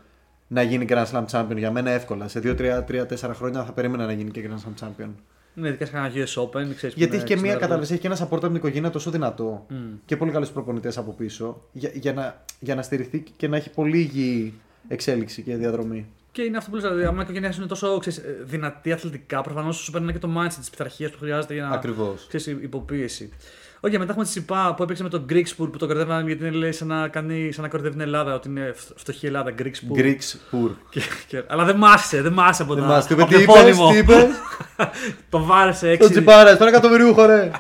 να 0.47 0.61
γίνει 0.61 0.85
Grand 0.89 1.05
Slam 1.11 1.25
Champion. 1.31 1.55
Για 1.57 1.71
μένα 1.71 1.89
εύκολα. 1.91 2.27
Σε 2.27 2.39
2-3-4 2.39 3.33
χρόνια 3.33 3.63
θα 3.65 3.71
περίμενα 3.71 4.05
να 4.05 4.11
γίνει 4.11 4.31
και 4.31 4.49
Grand 4.49 4.53
Slam 4.69 4.85
Champion. 4.87 5.09
Ναι, 5.53 5.67
ειδικά 5.67 5.85
σε 5.85 5.91
κανένα 5.91 6.13
US 6.13 6.41
Open. 6.43 6.73
Ξέρεις, 6.75 6.95
που 6.95 6.99
Γιατί 6.99 7.03
είναι 7.05 7.15
έχει 7.15 7.25
και 7.25 7.35
μία, 7.35 7.53
60 7.55 7.59
κατάλαβες, 7.59 7.91
έχει 7.91 7.99
και 7.99 8.07
ένα 8.07 8.17
support 8.17 8.27
από 8.37 8.47
την 8.47 8.55
οικογένεια 8.55 8.89
τόσο 8.89 9.11
δυνατό 9.11 9.65
Μμ. 9.69 9.75
και 10.05 10.17
πολύ 10.17 10.31
καλούς 10.31 10.49
προπονητές 10.49 10.97
από 10.97 11.11
πίσω 11.11 11.61
για, 11.71 11.91
για, 11.93 12.13
να, 12.13 12.43
για 12.59 12.75
να 12.75 12.81
στηριχθεί 12.81 13.23
και 13.37 13.47
να 13.47 13.57
έχει 13.57 13.69
πολύ 13.69 13.97
υγιή 13.99 14.53
εξέλιξη 14.87 15.41
και 15.41 15.55
διαδρομή. 15.55 16.05
Και 16.35 16.41
είναι 16.41 16.57
αυτό 16.57 16.69
που 16.69 16.75
λες, 16.75 16.83
δηλαδή, 16.85 17.03
άμα 17.03 17.19
η 17.19 17.21
οικογένειά 17.23 17.51
σου 17.51 17.59
είναι 17.59 17.69
τόσο 17.69 17.97
ξέρεις, 17.97 18.19
ε, 18.19 18.37
δυνατή 18.43 18.91
αθλητικά, 18.91 19.41
προφανώς 19.41 19.75
σου 19.77 19.91
παίρνει 19.91 20.11
και 20.11 20.19
το 20.19 20.29
mindset 20.37 20.53
της 20.59 20.69
πειθαρχίας 20.69 21.11
που 21.11 21.17
χρειάζεται 21.19 21.53
για 21.53 21.63
να. 21.63 21.69
Ακριβώς. 21.75 22.25
Ξέρεις, 22.27 22.47
υποπίεση. 22.47 23.29
Όχι, 23.79 23.97
μετά 23.97 24.09
έχουμε 24.11 24.25
τη 24.25 24.31
Σιπά 24.31 24.73
που 24.77 24.83
έπαιξε 24.83 25.03
με 25.03 25.09
τον 25.09 25.25
Greekspur 25.29 25.69
που 25.71 25.77
τον 25.77 25.87
κορδεύαν 25.87 26.27
γιατί 26.27 26.45
είναι 26.45 26.55
λέει, 26.57 26.71
σαν, 26.71 26.87
να 26.87 27.07
κάνει, 27.07 27.51
σαν 27.51 27.63
να 27.63 27.69
κορδεύει 27.69 27.91
την 27.93 28.01
Ελλάδα, 28.01 28.33
ότι 28.33 28.47
είναι 28.49 28.73
φ- 28.75 28.91
φτωχή 28.99 29.25
Ελλάδα, 29.25 29.53
Greekspur. 29.59 29.99
Greeks 29.99 30.35
Pur. 30.51 30.69
Και, 30.89 31.01
και, 31.27 31.43
αλλά 31.47 31.63
δεν 31.65 31.75
μ' 31.75 31.85
άρεσε, 31.85 32.21
δεν 32.21 32.33
μ' 32.33 32.39
άρεσε 32.39 32.61
από, 32.61 32.73
Δεν 32.73 32.83
τα- 32.83 32.89
μας 32.89 33.07
τι 33.07 33.13
είπε, 33.13 33.21
από 33.21 33.31
τι 33.31 33.37
το 33.37 33.41
είπες, 33.41 33.55
επώνυμο. 33.73 33.91
τι 33.91 33.97
είπες; 33.97 34.25
τον 35.29 35.43
βάρεσε 35.43 35.85
Το 35.85 35.91
έξι. 35.91 36.09
τσιπάρα, 36.09 36.57
τον 36.57 36.67
εκατομμυριούχο 36.67 37.25
ρε. 37.25 37.51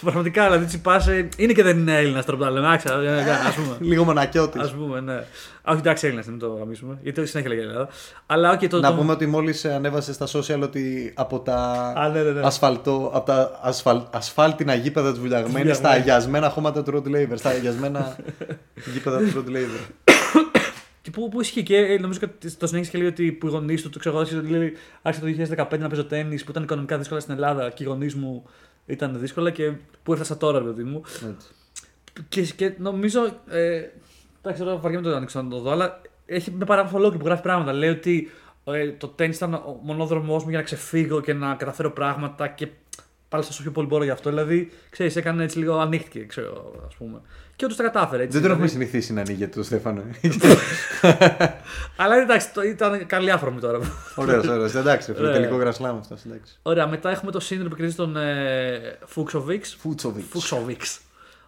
Πραγματικά, 0.00 0.44
δηλαδή 0.44 0.64
Τσιπάς 0.64 1.06
ε, 1.08 1.28
είναι 1.36 1.52
και 1.52 1.62
δεν 1.62 1.78
είναι 1.78 1.96
Έλληνας 1.98 2.24
τώρα 2.24 2.38
που 2.38 2.44
τα 2.44 2.50
λέμε. 2.50 2.72
άξα, 2.72 3.00
ε, 3.00 3.06
ε, 3.06 3.30
ας 3.30 3.54
πούμε. 3.54 3.76
Λίγο 3.80 4.04
μονακιώτης. 4.04 4.62
Α 4.62 4.74
πούμε, 4.74 5.00
ναι. 5.00 5.12
Α, 5.14 5.24
όχι, 5.64 5.78
εντάξει, 5.78 6.06
Έλληνας, 6.06 6.26
δεν 6.26 6.38
το 6.38 6.48
γαμίσουμε. 6.58 6.98
Γιατί 7.02 7.26
συνέχεια 7.26 7.50
λέγεται 7.50 7.66
Ελλάδα. 7.68 7.88
Αλλά, 8.26 8.54
okay, 8.58 8.68
το, 8.68 8.80
Να 8.80 8.90
το- 8.90 8.96
πούμε 8.96 9.12
ότι 9.12 9.26
μόλις 9.26 9.64
ανέβασε 9.64 10.12
στα 10.12 10.26
social 10.26 10.60
ότι 10.62 11.12
από 11.16 11.38
τα, 11.40 11.56
Α, 11.96 12.08
ναι, 12.08 12.22
ναι, 12.22 12.30
ναι. 12.30 12.40
ασφαλτό, 12.44 13.10
από 13.14 13.26
τα 13.26 13.58
ασφαλ, 13.62 14.00
ασφάλτινα 14.10 14.74
γήπεδα 14.74 15.12
του 15.14 15.20
βουλιαγμένου 15.20 15.48
στα 15.50 15.58
Βουλιαγμένη. 15.74 16.00
αγιασμένα 16.00 16.48
χώματα 16.48 16.82
του 16.82 17.02
Rod 17.06 17.08
Laver. 17.16 17.34
Στα 17.34 17.48
αγιασμένα 17.50 18.16
γήπεδα 18.92 19.18
του 19.18 19.44
Rod 19.46 19.50
Laver. 19.50 20.12
Και 21.02 21.10
που, 21.10 21.28
που 21.28 21.40
ισχύει 21.40 21.62
και 21.62 21.76
ε, 21.76 21.98
νομίζω 21.98 22.18
ότι 22.22 22.54
το 22.54 22.66
συνέχισε 22.66 22.90
και 22.90 22.98
λέει 22.98 23.06
ότι 23.06 23.32
που 23.32 23.46
οι 23.46 23.50
γονείς 23.50 23.82
του, 23.82 23.90
το 23.90 23.98
ξέρω 23.98 24.18
εγώ, 24.20 24.42
λέει, 24.48 24.72
άρχισε 25.02 25.46
το 25.46 25.64
2015 25.70 25.78
να 25.78 25.88
παίζω 25.88 26.04
τέννη 26.04 26.36
που 26.40 26.50
ήταν 26.50 26.62
οικονομικά 26.62 26.98
δύσκολα 26.98 27.20
στην 27.20 27.34
Ελλάδα 27.34 27.70
και 27.70 27.82
οι 27.82 27.86
γονείς 27.86 28.14
μου 28.14 28.44
ήταν 28.88 29.18
δύσκολα 29.18 29.50
και 29.50 29.72
που 30.02 30.12
έφτασα 30.12 30.36
τώρα, 30.36 30.62
παιδί 30.62 30.82
μου. 30.82 31.02
Έτσι. 31.30 31.48
Και, 32.28 32.42
και 32.42 32.74
νομίζω. 32.78 33.40
Ε, 33.48 33.82
εντάξει, 34.42 34.62
τώρα 34.62 34.76
βαριέμαι 34.76 35.08
το 35.08 35.16
ανοίξω 35.16 35.42
να 35.42 35.48
το 35.50 35.60
δω, 35.60 35.70
αλλά 35.70 36.00
έχει 36.26 36.50
μια 36.50 36.66
παράγραφο 36.66 36.98
λόγο 36.98 37.16
που 37.16 37.24
γράφει 37.24 37.42
πράγματα. 37.42 37.72
Λέει 37.72 37.90
ότι 37.90 38.30
ε, 38.64 38.92
το 38.92 39.08
τέννη 39.08 39.34
ήταν 39.34 39.54
ο 39.54 39.80
μονόδρομός 39.82 40.42
μου 40.44 40.48
για 40.48 40.58
να 40.58 40.64
ξεφύγω 40.64 41.20
και 41.20 41.32
να 41.32 41.54
καταφέρω 41.54 41.90
πράγματα 41.90 42.48
και 42.48 42.68
πάλεψα 43.28 43.52
όσο 43.52 43.62
πιο 43.62 43.70
πολύ 43.70 43.86
μπορώ 43.86 44.04
γι' 44.04 44.10
αυτό. 44.10 44.28
Δηλαδή, 44.30 44.70
ξέρεις, 44.90 45.16
έκανε 45.16 45.44
έτσι 45.44 45.58
λίγο 45.58 45.78
ανοίχτηκε, 45.78 46.24
ξέρω, 46.24 46.82
ας 46.88 46.94
πούμε. 46.94 47.20
Και 47.56 47.64
όντως 47.64 47.76
τα 47.76 47.82
κατάφερε. 47.82 48.22
Έτσι, 48.22 48.38
Δεν 48.38 48.42
τον 48.48 48.56
έχουμε 48.56 48.66
δηλαδή. 48.68 48.86
συνηθίσει 48.90 49.12
να 49.12 49.20
ανοίγεται 49.20 49.56
το 49.58 49.62
Στέφανο. 49.64 50.02
Αλλά 51.96 52.16
εντάξει, 52.16 52.52
το, 52.52 52.62
ήταν 52.62 53.06
καλή 53.06 53.30
αφορμή 53.30 53.60
τώρα. 53.60 53.78
Ωραίος, 54.16 54.46
ωραίος. 54.46 54.74
Εντάξει, 54.74 55.12
φίλε, 55.14 55.26
Ναι. 55.26 55.32
τελικό 55.32 55.56
Grand 55.56 55.79
Slam 55.79 55.98
αυτό. 55.98 56.16
Εντάξει. 56.26 56.58
Ωραία, 56.62 56.86
μετά 56.86 57.10
έχουμε 57.10 57.30
τον 57.30 57.40
Σίνερ 57.40 57.70
που 57.70 57.76
κερδίζει 57.76 57.96
τον 57.96 58.16
ε, 58.16 58.98
Φούξοβιξ. 59.06 59.76
Φούτσοβιτς. 59.80 60.24
Φούξοβιξ. 60.30 61.00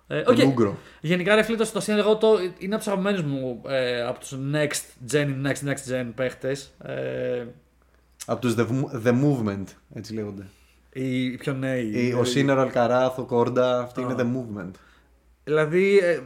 Ε, 0.07 0.22
Τον 0.22 0.41
οκ. 0.41 0.47
Ούγκρο. 0.47 0.78
Γενικά, 1.01 1.35
ρε 1.35 1.43
φίλε, 1.43 1.57
το, 1.57 1.70
τον 1.72 1.81
Σίνερ 1.81 2.09
εγώ 2.11 2.18
το, 2.18 2.39
είναι 2.59 2.74
από 2.74 2.85
τους 2.85 2.93
αγαπημένους 2.93 3.22
μου 3.22 3.62
ε, 3.68 4.03
από 4.03 4.20
τους 4.20 4.37
next 4.53 5.12
gen, 5.12 5.26
next, 5.47 5.68
next 5.68 5.93
gen 5.93 6.07
παίχτες. 6.14 6.70
Ε, 6.85 7.45
Από 8.26 8.41
τους 8.41 8.55
The, 8.59 8.66
The 9.07 9.12
Movement, 9.12 9.64
έτσι 9.95 10.14
λέγονται. 10.14 10.43
Οι, 10.93 11.24
οι 11.24 11.36
πιο 11.36 11.53
νέοι. 11.53 11.91
Η- 11.95 12.12
Ο 12.20 12.24
Σίνερ, 12.24 12.59
ο 12.59 12.61
Αλκαράθ, 12.61 13.18
ο 13.18 13.22
Κόρντα, 13.24 13.80
αυτοί 13.82 14.01
είναι 14.01 14.12
Α. 14.12 14.16
The 14.18 14.22
Movement. 14.22 14.70
Δηλαδή, 15.45 15.99
ε, 15.99 16.18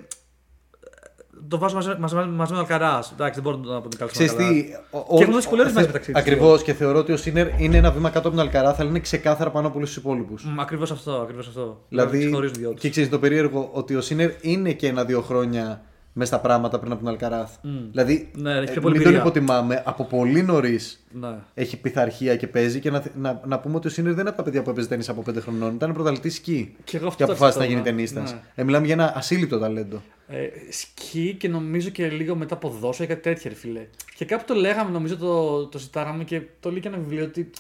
το 1.49 1.59
βάζω 1.59 1.75
μαζί, 1.75 1.89
μαζί, 1.99 2.15
μαζί 2.15 2.31
με 2.35 2.47
τον 2.47 2.59
Αλκαράς. 2.59 3.11
Εντάξει, 3.13 3.41
δεν 3.41 3.43
μπορώ 3.43 3.75
να 3.75 3.81
τον 3.81 3.91
καλύψω. 3.99 4.25
Ξέρεις 4.25 4.35
τι, 4.35 4.45
ο- 4.91 4.99
Και 5.01 5.13
ο- 5.15 5.21
έχουν 5.21 5.33
δώσει 5.33 5.49
πολλές 5.49 5.65
θε- 5.65 5.75
βάσεις 5.75 5.87
μεταξύ 5.87 6.13
τους. 6.13 6.21
Ακριβώς 6.21 6.63
και 6.63 6.73
θεωρώ 6.73 6.99
ότι 6.99 7.13
ο 7.13 7.17
Σίνερ 7.17 7.61
είναι 7.61 7.77
ένα 7.77 7.91
βήμα 7.91 8.11
κάτω 8.11 8.29
από 8.29 8.37
τον 8.37 8.47
Αλκαράθ, 8.47 8.81
αλλά 8.81 8.89
είναι 8.89 9.01
ξεκάθαρα 9.01 9.51
πάνω 9.51 9.67
από 9.67 9.77
όλους 9.77 9.89
τους 9.89 9.99
υπόλοιπους. 9.99 10.47
Ακριβώς 10.59 10.91
αυτό, 10.91 11.13
ακριβώς 11.13 11.49
αυτό. 11.49 11.85
Δηλαδή, 11.89 12.19
ξεχωρίζουν 12.19 12.55
δυο 12.59 12.71
τους. 12.71 12.81
και 12.81 12.91
ξέρεις 12.91 13.09
το 13.11 13.19
περίεργο 13.19 13.69
ότι 13.73 13.95
ο 13.95 14.01
Σίνερ 14.01 14.31
είναι 14.41 14.73
και 14.73 14.87
ένα-δύο 14.87 15.21
χρόνια 15.23 15.83
μες 16.17 16.29
στα 16.29 16.41
πράγματα 16.41 16.79
πριν 16.79 16.93
από 16.93 17.01
τον 17.03 17.11
Αλκαράθ. 17.13 17.57
Δηλαδή, 17.91 18.31
Ναι, 18.37 18.53
έχει 18.53 18.69
ε, 18.69 18.73
πιο 18.73 18.81
πολύ 18.81 18.95
μην 18.95 19.03
τον 19.03 19.13
εμπειρία. 19.15 19.19
υποτιμάμε. 19.31 19.83
Από 19.87 20.05
πολύ 20.05 20.43
νωρίς 20.43 21.05
Ναι. 21.13 21.35
έχει 21.55 21.77
πειθαρχία 21.81 22.37
και 22.37 22.47
παίζει. 22.47 22.81
Και 22.81 22.91
να, 22.91 23.03
να, 23.17 23.41
να 23.47 23.59
πούμε 23.59 23.77
ότι 23.77 23.87
ο 23.87 23.91
Σίνερ 23.91 24.11
δεν 24.11 24.21
είναι 24.21 24.29
από 24.29 24.39
τα 24.39 24.45
παιδιά 24.45 24.63
που 24.63 24.71
έπαιζε 24.71 24.89
τέννη 24.89 25.05
από 25.09 25.23
5 25.31 25.35
χρονών. 25.41 25.75
Ήταν 25.75 25.93
πρωταθλητής 25.93 26.35
σκι. 26.35 26.77
Και 26.85 26.97
εγώ 26.97 27.07
αυτό 27.07 27.25
Και 27.25 27.31
αποφάσισε 27.31 27.59
να 27.59 27.65
αυτό, 27.65 27.75
γίνει 27.77 27.85
ναι. 27.85 27.97
ταινίστα. 27.97 28.21
Ναι. 28.21 28.41
Ε, 28.55 28.65
μιλάμε 28.65 28.85
για 28.87 28.95
ένα 28.95 29.17
ασύλληπτο 29.17 29.59
ταλέντο. 29.59 30.03
Ε, 30.29 30.47
σκι 30.71 31.35
και 31.39 31.49
νομίζω 31.49 31.89
και 31.89 32.09
λίγο 32.09 32.35
μετά 32.35 32.57
ποδόσφαιρο 32.57 33.05
ή 33.11 33.15
κάτι 33.15 33.23
τέτοιο, 33.29 33.51
ρε 33.51 33.57
φίλε. 33.57 33.87
Και 34.17 34.25
κάπου 34.25 34.45
το 34.47 34.55
λέγαμε, 34.55 34.91
νομίζω 34.91 35.17
το, 35.17 35.67
το 35.67 35.79
ζητάγαμε 35.79 36.25
και 36.25 36.43
το 36.61 36.71
λέει 36.71 36.81
και 36.81 36.89
ένα 36.89 36.97
βιβλίο 36.99 37.25
ότι. 37.25 37.51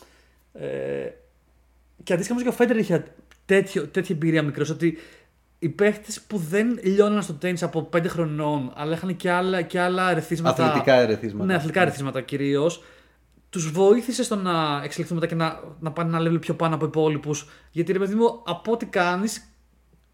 Ε, 0.52 0.66
και 2.02 2.12
αντίστοιχα 2.12 2.32
όμως 2.38 2.42
και 2.42 2.48
ο 2.48 2.52
Φέντερ 2.52 2.76
είχε 2.76 3.04
τέτοιο, 3.46 3.86
τέτοια 3.86 4.14
εμπειρία 4.14 4.42
μικρός 4.42 4.70
ότι 4.70 4.98
οι 5.64 5.68
παίχτες 5.68 6.20
που 6.20 6.36
δεν 6.38 6.78
λιώναν 6.82 7.22
στο 7.22 7.32
τέννη 7.32 7.58
από 7.62 7.88
5 7.96 8.04
χρονών, 8.06 8.72
αλλά 8.76 8.94
είχαν 8.94 9.16
και 9.16 9.30
άλλα, 9.30 9.62
και 9.62 9.80
άλλα 9.80 10.10
ερεθίσματα. 10.10 10.64
Αθλητικά 10.66 10.94
ερεθίσματα. 10.94 11.44
Ναι, 11.44 11.54
αθλητικά 11.54 11.80
ερεθίσματα 11.80 12.20
κυρίως. 12.20 12.82
Τους 13.50 13.70
βοήθησε 13.70 14.22
στο 14.22 14.36
να 14.36 14.80
εξελιχθούν 14.84 15.16
μετά 15.16 15.26
και 15.28 15.34
να, 15.34 15.60
να 15.80 15.90
πάνε 15.92 16.16
ένα 16.16 16.30
level 16.30 16.40
πιο 16.40 16.54
πάνω 16.54 16.74
από 16.74 16.84
υπόλοιπους. 16.84 17.48
Γιατί 17.70 17.92
ρε 17.92 17.98
παιδί 17.98 18.14
μου, 18.14 18.42
από 18.46 18.72
ό,τι 18.72 18.86
κάνεις, 18.86 19.48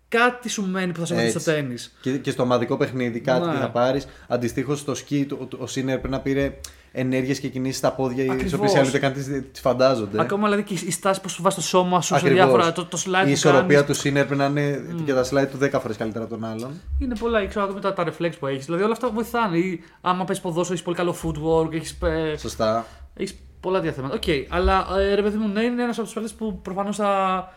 κάτι 0.09 0.49
σου 0.49 0.67
μένει 0.67 0.93
που 0.93 1.01
θα 1.01 1.07
σε 1.07 1.15
βοηθήσει 1.15 1.39
στο 1.41 1.51
Έτσι. 1.51 1.63
τέννις. 1.63 1.77
Και, 2.01 2.19
και 2.19 2.31
στο 2.31 2.43
ομαδικό 2.43 2.77
παιχνίδι 2.77 3.21
κάτι 3.21 3.47
Ναι. 3.47 3.53
τι 3.53 3.59
θα 3.59 3.71
πάρεις. 3.71 4.07
Αντιστοίχως 4.29 4.79
στο 4.79 4.95
σκι, 4.95 5.25
το- 5.27 5.49
ο 5.59 5.67
Σίνερ 5.67 5.99
πρέπει 5.99 6.15
να 6.15 6.21
πήρε 6.21 6.53
ενέργειες 6.93 7.41
και 7.41 7.49
κινήσεις 7.49 7.77
στα 7.79 7.93
πόδια, 7.93 8.25
τις 8.25 8.31
Ακριβώς. 8.31 8.53
οποίες 8.53 8.73
οι 8.75 8.79
άλλοι 8.79 8.89
ούτε 8.89 8.99
καν 8.99 9.13
τις 9.13 9.61
φαντάζονται. 9.61 10.21
Ακόμα 10.21 10.45
δηλαδή 10.49 10.63
και 10.63 10.75
η 10.87 10.91
στάση 10.91 11.21
που 11.21 11.29
σου 11.29 11.43
βάζει 11.43 11.55
στο 11.61 11.65
σώμα 11.65 12.01
σου, 12.01 12.07
σε 12.09 12.15
Ακριβώς. 12.15 12.37
διάφορα. 12.37 12.73
Το, 12.73 12.85
το 12.87 12.99
slide 13.07 13.21
Η 13.21 13.25
που 13.25 13.29
ισορροπία 13.29 13.75
κάνεις, 13.75 13.87
του 13.87 13.99
Σίνερ 13.99 14.27
πρέπει 14.27 14.41
να 14.41 14.47
είναι 14.47 14.85
και 15.05 15.13
τα 15.15 15.25
slide 15.25 15.49
του 15.51 15.59
10 15.63 15.81
φορές 15.81 15.97
καλύτερα 15.97 16.25
από 16.25 16.35
τον 16.35 16.45
άλλον. 16.45 16.71
Είναι 16.99 17.17
πολλά, 17.17 17.47
ξέρω 17.47 17.65
ακόμα 17.65 17.81
τα, 17.81 17.93
τα 17.93 18.05
reflex 18.07 18.31
που 18.39 18.47
έχεις. 18.47 18.65
Δηλαδή 18.65 18.83
όλα 18.83 18.93
αυτά 18.93 19.11
βοηθάνε. 19.11 19.57
Ή, 19.59 19.81
άμα 20.01 20.25
παίζει 20.25 20.41
ποδόσφαιρο, 20.43 20.73
έχεις 20.73 20.83
πολύ 20.85 20.97
καλό 20.97 21.17
footwork, 21.23 21.73
έχεις 21.75 21.99
Σωστά. 22.41 22.87
έχεις 23.15 23.35
πολλά 23.61 23.81
δείγματα. 23.81 24.15
Οκ, 24.15 24.23
αλλά 24.49 24.87
ε, 24.99 25.15
ρε 25.15 25.23
παιδί 25.23 25.37
μου, 25.37 25.49
ναι, 25.49 25.63
είναι 25.63 25.83
ένας 25.83 25.97
από 25.97 26.05
τους 26.05 26.15
παίκτες 26.15 26.33
που 26.33 26.61
προφανώς 26.63 26.97
θα. 26.97 27.53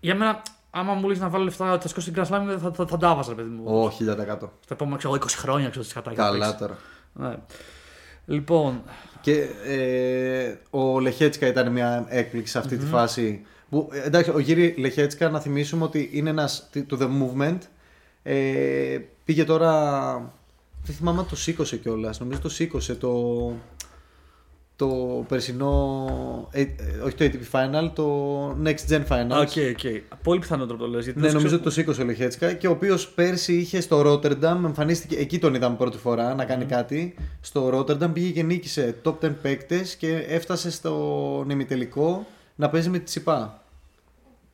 Για 0.00 0.14
μένα, 0.14 0.42
άμα 0.70 0.92
μου 0.92 1.08
λες 1.08 1.18
να 1.18 1.28
βάλω 1.28 1.44
λεφτά, 1.44 1.78
θα 1.80 1.88
σκώσει 1.88 2.10
την 2.12 2.22
Grand 2.22 2.26
Slam, 2.34 2.58
θα, 2.62 2.70
θα, 2.74 2.86
θα 2.86 2.96
τα 2.96 3.14
βάζα, 3.14 3.28
ρε 3.28 3.34
παιδί 3.34 3.48
μου. 3.48 3.62
Ω, 3.64 3.86
1000%. 3.86 4.38
Τα 4.38 4.48
επόμενα 4.70 4.96
ξέρω, 4.96 5.12
20 5.14 5.18
χρόνια, 5.28 5.68
ξέρω 5.68 5.84
τι 5.84 5.92
κατά 5.92 6.12
Καλά 6.14 6.56
τώρα. 6.56 6.78
Ναι. 7.12 7.34
Λοιπόν, 8.26 8.82
Και 9.20 9.46
ε, 9.66 10.54
ο 10.70 11.00
Λεχέτσκα 11.00 11.46
ήταν 11.46 11.72
μια 11.72 12.06
έκπληξη 12.08 12.52
σε 12.52 12.58
αυτή 12.58 12.76
τη 12.76 12.86
φάση. 12.86 13.46
Που, 13.70 13.88
ε, 13.92 14.02
εντάξει, 14.02 14.30
ο 14.30 14.38
Γύρι 14.38 14.74
Λεχέτσκα 14.78 15.28
να 15.28 15.40
θυμίσουμε 15.40 15.84
ότι 15.84 16.10
είναι 16.12 16.30
ένας 16.30 16.68
του 16.86 16.98
The 17.00 17.06
Movement. 17.06 17.58
Ε, 18.22 18.98
πήγε 19.24 19.44
τώρα. 19.44 20.34
Δεν 20.84 20.94
θυμάμαι 20.94 21.20
αν 21.20 21.28
το 21.28 21.36
σήκωσε 21.36 21.76
κιόλας. 21.76 22.20
Νομίζω 22.20 22.40
το 22.40 22.48
σήκωσε 22.48 22.94
το. 22.94 23.52
Το 24.76 24.86
περσινό. 25.28 26.08
ε, 26.50 26.60
ε, 26.60 26.66
όχι 27.04 27.14
το 27.14 27.24
ATP 27.24 27.56
Final, 27.58 27.90
το 27.94 28.48
Next 28.64 28.90
Gen 28.90 29.02
Finals. 29.08 29.40
οκ, 29.40 29.52
οκ. 29.70 30.02
Πολύ 30.22 30.38
πιθανότερο 30.40 30.78
το 30.78 30.86
λες. 30.86 31.04
γιατί 31.04 31.20
Ναι, 31.20 31.26
το 31.26 31.32
νομίζω 31.32 31.46
ξέρω- 31.46 31.54
ότι 31.54 31.64
το 31.64 31.70
σήκωσε 31.70 32.02
ο 32.02 32.04
Λεχέτσκα 32.04 32.52
και 32.52 32.66
ο 32.68 32.70
οποίος 32.70 33.08
πέρσι 33.08 33.54
είχε 33.54 33.80
στο 33.80 34.00
Ρότερνταμ, 34.02 34.64
εμφανίστηκε 34.64 35.16
εκεί 35.16 35.38
τον 35.38 35.54
είδαμε 35.54 35.76
πρώτη 35.76 35.98
φορά 35.98 36.34
να 36.34 36.44
κάνει 36.44 36.64
κάτι. 36.64 37.14
Στο 37.40 37.68
Ρότερνταμ 37.68 38.12
πήγε 38.12 38.30
και 38.30 38.42
νίκησε 38.42 38.96
top 39.04 39.14
10 39.20 39.30
παίκτες 39.42 39.94
και 39.96 40.16
έφτασε 40.28 40.70
στο 40.70 41.46
ημιτελικό 41.50 42.26
να 42.54 42.68
παίζει 42.70 42.88
με 42.88 42.98
τον 42.98 43.04
Τσιτσιπά. 43.04 43.63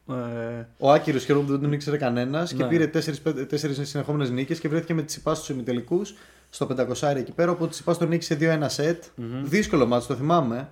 Ε, 0.08 0.66
Ο 0.78 0.92
Άκυρος 0.92 1.24
χαίρομαι 1.24 1.44
που 1.44 1.50
δεν 1.50 1.60
τον 1.60 1.72
ήξερε 1.72 1.96
κανένας 1.96 2.52
και 2.52 2.62
Ναι. 2.62 2.68
πήρε 2.68 2.86
4 2.86 3.84
συνεχόμενες 3.84 4.30
νίκες 4.30 4.58
και 4.60 4.68
βρέθηκε 4.68 4.94
με 4.94 5.00
τον 5.00 5.06
Τσιτσιπά 5.06 5.34
στους 5.34 5.48
ημιτελικούς 5.48 6.14
στο 6.50 6.66
500 6.66 7.16
εκεί 7.16 7.32
πέρα. 7.32 7.50
Οπότε 7.50 7.64
η 7.70 7.72
Τσιπά 7.72 7.96
τον 7.96 8.08
νίκησε 8.08 8.34
2-1 8.40 8.68
σετ. 8.68 9.04
Δύσκολο 9.42 9.86
μάτσο, 9.86 10.08
το 10.08 10.14
θυμάμαι. 10.14 10.68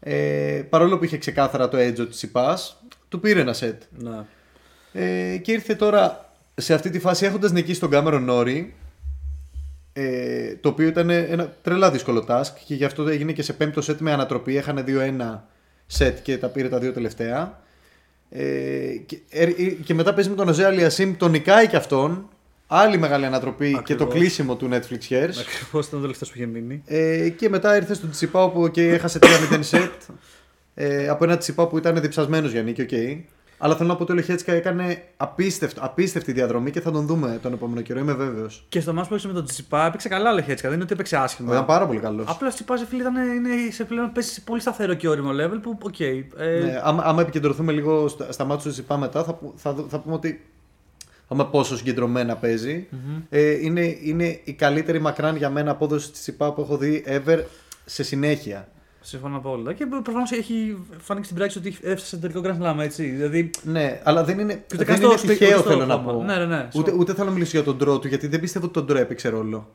Ε, 0.00 0.62
παρόλο 0.68 0.98
που 0.98 1.04
είχε 1.04 1.18
ξεκάθαρα 1.18 1.68
το 1.68 1.78
edge 1.78 1.94
της 1.94 2.16
Τσιπά, 2.16 2.58
του 3.08 3.20
πήρε 3.20 3.40
ένα 3.40 3.52
σετ. 3.52 3.82
ναι. 3.98 4.24
Ε, 4.92 5.36
και 5.36 5.52
ήρθε 5.52 5.74
τώρα 5.74 6.30
σε 6.54 6.74
αυτή 6.74 6.90
τη 6.90 6.98
φάση 6.98 7.24
έχοντας 7.26 7.52
νικήσει 7.52 7.80
τον 7.80 7.90
Κάμερον 7.90 8.24
Νόρι 8.24 8.74
ε, 9.92 10.54
το 10.54 10.68
οποίο 10.68 10.86
ήταν 10.86 11.10
ένα 11.10 11.52
τρελά 11.62 11.90
δύσκολο 11.90 12.24
task 12.28 12.52
και 12.66 12.74
γι' 12.74 12.84
αυτό 12.84 13.08
έγινε 13.08 13.32
και 13.32 13.42
σε 13.42 13.52
πέμπτο 13.52 13.80
σετ 13.80 14.00
με 14.00 14.12
ανατροπή 14.12 14.56
έχανε 14.56 14.84
2-1 14.86 15.38
σετ 15.86 16.18
και 16.22 16.38
τα 16.38 16.48
πήρε 16.48 16.68
τα 16.68 16.78
δύο 16.78 16.92
τελευταία 16.92 17.62
ε, 18.30 18.42
και, 19.06 19.18
ε, 19.30 19.46
και 19.84 19.94
μετά 19.94 20.14
παίζει 20.14 20.28
με 20.30 20.34
τον 20.36 20.48
Οζέ 20.48 20.64
Αλιασίμ 20.66 21.16
τον 21.16 21.30
νικάει 21.30 21.66
και 21.66 21.76
αυτόν 21.76 22.28
άλλη 22.66 22.98
μεγάλη 22.98 23.26
ανατροπή 23.26 23.70
και 23.84 23.94
το 23.94 24.04
Ακριβώς. 24.04 24.14
κλείσιμο 24.14 24.56
του 24.56 24.68
Netflix 24.72 25.12
curse 25.12 25.30
Ακριβώς 25.40 25.86
ήταν 25.86 25.98
ο 25.98 26.02
τελευταίος 26.02 26.30
που 26.30 26.36
είχε 26.36 26.46
μείνει. 26.46 26.82
ε, 26.86 27.28
και 27.28 27.48
μετά 27.48 27.76
ήρθε 27.76 27.94
στον 27.94 28.10
Τσιτσιπά 28.10 28.48
που 28.48 28.68
και 28.70 28.88
έχασε 28.88 29.18
3-0 29.50 29.58
σετ 29.60 29.92
ε, 30.74 31.08
από 31.08 31.24
ένα 31.24 31.36
Τσιτσιπά 31.36 31.66
που 31.66 31.78
ήταν 31.78 32.00
διψασμένος 32.00 32.52
για 32.52 32.62
νίκη, 32.62 32.82
οκ. 32.82 32.90
Αλλά 33.58 33.76
θέλω 33.76 33.88
να 33.88 33.96
πω 33.96 34.02
ότι 34.02 34.12
ο 34.12 34.14
Λεχέτσκα 34.14 34.52
έκανε 34.52 35.02
απίστευτο, 35.16 35.80
απίστευτη 35.84 36.32
διαδρομή 36.32 36.70
και 36.70 36.80
θα 36.80 36.90
τον 36.90 37.06
δούμε 37.06 37.38
τον 37.42 37.52
επόμενο 37.52 37.80
καιρό, 37.80 37.98
είμαι 37.98 38.12
βέβαιος. 38.12 38.64
Και 38.68 38.80
στο 38.80 38.92
ματς 38.92 39.08
που 39.08 39.14
έπαιξε 39.14 39.32
με 39.32 39.38
τον 39.40 39.44
Τσιτσιπά 39.48 39.86
έπαιξε 39.86 40.08
καλά 40.08 40.30
ο 40.30 40.34
Λεχέτσκα, 40.34 40.62
δεν 40.68 40.74
είναι 40.74 40.84
ότι 40.84 40.92
έπαιξε 40.92 41.16
άσχημα. 41.16 41.52
Ήταν 41.52 41.64
πάρα 41.66 41.86
πολύ 41.86 41.98
καλός. 41.98 42.26
Απλά 42.28 42.48
ο 42.48 42.50
Τσιτσιπά 42.50 42.76
φίλε 42.76 43.00
ήταν 43.02 43.16
είναι 43.16 43.70
σε 43.70 43.84
πλέον 43.84 44.12
παίζει 44.12 44.30
σε 44.30 44.40
πολύ 44.40 44.60
σταθερό 44.60 44.94
και 44.94 45.08
ώριμο 45.08 45.30
level 45.32 45.58
που, 45.62 45.78
οκ. 45.82 46.00
ε, 46.00 46.24
Ναι, 46.64 46.80
άμα, 46.82 47.02
άμα 47.06 47.20
επικεντρωθούμε 47.22 47.72
λίγο 47.72 48.08
στα, 48.08 48.32
στα 48.32 48.44
ματς 48.44 48.64
του 48.64 48.70
Τσιτσιπά 48.70 48.96
μετά, 48.96 49.24
θα, 49.24 49.34
που- 49.34 49.52
θα, 49.56 49.72
δω- 49.72 49.86
θα 49.88 49.98
πούμε 49.98 50.14
ότι. 50.14 50.44
Θα 51.28 51.36
δούμε 51.36 51.48
πόσο 51.50 51.76
συγκεντρωμένα 51.76 52.36
παίζει. 52.36 52.86
Ε, 53.30 53.50
είναι, 53.50 53.96
είναι 54.02 54.40
η 54.44 54.52
καλύτερη 54.52 55.00
μακράν 55.00 55.36
για 55.36 55.50
μένα 55.50 55.70
απόδοση 55.70 56.10
της 56.10 56.20
Τσιπά 56.20 56.52
που 56.52 56.60
έχω 56.60 56.76
δει 56.76 57.04
ever 57.06 57.38
σε 57.84 58.02
συνέχεια. 58.02 58.68
Συμφωνώ 59.06 59.36
απόλυτα. 59.36 59.72
Και 59.72 59.86
προφανώς 59.86 60.30
έχει 60.32 60.76
φανεί 60.98 61.18
και 61.20 61.24
στην 61.26 61.36
πράξη 61.36 61.58
ότι 61.58 61.68
έφτασε 61.82 62.06
σε 62.06 62.16
τελικό 62.16 62.40
Grand 62.44 62.62
Slam, 62.62 62.78
έτσι. 62.80 63.04
Δηλαδή. 63.04 63.50
Ναι, 63.62 64.00
αλλά 64.04 64.24
δεν 64.24 64.38
είναι, 64.38 64.52
ούτε 64.64 64.76
δεν 64.76 64.86
καν 64.86 65.02
είναι 65.02 65.16
στο- 65.16 65.26
τυχαίο 65.26 65.48
ούτε 65.48 65.58
στο 65.58 65.70
θέλω 65.70 65.86
να 65.86 65.94
χώμα. 65.94 66.12
πω. 66.12 66.22
Ναι, 66.22 66.36
ναι, 66.36 66.44
ναι. 66.46 66.68
Ούτε, 66.74 66.90
Σω- 66.90 66.98
ούτε 66.98 67.14
θέλω 67.14 67.26
να 67.26 67.32
μιλήσω 67.32 67.50
για 67.56 67.62
τον 67.64 67.76
Ντρό 67.76 67.98
του 67.98 68.08
γιατί 68.08 68.26
δεν 68.26 68.40
πιστεύω 68.40 68.64
ότι 68.64 68.74
τον 68.74 68.84
Ντρό 68.86 68.98
έπαιξε 68.98 69.28
ρόλο. 69.28 69.70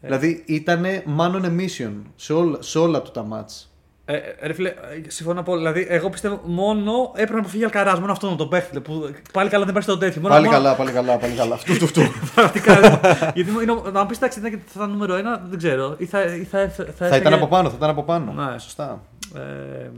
Ε. 0.00 0.06
Δηλαδή 0.06 0.42
ήταν 0.46 0.84
man 1.18 1.30
on 1.34 1.44
a 1.44 1.60
mission 1.60 1.92
σε 2.16 2.32
όλα, 2.32 2.56
σε 2.62 2.78
όλα 2.78 3.02
του 3.02 3.10
τα 3.10 3.22
μάτς. 3.22 3.70
Ε, 4.08 4.16
ε, 4.16 4.46
ρε 4.46 4.52
φίλε, 4.52 4.68
ε, 4.68 4.74
συμφωνώ 5.08 5.40
απόλυτα. 5.40 5.72
Δηλαδή, 5.72 5.94
εγώ 5.94 6.10
πιστεύω 6.10 6.40
μόνο 6.44 6.92
έπρεπε 7.12 7.32
να 7.32 7.38
αποφύγει 7.38 7.64
Αλκαράς, 7.64 7.98
μόνο 8.00 8.12
αυτό 8.12 8.30
να 8.30 8.36
το 8.36 8.46
παίχτε. 8.46 8.80
Που 8.80 9.10
πάλι 9.32 9.48
καλά 9.50 9.64
δεν 9.64 9.70
υπάρχει 9.72 9.88
το 9.88 9.98
τέτοιο. 9.98 10.20
Μόνο, 10.20 10.34
Πάλι 10.34 10.46
μόνο- 10.46 10.56
καλά, 10.58 10.74
πάλι 10.76 10.90
καλά, 10.92 11.16
πάλι 11.16 11.34
καλά. 11.34 11.54
Αυτού, 11.54 11.72
αυτού, 11.72 11.84
αυτού. 11.84 12.02
Πραγματικά. 12.34 13.00
γιατί 13.34 13.50
μου- 13.50 13.60
είναι, 13.60 13.74
να 13.92 14.00
μου 14.00 14.06
πεις 14.06 14.16
εντάξει, 14.16 14.38
ήταν 14.38 14.50
και 14.50 14.56
θα 14.56 14.72
ήταν 14.76 14.90
νούμερο 14.90 15.14
ένα, 15.14 15.42
δεν 15.48 15.58
ξέρω. 15.58 15.94
Ή 15.98 16.06
θα, 16.06 16.22
ή 16.22 16.44
θα, 16.44 16.58
έφε- 16.60 16.86
θα, 16.86 16.92
θα 16.92 17.06
ήταν 17.06 17.18
έφεγε- 17.20 17.34
από 17.34 17.46
πάνω, 17.46 17.68
θα 17.70 17.74
ήταν 17.78 17.90
από 17.90 18.02
πάνω. 18.02 18.32
Ναι. 18.32 18.58
Σωστά. 18.58 19.02
Ε, 19.34 19.90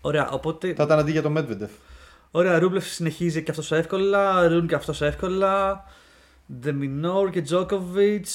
ωραία, 0.00 0.28
οπότε. 0.30 0.74
Θα 0.76 0.82
ήταν 0.82 0.98
αντί 0.98 1.10
για 1.10 1.22
το 1.22 1.32
Medvedev. 1.36 1.68
Ωραία, 2.30 2.58
Ρούμπλεφ 2.58 2.86
συνεχίζει 2.86 3.42
και 3.42 3.50
αυτός 3.50 3.72
εύκολα. 3.72 4.48
Ρουν 4.48 4.66
και 4.66 4.74
αυτός 4.74 5.02
εύκολα. 5.02 5.84
Δεμινόρ 6.46 7.30
και 7.30 7.42
Τζόκοβιτ. 7.42 8.26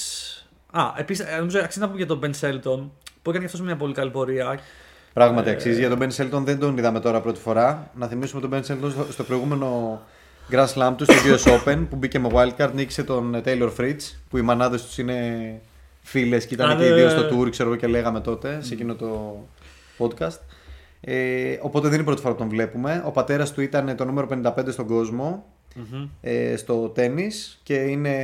Α, 0.71 0.81
επίσης, 0.97 1.25
νομίζω 1.39 1.59
αξίζει 1.59 1.79
να 1.79 1.85
πούμε 1.85 1.97
για 1.97 2.07
τον 2.07 2.17
Μπεν 2.17 2.33
Σέλτον 2.33 2.91
που 3.21 3.29
έκανε 3.29 3.45
και 3.45 3.51
αυτός 3.51 3.61
μια 3.61 3.75
πολύ 3.75 3.93
καλή 3.93 4.09
πορεία. 4.11 4.59
Πράγματι 5.13 5.49
Ε, 5.49 5.51
αξίζει. 5.51 5.79
Για 5.79 5.89
τον 5.89 5.99
Ben 6.01 6.09
Shelton 6.15 6.41
δεν 6.43 6.59
τον 6.59 6.77
είδαμε 6.77 6.99
τώρα 6.99 7.21
πρώτη 7.21 7.39
φορά. 7.39 7.91
Να 7.95 8.07
θυμίσουμε 8.07 8.41
τον 8.41 8.51
Ben 8.53 8.71
Shelton 8.71 8.91
στο, 8.91 9.11
στο 9.11 9.23
προηγούμενο 9.23 10.01
Grand 10.51 10.67
Slam 10.67 10.93
του, 10.97 11.03
στο 11.03 11.13
US 11.13 11.57
Open, 11.57 11.85
που 11.89 11.95
μπήκε 11.95 12.19
με 12.19 12.29
wildcard, 12.33 12.69
νίκησε 12.73 13.03
τον 13.03 13.41
Taylor 13.45 13.69
Fritz, 13.77 13.99
που 14.29 14.37
οι 14.37 14.41
μανάδες 14.41 14.85
τους 14.85 14.97
είναι 14.97 15.61
φίλες 16.01 16.45
και 16.45 16.53
ήταν 16.53 16.69
Α, 16.69 16.75
και 16.75 16.83
ναι, 16.83 16.89
οι 16.89 16.93
δύο 16.93 17.03
ναι, 17.05 17.09
στο 17.09 17.21
ναι. 17.21 17.41
tour, 17.41 17.49
ξέρω 17.51 17.69
εγώ 17.69 17.77
και 17.77 17.87
λέγαμε 17.87 18.19
τότε 18.19 18.57
σε 18.61 18.73
εκείνο 18.73 18.95
το 18.95 19.37
podcast. 19.97 20.39
Ε, 21.01 21.57
οπότε 21.61 21.83
δεν 21.83 21.93
είναι 21.93 22.01
η 22.01 22.05
πρώτη 22.05 22.21
φορά 22.21 22.33
που 22.33 22.39
τον 22.39 22.49
βλέπουμε. 22.49 23.03
Ο 23.05 23.11
πατέρας 23.11 23.53
του 23.53 23.61
ήταν 23.61 23.95
το 23.95 24.05
νούμερο 24.05 24.27
55 24.43 24.51
στον 24.69 24.87
κοσμο 24.87 25.45
ε, 26.21 26.55
στο 26.55 26.89
τέννις 26.89 27.59
και 27.63 27.73
είναι 27.75 28.15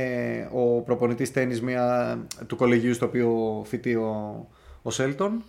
ο 0.52 0.80
προπονητής 0.80 1.32
τέννις 1.32 1.62
μια, 1.62 2.18
του 2.46 2.56
κολεγίου 2.56 2.94
στο 2.94 3.06
οποίο 3.06 3.62
φοιτεί 3.66 3.94
ο, 3.94 4.46
ο 4.86 4.90
Σέλτον. 4.90 5.42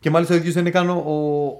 Και 0.00 0.10
μάλιστα 0.10 0.34
ο 0.34 0.36
ίδιος 0.36 0.54
δεν 0.54 0.62
είναι 0.62 0.70
καν 0.70 0.90
ο, 0.90 1.02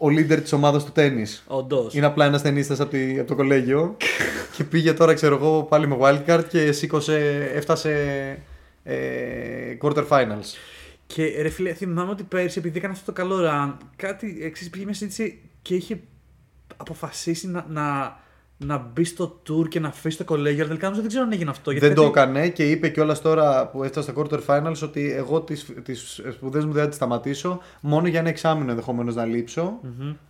ο 0.00 0.06
leader 0.06 0.38
της 0.42 0.52
ομάδας 0.52 0.84
του 0.84 0.92
τέννις. 0.92 1.44
Όντως. 1.46 1.94
Είναι 1.94 2.06
απλά 2.06 2.24
ένας 2.24 2.42
ταινίστα 2.42 2.74
από, 2.74 2.86
τη- 2.90 3.18
από 3.18 3.28
το 3.28 3.34
κολέγιο 3.34 3.96
και 4.56 4.64
πήγε 4.64 4.92
τώρα, 4.92 5.14
ξέρω 5.14 5.34
εγώ, 5.34 5.62
πάλι 5.62 5.86
με 5.88 5.96
wildcard 6.00 6.44
και 6.48 6.72
σήκωσε, 6.72 7.50
έφτασε 7.54 7.92
ε, 8.82 9.76
quarter 9.82 10.08
finals. 10.08 10.54
Και 11.06 11.34
ρε 11.42 11.48
φίλε, 11.48 11.72
θυμάμαι 11.72 12.10
ότι 12.10 12.22
πέρσι, 12.22 12.58
επειδή 12.58 12.78
έκανε 12.78 12.92
αυτό 12.92 13.04
το 13.04 13.20
καλό 13.20 13.36
run, 13.50 13.72
κάτι 13.96 14.38
εξή 14.42 14.70
πήγε 14.70 14.84
μια 14.84 14.94
συζήτηση 14.94 15.40
και 15.62 15.74
είχε 15.74 16.00
αποφασίσει 16.76 17.48
να, 17.48 17.66
να, 17.68 18.16
να 18.60 18.78
μπει 18.92 19.04
στο 19.04 19.42
tour 19.48 19.68
και 19.68 19.80
να 19.80 19.88
αφήσει 19.88 20.16
το 20.16 20.24
κολέγιο. 20.24 20.58
Αλλά 20.58 20.68
τελικά 20.68 20.86
όμως 20.86 20.98
δεν 20.98 21.08
ξέρω 21.08 21.24
αν 21.24 21.32
έγινε 21.32 21.50
αυτό. 21.50 21.72
Δεν 21.72 21.94
το 21.94 22.10
κάτι- 22.10 22.30
έκανε 22.30 22.48
και 22.48 22.70
είπε 22.70 22.88
κιόλας 22.88 23.20
τώρα 23.20 23.66
που 23.66 23.84
έφτασε 23.84 24.10
στα 24.12 24.22
quarter 24.22 24.38
finals 24.46 24.80
ότι 24.82 25.12
εγώ 25.12 25.40
τις 25.40 25.66
τις 25.82 26.20
σπουδές 26.32 26.64
μου 26.64 26.72
δεν 26.72 26.82
θα 26.82 26.88
τις 26.88 26.96
σταματήσω. 26.96 27.60
Μόνο 27.80 28.06
για 28.08 28.18
ένα 28.20 28.28
εξάμεινο 28.28 28.70
ενδεχομένως 28.70 29.14
να 29.14 29.24
λειψω 29.24 29.80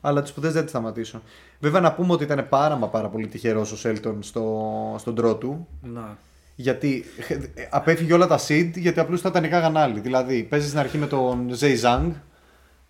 Αλλά 0.00 0.20
τις 0.20 0.30
σπουδές 0.30 0.52
δεν 0.52 0.62
τις 0.62 0.70
σταμάτησε. 0.70 1.22
Βέβαια 1.60 1.80
να 1.80 1.92
πούμε 1.92 2.12
ότι 2.12 2.24
ήταν 2.24 2.46
πάρα 2.48 2.76
μα 2.76 2.88
πάρα 2.88 3.08
πολύ 3.08 3.26
τυχερός 3.26 3.72
ο 3.72 3.76
Σέλτον 3.76 4.22
στο, 4.22 4.64
στον 4.98 5.14
draw 5.14 5.36
του. 5.36 5.68
Να. 5.82 6.16
Γιατί 6.54 7.04
ε, 7.28 7.36
απέφυγε 7.70 8.12
όλα 8.14 8.26
τα 8.26 8.38
seed 8.48 8.70
γιατί 8.74 9.00
απλώς 9.00 9.20
θα 9.20 9.30
τα 9.30 9.40
νικάγαν 9.40 9.76
άλλοι. 9.76 10.00
Δηλαδή 10.00 10.42
παίζει 10.42 10.66
στην 10.66 10.78
αρχή 10.78 10.98
με 10.98 11.06
τον 11.06 11.50
Zay 11.60 11.80
Zhang. 11.82 12.10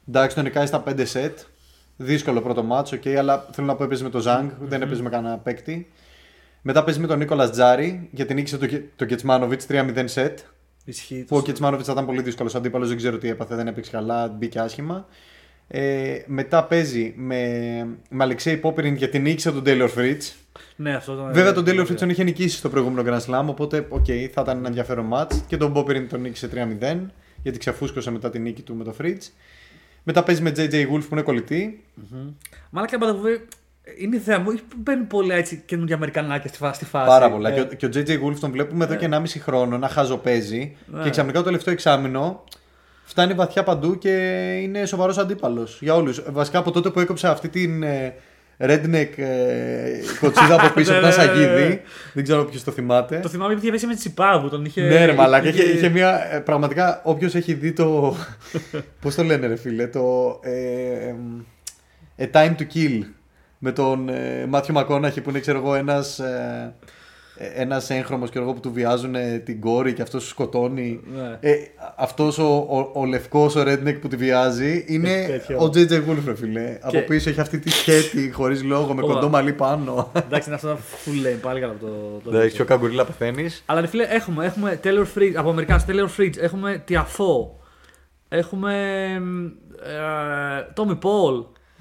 Εντάξει, 0.09 0.35
τον 0.35 0.45
νικάει 0.45 0.67
στα 0.67 0.83
5 0.87 0.91
set. 1.13 1.33
Δύσκολο 2.01 2.41
πρώτο 2.41 2.63
ματς, 2.63 2.97
οκ, 2.97 3.17
αλλά 3.17 3.47
θέλω 3.53 3.67
να 3.67 3.75
πω 3.75 3.85
έπαιζε 3.85 4.03
με 4.03 4.11
τον 4.11 4.23
Zhang, 4.27 4.51
δεν 4.61 4.83
έπαιζε 4.83 5.03
με 5.03 5.09
κανένα 5.09 5.39
παίκτη. 5.39 5.91
Μετά 6.63 6.85
παίζει 6.85 7.01
με 7.01 7.07
τον 7.07 7.19
Νίκολας 7.19 7.51
Τζάρι, 7.51 8.09
γιατί 8.13 8.35
νίκησε 8.35 8.59
τον 8.59 8.69
το 8.97 9.05
Κετσμάνοβιτς 9.05 9.67
3-0 9.69 10.05
set. 10.15 10.35
Ισχύει. 10.85 11.25
Που 11.29 11.37
ο 11.37 11.43
Κετσμάνοβιτς 11.43 11.87
θα 11.87 11.93
ήταν 11.93 12.07
πολύ 12.07 12.23
δύσκολος 12.23 12.55
αντίπαλος, 12.55 12.89
δεν 12.89 12.97
ξέρω 12.97 13.19
τι 13.19 13.29
έπαθε, 13.29 13.55
δεν 13.55 13.67
έπαιξε 13.67 13.91
καλά, 13.91 14.29
μπήκε 14.29 14.59
άσχημα. 14.59 15.07
Ε, 15.69 16.23
μετά 16.27 16.65
παίζει 16.65 17.15
με, 17.17 17.39
με 18.11 18.25
Αλεξέι 18.25 18.57
Πόπιριν 18.57 18.95
γιατί 18.95 19.19
νίκησε 19.19 19.53
τον 19.53 19.63
Taylor 19.67 19.89
Fritz. 19.97 20.33
Ναι, 20.77 20.95
αυτό 20.95 21.13
ήταν. 21.13 21.33
Βέβαια 21.33 21.53
τον 21.53 21.65
Taylor 21.67 21.87
Fritz 21.87 21.97
τον 21.97 22.11
είχε 22.11 22.25
νικήσει 22.25 22.57
στο 22.57 22.69
προηγούμενο 22.69 23.11
Grand 23.11 23.21
Slam, 23.21 23.45
οπότε 23.47 23.87
οκ, 23.89 24.05
θα 24.05 24.41
ήταν 24.43 24.59
ένα 24.59 24.67
ενδιαφέρον 24.67 25.11
match. 25.13 25.33
Και 25.47 25.57
τον 25.57 25.73
Πόπιριν 25.73 26.09
τον 26.09 26.21
νίκησε 26.21 26.49
3-0, 26.81 26.97
γιατί 27.43 27.59
ξεφούσκωσε 27.59 28.11
μετά 28.11 28.31
την 28.31 28.43
νίκη 28.43 28.63
του 28.63 28.75
με 28.75 28.85
το 28.85 28.95
Fritz. 29.01 29.31
Μετά 30.11 30.23
παίζει 30.23 30.43
με 30.43 30.53
JJ 30.57 30.75
Wolf 30.75 31.01
που 31.01 31.09
είναι 31.13 31.23
κολλητοί. 31.23 31.85
Μάλακα 32.71 32.99
Μπαταβούβη 32.99 33.49
είναι 33.99 34.17
η 34.17 34.19
θέα 34.19 34.39
μου. 34.39 34.59
Μπαίνουν 34.77 35.07
πολλά 35.07 35.35
έτσι 35.35 35.63
καινούργια 35.67 35.95
Αμερικανάκια 35.97 36.49
στη 36.49 36.59
φάση. 36.59 36.75
Στη 36.75 36.85
φάση. 36.85 37.07
Πάρα 37.07 37.31
πολλά. 37.31 37.51
Ε, 37.51 37.53
Και, 37.55 37.61
ο, 37.61 37.65
και 37.65 37.87
ο 37.87 37.89
JJ 37.95 38.27
Wolf 38.27 38.39
τον 38.41 38.51
βλέπουμε 38.51 38.85
εδώ 38.85 38.95
και 38.95 39.09
1,5 39.11 39.25
χρόνο 39.41 39.79
να 39.79 39.89
χαζοπαίζει. 39.89 40.77
Ναι. 40.87 41.03
Και 41.03 41.11
ξαφνικά 41.11 41.39
το 41.39 41.45
τελευταίο 41.45 41.73
εξάμηνο 41.73 42.45
φτάνει 43.05 43.35
βαθιά 43.35 43.63
παντού 43.63 43.99
και 43.99 44.11
είναι 44.63 44.87
σοβαρός 44.87 45.19
αντίπαλος 45.19 45.79
για 45.83 45.95
όλους. 45.95 46.23
Βασικά 46.31 46.59
από 46.59 46.71
τότε 46.71 46.91
που 46.91 47.01
έκοψε 47.01 47.29
αυτή 47.29 47.49
την 47.49 47.83
ε, 47.83 48.15
redneck 48.61 49.09
ε, 49.17 50.01
κοτσίδα 50.21 50.55
από 50.55 50.75
πίσω 50.75 50.93
Ναι, 50.93 50.99
από 50.99 51.07
τα 51.09 51.17
ναι, 51.17 51.33
ναι, 51.33 51.33
ναι. 51.47 51.49
σαγίδι. 51.53 51.83
Δεν 52.13 52.23
ξέρω 52.23 52.45
ποιος 52.45 52.65
το 52.65 52.71
θυμάται. 52.73 53.19
Το 53.19 53.29
θυμάμαι 53.29 53.51
γιατί 53.53 53.67
είχε 53.67 53.75
πέσει 53.75 53.87
με 53.87 53.95
τσιπάγου. 53.95 54.49
Τον 54.49 54.65
είχε. 54.65 54.83
Ναι, 54.83 55.05
ρε 55.05 55.13
μαλάκα. 55.13 55.49
Είχε, 55.49 55.63
είχε- 55.63 55.73
είχε 55.73 55.89
μια. 55.89 56.35
ε, 56.35 56.39
πραγματικά, 56.39 57.01
όποιος 57.05 57.35
έχει 57.35 57.55
δει 57.55 57.73
το. 57.73 58.15
Πώς 59.01 59.15
το 59.15 59.23
λένε, 59.25 59.47
ρε 59.47 59.57
φίλε, 59.57 59.87
το. 59.87 60.39
Ε, 60.43 61.15
ε, 62.17 62.31
A 62.33 62.37
Time 62.37 62.51
to 62.59 62.67
Kill 62.75 63.01
με 63.59 63.73
τον 63.73 64.09
ε, 64.09 64.47
Μάθιο 64.49 64.75
Μακόναχη 64.75 65.21
που 65.21 65.31
είναι, 65.31 65.41
ξέρω 65.41 65.59
εγώ, 65.59 65.75
ένας. 65.75 66.19
Ε, 66.19 66.75
ένας 67.55 67.91
έγχρωμος 67.91 68.31
ξέρω 68.31 68.45
εγώ, 68.45 68.55
που 68.55 68.61
του 68.61 68.73
βιάζουν 68.73 69.15
ε, 69.15 69.39
την 69.39 69.61
κόρη 69.61 69.93
και 69.93 70.03
αυτός 70.03 70.29
σκοτώνει. 70.29 71.01
Ναι. 71.17 71.39
Ε, 71.41 71.55
αυτός 71.97 72.39
ο, 72.39 72.45
ο, 72.69 72.91
ο 73.01 73.05
λευκός 73.05 73.57
ο 73.57 73.63
redneck 73.67 73.99
που 74.01 74.09
τη 74.09 74.17
βιάζει 74.17 74.85
είναι 74.89 75.13
Έχει 75.13 75.27
τέτοιο. 75.31 75.59
ο 75.59 75.71
JJ 75.75 75.93
Wolf, 76.11 76.23
ρε 76.27 76.35
φίλε. 76.37 76.79
Από 76.81 77.01
πίσω 77.01 77.31
έχει 77.31 77.41
αυτή 77.41 77.59
τη 77.59 77.71
σκέτη 77.71 78.31
χωρίς 78.33 78.63
λόγο 78.65 78.95
με 78.95 79.03
Ω. 79.03 79.07
κοντό 79.07 79.29
μαλλί 79.29 79.53
πάνω. 79.53 80.11
Εντάξει, 80.15 80.49
είναι 80.49 80.55
αυτό 80.57 80.79
full 81.05 81.27
lane. 81.27 81.39
Πάλι 81.43 81.61
καλά 81.61 81.73
από 81.73 81.87
το. 81.87 82.21
το 82.25 82.37
Εντάξει, 82.37 82.55
πιο 82.57 82.65
καγκουρίλα 82.65 83.05
πεθαίνεις. 83.05 83.63
Αλλά 83.67 83.81
ρε 83.81 83.87
φίλε, 83.87 84.03
έχουμε, 84.09 84.45
έχουμε 84.47 84.81
Taylor 84.85 85.07
Fritz, 85.19 85.33
από 85.35 85.51
Αμερικάνους, 85.51 85.85
Taylor 85.89 86.21
Fritz, 86.21 86.33
έχουμε 86.41 86.85
Tiafo, 86.89 87.49
έχουμε 88.29 88.75
ε, 89.83 90.73
Tommy 90.77 90.99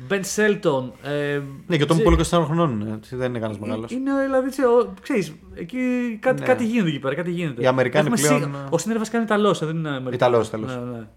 Paul, 0.09 0.11
Ben 0.11 0.21
Shelton. 0.35 0.91
Ε, 1.03 1.41
Ναι, 1.67 1.77
και 1.77 1.83
ο 1.83 1.85
Tom 1.89 1.91
Τζε- 1.91 2.07
Paul 2.07 2.39
24 2.39 2.45
χρονών 2.45 2.79
είναι, 2.81 2.93
έτσι, 2.93 3.15
δεν 3.15 3.29
είναι 3.29 3.39
κανένας 3.39 3.61
μεγάλος. 3.61 3.91
Είναι 3.91 4.11
δηλαδή, 4.25 4.47
έτσι, 4.47 4.63
ο- 4.63 4.93
ξέρεις, 5.01 5.33
εκεί 5.55 5.79
κάτι, 6.21 6.39
Ναι. 6.39 6.45
κάτι 6.45 6.65
γίνεται 6.65 6.89
εκεί 6.89 6.99
πέρα, 6.99 7.15
κάτι 7.15 7.31
γίνεται. 7.31 7.61
Οι 7.61 7.65
Αμερικάνοι 7.67 8.07
Έχουμε 8.07 8.21
πλέον- 8.27 8.41
σίγα- 8.43 8.67
Ο 8.69 8.77
Σίνερ 8.77 8.97
βασικά 8.97 9.17
είναι 9.17 9.25
Ιταλός, 9.25 9.61
ε, 9.61 9.65
δεν 9.65 9.75
είναι 9.75 9.89
Αμερικάνος. 9.89 10.47
Ιταλός, 10.47 10.47
Ιταλός. 10.47 10.75
Ναι, 10.75 10.97
ναι. 10.97 11.07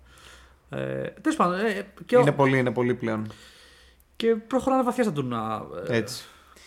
Ε, 0.82 1.12
τέλος 1.20 1.36
πάντων, 1.36 1.58
ε, 1.58 1.86
και, 2.06 2.16
ο- 2.16 2.20
Είναι 2.20 2.32
πολύ, 2.32 2.58
είναι 2.58 2.70
πολύ 2.70 2.94
πλέον. 2.94 3.26
και 4.16 4.26
προχωράνε 4.46 4.82
βαθιά 4.82 5.02
στα 5.02 5.12
τουρνά. 5.12 5.62
Ε, 5.88 5.96
Έτσι. 5.96 6.24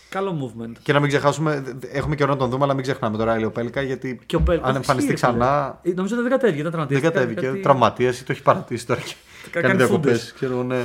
Καλό 0.08 0.54
movement. 0.58 0.72
Και 0.82 0.92
να 0.92 1.00
μην 1.00 1.08
ξεχάσουμε, 1.08 1.60
δε- 1.60 1.72
δε- 1.78 1.86
έχουμε 1.98 2.14
καιρό 2.14 2.30
να 2.30 2.36
τον 2.38 2.50
δούμε, 2.50 2.64
αλλά 2.64 2.74
μην 2.74 2.82
ξεχνάμε 2.82 3.16
τώρα 3.16 3.30
Ράιλιο 3.32 3.50
Πέλκα 3.50 3.82
γιατί 3.82 4.20
Και 4.26 4.36
ο 4.36 4.40
Πέλ- 4.40 4.60
αν 4.62 4.68
όχι, 4.68 4.76
εμφανιστεί 4.76 5.10
ρε 5.10 5.16
φίλε. 5.16 5.32
ξανά. 5.32 5.78
Ε, 5.82 5.90
Νομίζω 5.94 6.14
ότι 6.14 6.22
δεν 6.28 6.32
κατέβηκε, 6.32 6.60
ήταν 6.60 6.70
Δεν 6.70 6.80
τραυματίστηκε. 6.80 7.12
κατέβηκε. 7.18 7.46
κάτι- 7.46 7.60
Τραυματία 7.60 8.08
ή 8.08 8.12
το 8.12 8.26
έχει 8.32 8.42
παρατήσει 8.42 8.86
τώρα. 8.86 9.00
Και 9.44 9.50
Κα- 9.50 9.60
Κάνει 9.60 9.66
κάνεις 9.74 9.86
διακοπές. 9.86 10.12
φούντες. 10.12 10.32
Ξέρω 10.32 10.52
εγώ, 10.52 10.62
ναι. 10.62 10.82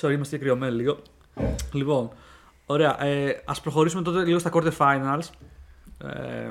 Sorry, 0.00 0.12
είμαστε 0.12 0.38
κρυωμένοι 0.38 0.74
λίγο. 0.76 0.98
Λοιπόν, 1.72 2.10
ωραία. 2.66 3.04
Ε, 3.04 3.42
ας 3.44 3.60
προχωρήσουμε 3.60 4.02
τότε 4.02 4.24
λίγο 4.24 4.38
στα 4.38 4.50
quarter 4.52 4.72
finals. 4.76 5.28
Ε, 6.04 6.50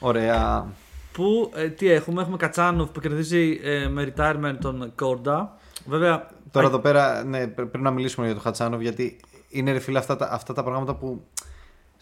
Ωραία. 0.00 0.66
που 1.12 1.52
ε, 1.54 1.68
τι 1.68 1.90
έχουμε, 1.90 2.22
έχουμε 2.22 2.36
Κατσάνοφ 2.36 2.90
που 2.90 3.00
κερδίζει 3.00 3.60
ε, 3.62 3.88
με 3.88 4.12
retirement 4.16 4.56
τον 4.60 4.92
Κόρντα. 4.94 5.56
Βέβαια, 5.86 6.30
Τώρα 6.50 6.66
α, 6.66 6.68
εδώ 6.68 6.78
πέρα 6.78 7.24
ναι, 7.24 7.38
πρέ- 7.46 7.68
πρέπει 7.68 7.84
να 7.84 7.90
μιλήσουμε 7.90 8.24
για 8.26 8.34
τον 8.34 8.44
Χατσάνοβ 8.44 8.80
γιατί 8.80 9.20
είναι 9.48 9.72
ρε 9.72 9.78
φίλε 9.78 9.98
αυτά 9.98 10.16
τα, 10.16 10.28
αυτά 10.32 10.52
τα 10.52 10.62
πράγματα 10.62 10.94
που 10.94 11.24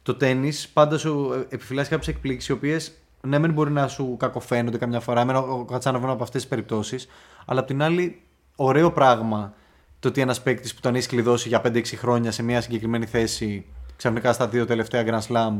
το 0.02 0.14
τέννη 0.14 0.52
πάντα 0.72 0.98
σου 0.98 1.32
ε, 1.34 1.54
επιφυλάσσει 1.54 1.90
κάποιες 1.90 2.14
εκπλήξεις 2.14 2.48
οι 2.48 2.52
οποίες 2.52 2.92
ναι, 3.20 3.38
μεν 3.38 3.52
μπορεί 3.52 3.70
να 3.70 3.88
σου 3.88 4.16
κακοφαίνονται 4.18 4.78
καμιά 4.78 5.00
φορά. 5.00 5.20
Εμένα 5.20 5.38
ο 5.38 5.66
Χατσάνοβ 5.70 6.02
είναι 6.02 6.12
από 6.12 6.22
αυτές 6.22 6.40
τις 6.40 6.50
περιπτώσεις. 6.50 7.08
Αλλά 7.46 7.60
απ' 7.60 7.66
την 7.66 7.82
άλλη, 7.82 8.20
ωραίο 8.56 8.92
πράγμα 8.92 9.54
το 10.00 10.08
ότι 10.08 10.20
ένας 10.20 10.42
παίκτης 10.42 10.74
που 10.74 10.80
τον 10.80 10.94
έχεις 10.94 11.06
κλειδώσει 11.06 11.48
για 11.48 11.60
5-6 11.60 11.96
χρόνια 11.96 12.30
σε 12.30 12.42
μια 12.42 12.60
συγκεκριμένη 12.60 13.06
θέση 13.06 13.66
ξαφνικά 13.96 14.32
στα 14.32 14.48
δύο 14.48 14.66
τελευταία 14.66 15.04
Grand 15.06 15.32
Slam 15.32 15.54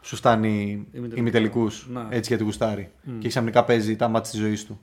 σου 0.00 0.16
φτάνει 0.16 0.86
Ημιτελικά. 0.92 1.18
ημιτελικούς. 1.20 1.86
Ναι. 1.92 2.00
Έτσι 2.08 2.28
γιατί 2.28 2.44
γουστάρει. 2.44 2.90
Και 3.18 3.28
ξαφνικά 3.28 3.64
παίζει 3.64 3.96
τα 3.96 4.08
μάτια 4.08 4.30
της 4.30 4.40
ζωής 4.40 4.64
του. 4.64 4.80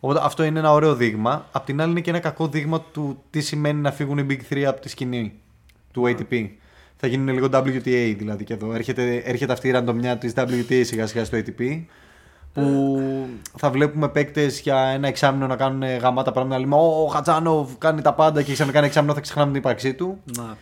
Οπότε 0.00 0.20
αυτό 0.22 0.42
είναι 0.42 0.58
ένα 0.58 0.72
ωραίο 0.72 0.94
δείγμα. 0.94 1.46
Απ' 1.52 1.64
την 1.64 1.80
άλλη 1.80 1.90
είναι 1.90 2.00
και 2.00 2.10
ένα 2.10 2.18
κακό 2.18 2.48
δείγμα 2.48 2.80
του 2.80 3.22
τι 3.30 3.40
σημαίνει 3.40 3.80
να 3.80 3.90
φύγουν 3.90 4.18
οι 4.18 4.26
Big 4.30 4.52
3 4.54 4.62
από 4.62 4.80
τη 4.80 4.88
σκηνή 4.88 5.40
του 5.92 6.02
ATP. 6.06 6.48
Θα 7.04 7.10
γίνουν 7.10 7.34
λίγο 7.34 7.48
WTA 7.52 8.14
δηλαδή 8.18 8.44
και 8.44 8.52
εδώ. 8.52 8.74
Έρχεται, 8.74 9.16
έρχεται 9.16 9.52
αυτή 9.52 9.68
η 9.68 9.70
ραντομιά 9.70 10.16
της 10.18 10.32
WTA 10.36 10.80
σιγά 10.84 11.06
σιγά 11.06 11.24
στο 11.24 11.38
ATP. 11.38 11.82
Που 12.52 13.00
θα 13.56 13.70
βλέπουμε 13.70 14.08
παίκτες 14.08 14.60
για 14.60 14.78
ένα 14.78 15.08
εξάμηνο 15.08 15.46
να 15.46 15.56
κάνουν 15.56 15.82
γαμάτα 15.82 16.32
πράγματα. 16.32 16.58
Να 16.58 16.60
λέμε 16.64 16.76
Ο 16.76 17.06
Χατσάνοφ 17.06 17.70
κάνει 17.78 18.02
τα 18.02 18.14
πάντα 18.14 18.42
και 18.42 18.52
ξαφνικά 18.52 18.78
ένα 18.78 18.86
εξάμηνο 18.86 19.14
θα 19.14 19.20
ξεχνάμε 19.20 19.50
την 19.50 19.60
ύπαρξή 19.60 19.94
του. 19.94 20.20
να. 20.36 20.56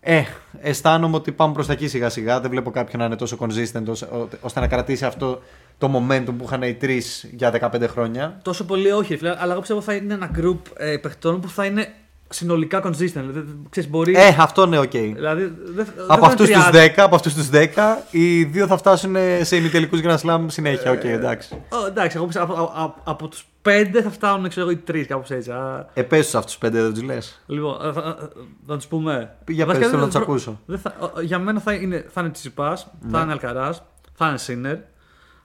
Ε, 0.00 0.22
αισθάνομαι 0.60 1.16
ότι 1.16 1.32
πάμε 1.32 1.52
προς 1.52 1.66
τα 1.66 1.72
εκεί 1.72 1.88
σιγά 1.88 2.08
σιγά. 2.08 2.40
Δεν 2.40 2.50
βλέπω 2.50 2.70
κάποιον 2.70 3.00
να 3.00 3.06
είναι 3.06 3.16
τόσο 3.16 3.36
consistent 3.40 3.84
ώστε- 3.88 4.08
ώστε 4.40 4.60
να 4.60 4.66
κρατήσει 4.68 5.04
αυτό 5.04 5.42
το 5.78 5.90
momentum 5.94 6.34
που 6.38 6.44
είχαν 6.44 6.62
οι 6.62 6.74
τρεις 6.74 7.28
για 7.32 7.50
15 7.50 7.86
χρόνια. 7.88 8.40
Τόσο 8.42 8.64
πολύ 8.64 8.90
όχι, 8.90 9.12
ρε 9.12 9.18
φίλε, 9.18 9.34
αλλά 9.38 9.50
εγώ 9.50 9.60
πιστεύω 9.60 9.80
θα 9.80 9.94
είναι 9.94 10.14
ένα 10.14 10.30
group 10.36 10.58
ε, 10.76 10.96
παιχτών 10.96 11.40
που 11.40 11.48
θα 11.48 11.64
είναι 11.64 11.88
συνολικά 12.32 12.82
consistent. 12.86 12.96
Δηλαδή, 12.96 13.44
ξέρεις, 13.70 13.90
μπορεί. 13.90 14.14
Ε, 14.16 14.36
αυτό 14.38 14.62
είναι 14.64 14.78
οκ. 14.78 14.90
δηλαδή, 14.90 15.42
δεν, 15.42 15.54
δεν 15.74 15.86
Από 16.08 16.20
θα 16.24 16.30
αυτούς 16.30 16.48
είναι 16.48 16.56
τους 16.58 16.66
30. 16.80 16.84
10, 16.86 16.92
από 16.96 17.14
αυτούς 17.14 17.34
τους 17.34 17.48
10, 17.52 17.66
οι 18.10 18.44
δύο 18.44 18.66
θα 18.66 18.76
φτάσουν 18.76 19.16
σε 19.42 19.56
ημιτελικούς 19.56 20.00
Grand 20.02 20.16
Slam 20.16 20.44
συνέχεια. 20.46 20.90
Οκ, 20.90 21.04
εντάξει. 21.04 21.54
Ω, 21.54 21.86
εντάξει, 21.86 22.16
εγώ 22.16 22.26
πιστεύω 22.26 22.52
από, 22.52 22.72
από, 22.74 22.94
από 23.04 23.28
τους 23.28 23.44
πέντε 23.62 24.02
θα 24.02 24.10
φτάνουν 24.10 24.48
ξέρω, 24.48 24.66
εγώ, 24.68 24.78
οι 24.78 24.80
τρεις, 24.82 25.06
κάπως 25.06 25.30
έτσι. 25.30 25.50
Α, 25.50 25.86
Πες 25.94 26.16
μου 26.16 26.38
αυτούς 26.38 26.52
τους 26.52 26.60
πέντε, 26.60 26.82
δεν 26.82 26.92
τους 26.94 27.02
λες. 27.02 27.40
λοιπόν, 27.46 27.76
ε, 27.88 27.92
θα, 27.92 28.16
ε, 28.22 28.26
θα 28.66 28.76
τους 28.76 28.86
πούμε. 28.86 29.36
Για 29.48 29.66
Βασικά, 29.66 29.84
πες, 29.84 29.90
θέλω 29.90 29.90
δεν- 29.90 30.00
να 30.00 30.06
τους 30.06 30.16
ακούσω. 30.28 30.60
δεν 30.66 30.78
θα, 30.78 30.94
ο- 31.16 31.20
για 31.20 31.38
μένα 31.38 31.60
θα 31.60 31.72
είναι, 31.72 32.06
θα 32.08 32.20
είναι 32.20 32.30
Τσιτσιπάς, 32.30 32.90
Ναι. 33.00 33.10
θα 33.10 33.20
είναι 33.22 33.32
Αλκαράς, 33.32 33.82
θα 34.14 34.28
είναι 34.28 34.38
Σίνερ, 34.38 34.76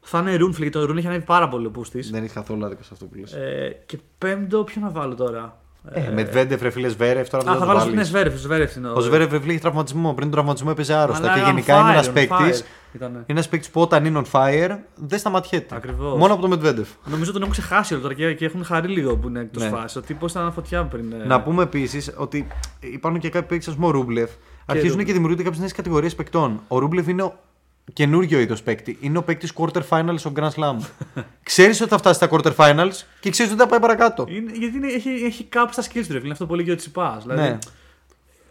θα 0.01 0.19
είναι 0.19 0.35
Ρούνε, 0.35 0.48
φίλε, 0.48 0.61
γιατί 0.63 0.77
ο 0.79 0.85
Ρούνε 0.85 0.97
έχει 0.97 1.07
ανέβει 1.07 1.25
πάρα 1.25 1.47
πολύ 1.49 1.65
ο 1.65 1.71
πούστης. 1.71 2.09
Δεν 2.11 2.23
έχει 2.23 2.33
καθόλου 2.33 2.65
άδικο 2.65 2.83
σε 2.83 2.89
αυτό 2.93 3.05
που 3.05 3.15
λες. 3.19 3.33
Ε, 3.33 3.83
και 3.85 3.97
πέμπτο, 4.17 4.63
ποιο 4.63 4.81
να 4.81 4.89
βάλω 4.89 5.15
τώρα; 5.15 5.59
Ε, 5.91 6.09
με 6.13 6.21
Medvedev, 6.33 6.57
ρε 6.61 6.69
φίλε, 6.69 6.87
Σβέρεφ, 6.87 7.29
τώρα 7.29 7.43
Α, 7.43 7.45
δεν 7.45 7.53
θα 7.53 7.59
το 7.59 7.65
βάλω 7.65 7.79
στην 7.79 7.91
βάλεις. 7.93 8.07
Σβέρεφ. 8.07 8.39
Σβέρεφ 8.39 8.75
είναι 8.75 8.87
Ο 8.89 8.99
Σβέρεφ 8.99 9.31
ρε 9.31 9.39
φίλε, 9.39 9.51
έχει 9.51 9.61
τραυματισμό. 9.61 10.09
Πριν 10.09 10.21
τον 10.21 10.31
τραυματισμό 10.31 10.69
έπαιζε 10.71 10.93
άρρωστα. 10.93 11.33
Και 11.33 11.39
γενικά 11.45 11.79
είναι 11.79 11.91
ένας 11.91 12.11
παίκτης. 12.11 12.43
Είναι 13.01 13.23
ένας 13.25 13.49
παίκτης 13.49 13.69
που 13.69 13.81
όταν 13.81 14.05
είναι 14.05 14.21
on 14.25 14.39
fire 14.39 14.77
δεν 14.95 15.19
σταματιέται. 15.19 15.75
Ακριβώς. 15.75 16.17
Μόνο 16.17 16.33
από 16.33 16.47
το 16.47 16.57
Medvedev. 16.61 16.85
Νομίζω 17.05 17.31
τον 17.31 17.41
έχουν 17.41 17.53
ξεχάσει 17.53 17.93
όλο 17.93 18.01
τώρα 18.01 18.13
και, 18.13 18.33
και 18.33 18.45
έχουν 18.45 18.65
χαρεί 18.65 18.87
λίγο 18.87 19.17
που 19.17 19.27
είναι 19.27 19.39
εκτός 19.39 19.63
Ναι. 19.63 19.69
φάσης. 19.69 19.95
Ο 19.95 20.01
τύπος 20.01 20.31
ήταν 20.31 20.51
φωτιά 20.53 20.83
πριν. 20.83 21.11
ε, 21.11 21.25
Να 21.25 21.41
πούμε 21.41 21.63
επίσης 21.63 22.13
ότι 22.17 22.47
υπάρχουν 22.79 23.19
και 23.19 23.29
κάποιοι 23.29 23.47
παίκτες, 23.47 23.67
ας 23.67 23.75
πούμε, 23.75 23.87
ο 23.87 23.89
Ρούμπλεφ. 23.91 24.29
Αρχίζουν 24.65 24.89
Ρούμπλεφ. 24.89 25.07
και 25.07 25.13
δημιουργούνται 25.13 25.43
κάποιες 25.43 25.61
νέες 25.61 25.71
κατηγορίες 25.73 26.15
παικτών. 26.15 26.61
Ο 26.67 26.79
Ρούμπλεφ 26.79 27.07
είναι 27.07 27.23
ο 27.23 27.33
καινούριο 27.93 28.39
είδος 28.39 28.63
παίκτη. 28.63 28.97
Είναι 29.01 29.17
ο 29.17 29.23
παίκτης 29.23 29.53
quarter 29.55 29.81
finals 29.89 30.15
στο 30.15 30.31
Grand 30.35 30.49
Slam. 30.49 30.75
ξέρεις 31.43 31.81
ότι 31.81 31.89
θα 31.89 31.97
φτάσει 31.97 32.15
στα 32.15 32.29
quarter 32.31 32.55
finals 32.55 32.91
και 33.19 33.29
ξέρεις 33.29 33.51
ότι 33.51 33.61
θα 33.61 33.67
πάει 33.67 33.79
παρακάτω. 33.79 34.25
Είναι, 34.29 34.51
γιατί 34.53 34.77
είναι, 34.77 34.87
έχει, 34.87 35.09
έχει 35.09 35.43
κάπου 35.43 35.71
στα 35.73 35.81
skills 35.83 35.87
του. 35.93 35.99
ρε 35.99 36.03
φίλε. 36.03 36.19
Είναι 36.19 36.31
αυτό 36.31 36.45
πολύ 36.45 36.63
και 36.63 36.71
ο 36.71 36.75
Τσιπάς. 36.75 37.21
Δηλαδή, 37.23 37.41
Ναι. 37.41 37.57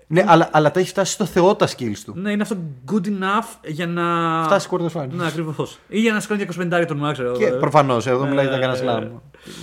Ναι, 0.06 0.24
αλλά, 0.26 0.48
αλλά 0.52 0.70
τα 0.70 0.80
έχει 0.80 0.88
φτάσει 0.88 1.12
στο 1.12 1.24
θεό 1.24 1.54
τα 1.54 1.68
skills 1.68 1.98
του. 2.04 2.12
ναι, 2.16 2.30
είναι 2.30 2.42
αυτό 2.42 2.56
good 2.92 3.06
enough 3.06 3.58
για 3.66 3.86
να. 3.86 4.42
Φτάσει 4.44 4.68
quarter 4.70 4.90
finals. 5.00 5.08
Ναι, 5.10 5.26
ακριβώς. 5.26 5.78
Ή 5.88 6.00
για 6.00 6.12
να 6.12 6.20
σηκώνει 6.20 6.46
25 6.58 6.84
τον 6.88 7.12
ξέρω. 7.12 7.36
Και 7.36 7.44
εγώ, 7.44 7.56
ε. 7.56 7.58
προφανώς, 7.58 8.06
εδώ 8.06 8.26
μιλάει 8.26 8.46
για 8.46 8.56
Ε, 8.56 8.60
Grand 8.60 8.84
Slam. 8.84 9.08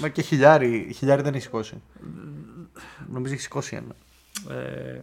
Μα 0.02 0.08
και 0.08 0.22
χιλιάρι, 0.22 0.92
χιλιάρι 0.98 1.22
δεν 1.22 1.34
έχει 1.34 1.44
σηκώσει. 1.44 1.82
Νομίζω 3.12 3.34
έχει 3.34 3.42
σηκώσει 3.42 3.76
ένα. 3.76 3.96
Ε, 4.58 5.00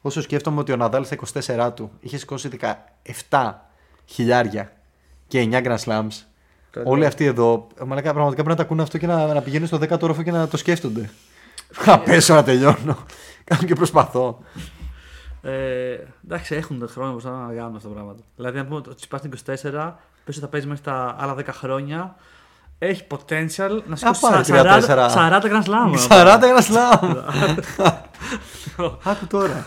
Όσο 0.00 0.22
σκέφτομαι 0.22 0.60
ότι 0.60 0.72
ο 0.72 0.76
Ναδάλ 0.76 1.04
στα 1.04 1.16
24 1.68 1.74
του 1.74 1.90
είχε 2.00 2.18
σηκώσει 2.18 2.50
17 3.30 3.52
χιλιάρια 4.04 4.72
και 5.26 5.48
9 5.52 5.64
Grand 5.64 5.78
Slams. 5.84 6.24
Κάτι 6.70 6.88
Όλοι 6.88 7.06
αυτοί 7.06 7.24
εδώ, 7.24 7.66
μαλάκα, 7.86 8.12
πραγματικά 8.12 8.42
πρέπει 8.42 8.48
να 8.48 8.54
τα 8.54 8.62
ακούνε 8.62 8.82
αυτό 8.82 8.98
και 8.98 9.06
να, 9.06 9.34
να 9.34 9.42
πηγαίνουν 9.42 9.66
στο 9.66 9.78
10ο 9.80 10.02
όροφο 10.02 10.22
και 10.22 10.30
να 10.30 10.48
το 10.48 10.56
σκέφτονται. 10.56 11.10
Να 11.86 11.98
πέσω 11.98 12.34
να 12.34 12.42
τελειώνω. 12.42 12.96
Κάνω 13.44 13.62
και 13.62 13.74
προσπαθώ. 13.74 14.38
Ε, 15.42 15.96
εντάξει, 16.24 16.54
έχουν 16.54 16.78
τον 16.78 16.88
χρόνο 16.88 17.10
μπροστά 17.10 17.30
να 17.30 17.54
κάνουν 17.54 17.76
αυτά 17.76 17.88
τα 17.88 17.94
πράγματα. 17.94 18.22
Δηλαδή, 18.36 18.58
αν 18.58 18.66
πούμε 18.66 18.76
ότι 18.76 18.94
Τσιπάς 18.94 19.22
είναι 19.22 19.36
24, 19.46 19.92
πες 20.24 20.36
ότι 20.36 20.38
θα 20.38 20.48
παίζει 20.48 20.66
μέχρι 20.66 20.82
τα 20.82 21.16
άλλα 21.18 21.34
10 21.34 21.44
χρόνια, 21.50 22.16
έχει 22.78 23.02
potential 23.10 23.80
να 23.86 23.96
σηκώσει 23.96 24.20
πάρει 24.20 24.44
40, 24.48 24.82
34. 24.86 25.10
40 25.14 25.40
Grand 25.42 25.64
Slam. 25.64 25.98
40 26.08 26.40
Grand 26.40 26.62
Slam! 26.72 27.16
Άκου 29.04 29.26
τώρα. 29.26 29.66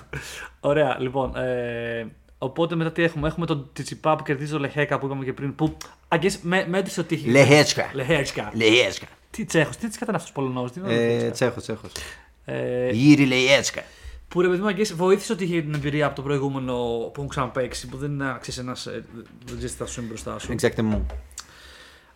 Ωραία, 0.59 0.97
λοιπόν. 0.99 1.35
Ε, 1.35 2.07
οπότε 2.37 2.75
μετά 2.75 2.91
τι 2.91 3.03
έχουμε; 3.03 3.27
Έχουμε 3.27 3.45
τον 3.45 3.69
Τσιπά 3.73 4.15
που 4.15 4.23
κερδίζει 4.23 4.51
το 4.51 4.59
Λεχέκα 4.59 4.99
που 4.99 5.05
είπαμε 5.05 5.23
και 5.23 5.33
πριν. 5.33 5.55
Που 5.55 5.77
αγγές, 6.07 6.39
με, 6.41 6.65
μέτρησε 6.69 6.99
ότι 6.99 7.15
έχει. 7.15 7.29
Λεχέτσκα. 7.29 7.89
Λεχέτσκα. 7.93 8.51
Λεχέτσκα. 8.53 9.05
Τι 9.29 9.45
τσέχος, 9.45 9.75
τι 9.75 9.87
τσέχος 9.87 10.01
ήταν 10.01 10.15
αυτός 10.15 10.31
Πολωνός. 10.31 10.71
Τι 10.71 10.79
ήταν 10.79 10.91
Ε, 10.91 10.95
Λεχέτσκα; 10.95 11.31
Τσέχος, 11.31 11.63
τσέχος. 11.63 11.91
Ε, 12.45 12.89
Γίρι 12.91 13.25
Λεχέτσκα. 13.25 13.81
που 14.27 14.41
ρε 14.41 14.47
παιδί 14.47 14.61
μου, 14.61 14.67
I 14.67 14.71
guess, 14.71 14.93
βοήθησε 14.93 15.33
ότι 15.33 15.43
είχε 15.43 15.61
την 15.61 15.73
εμπειρία 15.73 16.05
από 16.05 16.15
το 16.15 16.21
προηγούμενο 16.21 16.73
που 16.97 17.11
έχουν 17.15 17.27
ξαναπαίξει. 17.27 17.87
Που 17.87 17.97
δεν 17.97 18.11
είναι 18.11 18.37
ξέρεις 18.39 18.59
ένας. 18.59 18.83
Δεν 19.45 19.55
ξέρεις 19.57 19.71
τι 19.71 19.77
θα 19.77 19.85
σου 19.85 19.99
είναι 19.99 20.09
μπροστά 20.09 20.39
σου. 20.39 20.55
Exactement 20.59 20.81
μου. 20.81 21.05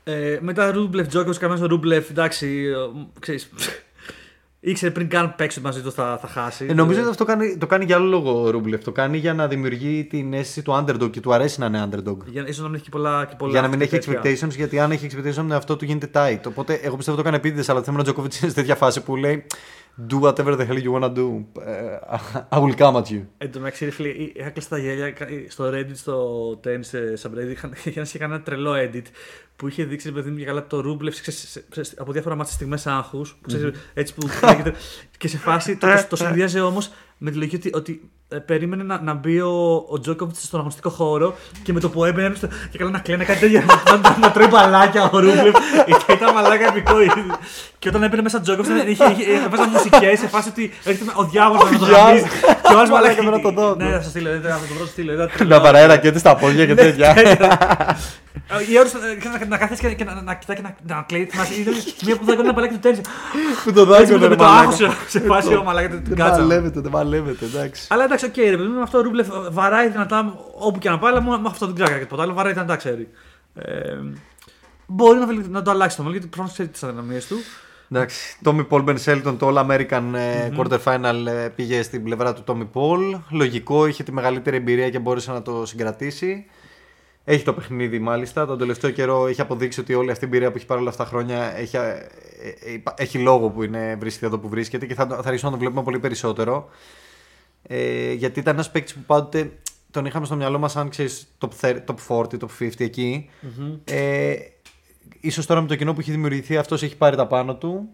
Ε, 0.07 0.37
μετά 0.41 0.71
Ρούμπλεφ, 0.71 1.07
Τζόκοβιτς, 1.07 1.39
καημένο 1.39 1.65
Ρούμπλεφ, 1.65 2.09
εντάξει, 2.09 2.47
ε, 2.47 2.75
ξέρεις, 3.19 3.49
ήξερε 4.59 4.91
πριν 4.91 5.09
καν 5.09 5.35
παίξεις 5.35 5.61
μαζί 5.61 5.81
του 5.81 5.91
θα, 5.91 6.17
θα 6.21 6.27
χάσει. 6.27 6.65
Ε, 6.69 6.73
νομίζω 6.73 6.99
ότι 6.99 7.09
αυτό 7.09 7.25
κάνει, 7.25 7.57
το 7.57 7.65
κάνει 7.65 7.85
για 7.85 7.95
άλλο 7.95 8.05
λόγο 8.05 8.41
ο 8.41 8.49
Ρούμπλεφ. 8.49 8.83
Το 8.83 8.91
κάνει 8.91 9.17
για 9.17 9.33
να 9.33 9.47
δημιουργεί 9.47 10.03
την 10.03 10.33
αίσθηση 10.33 10.61
του 10.61 10.71
underdog 10.71 11.09
και 11.11 11.19
του 11.19 11.33
αρέσει 11.33 11.59
να 11.59 11.65
είναι 11.65 11.89
underdog. 11.89 12.17
Για, 12.25 12.47
ίσως 12.47 12.57
να 12.57 12.65
μην 12.65 12.75
έχει 12.75 12.83
και 12.83 12.89
πολλά, 12.89 13.25
και 13.25 13.35
πολλά 13.37 13.51
για 13.51 13.61
να 13.61 13.67
μην 13.67 13.81
έχει 13.81 13.97
τέτοια. 13.97 14.21
expectations, 14.21 14.55
γιατί 14.55 14.79
αν 14.79 14.91
έχει 14.91 15.07
expectations 15.11 15.43
με 15.43 15.55
αυτό 15.55 15.75
του 15.75 15.85
γίνεται 15.85 16.09
tight. 16.13 16.39
Οπότε 16.47 16.73
εγώ 16.73 16.95
πιστεύω 16.95 17.17
το 17.17 17.21
έκανε 17.21 17.37
επίτηδες, 17.37 17.69
αλλά 17.69 17.79
το 17.79 17.85
θέμα 17.85 17.99
είναι 17.99 18.09
ο 18.09 18.11
Τζόκοβιτς 18.11 18.33
είναι 18.33 18.49
σε 18.49 18.55
τέτοια 18.55 18.75
φάση 18.75 19.01
που 19.01 19.15
λέει 19.15 19.45
Do 20.09 20.19
whatever 20.19 20.55
the 20.57 20.65
hell 20.67 20.79
you 20.85 20.91
wanna 20.91 21.13
do. 21.15 21.43
Ε, 21.61 21.99
I 22.51 22.57
will 22.59 22.75
come 22.77 22.95
at 22.95 23.03
you. 23.11 23.21
Εν 23.37 23.51
τω 23.51 23.59
μεταξύ, 23.59 23.85
ρε 23.85 23.91
φίλε, 23.91 24.09
είχα 24.09 24.49
κλείσει 24.49 24.69
τα 24.69 24.77
γέλια 24.77 25.11
κα- 25.11 25.27
στο 25.47 25.69
Reddit, 25.73 25.91
στο 25.93 26.49
tennis 26.63 27.15
subreddit. 27.21 27.49
Είχαν, 27.51 27.73
είχαν 27.83 28.03
είχε 28.03 28.17
κάνει 28.17 28.33
ένα 28.33 28.41
τρελό 28.41 28.73
edit 28.73 29.01
που 29.55 29.67
είχε 29.67 29.83
δείξει, 29.83 30.07
ρε 30.07 30.13
παιδί 30.13 30.29
μου, 30.29 30.37
και 30.37 30.45
καλά 30.45 30.67
το 30.67 30.79
Ρούμπλεφ 30.81 31.21
ξέρεις, 31.21 31.49
σε- 31.69 31.83
σε- 31.83 31.95
από 31.97 32.11
διάφορα 32.11 32.35
μάτια 32.35 32.53
στιγμές 32.53 32.87
άγχους. 32.87 33.37
Έτσι 33.93 34.13
που 34.13 34.27
λέγεται. 34.45 34.73
και 35.17 35.27
σε 35.27 35.37
φάση 35.37 35.77
το, 35.77 35.87
το, 35.87 36.05
το 36.09 36.15
συνδυάζει 36.15 36.59
όμως 36.59 36.91
με 37.17 37.31
τη 37.31 37.37
λογική 37.37 37.55
ότι, 37.55 37.71
ότι 37.75 38.09
ε, 38.29 38.35
περίμενε 38.37 38.83
να, 38.83 39.01
να 39.01 39.13
μπει 39.13 39.39
ο, 39.39 39.85
ο 39.89 39.99
Τζόκοβιτ 39.99 40.35
στον 40.35 40.59
αγωνιστικό 40.59 40.89
χώρο 40.89 41.35
και 41.63 41.73
με 41.73 41.79
το 41.79 41.89
που 41.89 42.05
έμπαινε 42.05 42.27
έπρεπε 42.27 42.47
στο- 42.47 42.57
και 42.71 42.77
καλά 42.77 42.89
να 42.89 42.99
κλαίνει 42.99 43.25
κάτι 43.25 43.39
τέτοια. 43.39 43.63
να, 43.87 43.97
να, 43.97 44.17
να 44.17 44.31
τρώει 44.31 44.47
μπαλάκια 44.47 45.09
ο 45.13 45.19
Ρούμπλεφ. 45.19 45.55
ήταν, 45.87 46.01
ήταν 46.15 46.33
μαλάκα 46.33 46.67
επικό. 46.67 46.93
και 47.79 47.89
όταν 47.89 48.03
έμπαινε 48.03 48.21
μέσα 48.21 48.37
ο 48.37 48.41
Τζόκοβιτ 48.41 48.71
είχε, 48.77 48.89
είχε, 48.89 49.03
είχε, 49.21 49.43
έπαιζαν 49.45 49.69
μουσικές 49.69 50.19
σε 50.19 50.27
φάση 50.27 50.49
ότι 50.49 50.71
έρχεται 50.83 51.11
ο 51.15 51.23
διάβολος 51.23 51.71
να 51.71 51.77
το 51.79 51.85
διάβολος. 51.85 52.07
γαμίζει. 52.07 52.27
Και 52.67 52.73
ο 52.73 52.77
άλλος 52.77 52.89
Μαλάκα, 52.95 53.23
μαλάκα. 53.23 53.23
με 53.23 53.29
να 53.29 53.41
το 53.41 53.51
δω. 53.61 53.75
Ναι, 53.75 53.91
θα 53.91 54.01
σας 54.01 54.09
στείλω. 54.09 54.29
Θα 54.29 54.39
το 54.39 54.73
βρω, 54.73 54.79
το 54.79 54.85
στείλω. 54.91 55.13
ήταν 55.13 55.25
Να 55.31 55.37
τρελό. 55.37 55.59
παράει 55.61 55.85
ρακέτε 55.87 56.19
στα 56.19 56.35
πόδια 56.35 56.65
και 56.65 56.75
τέτοια. 56.75 57.15
Ε, 58.49 58.71
Η 58.71 58.77
ώρα 58.79 58.89
να, 59.39 59.45
να 59.47 59.57
κάθεσαι 59.57 59.81
και, 59.87 59.93
και 59.95 60.03
να, 60.03 60.21
να 60.21 60.33
κοιτάει 60.33 60.55
και 60.55 60.61
να, 60.61 60.95
να 60.95 61.03
κλαίει. 61.07 61.25
Θυμάσαι, 61.25 61.53
ήταν 61.53 61.73
μία 62.05 62.15
που 62.17 62.25
δεν 62.25 62.33
έκανε 62.33 62.47
ένα 62.47 62.53
παλάκι 62.53 62.73
του 62.73 62.79
τέννη. 62.79 63.01
Που 63.63 63.73
το 63.73 63.81
Έτσι 63.81 64.11
δάγκωνε 64.13 64.13
με 64.13 64.19
το, 64.19 64.19
με 64.19 64.27
ρε 64.27 64.35
το 64.35 64.43
μαλάκα. 64.43 64.59
άγχος 64.61 64.95
σε 65.07 65.19
φάση 65.19 65.55
ο 65.55 65.63
μαλάκα 65.63 65.87
την 65.87 66.01
Δεν 66.03 66.17
κάτσα. 66.17 66.35
παλεύεται, 66.35 66.79
δεν 66.79 66.91
παλεύεται, 66.91 67.45
εντάξει. 67.45 67.87
Αλλά 67.89 68.07
εντάξει, 68.15 68.41
οκ, 68.41 68.49
ρε 68.49 68.57
παιδί 68.57 68.69
μου, 68.69 68.81
αυτό 68.81 68.97
ο 68.97 69.01
Ρούμπλεφ 69.01 69.27
βαράει 69.51 69.89
δυνατά 69.89 70.37
όπου 70.57 70.79
και 70.79 70.89
να 70.89 70.99
πάει, 70.99 71.11
αλλά 71.11 71.21
μόνο 71.21 71.37
με 71.41 71.47
αυτό 71.47 71.65
δεν 71.65 71.75
ξέρω 71.75 71.91
και 71.97 71.99
τίποτα 72.03 72.23
άλλο. 72.23 72.33
Βαράει 72.33 72.53
δυνατά, 72.53 72.75
ξέρει. 72.75 73.09
Ε, 73.55 73.95
μπορεί 74.87 75.19
να, 75.19 75.25
βελτιώσει- 75.25 75.51
να 75.51 75.61
το 75.61 75.71
αλλάξει 75.71 75.95
το 75.97 76.01
μέλλον 76.03 76.17
γιατί 76.17 76.31
προφανώς 76.35 76.53
ξέρει 76.53 76.69
τις 76.69 76.83
αδυναμίες 76.83 77.27
του. 77.27 77.35
Εντάξει. 77.91 78.37
Τόμι 78.43 78.63
Πολ 78.63 78.81
Μπεν 78.81 78.97
Σέλτον, 78.97 79.37
το 79.37 79.47
All 79.49 79.65
American 79.65 80.11
ε, 80.15 80.49
Quarter 80.57 80.79
Final 80.83 81.25
ε, 81.27 81.49
πήγε 81.55 81.81
στην 81.81 82.03
πλευρά 82.03 82.33
του 82.33 82.41
Τόμι 82.43 82.65
Πολ. 82.65 83.17
Λογικό, 83.29 83.85
είχε 83.87 84.03
τη 84.03 84.11
μεγαλύτερη 84.11 84.55
εμπειρία 84.57 84.89
και 84.89 84.99
μπόρεσε 84.99 85.31
να 85.31 85.41
το 85.41 85.65
συγκρατήσει. 85.65 86.45
Έχει 87.23 87.43
το 87.43 87.53
παιχνίδι 87.53 87.99
μάλιστα. 87.99 88.45
Τον 88.45 88.57
τελευταίο 88.57 88.89
καιρό 88.91 89.27
έχει 89.27 89.41
αποδείξει 89.41 89.79
ότι 89.79 89.93
όλη 89.93 90.11
αυτή 90.11 90.23
η 90.25 90.27
εμπειρία 90.27 90.51
που 90.51 90.57
έχει 90.57 90.65
πάρει 90.65 90.81
όλα 90.81 90.89
αυτά 90.89 91.03
τα 91.03 91.09
χρόνια 91.09 91.57
έχει, 91.57 91.75
ε, 91.77 92.07
ε, 92.65 92.71
υπά- 92.73 92.93
έχει 93.01 93.17
λόγο 93.19 93.49
που 93.49 93.63
είναι, 93.63 93.95
βρίσκεται 93.99 94.25
εδώ 94.25 94.37
που 94.37 94.49
βρίσκεται 94.49 94.85
και 94.85 94.93
θα, 94.93 95.07
το- 95.07 95.13
θα 95.15 95.19
αρχίσουμε 95.25 95.41
να 95.43 95.49
τον 95.49 95.59
βλέπουμε 95.59 95.83
πολύ 95.83 95.99
περισσότερο. 95.99 96.69
Ε, 97.67 98.13
γιατί 98.13 98.39
ήταν 98.39 98.53
ένας 98.53 98.71
παίκτης 98.71 98.93
που 98.93 99.01
πάντοτε 99.05 99.51
τον 99.91 100.05
είχαμε 100.05 100.25
στο 100.25 100.35
μυαλό 100.35 100.59
μας 100.59 100.71
σαν 100.71 100.89
ξέρεις, 100.89 101.27
top, 101.39 101.49
30, 101.61 101.75
top 101.85 101.95
40, 102.07 102.23
top 102.39 102.47
50 102.59 102.69
εκει 102.77 103.29
Ε, 103.83 104.35
ίσως 105.19 105.45
τώρα 105.45 105.61
με 105.61 105.67
το 105.67 105.75
κοινό 105.75 105.93
που 105.93 105.99
έχει 105.99 106.11
δημιουργηθεί 106.11 106.57
αυτός 106.57 106.83
έχει 106.83 106.97
πάρει 106.97 107.15
τα 107.15 107.27
πάνω 107.27 107.55
του. 107.55 107.89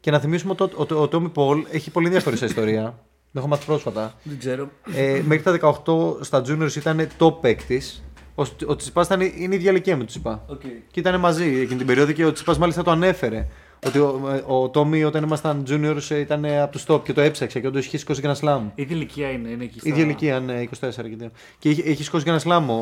Και 0.00 0.10
να 0.10 0.18
θυμίσουμε 0.20 0.54
ότι 0.58 0.74
ο, 0.76 0.86
ο, 0.94 1.02
ο 1.02 1.08
Τόμι 1.08 1.28
Πολ 1.28 1.64
έχει 1.70 1.90
πολύ 1.90 2.06
ενδιαφέρουσα 2.06 2.44
ιστορία. 2.54 2.98
Το 3.32 3.38
έχω 3.38 3.46
μάθει 3.46 3.66
πρόσφατα. 3.66 4.14
Δεν 4.22 4.38
ξέρω. 4.38 4.70
Ε, 4.94 5.22
μέχρι 5.24 5.58
τα 5.58 5.82
18 5.84 6.24
στα 6.24 6.42
juniors 6.46 6.76
ήταν 6.76 7.08
top 7.18 7.40
παίκτης. 7.40 8.04
Ο, 8.34 8.42
ο 8.66 8.76
Τσιπάς 8.76 9.06
ήταν 9.06 9.20
είναι 9.20 9.54
η 9.54 9.56
ίδια 9.56 9.70
ηλικία 9.70 9.92
με 9.92 9.98
τον 9.98 10.06
Τσιπά. 10.06 10.44
Okay. 10.52 10.82
Και 10.90 11.00
ήταν 11.00 11.20
μαζί 11.20 11.44
εκείνη 11.44 11.76
την 11.76 11.86
περίοδο 11.86 12.12
και 12.12 12.24
ο 12.24 12.32
Τσιπάς 12.32 12.58
μάλιστα 12.58 12.82
το 12.82 12.90
ανέφερε. 12.90 13.46
Ότι 13.86 13.98
ο, 13.98 14.42
ο 14.46 14.68
Τόμι 14.68 15.04
όταν 15.04 15.22
ήμασταν 15.22 15.64
juniors 15.68 16.10
ε, 16.10 16.18
ήταν 16.18 16.44
από 16.44 16.72
τους 16.72 16.84
top 16.88 17.02
και 17.04 17.12
το 17.12 17.20
έψαξε 17.20 17.60
και 17.60 17.66
όντως 17.66 17.86
είχε 17.86 17.98
σηκώσει 17.98 18.20
Grand 18.24 18.34
Slam. 18.40 18.60
Η 18.74 18.82
ίδια 18.82 18.96
ηλικία 18.96 19.30
είναι, 19.30 19.48
είναι 19.48 19.64
εκεί. 19.64 19.80
Η 19.82 19.88
ίδια 19.88 20.02
ηλικία, 20.02 20.40
ναι, 20.40 20.62
24 20.62 20.68
και 20.78 20.90
τέτοια. 20.92 21.30
Και 21.58 21.68
έχει, 21.68 21.82
έχει 21.86 22.04
σηκώσει 22.04 22.24
Grand 22.28 22.38
Slam 22.38 22.64
ο, 22.68 22.72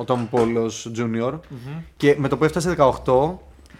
ο 0.00 0.04
Tom 0.06 0.28
Paul 0.30 0.62
ως 0.64 0.90
junior. 0.96 1.40
Και 1.96 2.14
με 2.18 2.28
το 2.28 2.36
που 2.36 2.44
έφτασε 2.44 2.76
18, 2.78 3.34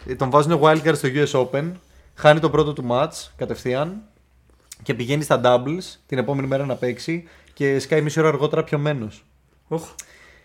ε, 0.07 0.15
τον 0.15 0.31
βάζουν 0.31 0.61
wildcard 0.63 0.95
στο 0.95 1.09
US 1.15 1.47
Open. 1.51 1.73
Χάνει 2.15 2.41
το 2.41 2.51
πρώτο 2.51 2.73
του 2.73 2.85
match 2.91 3.29
κατευθείαν. 3.37 4.03
Και 4.83 4.95
πηγαίνει 4.95 5.23
στα 5.23 5.41
doubles 5.45 5.99
την 6.07 6.19
επόμενη 6.19 6.49
μέρα 6.49 6.67
να 6.67 6.75
παίξει. 6.75 7.25
Και 7.53 7.79
σκάει 7.79 8.03
μισή 8.03 8.21
ώρα 8.21 8.29
αργότερα 8.29 8.65
πιωμένο. 8.65 9.09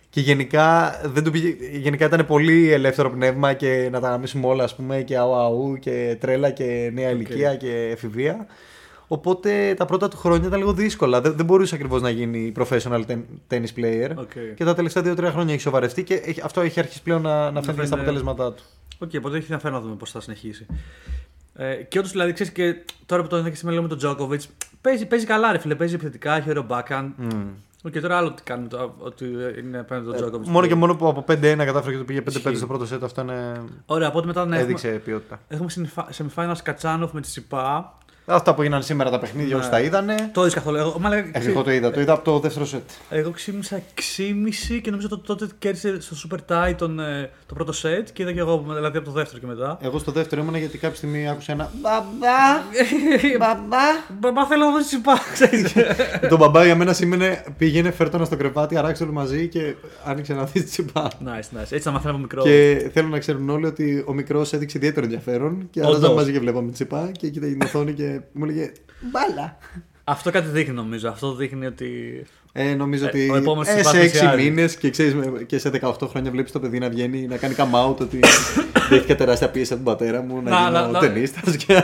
Και 0.10 0.22
γενικά, 0.22 0.92
δεν 1.06 1.24
του 1.24 1.32
πήγε, 1.32 1.56
γενικά 1.72 2.06
ήταν 2.06 2.26
πολύ 2.26 2.72
ελεύθερο 2.72 3.10
πνεύμα 3.12 3.54
και 3.54 3.90
να 3.92 4.00
τα 4.00 4.08
αναμίσουμε 4.08 4.48
όλα, 4.48 4.64
ας 4.64 4.76
πούμε, 4.76 5.02
και 5.02 5.18
αου 5.18 5.36
αου 5.36 5.78
και 5.80 6.18
τρέλα 6.20 6.52
και 6.52 6.90
νέα 6.94 7.10
ηλικία 7.10 7.56
και 7.56 7.90
εφηβεία. 7.92 8.46
Οπότε 9.08 9.74
τα 9.78 9.86
πρώτα 9.86 10.08
του 10.08 10.18
χρόνια 10.18 10.48
ήταν 10.48 10.60
λίγο 10.60 10.74
δύσκολα. 10.74 11.22
Δεν, 11.22 11.34
δεν 11.36 11.46
μπορούσε 11.46 11.76
ακριβώς 11.76 12.02
να 12.02 12.10
γίνει 12.10 12.52
professional 12.60 13.02
ten- 13.08 13.24
tennis 13.50 13.80
player. 13.80 14.10
Οκ. 14.16 14.32
Και 14.56 14.64
τα 14.64 14.76
τελευταία 14.76 15.04
2-3 15.04 15.30
χρόνια 15.32 15.54
έχει 15.54 15.62
σοβαρευτεί 15.62 16.04
και 16.04 16.14
έχει- 16.14 16.42
αυτό 16.44 16.62
έχει 16.62 16.80
αρχίσει 16.80 17.02
πλέον 17.02 17.22
να, 17.22 17.52
να 17.52 17.62
φαίνεται 17.62 17.62
στα 17.62 17.74
φαίνεται- 17.74 17.94
αποτελέσματά 17.94 18.54
του. 18.54 18.64
Οκ, 19.00 19.12
οπότε 19.18 19.36
έχει 19.36 19.44
ενδιαφέρον 19.44 19.78
να 19.78 19.82
δούμε 19.84 19.96
πώς 19.96 20.12
θα 20.12 20.22
συνεχίσει. 20.22 20.66
Ε, 21.56 21.74
και 21.76 21.98
όντως 22.00 22.12
δηλαδή 22.12 22.34
ξέρεις 22.34 22.52
και 22.52 22.76
τώρα 23.06 23.22
που 23.22 23.28
το 23.28 23.38
είδα 23.38 23.50
και 23.50 23.56
σήμερα 23.56 23.82
με 23.82 23.88
τον 23.88 23.98
Τζόκοβιτς, 23.98 24.42
παίζει, 24.82 25.06
παίζει 25.06 25.26
καλά, 25.26 25.52
ρε 25.52 25.58
φίλε. 25.58 25.76
Παίζει 25.76 25.94
επιθετικά, 25.94 26.36
έχει 26.38 26.50
ωραίο 26.50 26.66
backhand. 26.70 27.10
Οκ, 27.84 28.00
τώρα 28.00 28.18
άλλο 28.18 28.32
τι 28.32 28.44
κάνει 28.44 28.68
το, 28.68 28.94
ότι 28.98 29.26
είναι 29.60 29.80
απέναντι 29.80 30.06
τον 30.06 30.16
Τζόκοβιτς. 30.16 30.48
Μόνο 30.48 30.68
και 30.68 30.76
μόνο 30.76 30.96
που 30.96 31.08
από 31.08 31.26
5-1 31.28 31.38
κατάφερε 31.42 31.92
και 31.92 31.98
το 31.98 32.04
πήγε 32.04 32.22
5-5 32.50 32.56
στο 32.56 32.68
πρώτο 32.68 32.96
set, 32.96 33.00
αυτό 33.04 33.22
είναι... 33.22 33.62
Ωραία, 33.86 34.08
οπότε 34.08 34.28
μετά 34.28 34.40
να 34.40 34.56
έχουμε, 34.56 34.62
έδειξε 34.62 34.90
ποιότητα. 34.90 35.40
έχουμε 35.48 35.70
semifinals 36.18 36.58
Κατσάνοφ 36.64 37.12
με 37.12 37.22
τη 37.22 37.28
Σιπά. 37.28 37.98
Αυτά 38.30 38.54
που 38.54 38.62
έγιναν 38.62 38.84
σήμερα 38.84 39.10
τα 39.10 39.20
παιχνίδια, 39.20 39.56
Ναι. 39.56 39.62
όσοι 39.62 39.70
τα 39.70 39.80
είδανε. 39.82 40.30
Το 40.34 40.42
είδες 40.42 40.54
καθόλου. 40.54 40.78
Εγώ, 40.78 40.98
μάλλον, 41.00 41.18
Ε, 41.18 41.32
Εγώ 41.34 41.64
το 41.64 41.72
είδα, 41.72 41.92
το 41.92 42.02
είδα 42.02 42.14
από 42.14 42.24
το 42.24 42.40
δεύτερο 42.40 42.66
σετ. 42.66 42.90
εγώ 43.10 43.32
ξύπνησα 43.32 43.76
6,5 43.96 44.80
και 44.82 44.90
νομίζω 44.90 45.08
ότι 45.12 45.26
τότε 45.26 45.48
κέρδισε 45.60 46.02
στο 46.02 46.16
Super 46.30 46.38
Tie 46.70 46.74
τον, 46.78 47.00
ε, 47.00 47.30
το 47.46 47.54
πρώτο 47.54 47.74
set 47.82 48.04
και 48.14 48.22
είδα 48.24 48.32
και 48.32 48.40
εγώ 48.40 48.66
δηλαδή 48.76 48.98
από 48.98 49.06
το 49.08 49.12
δεύτερο 49.14 49.40
και 49.40 49.46
μετά. 49.46 49.78
Εγώ 49.82 49.98
στο 50.00 50.12
δεύτερο 50.12 50.42
ήμουνα 50.42 50.58
γιατί 50.58 50.78
κάποια 50.78 50.96
στιγμή 50.98 51.30
άκουσα 51.30 51.52
ένα 51.52 51.72
Μπαμπά! 51.82 52.64
Μπαμπά! 53.40 53.86
Μπαμπά 54.20 54.46
θέλω 54.46 54.66
να 54.66 54.72
δω 54.72 54.78
τι 54.78 54.98
πά, 54.98 55.18
ξέρεις. 55.34 55.74
το 56.30 56.38
μπαμπά 56.38 56.66
για 56.66 56.76
μένα 56.76 56.94
σήμαινε 56.94 57.44
πήγαινε, 57.58 57.92
φέρτονα 57.92 58.26
στο 58.26 58.36
κρεβάτι, 58.38 58.78
αράξε 58.78 59.04
όλοι 59.04 59.12
μαζί 59.12 59.48
και 59.48 59.76
άνοιξε 60.06 60.34
να 60.34 60.44
δεις 60.44 60.66
τσιπά. 60.66 61.12
Nice, 61.26 61.58
nice. 61.58 61.62
Έτσι 61.62 61.80
θα 61.80 61.92
μαθαίνω 61.92 62.12
από 62.14 62.22
μικρός. 62.22 62.44
Και 62.44 62.90
θέλω 62.94 63.08
να 63.08 63.20
ξέρουν 63.20 63.50
όλοι 63.50 63.66
ότι 63.66 64.04
ο 64.08 64.14
μικρός 64.14 64.54
έδειξε 64.54 64.78
ιδιαίτερο 64.78 65.06
ενδιαφέρον 65.06 65.68
και 65.72 65.80
Όντως. 65.80 65.92
άραζαν 65.96 66.14
μαζί 66.14 66.32
και 66.32 66.40
βλέπαμε 66.40 66.72
τσιπά 66.72 67.12
και 67.20 67.30
κοίταγε 67.30 67.52
την 67.52 67.62
οθόνη 67.62 67.94
και 67.94 68.19
μου 68.32 68.44
έλεγε 68.44 68.72
Μπάλα! 69.02 69.58
Αυτό 70.04 70.32
κάτι 70.32 70.48
δείχνει 70.50 70.74
νομίζω. 70.74 71.10
Αυτό 71.10 71.34
δείχνει 71.36 71.66
ότι. 71.66 72.24
Ε, 72.54 72.74
νομίζω 72.74 73.06
Ε, 73.06 73.08
ότι 73.08 73.30
ο 73.30 73.36
επόμενος 73.36 73.68
ε, 73.68 73.74
τσιπάς 73.74 73.92
σε 73.92 73.98
6 73.98 74.02
πλησιάζει. 74.02 74.44
μήνες 74.44 74.76
και, 74.76 74.90
ξέρεις, 74.90 75.16
με- 75.16 75.44
και 75.44 75.58
σε 75.60 75.70
18 75.82 75.94
χρόνια 76.10 76.32
βλέπεις 76.32 76.52
το 76.52 76.60
παιδί 76.60 76.80
να 76.80 76.90
βγαίνει 76.90 77.28
να 77.28 77.38
κάνει 77.38 77.56
come 77.58 77.86
out 77.88 77.96
ότι 77.98 78.20
δέχτηκα 78.90 79.16
τεράστια 79.16 79.50
πίεση 79.50 79.74
από 79.74 79.84
τον 79.84 79.94
πατέρα 79.94 80.22
μου 80.22 80.42
να, 80.42 80.50
Να, 80.50 80.58
γίνω 80.58 80.72
να, 80.72 80.88
να. 80.88 81.00
ταινίστας 81.00 81.56
και... 81.56 81.84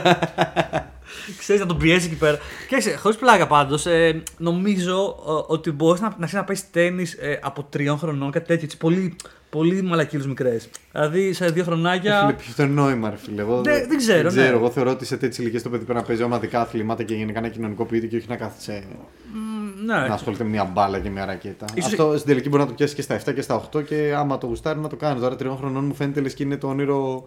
Ξέρεις 1.38 1.60
να 1.60 1.66
τον 1.68 1.76
πιέσει 1.78 2.06
εκεί 2.06 2.16
πέρα. 2.16 2.38
Και 2.68 2.96
χωρίς 2.96 3.16
πλάκα 3.18 3.46
πάντως, 3.46 3.86
ε, 3.86 4.22
νομίζω 4.36 5.16
ε, 5.28 5.52
ότι 5.52 5.70
μπορείς 5.70 6.00
να, 6.00 6.06
να 6.08 6.14
ξέρεις 6.26 6.32
να 6.34 6.44
παίζει 6.44 6.62
τέννη 6.70 7.06
ε, 7.20 7.36
από 7.42 7.62
τριών 7.70 7.98
χρονών, 7.98 8.30
κάτι 8.30 8.46
τέτοιο. 8.46 8.64
Έτσι, 8.64 8.76
πολύ, 8.76 9.16
πολύ 9.50 9.82
μαλακίλου 9.82 10.28
μικρές. 10.28 10.68
Δηλαδή 10.92 11.32
σε 11.32 11.44
δύο 11.44 11.52
Φίλε, 11.54 11.64
χρονάκια. 11.64 12.34
ποιο 12.38 12.52
το 12.56 12.66
νόημα, 12.72 13.10
ρε 13.10 13.16
φίλε. 13.16 13.40
Εγώ 13.40 13.62
Δεν- 13.62 13.88
δεν 13.88 13.96
ξέρω, 13.98 14.22
Δεν 14.22 14.30
ξέρω. 14.30 14.50
ναι. 14.50 14.56
Εγώ 14.56 14.70
θεωρώ 14.70 14.90
ότι 14.90 15.04
σε 15.04 15.16
τέτοιες 15.16 15.38
ηλικίες 15.38 15.62
το 15.62 15.70
παιδί 15.70 15.84
πρέπει 15.84 15.98
να 15.98 16.04
παίζει 16.06 16.22
ομαδικά 16.22 16.60
αθλήματα 16.60 17.02
και 17.02 17.14
γενικά 17.14 17.38
ένα 17.38 17.48
κοινωνικό 17.48 17.84
ποιήτη 17.84 18.06
και 18.08 18.16
όχι 18.16 18.26
να 18.28 18.36
κάθεται 18.36 18.84
μ, 19.32 19.84
ναι. 19.84 19.94
να 19.94 20.14
ασχολείται 20.14 20.44
με 20.44 20.50
μια 20.50 20.64
μπάλα 20.64 20.98
και 21.00 21.08
μια 21.10 21.24
ρακέτα. 21.24 21.66
Ίσως- 21.74 21.92
Αυτό 21.92 22.12
στην 22.16 22.26
τελική 22.26 22.48
μπορεί 22.48 22.62
να 22.62 22.68
το 22.68 22.74
πιάσεις 22.74 22.94
και 22.94 23.02
στα 23.02 23.14
7 23.14 23.32
και 23.32 23.40
στα 23.42 23.54
8 23.54 23.82
και 23.82 24.14
άμα 24.16 24.38
το 24.38 24.46
γουστάρεις 24.46 24.82
να 24.82 24.88
το 24.88 24.96
κάνεις. 24.96 25.22
Τώρα 25.22 25.36
τριών 25.36 25.56
χρονών 25.56 25.84
μου 25.84 25.94
φαίνεται 25.94 26.20
λες 26.20 26.34
και 26.34 26.42
είναι 26.42 26.56
το 26.56 26.68
όνειρο 26.68 27.24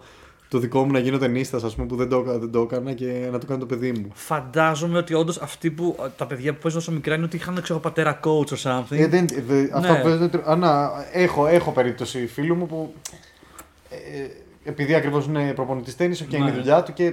το 0.50 0.58
δικό 0.58 0.84
μου 0.84 0.92
να 0.92 0.98
γίνω 0.98 1.18
ταινίστας, 1.18 1.64
ας 1.64 1.74
πούμε, 1.74 1.86
που 1.86 1.96
δεν 1.96 2.08
το, 2.08 2.16
έκανα- 2.16 2.38
δεν 2.38 2.50
το 2.50 2.60
έκανα 2.60 2.92
και 2.92 3.28
να 3.32 3.38
το 3.38 3.46
κάνει 3.46 3.60
το 3.60 3.66
παιδί 3.66 3.92
μου. 3.92 4.10
Φαντάζομαι 4.14 4.98
ότι 4.98 5.14
όντως 5.14 5.38
αυτοί 5.38 5.70
που. 5.70 5.96
τα 6.16 6.26
παιδιά 6.26 6.52
που 6.52 6.58
παίζουν 6.62 6.80
τόσο 6.80 6.92
μικρά 6.92 7.14
είναι 7.14 7.24
ότι 7.24 7.36
είχαν 7.36 7.58
ξέρω, 7.62 7.78
πατέρα 7.78 8.20
coach 8.24 8.46
or 8.54 8.62
something. 8.62 8.84
Ε, 8.98 9.06
δεν, 9.06 9.26
ε, 9.32 9.40
δε- 9.46 9.68
αυτό 9.72 9.92
Ναι. 9.92 9.98
που 9.98 10.04
παίζουν 10.08 10.30
τρο- 10.30 10.48
Α, 10.48 10.56
να, 10.56 10.90
έχω, 11.12 11.46
έχω 11.46 11.70
περίπτωση 11.70 12.26
φίλου 12.26 12.54
μου 12.54 12.66
που 12.66 12.94
ε, 13.90 13.96
επειδή 14.70 14.94
ακριβώς 14.94 15.26
είναι 15.26 15.52
προπονητής 15.54 15.96
τέννης 15.96 16.20
και 16.22 16.36
είναι 16.36 16.48
η 16.48 16.52
Ναι. 16.52 16.56
δουλειά 16.58 16.82
του 16.82 16.92
και 16.92 17.12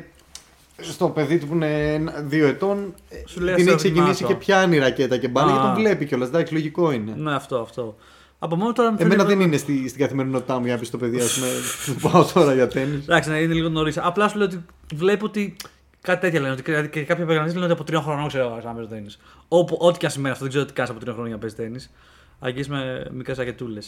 στο 0.82 1.10
παιδί 1.10 1.38
του 1.38 1.48
που 1.48 1.54
είναι 1.54 1.94
ένα- 1.94 2.14
δύο 2.26 2.48
ετών 2.48 2.94
ε, 3.10 3.16
Σου 3.26 3.40
λέει 3.42 3.56
την 3.56 3.64
αυτό 3.64 3.74
έχει 3.74 3.76
ξεκινήσει 3.92 4.16
θυμάσαι. 4.18 4.34
και 4.34 4.46
πιάνει 4.46 4.78
ρακέτα 4.78 5.18
και 5.18 5.28
μπάλα 5.28 5.52
Α. 5.52 5.56
και 5.56 5.62
τον 5.62 5.74
βλέπει 5.76 6.06
κιόλας. 6.06 6.28
Εντάξει, 6.28 6.54
λογικό 6.54 6.92
είναι. 6.92 7.14
Ναι, 7.18 7.36
αυτό, 7.36 7.58
αυτό. 7.58 7.96
Από 8.40 8.56
μόνο 8.56 8.74
τώρα. 8.74 8.92
με 8.92 8.98
Εμένα 9.00 9.16
φαίνεται- 9.24 9.38
δεν 9.38 9.48
είναι 9.48 9.58
στη, 9.58 9.88
στην 9.88 10.02
καθημερινότητά 10.02 10.58
μου 10.60 10.64
για 10.66 10.74
να 10.74 10.80
πεις 10.80 10.88
στο 10.88 10.98
παιδί, 10.98 11.20
ας 11.20 11.34
πούμε, 11.40 11.48
πάω 12.12 12.26
τώρα 12.34 12.54
για 12.54 12.68
τέννη. 12.68 12.96
Εντάξει, 13.04 13.30
ναι, 13.30 13.38
είναι 13.40 13.54
λίγο 13.54 13.70
νωρίς. 13.70 13.98
Απλά 13.98 14.28
σου 14.28 14.38
λέω 14.38 14.46
ότι 14.48 14.66
βλέπω 14.96 15.26
ότι 15.26 15.56
κάτι 16.02 16.20
τέτοια 16.22 16.40
λένε. 16.40 16.52
Ότι, 16.54 16.62
δηλαδή, 16.62 16.88
και 16.90 17.04
κάποια 17.04 17.26
παιδιά 17.26 17.46
λένε 17.46 17.64
ότι 17.64 17.72
από 17.72 17.84
τριών 17.84 18.02
χρονών 18.04 18.28
ξέρω 18.28 18.62
να 18.64 18.72
παίζω 18.74 18.88
τέννη. 18.88 19.08
Ό,τι 19.78 19.98
και 19.98 20.06
αν 20.06 20.12
σημαίνει 20.12 20.32
αυτό, 20.32 20.44
δεν 20.44 20.54
ξέρω 20.54 20.66
τι 20.66 20.74
κάνει 20.74 20.90
από 20.90 21.00
τριών 21.00 21.16
χρονών 21.16 21.32
για 21.38 21.40
να 21.42 21.42
παίζει 21.42 21.56
τέννη. 21.56 21.86
Αγγεί 22.40 22.70
με 22.70 23.06
μικρές 23.12 23.38
ρακετούλε. 23.38 23.80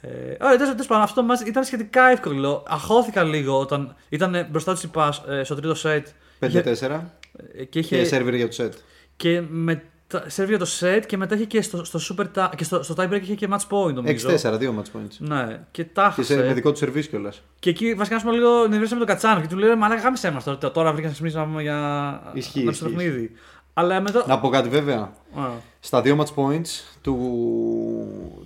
Ε, 0.00 0.08
ωραία, 0.44 0.56
τέλος 0.56 0.86
πάντων, 0.86 1.02
αυτό 1.04 1.22
μας 1.22 1.40
ήταν 1.40 1.64
σχετικά 1.64 2.10
εύκολο. 2.10 2.64
Αχώθηκα 2.68 3.22
λίγο 3.22 3.58
όταν 3.58 3.94
ήταν 4.08 4.46
μπροστά 4.50 4.72
τους 4.72 4.82
η 4.82 4.88
Πας, 4.88 5.22
ε, 5.28 5.44
στο 5.44 5.54
τρίτο 5.54 5.74
σετ. 5.74 6.06
5-4 6.38 7.14
Ε, 7.58 7.64
και 7.64 7.78
είχε. 7.78 7.96
και 7.98 8.04
σερβερ 8.04 8.34
για 8.34 8.46
το 8.46 8.52
σετ. 8.52 8.72
Και 9.16 9.42
μετά. 9.48 9.82
Σερβί 10.26 10.54
για 10.56 10.64
το 10.64 10.70
set 10.80 11.02
και 11.06 11.16
μετά 11.16 11.34
είχε 11.34 11.44
και 11.44 11.62
στο, 11.62 11.84
στο, 11.84 11.98
super, 12.16 12.24
ta- 12.34 12.50
και 12.56 12.64
στο, 12.64 12.82
στο 12.82 12.94
tie 12.98 13.08
break 13.12 13.20
είχε 13.22 13.34
και 13.34 13.48
match 13.50 13.68
point 13.76 13.92
νομίζω. 13.94 14.28
6-4, 14.28 14.58
δύο 14.58 14.74
match 14.78 14.98
points. 14.98 15.16
Ναι, 15.18 15.60
και 15.70 15.84
τα 15.84 16.12
Και 16.16 16.22
σε, 16.22 16.34
με 16.34 16.40
χάσε. 16.42 16.54
δικό 16.54 16.70
του 16.70 16.76
σερβίς 16.78 17.08
κιόλας. 17.08 17.42
Και 17.58 17.70
εκεί 17.70 17.94
βασικά 17.94 18.14
να 18.14 18.20
σου 18.20 18.26
πω 18.26 18.32
λίγο 18.32 18.66
νευρίασα 18.66 18.92
με 18.94 18.98
τον 18.98 19.08
Κατσάνο 19.08 19.40
και 19.40 19.46
του 19.46 19.56
λέω 19.56 19.76
Μαλάκα 19.76 20.00
γάμισε 20.00 20.30
μας 20.30 20.44
τώρα. 20.44 20.70
Τώρα 20.72 20.92
βρήκα 20.92 21.08
σημείο 21.12 21.32
να 21.34 21.44
πούμε 21.44 21.62
για 21.62 22.20
Ισχύει, 22.32 22.64
να 22.64 22.72
στο 22.72 22.86
ισχύει, 22.86 22.96
παιχνίδι. 22.98 23.30
Αλλά 23.74 24.00
μετά. 24.00 24.24
Να 24.26 24.38
πω 24.38 24.48
κάτι 24.48 24.68
βέβαια. 24.68 24.98
Α, 25.36 25.42
Στα 25.80 26.02
δύο 26.02 26.16
match 26.24 26.34
points 26.42 26.98
του, 27.02 27.16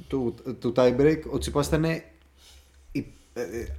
του, 0.09 0.35
του 0.61 0.73
tie 0.77 1.01
break, 1.01 1.19
ο 1.31 1.39
Τσιπάς 1.39 1.67
ήταν 1.67 1.85
ε, 1.85 1.89
ε, 1.91 2.03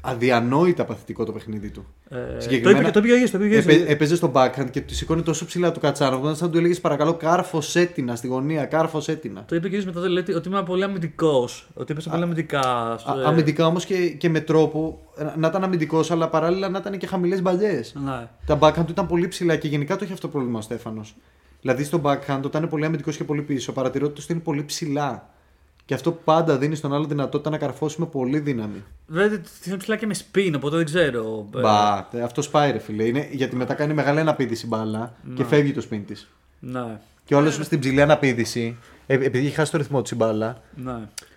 αδιανόητα 0.01 0.85
παθητικό 0.85 1.23
το 1.25 1.31
παιχνίδι 1.31 1.69
του. 1.69 1.85
ε, 2.09 2.15
το 2.35 2.41
Συγκεκριμένα- 2.41 2.79
είπε, 2.81 2.91
το 2.91 2.99
είπε 2.99 3.11
ο 3.11 3.15
ίδιος, 3.15 3.31
το 3.31 3.37
είπε 3.37 3.45
ο 3.45 3.57
ίδιος. 3.57 3.65
Έπαι- 3.75 3.89
έπαιζε 3.89 4.15
στο 4.15 4.31
backhand 4.35 4.67
και 4.71 4.81
του 4.81 4.93
σηκώνει 4.95 5.21
τόσο 5.21 5.45
ψηλά 5.45 5.71
του 5.71 5.79
Κατσάνοβ, 5.79 6.21
όταν 6.23 6.35
σαν 6.35 6.47
να 6.47 6.51
του 6.53 6.57
έλεγες 6.59 6.81
παρακαλώ 6.81 7.13
κάρφο 7.13 7.61
έτεινα 7.73 8.15
στη 8.15 8.27
γωνία, 8.27 8.65
κάρφο 8.65 9.01
έτεινα. 9.05 9.45
Το 9.47 9.55
είπε 9.55 9.65
ο 9.65 9.67
ίδιος 9.67 9.85
μετά, 9.85 10.01
το 10.01 10.07
λέει 10.07 10.23
ότι- 10.23 10.33
ότι 10.33 10.47
είμαι 10.47 10.63
πολύ 10.63 10.83
αμυντικός. 10.83 11.67
Ότι 11.73 11.91
έπεσε 11.91 12.09
πολύ 12.09 12.23
αμυντικά. 12.23 12.95
στο- 12.99 13.19
ε, 13.19 13.25
Αμυντικά 13.25 13.65
όμως 13.65 13.85
και, 13.85 14.07
και 14.09 14.29
με 14.29 14.39
τρόπο 14.39 14.99
ε, 15.17 15.23
να 15.37 15.47
ήταν 15.47 15.63
αμυντικός, 15.63 16.11
αλλά 16.11 16.29
παράλληλα 16.29 16.69
να 16.69 16.77
ήταν 16.77 16.97
και 16.97 17.07
χαμηλές 17.07 17.41
μπαλιές. 17.41 17.95
Ναι. 18.05 18.27
Τα 18.45 18.57
backhand 18.61 18.85
του 18.85 18.91
ήταν 18.91 19.07
πολύ 19.07 19.27
ψηλά 19.27 19.55
και 19.55 19.67
γενικά 19.67 19.95
το 19.95 20.03
έχει 20.03 20.13
αυτό 20.13 20.27
το 20.27 20.33
πρόβλημα 20.33 20.57
ο 20.59 20.61
Στέφανος. 20.61 21.15
Δηλαδή 21.61 21.83
στο 21.83 22.01
backhand, 22.03 22.41
όταν 22.45 22.61
είναι 22.61 22.67
πολύ 22.69 22.85
αμυντικός 22.85 23.17
και 23.17 23.23
πολύ 23.23 23.41
πίσω, 23.41 23.71
παρατηρώ 23.71 24.05
ότι 24.05 24.15
το 24.15 24.21
στέλνει 24.21 24.41
πολύ 24.41 24.63
ψηλά. 24.63 25.29
Και 25.85 25.93
αυτό 25.93 26.11
πάντα 26.11 26.57
δίνει 26.57 26.75
στον 26.75 26.93
άλλο 26.93 27.05
δυνατότητα 27.05 27.49
να 27.49 27.57
καρφώσει 27.57 27.99
με 27.99 28.05
πολύ 28.05 28.39
δύναμη. 28.39 28.83
Βέβαια, 29.07 29.39
τη 29.39 29.49
είναι 29.67 29.77
ψηλά 29.77 29.95
και 29.95 30.05
με 30.05 30.13
spin, 30.15 30.51
οπότε 30.55 30.75
δεν 30.75 30.85
ξέρω. 30.85 31.47
Ε, 31.55 31.59
Μπα, 31.61 32.03
τε, 32.11 32.21
αυτό 32.23 32.41
σπάει 32.41 32.71
ρε 32.71 32.79
φίλε. 32.79 33.03
Είναι, 33.03 33.27
γιατί 33.31 33.55
μετά 33.55 33.73
κάνει 33.73 33.93
μεγάλη 33.93 34.19
αναπήδηση 34.19 34.67
μπάλα 34.67 35.13
και 35.35 35.43
φεύγει 35.43 35.71
το 35.73 35.81
σπίν 35.81 36.05
της. 36.05 36.29
Ναι, 36.59 36.99
Και 37.25 37.35
όλο 37.35 37.51
στην 37.51 37.79
ψηλή 37.79 38.01
αναπήδηση, 38.01 38.77
ε, 39.07 39.13
επειδή 39.13 39.45
έχει 39.45 39.55
χάσει 39.55 39.71
το 39.71 39.77
ρυθμό 39.77 40.01
της 40.01 40.11
η 40.11 40.15
μπάλα, 40.15 40.61
ναι. 40.75 40.95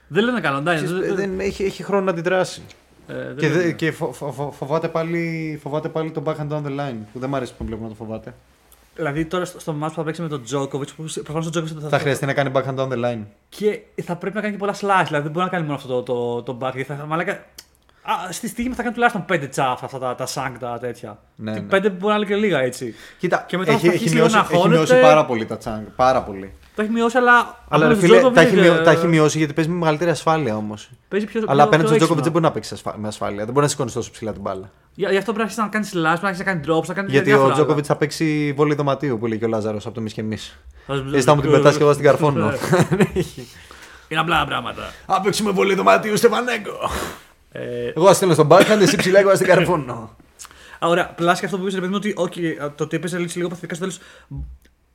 Δεν 0.08 0.24
λένε 0.24 0.40
καλά, 0.40 0.58
εντάξει. 0.58 0.84
ξέρεις, 0.84 1.06
δεν- 1.06 1.16
δεν, 1.16 1.40
έχει, 1.40 1.62
έχει 1.64 1.82
χρόνο 1.82 2.04
να 2.04 2.10
αντιδράσει. 2.10 2.62
ε, 3.08 3.14
δεν 3.14 3.36
Και, 3.36 3.48
λένε. 3.48 3.62
δε, 3.62 3.72
και 3.72 3.92
φο, 3.92 4.12
φο- 4.12 4.32
φο- 4.32 4.50
φοβάται, 4.50 4.88
πάλι, 4.88 5.58
φοβάται 5.62 5.88
πάλι 5.88 6.10
το 6.10 6.22
backhand 6.26 6.48
down 6.52 6.62
the 6.66 6.78
line. 6.80 6.96
Που 7.12 7.18
δεν 7.18 7.28
μου 7.28 7.36
αρέσει 7.36 7.50
που 7.52 7.58
τον 7.58 7.66
βλέπω 7.66 7.82
να 7.82 7.88
το 7.88 7.94
φοβάται. 7.94 8.34
Δηλαδή 8.96 9.24
τώρα 9.24 9.44
στο, 9.44 9.60
στο 9.60 9.76
match 9.82 9.88
που 9.88 9.94
θα 9.94 10.02
παίξει 10.04 10.22
με 10.22 10.28
τον 10.28 10.42
Τζόκοβιτ, 10.42 10.88
που 10.96 11.04
προφανώς 11.14 11.46
ο 11.46 11.50
Τζόκοβιτ 11.50 11.78
Θα 11.88 11.98
χρειαστεί 11.98 12.26
να 12.26 12.32
κάνει 12.32 12.50
backhand 12.54 12.74
down 12.78 12.88
the 12.88 13.04
line. 13.04 13.22
Και 13.48 13.80
θα 14.02 14.16
πρέπει 14.16 14.34
να 14.34 14.40
κάνει 14.40 14.52
και 14.52 14.58
πολλά 14.58 14.74
slash, 14.74 15.04
δηλαδή 15.06 15.22
δεν 15.22 15.30
μπορεί 15.30 15.44
να 15.44 15.48
κάνει 15.50 15.62
μόνο 15.64 15.74
αυτό 15.74 16.02
το, 16.02 16.02
το, 16.02 16.42
το 16.42 16.66
back. 16.66 16.72
γιατί 16.74 16.94
Θα, 16.94 17.06
μαλάκα, 17.06 17.32
α, 18.02 18.32
στη 18.32 18.48
στιγμή 18.48 18.74
θα 18.74 18.82
κάνει 18.82 18.94
τουλάχιστον 18.94 19.24
5 19.28 19.46
τσάφ 19.50 19.84
αυτά 19.84 19.98
τα, 19.98 20.14
τα 20.14 20.26
sank 20.34 20.52
τα 20.60 20.78
τέτοια. 20.78 21.18
Ναι, 21.36 21.52
Και 21.52 21.60
ναι. 21.60 21.66
πέντε 21.66 21.88
μπορεί 21.90 22.12
να 22.12 22.14
είναι 22.14 22.26
και 22.26 22.34
λίγα 22.34 22.60
έτσι. 22.60 22.94
Κοίτα, 23.18 23.44
Και 23.48 23.58
μετά 23.58 23.70
έχει, 23.72 23.80
θα 23.80 23.86
έχει, 23.86 23.94
αρχίσει 23.96 24.14
λίγο 24.14 24.26
μειώσει, 24.26 24.36
να 24.52 24.56
έχει 24.58 24.68
μειώσει 24.68 24.80
αγχώνεται. 24.92 25.06
πάρα 25.08 25.24
πολύ 25.26 25.46
τα 25.46 25.56
τσάνγκ. 25.56 25.84
Πάρα 25.96 26.22
πολύ. 26.22 26.52
Το 26.76 26.82
έχει 26.82 26.90
μειώσει, 26.90 27.16
αλλά. 27.16 27.32
Αλλά 27.32 27.86
ρε 27.86 27.92
απέναντι 27.92 28.00
φίλε, 28.06 28.18
στον 28.18 28.32
τα 28.32 28.40
έχει, 28.40 28.54
Djokovic, 28.56 28.60
μειώ- 28.60 28.78
ε, 28.78 28.82
τα 28.82 28.90
έχει 28.90 29.06
μειώσει 29.06 29.38
γιατί 29.38 29.52
παίζει 29.52 29.70
με 29.70 29.76
μεγαλύτερη 29.76 30.10
ασφάλεια 30.10 30.56
όμως. 30.56 30.90
Παίζει 31.08 31.26
πιο, 31.26 31.40
Αλλά 31.46 31.54
πιο- 31.54 31.62
απέναντι 31.64 31.86
στον 31.86 31.96
πιο 31.98 32.06
Τζόκοβιτς 32.06 32.08
δεν 32.08 32.18
έξυπνα. 32.18 32.30
μπορεί 32.30 32.44
να 32.44 32.50
παίξει 32.50 32.74
ασφα- 32.74 32.96
με 32.98 33.08
ασφάλεια. 33.08 33.44
Δεν 33.44 33.52
μπορεί 33.52 33.64
να 33.64 33.70
σηκώνεις 33.70 33.92
τόσο 33.92 34.10
ψηλά 34.10 34.32
την 34.32 34.40
μπάλα. 34.42 34.70
Γι' 34.94 35.06
γι' 35.10 35.16
αυτό 35.16 35.32
πρέπει 35.32 35.38
να 35.38 35.42
αρχίσει 35.42 35.60
να 35.60 35.68
κάνει 35.68 35.86
slash, 35.86 35.92
πρέπει 36.20 36.22
να 36.22 36.28
αρχίσει 36.28 36.44
να 36.44 36.52
κάνει 36.52 36.60
drops, 36.66 36.86
να 36.86 36.94
κάνει 36.94 37.10
Γιατί 37.10 37.26
διάφορα 37.26 37.46
ο 37.46 37.52
άλλα. 37.52 37.54
Τζόκοβιτς 37.56 37.88
θα 37.88 37.96
παίξει 37.96 38.52
βολή 38.56 38.74
δωματίου 38.74 39.18
που 39.18 39.26
λέει 39.26 39.38
και 39.38 39.44
ο 39.44 39.48
Λάζαρος 39.48 39.84
από 39.86 39.94
το 39.94 40.00
εμείς 40.00 40.12
και 40.12 40.20
εμείς. 40.20 40.58
Θα 40.86 40.94
σου- 40.94 41.04
Έτσι 41.12 41.20
θα 41.26 41.34
μου 41.34 41.40
την 41.40 41.50
πετάσει 41.50 41.76
και 41.76 41.82
εγώ 41.82 41.92
στην 41.92 42.04
καρφώνω. 42.04 42.52
Είναι 44.08 44.20
απλά 44.20 44.44
πράγματα. 44.46 44.92
Α 45.06 45.20
παίξουμε 45.20 45.50
βολή 45.50 45.74
δωματίου, 45.74 46.16
Στεφανέγκο. 46.16 46.90
Ε, 47.52 47.62
Εγώ 47.94 48.12
στέλνω 48.12 48.34
στον 48.34 48.48
backhand, 48.50 48.78
εσύ 48.80 48.96
ψηλά, 48.96 49.18
εγώ 49.18 49.34
στην 49.34 49.46
καρφώνω. 49.46 50.16
Α, 50.78 50.86
Ωραία, 50.88 51.06
πλάσια 51.06 51.44
αυτό 51.46 51.56
που 51.56 51.62
είπες, 51.62 51.74
ρε 51.74 51.80
παιδί 51.80 51.92
μου, 51.92 51.98
ότι 52.00 52.14
okay, 52.18 52.70
το 52.74 52.84
ότι 52.84 52.96
έπαιζε 52.96 53.18
λίγο 53.18 53.48
παθητικά 53.48 53.74
στο 53.74 53.84
τέλος 53.84 54.00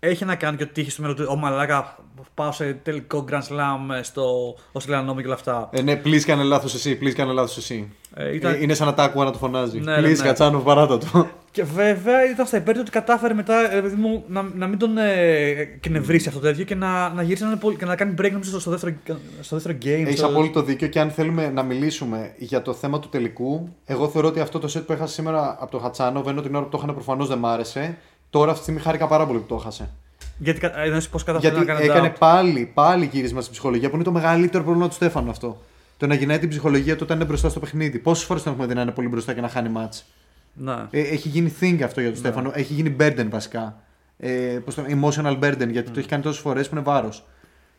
έχει 0.03 0.25
να 0.25 0.35
κάνει 0.35 0.57
και 0.57 0.63
ότι 0.63 0.81
είχε 0.81 0.89
στο 0.89 1.01
μέλλον 1.01 1.17
του. 1.17 1.25
Ω 1.29 1.35
μαλάκα, 1.35 1.97
πάω 2.33 2.51
σε 2.51 2.73
τελικό 2.73 3.25
Grand 3.31 3.33
Slam 3.33 3.95
ε, 3.99 4.03
στο 4.03 4.55
Australian 4.73 5.09
Open 5.11 5.15
και 5.17 5.25
όλα 5.25 5.33
αυτά. 5.33 5.69
Ε, 5.71 5.81
ναι, 5.81 6.01
please 6.05 6.19
κάνε 6.19 6.43
λάθος 6.43 6.73
εσύ, 6.73 6.99
please 7.01 7.11
κάνε 7.11 7.31
λάθος 7.33 7.57
εσύ. 7.57 7.91
Ε, 8.15 8.35
ήταν- 8.35 8.53
Ε, 8.53 8.57
Είναι 8.61 8.73
σαν 8.73 8.87
να 8.87 8.93
τα 8.93 9.03
άκουγα 9.03 9.25
να 9.25 9.31
το 9.31 9.37
φωνάζει. 9.37 9.79
Ναι, 9.79 9.97
please, 9.97 10.01
ναι, 10.01 10.07
ναι. 10.09 10.15
κατσάνο, 10.15 10.59
παράτα 10.59 10.97
το. 10.97 11.27
Και 11.51 11.63
βέβαια 11.63 12.29
ήταν 12.31 12.45
στα 12.45 12.57
υπέρ 12.57 12.73
του 12.73 12.79
ότι 12.81 12.91
κατάφερε 12.91 13.33
μετά 13.33 13.67
ρε 13.73 13.81
παιδί 13.81 13.95
μου, 13.95 14.23
να, 14.27 14.41
να 14.55 14.67
μην 14.67 14.77
τον 14.77 14.97
ε, 14.97 15.63
κνευρίσει 15.79 16.27
αυτό 16.27 16.39
το 16.39 16.45
τέτοιο 16.47 16.63
και 16.63 16.75
να, 16.75 17.09
να 17.09 17.21
γυρίσει 17.21 17.43
να, 17.43 17.49
είναι 17.49 17.59
πολύ- 17.59 17.75
και 17.77 17.85
να 17.85 17.95
κάνει 17.95 18.13
break 18.21 18.29
νομίζω, 18.31 18.49
στο, 18.49 18.59
στο, 18.59 18.71
δεύτερο, 18.71 18.93
στο 19.41 19.55
δεύτερο 19.59 19.77
game. 19.81 20.05
Έχεις 20.05 20.17
στο- 20.17 20.27
απόλυτο 20.27 20.61
δίκιο 20.63 20.87
και 20.87 20.99
αν 20.99 21.09
θέλουμε 21.09 21.49
να 21.49 21.63
μιλήσουμε 21.63 22.33
για 22.37 22.61
το 22.61 22.73
θέμα 22.73 22.99
του 22.99 23.09
τελικού, 23.09 23.69
εγώ 23.85 24.07
θεωρώ 24.09 24.27
ότι 24.27 24.39
αυτό 24.39 24.59
το 24.59 24.67
set 24.77 24.83
που 24.85 24.91
έχασε 24.93 25.13
σήμερα 25.13 25.57
από 25.59 25.71
το 25.71 25.77
Χατσάνο, 25.79 26.23
ενώ 26.27 26.41
την 26.41 26.55
ώρα 26.55 26.63
που 26.63 26.69
το 26.71 26.77
είχαν 26.83 26.93
προφανώς 26.95 27.27
δεν 27.27 27.37
μ' 27.37 27.45
άρεσε. 27.45 27.97
Τώρα 28.31 28.45
αυτή 28.51 28.57
τη 28.57 28.61
στιγμή 28.63 28.79
χάρηκα 28.81 29.07
πάρα 29.07 29.25
πολύ 29.25 29.39
που 29.39 29.45
το 29.45 29.55
έχασε. 29.55 29.89
Γιατί 30.37 30.59
κα- 30.59 30.79
ε, 30.79 30.85
εννοείς 30.85 31.09
πώς 31.09 31.23
κατάφερε 31.23 31.53
Γιατί 31.53 31.67
να 31.67 31.73
κάνει 31.73 31.85
έκανε 31.85 32.07
doubt. 32.15 32.19
πάλι, 32.19 32.71
πάλι 32.73 33.05
γύρισμα 33.11 33.41
στην 33.41 33.51
ψυχολογία 33.53 33.89
που 33.89 33.95
είναι 33.95 34.03
το 34.03 34.11
μεγαλύτερο 34.11 34.63
πρόβλημα 34.63 34.87
του 34.87 34.93
Στέφανου 34.93 35.29
αυτό. 35.29 35.61
Το 35.97 36.07
να 36.07 36.15
γυρνάει 36.15 36.39
την 36.39 36.49
ψυχολογία 36.49 36.93
του 36.95 36.99
όταν 37.03 37.17
είναι 37.17 37.25
μπροστά 37.25 37.49
στο 37.49 37.59
παιχνίδι. 37.59 37.99
Πόσες 37.99 38.25
φορές 38.25 38.43
τον 38.43 38.51
έχουμε 38.51 38.67
δει 38.67 38.73
να 38.73 38.81
είναι 38.81 38.91
πολύ 38.91 39.07
μπροστά 39.07 39.33
και 39.33 39.41
να 39.41 39.49
χάνει 39.49 39.69
μάτς. 39.69 40.05
Ναι. 40.53 40.73
Ε, 40.91 40.99
έχει 40.99 41.27
γίνει 41.27 41.53
thing 41.61 41.81
αυτό 41.83 41.99
για 42.01 42.09
τον 42.09 42.19
Στέφανο. 42.19 42.51
Έχει 42.53 42.73
γίνει 42.73 42.95
burden 42.99 43.27
βασικά. 43.29 43.77
Ε, 44.17 44.29
πώς 44.65 44.75
το, 44.75 44.83
emotional 44.87 45.39
burden 45.39 45.67
γιατί 45.69 45.89
το 45.91 45.99
έχει 45.99 46.07
κάνει 46.07 46.23
τόσες 46.23 46.41
φορές 46.41 46.69
που 46.69 46.75
είναι 46.75 46.83
βάρος. 46.83 47.23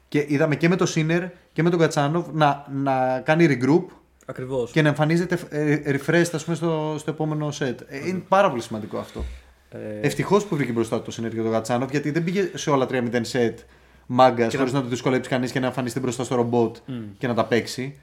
Και 0.08 0.24
είδαμε 0.28 0.56
και 0.56 0.68
με 0.68 0.76
το 0.76 0.86
Σίνερ 0.86 1.22
και 1.52 1.62
με 1.62 1.70
τον 1.70 1.78
Κατσάνοβ 1.78 2.26
να, 2.32 2.66
να 2.72 3.20
κάνει 3.24 3.46
regroup 3.50 3.84
Ακριβώς. 4.26 4.70
και 4.70 4.82
να 4.82 4.88
εμφανίζεται 4.88 5.38
ε, 5.48 5.78
refreshed 5.96 6.30
ας 6.32 6.44
πούμε, 6.44 6.56
στο, 6.56 6.94
στο 6.98 7.10
επόμενο 7.10 7.48
set. 7.58 7.74
Ε, 7.88 8.08
είναι 8.08 8.22
πάρα 8.28 8.50
πολύ 8.50 8.62
σημαντικό 8.62 8.98
αυτό. 8.98 9.24
Ε, 9.72 10.00
Ευτυχώς 10.06 10.44
που 10.44 10.56
βρήκε 10.56 10.72
μπροστά 10.72 10.96
του 10.96 11.02
το 11.02 11.10
συνέργειο 11.10 11.42
του 11.44 11.50
Γατσάνοφ 11.50 11.90
γιατί 11.90 12.10
δεν 12.10 12.24
πήγε 12.24 12.50
σε 12.54 12.70
όλα 12.70 12.86
3-0 12.90 13.20
σετ 13.20 13.58
μάγκας 14.06 14.50
Και 14.50 14.56
χωρίς 14.56 14.72
να- 14.72 14.78
να 14.78 14.84
το 14.84 14.90
δυσκολέψει 14.90 15.30
κανείς 15.30 15.52
και 15.52 15.60
να 15.60 15.66
εμφανιστεί 15.66 16.00
μπροστά 16.00 16.24
στο 16.24 16.34
ρομπότ 16.34 16.76
και 17.18 17.26
να 17.26 17.34
τα 17.34 17.44
παίξει. 17.44 17.98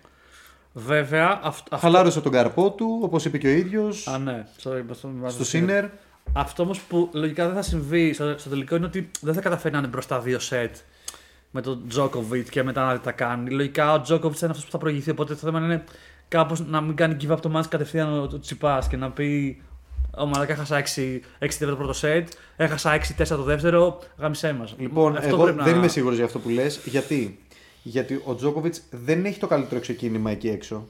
Βέβαια, 0.74 1.40
αυ- 1.44 1.74
αυτό. 1.74 1.78
Χαλάρωσε 1.78 2.22
τον 2.22 2.32
καρπό 2.32 2.72
του, 2.72 3.00
όπως 3.02 3.26
είπε 3.26 3.38
και 3.38 3.48
ο 3.48 3.52
ίδιος. 3.52 4.08
Α, 4.08 4.18
ναι. 4.18 4.46
Sorry, 4.64 4.82
μπα- 4.86 5.10
μπα- 5.12 5.30
Στο 5.30 5.38
μπα- 5.38 5.46
Σίνερ. 5.46 5.86
Αυτό 6.34 6.64
όμως 6.64 6.80
που 6.82 7.10
λογικά 7.14 7.46
δεν 7.46 7.56
θα 7.56 7.62
συμβεί 7.62 8.14
στο, 8.14 8.36
στο 8.38 8.50
τελικό 8.50 8.76
είναι 8.76 8.86
ότι 8.86 9.12
δεν 9.22 9.34
θα 9.34 9.42
καταφέρει 9.42 9.74
να 9.74 9.80
είναι 9.80 9.88
μπροστά 9.88 10.20
δύο 10.20 10.40
σετ 10.40 10.76
με 11.52 11.62
τον 11.62 11.84
Τζόκοβιτ 11.88 12.50
και 12.50 12.64
μετά 12.64 12.86
να 12.86 13.00
τα 13.00 13.12
κάνει. 13.12 13.50
Λογικά 13.50 13.94
ο 13.94 14.02
Τζόκοβιτ 14.02 14.40
είναι 14.42 14.50
αυτός 14.52 14.66
που 14.66 14.72
θα 14.72 14.78
προηγηθεί. 14.78 15.10
Οπότε 15.10 15.34
το 15.34 15.40
θέμα 15.40 15.60
είναι 15.60 15.84
κάπως 16.28 16.66
να 16.68 16.82
μην 16.82 16.96
κάνει 16.96 17.18
give 17.22 17.32
up 17.34 17.40
το 17.42 17.52
match 17.60 17.66
κατευθείαν 17.70 18.14
ο, 18.20 18.22
ο 18.34 18.40
Τσιπάς 18.40 18.88
και 18.88 18.98
να 18.98 19.12
πει 19.12 19.62
Ω 20.20 20.26
μαλάκα, 20.26 20.54
έχασα 20.54 20.84
6 20.96 21.20
6 21.40 21.50
το 21.60 21.76
πρώτο 21.76 21.94
σετ, 21.94 22.28
έχασα 22.56 23.02
6-4 23.18 23.28
το 23.28 23.44
δεύτερο, 23.44 24.00
γάμισέ 24.18 24.54
μας. 24.54 24.76
Λοιπόν, 24.78 25.18
εγώ 25.22 25.54
δεν 25.54 25.76
είμαι 25.76 25.88
σίγουρος 25.88 26.16
για 26.16 26.26
αυτό 26.26 26.40
που 26.40 26.50
λες. 26.50 26.80
Γιατί; 26.86 27.40
Γιατί 27.84 28.22
ο 28.26 28.36
Τζόκοβιτ 28.36 28.76
δεν 28.90 29.26
έχει 29.26 29.40
το 29.40 29.48
καλύτερο 29.48 29.82
ξεκίνημα 29.82 30.32
εκεί 30.32 30.50
έξω. 30.50 30.86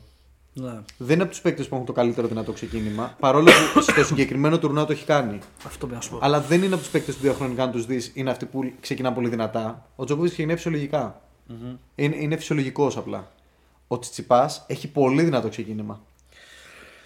Ναι. 0.53 0.79
Δεν 0.97 1.13
είναι 1.13 1.21
από 1.21 1.31
τους 1.31 1.41
παίκτες 1.41 1.67
που 1.67 1.73
έχουν 1.75 1.85
το 1.85 1.93
καλύτερο 1.93 2.27
δυνατό 2.27 2.51
ξεκίνημα. 2.51 3.15
Παρόλο 3.19 3.51
που 3.73 3.81
στο 3.91 4.03
συγκεκριμένο 4.03 4.59
τουρνά 4.59 4.85
το 4.85 4.91
έχει 4.91 5.05
κάνει. 5.05 5.39
Αυτό 5.65 5.77
πρέπει 5.77 5.93
να 5.93 6.01
σου 6.01 6.09
πω. 6.09 6.17
Αλλά 6.21 6.41
δεν 6.41 6.63
είναι 6.63 6.73
από 6.73 6.83
τους 6.83 6.91
παίκτες 6.91 7.15
που 7.15 7.21
διαχρονικά 7.21 7.65
να 7.65 7.71
τους 7.71 7.85
δεις 7.85 8.11
είναι 8.13 8.29
αυτοί 8.29 8.45
που 8.45 8.71
ξεκινάνε 8.79 9.15
πολύ 9.15 9.29
δυνατά. 9.29 9.85
Ο 9.95 10.05
Τζόκοβιτ 10.05 10.31
ξεκινάει 10.31 10.55
φυσιολογικά. 10.55 11.21
Είναι, 11.95 12.15
είναι 12.19 12.35
φυσιολογικός 12.35 12.97
απλά. 12.97 13.31
Ο 13.87 13.99
Τσιτσιπά 13.99 14.49
έχει 14.67 14.87
πολύ 14.87 15.23
δυνατό 15.23 15.49
ξεκίνημα. 15.49 16.01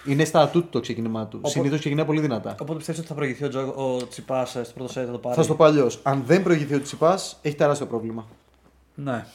Είναι 0.05 0.25
στα 0.25 0.41
ατού 0.41 0.65
το 0.69 0.79
ξεκίνημά 0.79 1.25
του. 1.27 1.37
Οπό- 1.37 1.51
Συνήθως 1.51 1.79
ξεκινάει 1.79 2.05
πολύ 2.05 2.19
δυνατά. 2.21 2.55
Οπότε 2.61 2.77
πιστεύεις 2.77 2.99
ότι 3.01 3.09
θα 3.09 3.15
προηγηθεί 3.15 3.43
ο, 3.45 3.49
Τζο, 3.49 3.59
ο 3.75 4.07
Τσιπάς 4.07 4.49
στο 4.49 4.61
πρώτο 4.75 4.91
σετ, 4.91 5.03
θα 5.05 5.11
το 5.11 5.17
πάρει; 5.17 5.35
Θα 5.35 5.41
σου 5.41 5.47
το 5.47 5.55
πω 5.55 5.63
αλλιώς. 5.63 5.99
Αν 6.03 6.23
δεν 6.25 6.43
προηγηθεί 6.43 6.73
ο 6.73 6.77
Τσιτσιπά, 6.77 7.19
έχει 7.41 7.55
τεράστιο 7.55 7.85
πρόβλημα. 7.85 8.27
Ναι. 8.95 9.11
Α, 9.11 9.25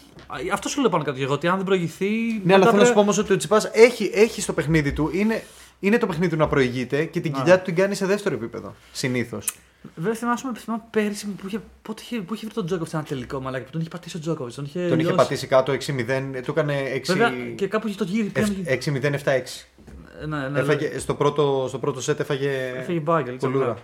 Αυτό 0.52 0.68
σου 0.68 0.80
λέω 0.80 0.90
πάνω 0.90 1.04
κάτω. 1.04 1.18
Γιατί 1.18 1.48
αν 1.48 1.56
δεν 1.56 1.64
προηγηθεί. 1.64 2.06
Ναι, 2.44 2.54
αλλά 2.54 2.58
μετά 2.58 2.64
θέλω 2.64 2.64
να 2.64 2.70
σου 2.70 2.76
πω 2.76 2.82
πρέπει- 2.84 2.96
όμως 2.98 3.18
ότι 3.18 3.32
ο 3.32 3.36
Τσιπάς 3.36 3.64
έχει, 3.72 4.10
έχει 4.14 4.40
στο 4.40 4.52
παιχνίδι 4.52 4.92
του. 4.92 5.10
Είναι, 5.12 5.42
είναι 5.80 5.98
το 5.98 6.06
παιχνίδι 6.06 6.30
του 6.32 6.38
να 6.38 6.48
προηγείται 6.48 7.04
και 7.04 7.20
την 7.20 7.32
Ναι. 7.32 7.38
κοιλιά 7.38 7.58
του 7.58 7.64
την 7.64 7.74
κάνει 7.74 7.94
σε 7.94 8.06
δεύτερο 8.06 8.34
επίπεδο. 8.34 8.74
Συνήθως. 8.92 9.54
Βέβαια 9.94 10.14
θυμάσαι, 10.14 10.46
θυμάμαι 10.56 10.82
πέρυσι 10.90 11.26
που 11.26 11.46
είχε, 11.46 11.60
πότε 11.82 12.02
είχε, 12.04 12.20
που 12.20 12.34
είχε 12.34 12.44
βρει 12.44 12.54
τον 12.54 12.66
Τζόκοβιτς 12.66 12.94
ένα 12.94 13.02
τελικό 13.02 13.40
μαλάκι 13.40 13.64
που 13.64 13.70
τον 13.70 13.80
είχε 13.80 13.88
πατήσει 13.90 14.16
ο 14.16 14.20
Τζόκοβιτς. 14.20 14.54
Τον 14.54 14.64
είχε, 14.64 14.78
Τον 14.78 14.86
είχε 14.88 14.96
λιώσει. 15.08 15.14
πατήσει 15.14 15.46
κάτω 15.46 15.72
6-0, 15.72 16.42
του 16.44 16.50
έκανε 16.50 16.74
6. 16.94 17.12
Βέβαια 17.14 17.32
και 17.54 17.66
κάπου 17.68 17.88
είχε 17.88 17.96
το 17.96 18.04
γύρι. 18.04 18.24
πήγαμε 18.28 18.54
και- 18.54 18.70
6-0-7-6. 18.70 19.68
Ε, 20.22 20.26
Ναι, 20.26 20.48
ναι, 20.48 20.58
Έφαγε, 20.60 20.98
στο, 20.98 21.14
πρώτο, 21.14 21.64
στο 21.68 21.78
πρώτο 21.78 22.00
σετ 22.00 22.20
έφαγε. 22.20 22.72
Έφαγε 22.76 23.00
μπάγκελ. 23.00 23.38
κουλούρα. 23.38 23.76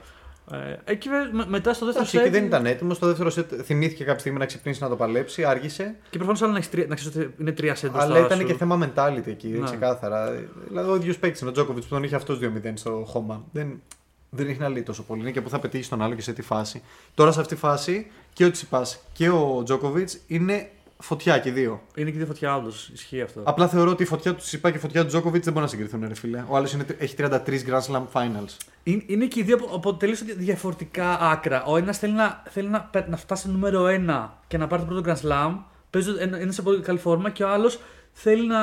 Ε, 0.53 0.93
εκεί 0.93 1.09
βε- 1.09 1.33
με- 1.33 1.45
μετά 1.49 1.75
στο 1.75 1.85
δεύτερο 1.85 2.07
Εντάξει, 2.07 2.17
εκεί 2.17 2.27
σετ. 2.27 2.35
δεν 2.35 2.45
ήταν 2.45 2.67
έτοιμο. 2.67 2.95
Στο 2.95 3.07
δεύτερο 3.07 3.31
σετ 3.31 3.53
θυμήθηκε 3.65 4.05
κάποια 4.05 4.19
στιγμή 4.21 4.39
να 4.39 4.47
ξυπνήσει 4.47 4.83
να 4.83 4.89
το 4.89 4.97
παλέψει, 4.97 5.45
άργησε. 5.45 5.95
Και 6.11 6.17
προφανώς 6.17 6.43
άλλο 6.43 6.51
να 6.53 6.57
έχεις 6.59 6.71
τρία- 6.71 6.87
να 6.87 6.95
ξέρεις 6.95 7.17
ότι 7.17 7.35
είναι 7.41 7.53
τρία 7.53 7.75
σετ 7.75 7.91
Αλλά 7.95 8.05
μπροστά 8.07 8.25
ήταν 8.27 8.39
σου. 8.39 8.47
και 8.47 8.55
θέμα 8.55 8.79
mentality 8.95 9.27
εκεί, 9.27 9.49
Ναι. 9.49 9.65
ξεκάθαρα. 9.65 10.33
Δηλαδή 10.69 10.91
ο 10.91 10.95
ίδιος 10.97 11.19
παίκτης 11.19 11.41
με 11.41 11.47
τον 11.47 11.55
Τζόκοβιτς 11.55 11.87
που 11.87 11.95
τον 11.95 12.03
είχε 12.05 12.15
αυτός 12.15 12.39
2-0 12.39 12.77
στο 12.77 13.05
χώμα. 13.07 13.45
Δεν, 13.53 13.83
δεν 14.31 14.49
έχει 14.49 14.59
να 14.59 14.69
λέει 14.69 14.83
τόσο 14.83 15.03
πολύ. 15.03 15.21
Είναι 15.21 15.31
και 15.31 15.41
που 15.41 15.49
θα 15.49 15.59
πετύχεις 15.59 15.89
τον 15.89 16.03
άλλο 16.03 16.15
και 16.15 16.23
σε 16.23 16.33
τι 16.33 16.43
φάση. 16.43 16.83
Τώρα 17.15 17.33
σε 17.33 17.41
αυτή 17.41 17.55
τη 17.55 17.61
φάση 17.61 18.07
και 18.33 18.45
ο 18.45 18.51
Τσιπάς 18.51 18.99
και 19.13 19.29
ο 19.29 19.61
Τζόκοβιτς 19.65 20.19
είναι 20.27 20.69
φωτιά 20.99 21.39
και 21.39 21.49
οι 21.49 21.53
δύο. 21.53 21.81
Είναι 21.95 22.11
και 22.11 22.17
δύο 22.17 22.27
φωτιά, 22.27 22.57
όντως. 22.57 22.89
Ισχύει 22.93 23.21
αυτό. 23.21 23.41
Απλά 23.45 23.69
θεωρώ 23.69 23.91
ότι 23.91 24.03
η 24.03 24.07
φωτιά 24.07 24.35
του 24.35 24.41
Τσιπά 24.43 24.71
και 24.71 24.77
η 24.77 24.81
φωτιά 24.81 25.01
του 25.03 25.07
Τζόκοβιτς 25.07 25.45
δεν 25.45 25.53
μπορούν 25.53 25.69
να 25.69 25.75
συγκριθούν, 25.77 26.05
ρε 26.09 26.15
φίλε. 26.15 26.45
Ο 26.49 26.57
άλλος 26.57 26.77
έχει 26.99 27.15
33 27.19 27.31
Grand 27.69 27.81
Slam 27.93 28.03
Finals. 28.13 28.57
Είναι, 28.83 29.03
είναι 29.07 29.25
και 29.27 29.41
οι 29.41 29.43
δύο 29.43 29.55
από, 29.57 29.75
από 29.77 29.95
τελείως 29.95 30.23
διαφορετικά 30.23 31.19
άκρα. 31.21 31.65
Ο 31.65 31.77
ένας 31.77 31.99
θέλει, 31.99 32.13
να, 32.13 32.43
θέλει 32.51 32.69
να, 32.69 32.81
πε- 32.81 33.09
να 33.09 33.17
φτάσει 33.17 33.43
στο 33.43 33.51
νούμερο 33.53 33.85
1 33.85 34.29
και 34.47 34.59
να 34.59 34.67
πάρει 34.67 34.83
το 34.83 34.89
πρώτο 34.89 35.11
Grand 35.11 35.29
Slam. 35.29 35.57
Παίζει, 35.91 36.11
ένα- 36.19 36.41
είναι 36.41 36.53
σε 36.53 36.63
πολύ 36.63 36.81
καλή 36.83 36.99
φόρμα 36.99 37.31
και 37.31 37.45
ο 37.45 37.49
άλλος 37.49 37.81
θέλει 38.13 38.47
να, 38.47 38.59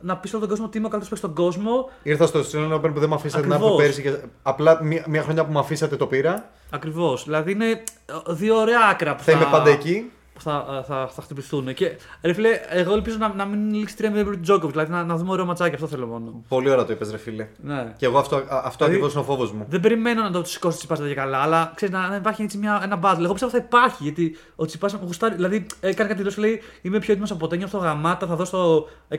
να 0.00 0.16
πει 0.16 0.28
σε 0.28 0.36
όλο 0.36 0.40
τον 0.46 0.48
κόσμο 0.48 0.64
ότι 0.66 0.78
είμαι 0.78 0.86
ο 0.86 0.90
καλύτερος 0.90 1.20
παίκτης 1.20 1.36
στον 1.36 1.62
κόσμο. 1.64 1.90
Ήρθα 2.02 2.26
στο 2.26 2.40
Australian 2.40 2.74
Open 2.74 2.92
που 2.94 3.00
δεν 3.00 3.08
με 3.08 3.14
αφήσατε 3.14 3.46
να 3.46 3.54
Ακριβώς. 3.54 3.80
έρθω 3.80 3.82
πέρσι 4.02 4.02
και 4.02 4.26
απλά 4.42 4.82
μία, 4.82 5.04
μία 5.08 5.22
χρονιά 5.22 5.44
που 5.44 5.52
με 5.52 5.58
αφήσατε 5.58 5.96
το 5.96 6.06
πήρα. 6.06 6.50
Ακριβώς. 6.70 7.24
Δηλαδή 7.24 7.52
είναι 7.52 7.66
ε, 7.70 7.82
δύο 8.28 8.56
ωραία 8.56 8.80
άκρα 8.90 9.14
που 9.14 9.22
Θα 9.22 9.32
είμαι 9.32 9.48
πάντα 9.50 9.70
εκεί. 9.70 10.10
Που 10.34 10.40
θα, 10.40 10.66
ε, 10.80 10.82
θα, 10.82 11.08
θα 11.14 11.22
χτυπηθούν. 11.22 11.74
Και 11.74 11.90
ρε 12.22 12.32
φίλε, 12.32 12.48
εγώ 12.68 12.94
ελπίζω 12.94 13.16
να, 13.18 13.34
να 13.34 13.44
μην 13.44 13.74
λήξει 13.74 13.94
3-0 13.98 14.08
με 14.12 14.22
τον 14.22 14.42
Τζόκοβιτς. 14.42 14.72
Δηλαδή 14.72 14.92
να, 14.92 15.04
να 15.04 15.16
δούμε 15.16 15.30
ωραίο 15.30 15.44
ματσάκι, 15.44 15.74
αυτό 15.74 15.86
θέλω 15.86 16.06
μόνο. 16.06 16.42
Πολύ 16.48 16.70
ώρα 16.70 16.84
το 16.84 16.92
είπες, 16.92 17.10
ρε 17.10 17.16
φίλε. 17.16 17.46
Ναι. 17.56 17.92
Και 17.96 18.06
εγώ 18.06 18.18
αυτό, 18.18 18.36
α- 18.36 18.40
αυτό 18.48 18.70
Δηλαδή- 18.70 18.84
ακριβώς 18.84 19.12
είναι 19.12 19.20
ο 19.20 19.24
φόβος 19.24 19.52
μου. 19.52 19.66
Δεν 19.68 19.80
περιμένω 19.80 20.22
να 20.22 20.30
το 20.30 20.44
σηκώσει 20.44 20.76
Τσιπά 20.78 20.96
τέτοια 20.96 21.14
καλά, 21.14 21.38
αλλά 21.38 21.72
ξέρεις 21.74 21.94
να, 21.94 22.08
να 22.08 22.16
υπάρχει 22.16 22.42
έτσι 22.42 22.58
μια, 22.58 22.80
ένα 22.84 22.98
battle. 23.02 23.22
Εγώ 23.22 23.32
πιστεύω 23.32 23.52
θα 23.52 23.58
υπάρχει 23.66 24.02
γιατί 24.02 24.36
ο 24.56 24.64
Τσιπάς 24.66 24.92
γουστάρει. 24.92 25.34
Δηλαδή 25.34 25.66
έκανε 25.80 26.08
κάτι 26.08 26.18
δηλώσει 26.18 26.40
λέει 26.40 26.60
Είμαι 26.82 26.98
πιο 26.98 27.12
έτοιμος 27.12 27.30
από 27.30 27.40
ποτέ, 27.40 27.56
νιώθω 27.56 27.78
γαμάτα, 27.78 28.26
θα 28.26 28.36
δώσω 28.36 28.86
120%. 29.08 29.18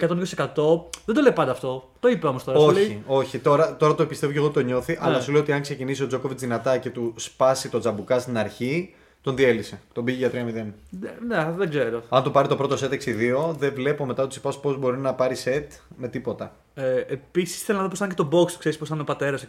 Δεν 1.06 1.16
το 1.16 1.22
λέει 1.22 1.32
πάντα 1.34 1.52
αυτό. 1.52 1.90
Το 2.00 2.08
είπε 2.08 2.28
όμως 2.28 2.44
τώρα. 2.44 2.60
σου 2.60 2.72
λέει, 2.72 2.84
Όχι, 2.84 3.04
όχι. 3.08 3.40
Τώρα, 3.40 3.76
τώρα 3.76 3.96
το 3.96 4.06
πιστεύω 4.06 4.32
και 4.32 4.38
εγώ 4.38 4.50
το 4.50 4.60
νιώθει. 4.60 4.92
Ναι. 4.94 5.00
Αλλά 5.02 5.22
σου 5.22 5.32
λέω 5.32 5.42
ότι 5.42 5.52
αν 5.52 5.62
ξεκινήσει 5.62 6.04
ο 6.04 6.08
Τζόκοβιτς 6.08 6.42
δυνατά 6.42 6.78
και 6.78 6.90
του 6.90 7.14
σπάσει 7.16 7.70
το 7.70 7.80
τζαμπουκά 7.80 8.20
στην 8.20 8.38
αρχή, 8.38 8.94
τον 9.26 9.36
διέλυσε. 9.36 9.80
Τον 9.94 10.04
πήγε 10.04 10.18
για 10.18 10.30
3-0. 10.30 10.74
Ναι, 11.28 11.54
δεν 11.58 11.70
ξέρω. 11.70 12.04
Αν 12.10 12.24
του 12.24 12.32
πάρει 12.32 12.48
το 12.48 12.56
πρώτο 12.56 12.78
σετ 12.78 12.94
6-2, 12.94 13.56
δεν 13.58 13.74
βλέπω 13.74 14.06
μετά 14.06 14.24
τους 14.24 14.30
Τσιπά 14.32 14.60
πώς 14.62 14.78
μπορεί 14.80 14.98
να 14.98 15.14
πάρει 15.14 15.36
σετ 15.36 15.72
με 15.98 16.08
τίποτα. 16.08 16.56
Ε, 16.74 16.98
Επίσης 17.08 17.62
θέλω 17.64 17.78
να 17.78 17.84
δω 17.84 17.90
πώς 17.90 18.00
θα 18.00 18.06
είναι 18.06 18.14
και 18.14 18.24
το 18.24 18.30
box, 18.38 18.52
ξέρεις 18.60 18.78
πώς 18.78 18.88
θα 18.88 18.94
είναι 18.94 19.04
ο 19.04 19.06
πατέρας. 19.06 19.48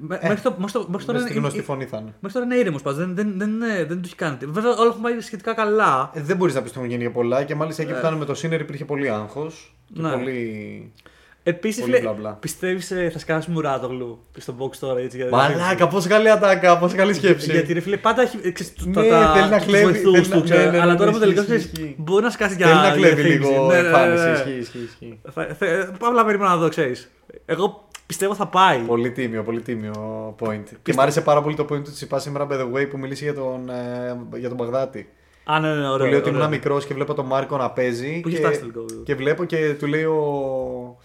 Μέχρι, 0.00 0.40
το, 0.40 0.54
μέχρι, 0.58 0.72
το, 0.72 0.86
μέχρι 0.88 1.06
τώρα 1.06 1.18
Με 1.18 1.24
είναι, 1.24 1.28
στη 1.28 1.38
γνωστή 1.38 1.56
είναι, 1.56 1.66
φωνή 1.66 1.84
θα 1.84 1.96
είναι. 1.96 2.14
μέχρι 2.20 2.32
τώρα 2.40 2.44
είναι 2.44 2.54
ήρεμος 2.62 2.82
πάντως. 2.82 2.98
Δεν, 2.98 3.14
δεν, 3.14 3.34
δεν, 3.38 3.58
δεν, 3.58 3.86
δεν 3.86 3.96
τους 4.00 4.06
έχει 4.06 4.14
κάνει. 4.16 4.36
τίποτα. 4.36 4.60
Βέβαια 4.60 4.76
όλα 4.78 4.88
έχουν 4.90 5.02
πάει 5.02 5.20
σχετικά 5.20 5.54
καλά. 5.54 6.10
Ε, 6.14 6.20
δεν 6.22 6.36
μπορείς 6.36 6.54
να 6.54 6.60
πεις 6.62 6.70
ότι 6.70 6.78
έχουν 6.78 6.90
γίνει 6.90 7.02
για 7.02 7.12
πολλά 7.12 7.44
και 7.44 7.54
μάλιστα 7.54 7.82
εκεί 7.82 7.92
που 7.92 7.98
ήταν 7.98 8.14
με 8.14 8.24
το 8.24 8.34
Σίνερ 8.34 8.60
υπήρχε 8.60 8.84
πολύ 8.84 9.10
άγχος. 9.10 9.74
Και 9.94 10.00
Ναι. 10.00 10.10
πολύ. 10.12 10.92
Επίσης, 11.46 11.80
Πολύ 11.80 11.98
μπλα 12.00 12.12
μπλα. 12.12 12.32
πιστεύεις 12.32 12.92
θα 13.12 13.18
σκάσει 13.18 13.50
Μουράτογλου 13.50 14.18
στο 14.38 14.54
box 14.58 14.76
τώρα 14.76 15.00
έτσι. 15.00 15.16
για- 15.16 15.28
Μαλάκα, 15.30 15.88
πόσο 15.88 16.08
καλή 16.08 16.30
ατάκα, 16.30 16.78
πόσο 16.78 16.96
καλή 16.96 17.14
σκέψη. 17.14 17.50
Γιατί 17.50 17.72
ρε 17.72 17.80
φίλε, 17.80 17.96
πάντα 17.96 18.22
έχει. 18.22 18.52
Ξέρεις, 18.52 18.72
του- 18.72 18.88
Ναι, 18.88 19.08
τα, 19.08 19.32
θέλει 19.34 19.48
να 19.50 19.56
τους 19.56 19.66
κλέβει, 19.66 19.84
βοηθούς 19.84 20.12
θέλει 20.12 20.28
να- 20.28 20.36
του, 20.36 20.42
ξέρω, 20.42 20.64
ναι, 20.64 20.70
ναι, 20.70 20.80
αλλά 20.80 20.92
ναι, 20.92 20.98
τώρα 20.98 21.10
που 21.10 21.16
ισχύει, 21.16 21.34
τελικά 21.34 21.54
ισχύει, 21.54 21.68
ξέρεις, 21.68 21.84
ισχύει. 21.84 21.94
μπορεί 21.98 22.24
να 22.24 22.30
σκάσεις 22.30 22.56
για. 22.56 22.66
Θέλει 22.66 22.78
να 22.78 22.86
για 22.86 22.94
κλέβει 22.96 23.14
διαφήμιση. 23.22 23.50
λίγο 23.52 23.66
Ναι, 23.66 23.74
ναι, 23.74 23.80
ναι, 23.82 23.86
εμφάνιση. 23.88 24.24
ναι. 24.24 24.30
Ισχύει, 24.32 24.50
ισχύει, 24.58 24.78
ισχύει. 24.84 25.20
Θα- 25.32 25.46
θα- 25.58 25.92
Απλά 26.06 26.24
περίμενα 26.24 26.50
να 26.50 26.56
δω, 26.56 26.68
ξέρεις. 26.68 27.10
Εγώ 27.46 27.88
πιστεύω 28.06 28.34
θα 28.34 28.46
πάει. 28.46 28.78
Πολύ 28.78 29.10
τίμιο, 29.10 29.42
πολύ 29.42 29.60
τίμιο 29.60 30.34
point. 30.40 30.62
Και 30.82 30.92
μ' 30.96 31.00
άρεσε 31.00 31.20
πάρα 31.20 31.42
πολύ 31.42 31.56
το 31.56 31.62
point 31.62 31.84
του 31.84 31.92
Τσιπά 31.92 32.18
σήμερα, 32.18 32.46
by 32.50 32.54
the 32.54 32.72
way, 32.74 32.88
που 32.90 32.98
μιλήσει 32.98 33.24
για 33.24 33.34
τον, 33.34 33.68
ε, 34.32 34.38
για 34.38 34.48
τον 34.48 34.56
Μπαγδάτη. 34.56 35.08
Α, 35.46 35.60
ναι, 35.60 35.74
ναι, 35.74 35.86
Που 35.86 35.92
ωραίο. 35.92 36.06
λέει 36.06 36.14
ότι 36.18 36.28
ωραίο. 36.28 36.38
ήμουν 36.40 36.50
μικρός 36.50 36.86
και 36.86 36.94
βλέπω 36.94 37.14
τον 37.14 37.26
Μάρκο 37.26 37.56
να 37.56 37.70
παίζει. 37.70 38.20
Που 38.20 38.28
είχε 38.28 38.38
και, 38.38 38.44
φτάσει 38.44 38.60
τελικό. 38.60 38.84
και 39.04 39.14
βλέπω 39.14 39.44
και 39.44 39.74
του 39.78 39.86
λέει 39.86 40.04
ο, 40.04 40.98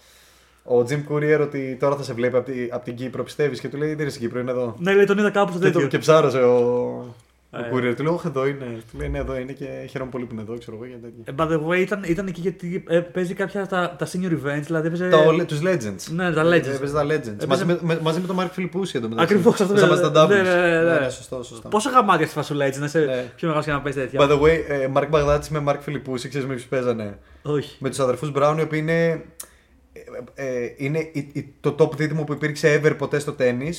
ο 0.62 0.84
Jim 0.88 1.12
Courier 1.12 1.38
ότι 1.40 1.76
τώρα 1.80 1.96
θα 1.96 2.02
σε 2.02 2.12
βλέπει 2.12 2.36
από, 2.36 2.50
τη, 2.50 2.68
από 2.70 2.84
την 2.84 2.94
Κύπρο, 2.94 3.22
πιστεύεις; 3.22 3.60
Και 3.60 3.68
του 3.68 3.76
λέει 3.76 3.88
δεν 3.88 3.98
είναι 4.00 4.08
στην 4.10 4.22
Κύπρο, 4.22 4.40
είναι 4.40 4.50
εδώ. 4.50 4.74
Ναι, 4.78 4.94
λέει, 4.94 5.04
τον 5.04 5.18
είδα 5.18 5.30
κάπου 5.30 5.50
στο 5.52 5.58
Και, 5.60 5.66
το, 5.66 5.72
τέτοιο. 5.72 5.88
και 5.88 5.98
ψάρωσε 5.98 6.38
ο, 6.38 6.56
ο 7.50 7.58
Ε. 7.58 7.60
Courier. 7.72 7.94
Του 7.96 8.02
λέει, 8.02 8.12
Όχι, 8.14 8.26
εδώ 8.26 8.46
είναι. 8.46 8.64
Του 8.92 8.98
λέει, 8.98 9.08
Ναι, 9.08 9.18
εδώ 9.18 9.36
είναι 9.38 9.52
και 9.52 9.66
χαίρομαι 9.90 10.10
πολύ 10.10 10.24
που 10.24 10.32
είναι 10.32 10.42
εδώ, 10.42 10.58
ξέρω 10.58 10.76
εγώ. 10.76 10.86
Για 10.86 10.96
τέτοια. 10.96 11.24
Ε, 11.24 11.32
By 11.38 11.52
the 11.52 11.68
way, 11.70 11.80
ήταν, 11.80 12.02
ήταν 12.06 12.26
εκεί 12.26 12.40
γιατί 12.40 12.84
ε, 12.88 12.98
παίζει 12.98 13.34
κάποια 13.34 13.66
τα, 13.66 13.94
τα 13.98 14.06
senior 14.06 14.32
events, 14.32 14.62
δηλαδή 14.62 14.86
έπαιζε. 14.86 15.08
Τα, 15.08 15.16
ολε- 15.18 15.44
τους 15.46 15.60
Legends. 15.64 16.12
Ναι, 16.14 16.32
τα 16.32 16.40
Ε, 16.40 16.44
Legends. 16.44 16.74
Έπαιζε 16.74 16.92
τα 16.94 17.04
Legends. 17.04 17.10
Έπαιζε- 17.10 17.46
Μαζί, 17.48 17.64
με, 17.64 17.78
με- 17.82 17.98
μαζί 18.02 18.20
με 18.20 18.26
τον 18.26 18.36
Μάρκ 18.36 18.52
Φιλιππούση 18.52 18.96
εδώ 18.98 19.08
μεταξύ. 19.08 19.34
Ακριβώς 19.34 19.60
αυτό 19.60 19.72
Παίζαμε 19.74 19.94
λέω. 19.94 20.04
στα 20.10 20.24
doubles. 20.24 20.28
Ναι, 20.28 20.42
ναι, 20.42 20.82
ναι, 20.82 20.98
ναι. 20.98 21.08
σωστό, 21.08 21.42
σωστό. 21.42 21.68
Πόσο 21.68 21.90
γαμάτια 21.90 22.26
στη 22.26 22.34
φασούλα 22.34 22.64
έτσι, 22.64 22.78
να 22.80 22.84
είσαι 22.86 22.98
Ναι. 22.98 23.24
πιο 23.36 23.46
μεγάλος 23.48 23.66
και 23.66 23.72
να 23.72 23.80
παίζει 23.80 23.98
τέτοια. 23.98 24.20
By 24.20 24.30
the 24.30 24.40
way, 24.40 24.58
ε, 24.68 24.86
Μάρκ 24.88 25.08
Μπαγδάτη 25.08 25.52
με 25.52 25.60
Μάρκ 25.60 25.80
Φιλιππούση, 25.82 26.28
ξέρεις 26.28 26.46
με 26.46 26.54
ποιους 26.54 26.66
παίζανε; 26.66 27.18
Όχι. 27.42 27.76
Με 27.80 27.88
τους 27.88 27.98
αδερφούς 27.98 28.30
Μπράουν, 28.30 28.58
οι 28.58 28.62
οποίοι 28.62 28.78
είναι. 28.82 29.22
Ε, 30.34 30.44
ε, 30.64 30.74
είναι 30.76 30.98
η- 31.12 31.30
η- 31.32 31.54
το 31.60 31.74
top 31.78 31.96
δίδυμο 31.96 32.24
που 32.24 32.32
υπήρξε 32.32 32.80
ever 32.84 32.94
ποτέ 32.98 33.18
στο 33.18 33.32
τέννη. 33.32 33.72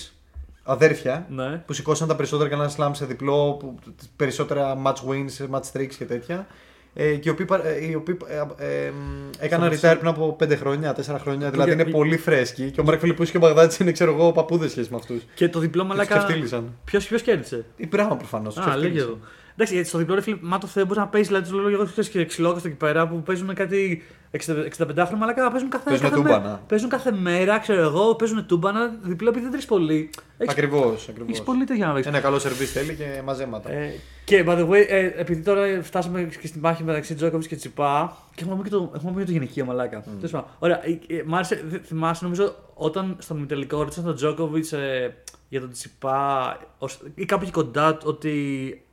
Αδέρφια. 0.63 1.25
Ναι. 1.29 1.57
Που 1.65 1.73
σηκώσαν 1.73 2.07
τα 2.07 2.15
περισσότερα 2.15 2.49
Grand 2.51 2.75
Slam 2.85 2.89
σε 2.93 3.05
διπλό, 3.05 3.51
που, 3.59 3.75
περισσότερα 4.15 4.81
match 4.85 4.93
wins, 5.09 5.49
match 5.55 5.77
tricks 5.79 5.93
και 5.97 6.05
τέτοια. 6.05 6.47
Ε, 6.93 7.15
και 7.15 7.29
οι 7.29 7.31
οποίοι, 7.31 7.45
πα- 7.45 7.65
ε, 7.65 7.85
οι 7.89 7.95
οποίοι 7.95 8.17
ε, 8.27 8.65
ε, 8.65 8.85
ε, 8.85 8.91
έκαναν 9.39 9.77
Σαν- 9.77 9.91
retire 9.91 9.97
πριν 9.99 10.09
από 10.09 10.35
5 10.39 10.55
χρόνια, 10.57 10.93
4 10.93 11.19
χρόνια. 11.19 11.45
Και- 11.45 11.51
Δηλαδή 11.51 11.71
είναι 11.71 11.83
και- 11.83 11.91
πολύ 11.91 12.17
φρέσκοι. 12.17 12.71
Και 12.71 12.81
ο 12.81 12.83
Μάρκ 12.83 12.99
Φιλιππούση 12.99 13.31
και 13.31 13.37
ο 13.37 13.39
Μπαγδάτης 13.39 13.77
είναι, 13.79 13.91
ξέρω 13.91 14.13
εγώ, 14.13 14.31
παππούδες 14.31 14.71
σχέση 14.71 14.87
με 14.91 14.95
αυτούς. 14.95 15.21
Και 15.33 15.49
το 15.49 15.59
διπλό 15.59 15.81
Και 15.83 15.87
τους 15.89 15.97
μαλάκα. 15.97 16.17
ξεφτύλισαν. 16.17 16.73
Ποιο 16.83 16.99
ποιος 16.99 17.21
κέρδισε; 17.21 17.65
Η 17.75 17.87
πράγμα 17.87 18.15
προφανώς. 18.17 18.57
Α, 18.57 18.77
λέγε 18.77 18.99
εδώ. 18.99 19.17
Εντάξει, 19.53 19.73
γιατί 19.73 19.87
στο 19.87 19.97
διπλό 19.97 20.15
ρε 20.15 20.21
φίλε, 20.21 20.37
μα 20.41 20.57
το 20.57 20.67
Θεό 20.67 20.83
μπορείς 20.83 20.97
να 20.97 21.07
παίζεις, 21.07 21.27
δηλαδή 21.29 21.49
τους 21.49 21.59
λέω 21.59 21.69
εγώ 21.69 21.85
ξέρεις, 21.85 22.09
και 22.09 22.25
ξυλόκαστο 22.25 22.67
εκεί 22.67 22.77
πέρα 22.77 23.07
που 23.07 23.21
παίζουν 23.21 23.53
κάτι 23.53 24.03
60 24.31 24.37
χρόνια 24.77 25.17
μαλάκα, 25.17 25.51
παίζουν 25.51 25.69
κάθε, 25.69 25.83
Παίζουν 25.89 26.03
κάθε 26.09 26.15
τούμπανα. 26.15 26.39
μέρα. 26.39 26.61
Παίζουν 26.67 26.89
κάθε 26.89 27.11
μέρα, 27.11 27.59
ξέρω 27.59 27.81
εγώ, 27.81 28.15
παίζουν 28.15 28.45
τούμπανα, 28.45 28.95
διπλό 29.01 29.29
επειδή 29.29 29.43
δεν 29.43 29.51
τρεις 29.53 29.65
πολύ. 29.65 30.09
Έχεις- 30.37 30.53
Ακριβώς. 30.53 31.09
Έχεις 31.27 31.41
πολύ 31.41 31.63
τέτοια 31.63 31.87
να 31.87 31.93
παίξεις. 31.93 32.11
Ένα 32.11 32.21
καλό 32.21 32.39
σερβίς 32.39 32.71
θέλει 32.71 32.95
και 32.95 33.21
μαζέματα. 33.25 33.71
Ε, 33.71 33.93
και 34.23 34.43
by 34.47 34.57
the 34.57 34.67
way, 34.69 34.85
ε, 34.87 35.05
επειδή 35.05 35.41
τώρα 35.41 35.63
φτάσαμε 35.81 36.23
και 36.41 36.47
στη 36.47 36.59
μάχη 36.59 36.83
μεταξύ 36.83 37.15
Τζόκοβιτς 37.15 37.47
και 37.47 37.55
Τσιπά, 37.55 38.17
και 38.35 38.43
έχουμε 38.43 38.57
πει 38.57 38.63
και 38.63 38.75
το, 38.75 38.91
έχουμε 38.95 39.11
πει 39.11 39.19
και 39.19 39.25
το 39.25 39.31
γυναικείο 39.31 39.65
μαλάκα. 39.65 40.03
Τέλος 40.15 40.31
πάντων. 40.31 40.47
Ωραία, 40.59 40.81
ε, 40.85 41.15
ε, 41.15 41.23
μ' 41.25 41.35
άρεσε, 41.35 41.55
θ- 41.71 41.85
θυμάσαι 41.85 42.23
νομίζω 42.23 42.55
όταν 42.73 43.15
στον 43.19 43.37
ημιτελικό 43.37 43.77
ρώτησαν 43.81 44.03
τον 44.03 44.15
Τζόκοβιτς, 44.15 44.71
ε, 44.73 45.15
για 45.51 45.59
τον 45.59 45.71
Τσιπά 45.71 46.57
ως- 46.77 46.99
ή 47.15 47.25
κάπου 47.25 47.43
εκεί 47.43 47.51
κοντά 47.51 47.97
ότι. 48.03 48.31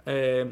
Ε, 0.05 0.45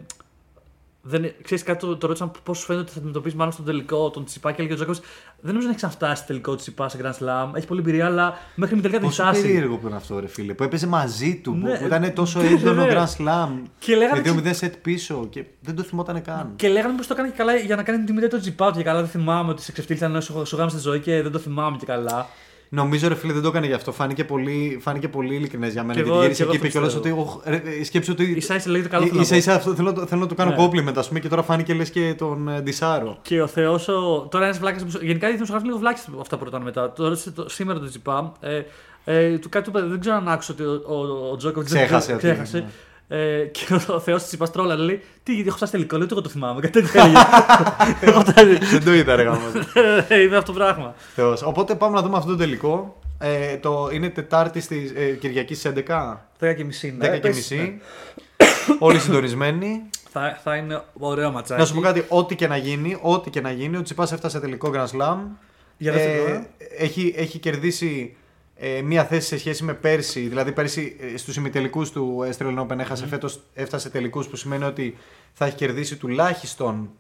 δεν, 1.09 1.33
ξέρεις 1.43 1.65
κάτι, 1.65 1.79
το, 1.87 1.97
το 1.97 2.07
ρώτησαν 2.07 2.31
πώς 2.43 2.59
σου 2.59 2.65
φαίνεται 2.65 2.83
ότι 2.85 2.93
θα 2.93 2.99
αντιμετωπίσεις 2.99 3.39
μάλλον 3.39 3.53
στον 3.53 3.65
τελικό 3.65 4.11
τον 4.11 4.25
Τσιπά 4.25 4.51
και 4.53 4.57
έλεγε 4.59 4.73
ο 4.75 4.77
Τζόκοβιτ. 4.77 5.03
Δεν 5.41 5.47
νομίζω 5.55 5.63
να 5.67 5.69
έχει 5.69 5.77
ξαναφτάσει 5.77 6.17
στο 6.17 6.27
τελικό 6.27 6.55
Τσιπά 6.55 6.89
σε 6.89 6.99
Grand 7.03 7.25
Slam. 7.25 7.51
Έχει 7.57 7.67
πολλή 7.67 7.81
εμπειρία, 7.81 8.07
αλλά 8.07 8.35
μέχρι 8.55 8.75
μην 8.75 8.83
τελικά 8.83 9.01
δεν 9.01 9.09
έχει 9.09 9.17
Πόσο 9.19 9.23
φτάσει. 9.23 9.41
περίεργο 9.43 9.77
που 9.77 9.87
είναι 9.87 9.97
αυτό, 9.97 10.19
ρε 10.21 10.27
φίλε. 10.27 10.55
Που 10.55 10.63
έπαιζε 10.63 10.87
μαζί 10.87 11.37
του. 11.37 11.55
Ναι, 11.55 11.79
που 11.79 11.87
ήταν 11.87 12.13
τόσο 12.15 12.41
ναι, 12.41 12.49
έντονο 12.49 12.85
ναι. 12.85 12.93
Grand 12.95 13.07
Slam. 13.19 13.49
Και 13.79 13.97
λέγανε 13.97 14.33
με 14.35 14.51
2-0 14.51 14.55
σετ 14.55 14.75
πίσω 14.77 15.27
και 15.31 15.45
δεν 15.61 15.75
το 15.77 15.83
θυμόταν 15.83 16.23
καν. 16.23 16.53
Και 16.57 16.69
λέγανε 16.69 16.97
πως 16.97 17.07
το 17.07 17.13
έκανε 17.15 17.29
και 17.29 17.37
καλά 17.37 17.57
για 17.57 17.77
να 17.77 17.83
κάνει 17.83 18.05
την 18.05 18.07
τιμή 18.07 18.29
του 18.29 18.41
Τσιπά 18.41 18.71
του 18.71 18.77
και 18.77 18.85
καλά. 18.85 19.01
Δεν 19.01 19.09
θυμάμαι 19.11 19.51
ότι 19.51 19.63
σε 19.63 19.73
ξεφτύλισαν 19.73 20.23
σου, 20.23 20.43
σου 20.47 20.57
γάμισε 20.57 20.77
τη 20.77 20.83
ζωή 20.83 21.01
και 21.01 21.23
δεν 21.23 21.33
το 21.33 21.39
θυμάμαι 21.39 21.77
και 21.77 21.87
καλά. 21.87 22.27
Νομίζω 22.77 23.09
ρε 23.09 23.15
φίλε 23.15 23.33
δεν 23.33 23.43
το 23.43 23.49
έκανε 23.49 23.67
γι' 23.67 23.73
αυτό. 23.73 23.93
Φάνηκε 23.93 24.25
πολύ, 24.25 24.79
φάνηκε 24.83 25.09
πολύ 25.09 25.35
ειλικρινές 25.35 25.73
για 25.73 25.83
μένα. 25.83 25.93
Κι 25.95 25.99
Γιατί 25.99 26.11
εγώ- 26.13 26.21
γύρισε 26.23 26.37
κι 26.37 26.43
εγώ 26.43 26.51
και 26.51 26.57
είπε 26.57 26.69
κιόλας 26.69 26.95
αυτό 26.95 27.09
ότι. 27.09 27.21
«Οχ, 27.21 27.41
ρε, 27.45 27.57
ε, 27.81 27.85
Σκέψου 27.85 28.13
ότι. 28.13 28.25
Ίσα 28.37 28.55
ίσα 28.55 28.71
λέγεται 28.71 28.89
καλό 28.89 29.05
θέλω 29.07 29.17
να 29.17 29.23
ίσα, 29.23 29.33
πω. 29.33 29.37
ίσα 29.39 29.55
αυτό 29.55 29.75
θέλω, 29.75 29.89
να 29.89 29.95
το- 29.95 30.07
θέλω 30.07 30.21
να 30.21 30.27
του 30.27 30.35
κάνω 30.35 30.51
Ναι. 30.51 30.57
compliment, 30.65 30.97
ας 30.97 31.09
πούμε, 31.09 31.21
και 31.21 31.29
τώρα 31.29 31.43
φάνηκε 31.43 31.75
λες 31.75 31.91
και 31.91 32.15
τον 32.19 32.49
ε, 32.49 32.61
Ντισάρο. 32.61 33.19
Και 33.23 33.43
ο 33.43 33.47
Θεός. 33.47 33.89
Ο... 33.89 34.27
Τώρα 34.31 34.45
ένας 34.45 34.59
βλάκας. 34.59 34.83
Γενικά 35.01 35.29
οι 35.29 35.33
δημοσιογράφοι 35.33 35.67
λίγο 35.67 35.79
βλάκες 35.79 36.09
αυτά 36.21 36.37
που 36.39 36.45
ρωτάνε 36.45 36.65
μετά. 36.65 36.93
Το 36.93 37.09
ρώτησε 37.09 37.31
το... 37.31 37.49
σήμερα 37.49 37.79
το 37.79 37.89
Τσιπά. 37.89 38.33
Ε, 38.41 38.63
ε, 39.05 39.39
του 39.39 39.49
κάτι 39.49 39.71
του 39.71 39.79
είπα, 39.79 39.87
δεν 39.89 40.01
ξέρω 40.01 40.17
αν 40.17 40.29
άκουσε 40.29 40.53
ότι 40.53 40.63
ο, 40.63 40.83
ο, 40.87 41.31
ο 41.33 41.37
Τζόκοβιτς 41.37 41.73
Ξέχασε 41.73 42.13
ότι- 42.13 42.23
ξέχασε. 42.23 42.65
Ε, 43.09 43.45
και 43.45 43.75
ο 43.89 44.01
Θεός 44.01 44.21
της 44.21 44.29
Τσιπά 44.29 44.51
τρόλα 44.51 44.77
λέει: 44.77 45.03
Τι, 45.23 45.45
έχω 45.47 45.57
φτάσει 45.57 45.73
τελικό, 45.73 45.97
λέει, 45.97 46.05
ούτε 46.05 46.15
εγώ 46.15 46.23
το 46.23 46.29
θυμάμαι. 46.29 46.61
Κάτι 46.61 46.83
τέτοιο 46.83 47.01
έλεγε. 47.01 47.19
Έχω 48.11 48.21
φτάσει. 48.21 48.59
δεν 48.71 48.85
το 48.85 48.95
είδα, 48.95 49.17
ρε 49.17 49.23
γάμο. 49.23 49.41
Ε, 50.09 50.23
Είπε 50.23 50.37
αυτό 50.37 50.53
το 50.53 50.59
πράγμα. 50.59 50.95
Θεός. 51.15 51.43
Οπότε 51.43 51.75
πάμε 51.75 51.97
να 51.97 52.03
δούμε 52.03 52.17
αυτό 52.17 52.31
το 52.31 52.37
τελικό. 52.37 53.01
Ε, 53.19 53.57
το, 53.57 53.89
είναι 53.93 54.09
Τετάρτη 54.09 54.61
στη 54.61 54.93
ε, 54.97 55.05
Κυριακή 55.11 55.55
στις 55.55 55.73
11. 55.89 56.17
10 56.41 56.55
και 56.57 56.65
μισή. 56.65 56.97
10 57.01 57.01
ναι. 57.01 57.19
και 57.19 57.29
μισή. 57.29 57.81
Όλοι 58.79 58.99
συντονισμένοι. 58.99 59.83
Θα, 60.19 60.41
θα 60.43 60.57
είναι 60.57 60.83
ωραίο 60.93 61.31
ματσάκι. 61.31 61.61
Να 61.61 61.67
σου 61.67 61.75
πω 61.75 61.81
κάτι, 61.81 62.05
ό,τι 62.09 62.35
και 62.35 62.47
να 62.47 62.57
γίνει, 62.57 62.99
ό,τι 63.01 63.31
και 63.31 63.41
να 63.41 63.51
γίνει, 63.51 63.77
ο 63.77 63.83
Τσιπάς 63.83 64.13
έφτασε 64.13 64.41
τελικό 64.41 64.71
Grand 64.75 64.99
Slam. 64.99 65.19
Για 65.77 65.93
δεύτερη 65.93 66.19
φορά. 66.19 66.47
έχει, 66.79 67.15
έχει 67.17 67.39
κερδίσει 67.39 68.17
ε, 68.59 68.81
μία 68.83 69.05
θέση 69.05 69.27
σε 69.27 69.39
σχέση 69.39 69.65
με 69.65 69.75
πέρσι. 69.75 70.21
Δηλαδή, 70.21 70.53
πέρσι 70.53 70.97
ε, 71.01 71.17
στους 71.17 71.37
ημιτελικούς 71.37 71.91
του 71.91 72.19
Australian 72.31 72.59
Open 72.67 72.79
έχασε 72.79 73.07
φέτος, 73.07 73.41
έφτασε 73.55 73.91
τελικούς 73.91 74.27
που 74.29 74.37
σημαίνει 74.37 74.65
ότι 74.65 74.97
θα 75.33 75.45
έχει 75.47 75.57
κερδίσει 75.57 75.97
τουλάχιστον 75.97 76.91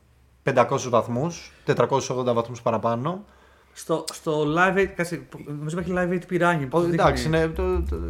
500 0.42 0.64
βαθμούς, 0.88 1.52
480 1.66 2.34
βαθμούς 2.34 2.62
παραπάνω. 2.62 3.24
Στο, 3.72 4.04
στο 4.12 4.54
live 4.56 4.76
8, 4.78 4.84
κάτσε, 4.96 5.22
νομίζω 5.46 5.78
υπάρχει 5.80 5.92
live 5.96 6.22
8 6.22 6.26
πυράγγι. 6.26 6.68
Ο, 6.70 6.80
εντάξει, 6.82 7.28
ναι, 7.28 7.48
το, 7.48 7.82
το- 7.82 8.06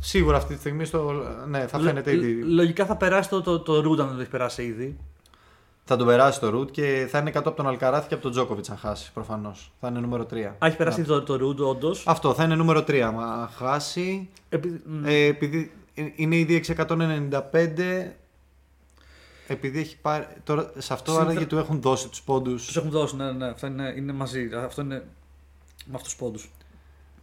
σίγουρα 0.00 0.36
αυτή 0.36 0.54
τη 0.54 0.60
στιγμή 0.60 0.84
στο, 0.84 1.12
ναι, 1.48 1.66
θα 1.66 1.78
φαίνεται 1.78 2.12
ήδη. 2.12 2.32
Λογικά 2.42 2.86
θα 2.86 2.96
περάσει 2.96 3.28
το, 3.28 3.40
το, 3.42 3.60
το 3.60 3.78
Root 3.78 3.98
αν 4.00 4.06
δεν 4.06 4.14
το 4.14 4.20
έχει 4.20 4.30
περάσει 4.30 4.62
ήδη. 4.62 4.96
Θα 5.86 5.96
τον 5.96 6.06
περάσει 6.06 6.40
το 6.40 6.58
root 6.60 6.70
και 6.70 7.06
θα 7.10 7.18
είναι 7.18 7.30
κάτω 7.30 7.48
από 7.48 7.56
τον 7.56 7.66
Αλκαράθ 7.68 8.06
και 8.08 8.14
από 8.14 8.22
τον 8.22 8.32
Τζόκοβιτς 8.32 8.70
αν 8.70 8.76
χάσει 8.76 9.12
προφανώς. 9.12 9.72
Θα 9.80 9.88
είναι 9.88 10.00
νούμερο 10.00 10.26
3. 10.30 10.36
Α, 10.58 10.66
έχει 10.66 10.76
περάσει 10.76 11.00
ήδη 11.00 11.08
το, 11.08 11.22
το 11.22 11.34
Root, 11.34 11.56
όντως. 11.68 12.02
Αυτό 12.06 12.34
θα 12.34 12.44
είναι 12.44 12.54
νούμερο 12.54 12.80
3. 12.88 13.10
Μα 13.14 13.50
χάσει. 13.56 14.28
Ε, 14.48 15.24
επειδή 15.26 15.72
είναι 16.16 16.36
ήδη 16.36 16.54
695. 16.54 18.12
Επειδή 19.46 19.78
έχει 19.78 19.96
πάρει. 20.02 20.26
Τώρα 20.44 20.72
σε 20.78 20.92
αυτό 20.92 21.10
Συνήθω- 21.12 21.30
άραγε 21.30 21.46
του 21.46 21.58
έχουν 21.58 21.80
δώσει 21.80 22.08
τους 22.08 22.22
πόντους. 22.22 22.66
Τους 22.66 22.76
έχουν 22.76 22.90
δώσει, 22.90 23.16
ναι, 23.16 23.32
ναι, 23.32 23.46
αυτά 23.46 23.66
είναι, 23.66 23.94
είναι 23.96 24.12
μαζί. 24.12 24.48
Αυτό 24.64 24.82
είναι 24.82 24.94
με 25.86 25.92
αυτούς 25.94 26.02
τους 26.12 26.16
πόντους. 26.16 26.50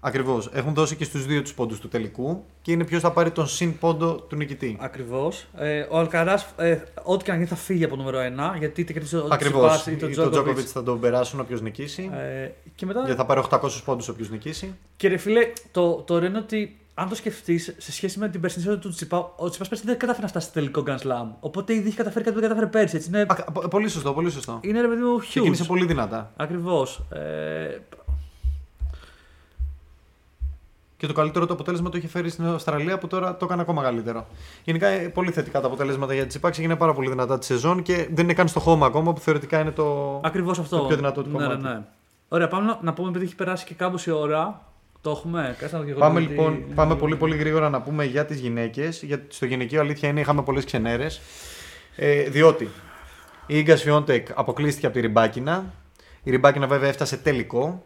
Ακριβώς. 0.03 0.49
Έχουν 0.53 0.73
δώσει 0.73 0.95
και 0.95 1.03
στους 1.03 1.25
δύο 1.25 1.41
τους 1.41 1.53
πόντους 1.53 1.79
του 1.79 1.87
τελικού 1.87 2.43
και 2.61 2.71
είναι 2.71 2.83
ποιος 2.83 3.01
θα 3.01 3.11
πάρει 3.11 3.31
τον 3.31 3.47
συν 3.47 3.77
πόντο 3.77 4.13
του 4.15 4.35
νικητή. 4.35 4.77
Ακριβώς. 4.79 5.45
Ε, 5.57 5.85
ο 5.89 5.97
Αλκαράς, 5.97 6.45
ε, 6.57 6.77
ό,τι 7.03 7.23
και 7.23 7.29
να 7.31 7.37
γίνει, 7.37 7.47
θα 7.47 7.55
φύγει 7.55 7.83
από 7.83 7.95
νούμερο 7.95 8.19
1 8.19 8.55
γιατί 8.57 8.81
είτε 8.81 8.93
κερδίσει 8.93 9.15
ο 9.15 9.27
Ακριβώς. 9.31 9.81
Τσιπάς 9.81 9.87
ή 9.87 9.91
Ή 9.91 9.95
το 9.95 9.99
τον 9.99 10.11
Τζόκοβιτ. 10.11 10.33
Τζόκοβιτ 10.33 10.67
θα 10.73 10.83
τον 10.83 10.99
περάσουν 10.99 11.39
όποιος 11.39 11.61
νικήσει. 11.61 12.09
Ε, 12.13 12.49
και 12.75 12.85
μετά. 12.85 12.99
Γιατί 12.99 13.17
θα 13.17 13.25
πάρει 13.25 13.41
800 13.49 13.69
πόντους 13.85 14.07
όποιος 14.07 14.29
νικήσει. 14.29 14.75
Και 14.97 15.07
ρε 15.07 15.17
φίλε, 15.17 15.51
το, 15.71 15.93
το 15.95 16.13
ωραίο 16.13 16.29
είναι 16.29 16.37
ότι 16.37 16.75
αν 16.93 17.09
το 17.09 17.15
σκεφτείς 17.15 17.73
σε 17.77 17.91
σχέση 17.91 18.19
με 18.19 18.29
την 18.29 18.41
περσινή 18.41 18.63
σεζόν 18.63 18.79
του 18.79 18.89
Τσιπά, 18.89 19.33
ο 19.35 19.49
Τσιπά 19.49 19.65
πέρσι 19.69 19.83
δεν 19.85 19.97
κατάφερε 19.97 20.23
να 20.23 20.27
φτάσει 20.29 20.45
στο 20.45 20.53
τελικό 20.59 20.83
Grand 20.87 20.97
Slam. 21.07 21.27
Οπότε 21.39 21.73
ήδη 21.73 21.87
έχει 21.87 21.95
καταφέρει 21.97 22.23
κάτι 22.25 22.35
που 22.35 22.41
δεν 22.41 22.49
κατάφερε 22.49 22.71
πέρσι. 22.79 22.95
Έτσι. 22.95 23.09
Είναι, 23.09 23.21
Α, 23.27 23.51
πο- 23.51 23.67
πολύ 23.67 23.87
σωστό, 23.89 24.13
πολύ 24.13 24.31
σωστό. 24.31 24.59
είναι 24.61 24.81
ρε 24.81 24.87
παιδί 24.87 25.01
μου 25.01 25.17
Ξεκίνησε 25.17 25.63
huge. 25.63 25.67
πολύ 25.67 25.85
δυνατά. 25.85 26.31
Ακριβώς. 26.35 27.01
Ε, 27.11 27.19
Και 31.01 31.07
το 31.07 31.13
καλύτερο 31.13 31.45
το 31.45 31.53
αποτέλεσμα 31.53 31.89
το 31.89 31.97
είχε 31.97 32.07
φέρει 32.07 32.29
στην 32.29 32.45
Αυστραλία 32.45 32.97
που 32.97 33.07
τώρα 33.07 33.37
το 33.37 33.45
έκανε 33.45 33.61
ακόμα 33.61 33.83
καλύτερο. 33.83 34.27
Γενικά 34.63 34.87
ε, 34.87 35.07
πολύ 35.07 35.31
θετικά 35.31 35.61
τα 35.61 35.67
αποτελέσματα 35.67 36.13
για 36.13 36.23
τη 36.23 36.27
Τσιπά. 36.27 36.49
Ξεκινάει 36.49 36.77
πάρα 36.77 36.93
πολύ 36.93 37.09
δυνατά 37.09 37.39
τη 37.39 37.45
σεζόν 37.45 37.81
και 37.81 38.07
δεν 38.13 38.23
είναι 38.23 38.33
καν 38.33 38.47
στο 38.47 38.59
χώμα 38.59 38.85
ακόμα 38.85 39.13
που 39.13 39.19
θεωρητικά 39.19 39.59
είναι 39.59 39.71
το. 39.71 40.19
Ακριβώς 40.23 40.59
αυτό. 40.59 40.77
Το 40.77 40.85
πιο 40.85 40.95
δυνατό 40.95 41.23
του 41.23 41.29
ναι, 41.29 41.37
κομμάτι. 41.37 41.63
ναι, 41.63 41.69
ναι. 41.69 41.81
Ωραία, 42.27 42.47
πάμε 42.47 42.65
να, 42.65 42.79
να 42.81 42.93
πούμε 42.93 43.09
επειδή 43.09 43.25
έχει 43.25 43.35
περάσει 43.35 43.65
και 43.65 43.73
κάπω 43.73 43.97
η 44.05 44.11
ώρα. 44.11 44.61
Το 45.01 45.09
έχουμε. 45.09 45.55
Κάτσε 45.59 45.77
να 45.77 45.85
το 45.85 45.93
Πάμε 45.93 46.19
γιατί- 46.19 46.35
λοιπόν 46.35 46.63
πάμε 46.75 46.95
πολύ 46.95 47.15
πολύ 47.15 47.35
γρήγορα 47.35 47.69
να 47.69 47.81
πούμε 47.81 48.05
για 48.05 48.25
τις 48.25 48.39
γυναίκες. 48.39 49.03
Γιατί 49.03 49.35
στο 49.35 49.45
γυναικείο 49.45 49.79
αλήθεια 49.79 50.09
είναι 50.09 50.19
είχαμε 50.19 50.41
πολλές 50.41 50.65
ξενέρες. 50.65 51.21
Ε, 51.95 52.23
διότι 52.23 52.63
η 53.45 53.57
Ίγκα 53.57 53.77
Σφιόντεκ 53.77 54.27
αποκλείστηκε 54.33 54.85
από 54.85 54.95
τη 54.95 55.01
Ριμπάκινα. 55.01 55.73
Η 56.23 56.31
Ριμπάκινα 56.31 56.67
βέβαια 56.67 56.89
έφτασε 56.89 57.17
τελικό. 57.17 57.85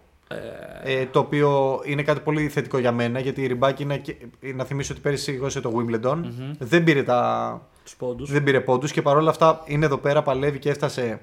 Ε, 0.84 1.06
το 1.06 1.20
οποίο 1.20 1.82
είναι 1.86 2.04
κάτι 2.04 2.20
πολύ 2.20 2.48
θετικό 2.50 2.78
για 2.78 2.92
μένα 2.92 3.20
γιατί 3.20 3.42
η 3.42 3.48
Ριμπάκινα, 3.48 3.98
και- 3.98 4.16
να 4.56 4.64
θυμίσω 4.64 4.94
ότι 4.94 5.02
πέρυσι 5.02 5.24
σήκωσε 5.24 5.62
το 5.62 5.72
Wimbledon, 5.76 6.18
δεν 6.60 6.84
πήρε 6.84 7.04
τα, 7.04 7.62
Τους 7.84 7.96
πόντους. 7.96 8.32
δεν 8.32 8.44
πήρε 8.44 8.60
πόντους 8.62 8.92
και 8.92 9.02
παρόλα 9.02 9.30
αυτά 9.30 9.64
είναι 9.66 9.86
εδώ 9.86 9.98
πέρα, 9.98 10.22
παλεύει 10.22 10.60
και 10.60 10.70
έφτασε 10.70 11.20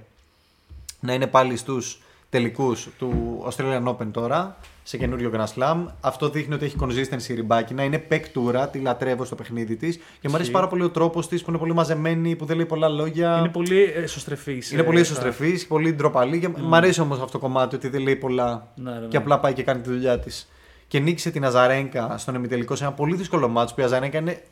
να 1.00 1.12
είναι 1.14 1.26
πάλι 1.26 1.56
στους 1.56 2.00
τελικούς 2.32 2.88
του 2.98 3.42
Australian 3.48 3.84
Open 3.84 4.06
τώρα, 4.10 4.56
σε 4.82 4.96
καινούριο 4.96 5.30
Grand 5.34 5.54
Slam. 5.54 5.86
Αυτό 6.00 6.28
δείχνει 6.28 6.54
ότι 6.54 6.64
έχει 6.64 6.76
consistency 6.80 7.28
η 7.28 7.34
Ριμπάκινα, 7.34 7.82
είναι 7.82 7.98
παικτούρα, 7.98 8.68
τη 8.68 8.78
λατρεύω 8.78 9.24
στο 9.24 9.34
παιχνίδι 9.34 9.76
της 9.76 9.96
και 10.20 10.28
μου 10.28 10.34
αρέσει 10.34 10.50
πάρα 10.50 10.68
πολύ 10.68 10.82
ο 10.82 10.90
τρόπος 10.90 11.28
της 11.28 11.42
που 11.42 11.50
είναι 11.50 11.58
πολύ 11.58 11.74
μαζεμένη, 11.74 12.36
που 12.36 12.44
δεν 12.44 12.56
λέει 12.56 12.66
πολλά 12.66 12.88
λόγια. 12.88 13.38
Είναι 13.38 13.48
πολύ 13.48 13.82
εσωστρεφή. 13.82 14.62
Είναι 14.72 14.82
πολύ 14.82 15.00
εσωστρεφής, 15.00 15.66
πολύ 15.66 15.92
ντροπαλή 15.92 16.38
και 16.38 16.48
μ' 16.48 16.74
αρέσει 16.74 17.00
όμως 17.00 17.18
αυτό 17.18 17.32
το 17.32 17.38
κομμάτι 17.38 17.74
ότι 17.74 17.88
δεν 17.88 18.00
λέει 18.00 18.16
πολλά 18.16 18.68
Ναι, 18.74 18.90
ναι, 18.90 18.98
ναι. 18.98 19.06
και 19.06 19.16
απλά 19.16 19.40
πάει 19.40 19.52
και 19.52 19.62
κάνει 19.62 19.80
τη 19.80 19.90
δουλειά 19.90 20.18
της. 20.18 20.48
Και 20.88 20.98
νίκησε 20.98 21.30
την 21.30 21.44
Αζαρένκα 21.44 22.18
στον 22.18 22.34
ημιτελικό 22.34 22.76
σε 22.76 22.84
ένα 22.84 22.92
πολύ 22.92 23.16
δύσκολο 23.16 23.48
ματς 23.48 23.74
που 23.74 23.80
η 23.80 23.84
Αζαρένκα 23.84 24.18
είναι 24.18 24.42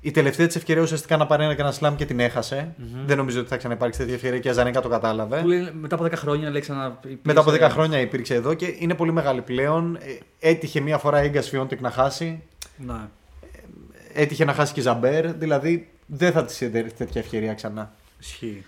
η 0.00 0.10
τελευταία 0.10 0.46
της 0.46 0.56
ευκαιρία 0.56 0.82
ουσιαστικά 0.82 1.16
να 1.16 1.26
πάρει 1.26 1.44
ένα 1.44 1.56
Grand 1.58 1.78
Slam 1.78 1.92
και 1.96 2.04
την 2.06 2.20
έχασε 2.20 2.74
Δεν 3.06 3.16
νομίζω 3.16 3.40
ότι 3.40 3.48
θα 3.48 3.56
ξαναυπάρξει 3.56 3.98
τέτοια 3.98 4.14
ευκαιρία 4.14 4.38
και 4.38 4.48
η 4.48 4.50
Αζαρένκα 4.50 4.80
το 4.80 4.88
κατάλαβε. 4.88 5.40
Που 5.40 5.48
λέει, 5.48 5.70
μετά 5.80 5.94
από 5.94 6.04
10 6.04 6.12
χρόνια 6.14 6.50
λέει 6.50 6.60
ξανά. 6.60 6.98
Μετά 7.22 7.40
από 7.40 7.50
10 7.50 7.54
υπήρξε- 7.54 7.72
χρόνια 7.78 8.00
υπήρξε 8.00 8.34
εδώ 8.34 8.54
και 8.54 8.74
είναι 8.78 8.94
πολύ 8.94 9.12
μεγάλη 9.12 9.40
πλέον. 9.42 9.96
Ε, 9.96 10.48
Έτυχε 10.48 10.80
μία 10.80 10.98
φορά 10.98 11.22
η 11.22 11.26
Ίγκα 11.26 11.42
Σφιόντεκ 11.42 11.80
να 11.80 11.90
χάσει. 11.90 12.42
Ναι. 12.76 12.94
Έτυχε 14.12 14.44
να 14.44 14.52
χάσει 14.52 14.72
και 14.72 14.80
η 14.80 14.82
Ζαμπέρ. 14.82 15.32
Δηλαδή 15.32 15.88
δεν 16.06 16.32
θα 16.32 16.44
της 16.44 16.60
έδερε 16.62 16.88
τέτοια 16.88 17.20
ευκαιρία 17.20 17.54
ξανά. 17.54 17.92
Ισχύει. 18.20 18.64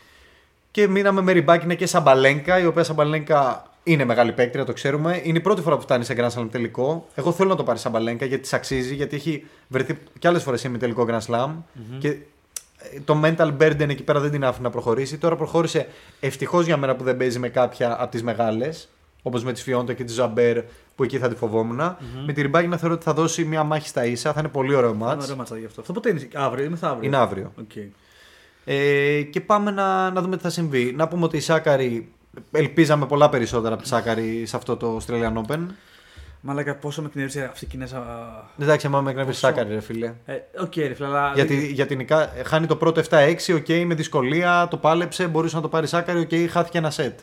Και 0.71 0.89
μείναμε 0.89 1.21
με 1.23 1.33
Ριμπάκινα 1.33 1.75
και 1.75 1.87
Σαμπαλένκα, 1.87 2.59
η 2.59 2.67
οποία 2.67 2.85
Σαμπαλένκα 2.85 3.71
είναι 3.85 4.05
μεγάλη 4.05 4.33
παίκτρια, 4.33 4.65
το 4.65 4.73
ξέρουμε. 4.73 5.21
Είναι 5.25 5.39
η 5.39 5.41
πρώτη 5.41 5.61
φορά 5.63 5.77
που 5.77 5.83
φτάνει 5.83 6.05
σε 6.05 6.15
Grand 6.19 6.29
Slam 6.41 6.49
τελικό. 6.51 7.07
Εγώ 7.15 7.33
θέλω 7.33 7.49
να 7.49 7.57
το 7.57 7.63
πάρει 7.65 7.79
Σαμπαλένκα 7.79 8.25
γιατί 8.25 8.43
της 8.43 8.53
αξίζει, 8.53 8.95
γιατί 8.95 9.17
έχει 9.17 9.45
βρεθεί 9.69 9.99
κι 10.19 10.27
άλλες 10.27 10.43
φορές 10.43 10.61
σε 10.61 10.69
τελικό 10.69 11.07
Grand 11.09 11.27
Slam. 11.35 11.51
Και 11.99 12.09
ε, 12.09 13.01
το 13.05 13.21
mental 13.25 13.57
burden 13.61 13.89
εκεί 13.89 14.03
πέρα 14.03 14.21
δεν 14.21 14.31
την 14.31 14.45
άφηνε 14.45 14.65
να 14.65 14.71
προχωρήσει. 14.71 15.19
Τώρα 15.19 15.37
προχώρησε 15.37 15.87
ευτυχώς 16.21 16.67
για 16.67 16.77
μένα 16.77 16.97
που 16.97 17.05
δεν 17.05 17.17
παίζει 17.17 17.39
με 17.39 17.49
κάποια 17.49 18.03
από 18.03 18.11
τις 18.11 18.23
μεγάλες. 18.23 18.89
Όπως 19.23 19.45
με 19.45 19.53
τη 19.53 19.63
Σφιόντεκ 19.63 19.93
και 19.93 20.05
τη 20.05 20.13
Ζαμπέρ 20.13 20.59
που 20.97 21.03
εκεί 21.05 21.19
θα 21.19 21.29
τη 21.29 21.35
φοβόμουν. 21.35 21.97
Με 22.27 22.33
τη 22.33 22.43
Ριμπάκινα 22.43 22.77
θεωρώ 22.77 22.95
ότι 22.95 23.05
θα 23.05 23.13
δώσει 23.15 23.45
μια 23.45 23.63
μάχη 23.63 23.89
στα 23.89 24.05
ίσα. 24.07 24.33
Θα 24.33 24.41
είναι 24.41 24.49
πολύ 24.49 24.75
ωραίο 24.75 24.89
Είναι 24.89 24.99
ματς. 24.99 25.25
ωραίο 25.25 25.37
ματσάκι 25.37 25.65
αυτό. 25.65 25.81
Αυτό 25.81 25.93
ποτέ 25.93 26.11
είναι 26.11 26.29
αύριο 26.35 26.65
ή 26.65 26.69
μεθαύριο. 26.69 27.07
Είναι 27.07 27.17
αύριο. 27.17 27.53
Οκ. 27.59 27.71
Ε, 28.65 29.23
και 29.23 29.41
πάμε 29.41 29.71
να, 29.71 30.11
να 30.11 30.21
δούμε 30.23 30.37
τι 30.37 30.43
θα 30.43 30.51
συμβεί. 30.51 30.93
Να 30.97 31.09
πούμε 31.09 31.25
ότι 31.25 31.37
η 31.37 31.41
Σάκκαρη 31.41 32.13
ελπίζαμε 32.53 33.07
πολλά 33.07 33.29
περισσότερα 33.29 33.75
από 33.75 33.83
τη 33.83 33.89
Σάκκαρη 33.89 34.47
σε 34.47 34.57
αυτό 34.57 34.77
το 34.77 35.01
Australian 35.01 35.43
Open. 35.47 35.67
Μαλάκα, 36.45 36.75
πόσο 36.77 37.01
με 37.03 37.07
εκνεύρισε 37.09 37.45
αυτή 37.53 37.65
η 37.65 37.69
Κινέζα. 37.69 38.03
Εντάξει, 38.59 38.87
εμά 38.87 39.01
με 39.01 39.11
εκνευρίζει 39.11 39.29
η 39.29 39.33
Πόσο; 39.33 39.47
Σάκκαρη, 39.47 39.75
ρε 39.75 39.81
φίλε. 39.81 40.13
Ε, 40.25 40.35
Οκ, 40.61 40.77
ρε 40.77 40.95
φίλε, 40.95 41.07
αλλά. 41.07 41.33
Γιατί, 41.35 41.67
γιατί 41.67 41.97
νικά, 41.97 42.33
χάνει 42.45 42.67
το 42.67 42.77
πρώτο 42.77 43.03
7-6, 43.11 43.35
οκ, 43.55 43.69
με 43.87 43.95
δυσκολία, 43.95 44.67
το 44.71 44.77
πάλεψε, 44.77 45.27
μπορούσε 45.27 45.57
να 45.57 45.63
το 45.63 45.69
πάρει 45.69 45.89
η 45.91 45.94
Σάκκαρη, 45.94 46.19
οκ, 46.21 46.51
χάθηκε 46.51 46.79
ένα 46.79 46.91
σετ. 46.91 47.19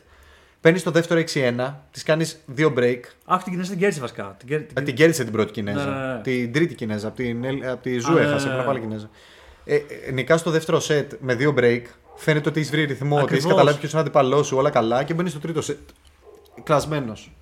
Παίρνεις 0.60 0.82
το 0.82 0.90
δεύτερο 0.90 1.20
6-1, 1.20 1.74
της 1.90 2.02
κάνεις 2.02 2.40
δύο 2.46 2.72
break. 2.76 3.00
Αχ, 3.24 3.42
την 3.42 3.52
Κινέζα 3.52 3.70
την 3.70 3.78
κέρδισε 3.78 4.00
βασικά. 4.00 4.34
Την, 4.38 4.48
κέρ- 4.48 4.78
Α, 4.78 4.82
την 4.82 4.94
κέρδισε 4.94 5.22
την 5.24 5.32
πρώτη 5.32 5.52
Κινέζα. 5.52 5.84
Ναι, 5.84 6.06
ναι, 6.06 6.12
ναι. 6.14 6.20
Την 6.20 6.52
τρίτη 6.52 6.74
Κινέζα. 6.74 7.06
Από, 7.08 7.16
την, 7.16 7.44
Ελ- 7.44 7.64
από 7.66 7.82
τη 7.82 7.98
Ζου 7.98 8.10
Α, 8.12 8.14
ναι, 8.14 8.20
έχασε, 8.20 8.34
ναι, 8.46 8.50
πριν 8.52 8.56
ναι. 8.60 8.66
πάλι 8.66 8.80
Κινέζα. 8.80 9.10
Ε, 9.64 9.74
ε, 9.74 10.10
νικάς 10.12 10.40
στο 10.40 10.50
δεύτερο 10.50 10.80
σετ 10.80 11.12
με 11.20 11.34
δύο 11.34 11.54
break. 11.58 11.82
Φαίνεται 12.22 12.48
ότι 12.48 12.58
έχεις 12.58 12.70
βρει 12.70 12.84
ρυθμό, 12.84 13.14
ότι 13.14 13.22
έχεις 13.24 13.32
Ακριβώς. 13.34 13.50
καταλάβει 13.52 13.78
ποιος 13.78 13.90
είναι 13.90 14.00
ο 14.00 14.04
αντίπαλός 14.04 14.42
σου, 14.42 14.56
όλα 14.56 14.70
καλά 14.70 15.02
και 15.02 15.14
μπαίνεις 15.14 15.30
στο 15.30 15.40
τρίτο 15.40 15.62
σετ. 15.62 15.78
Κλασμένος. 16.62 17.32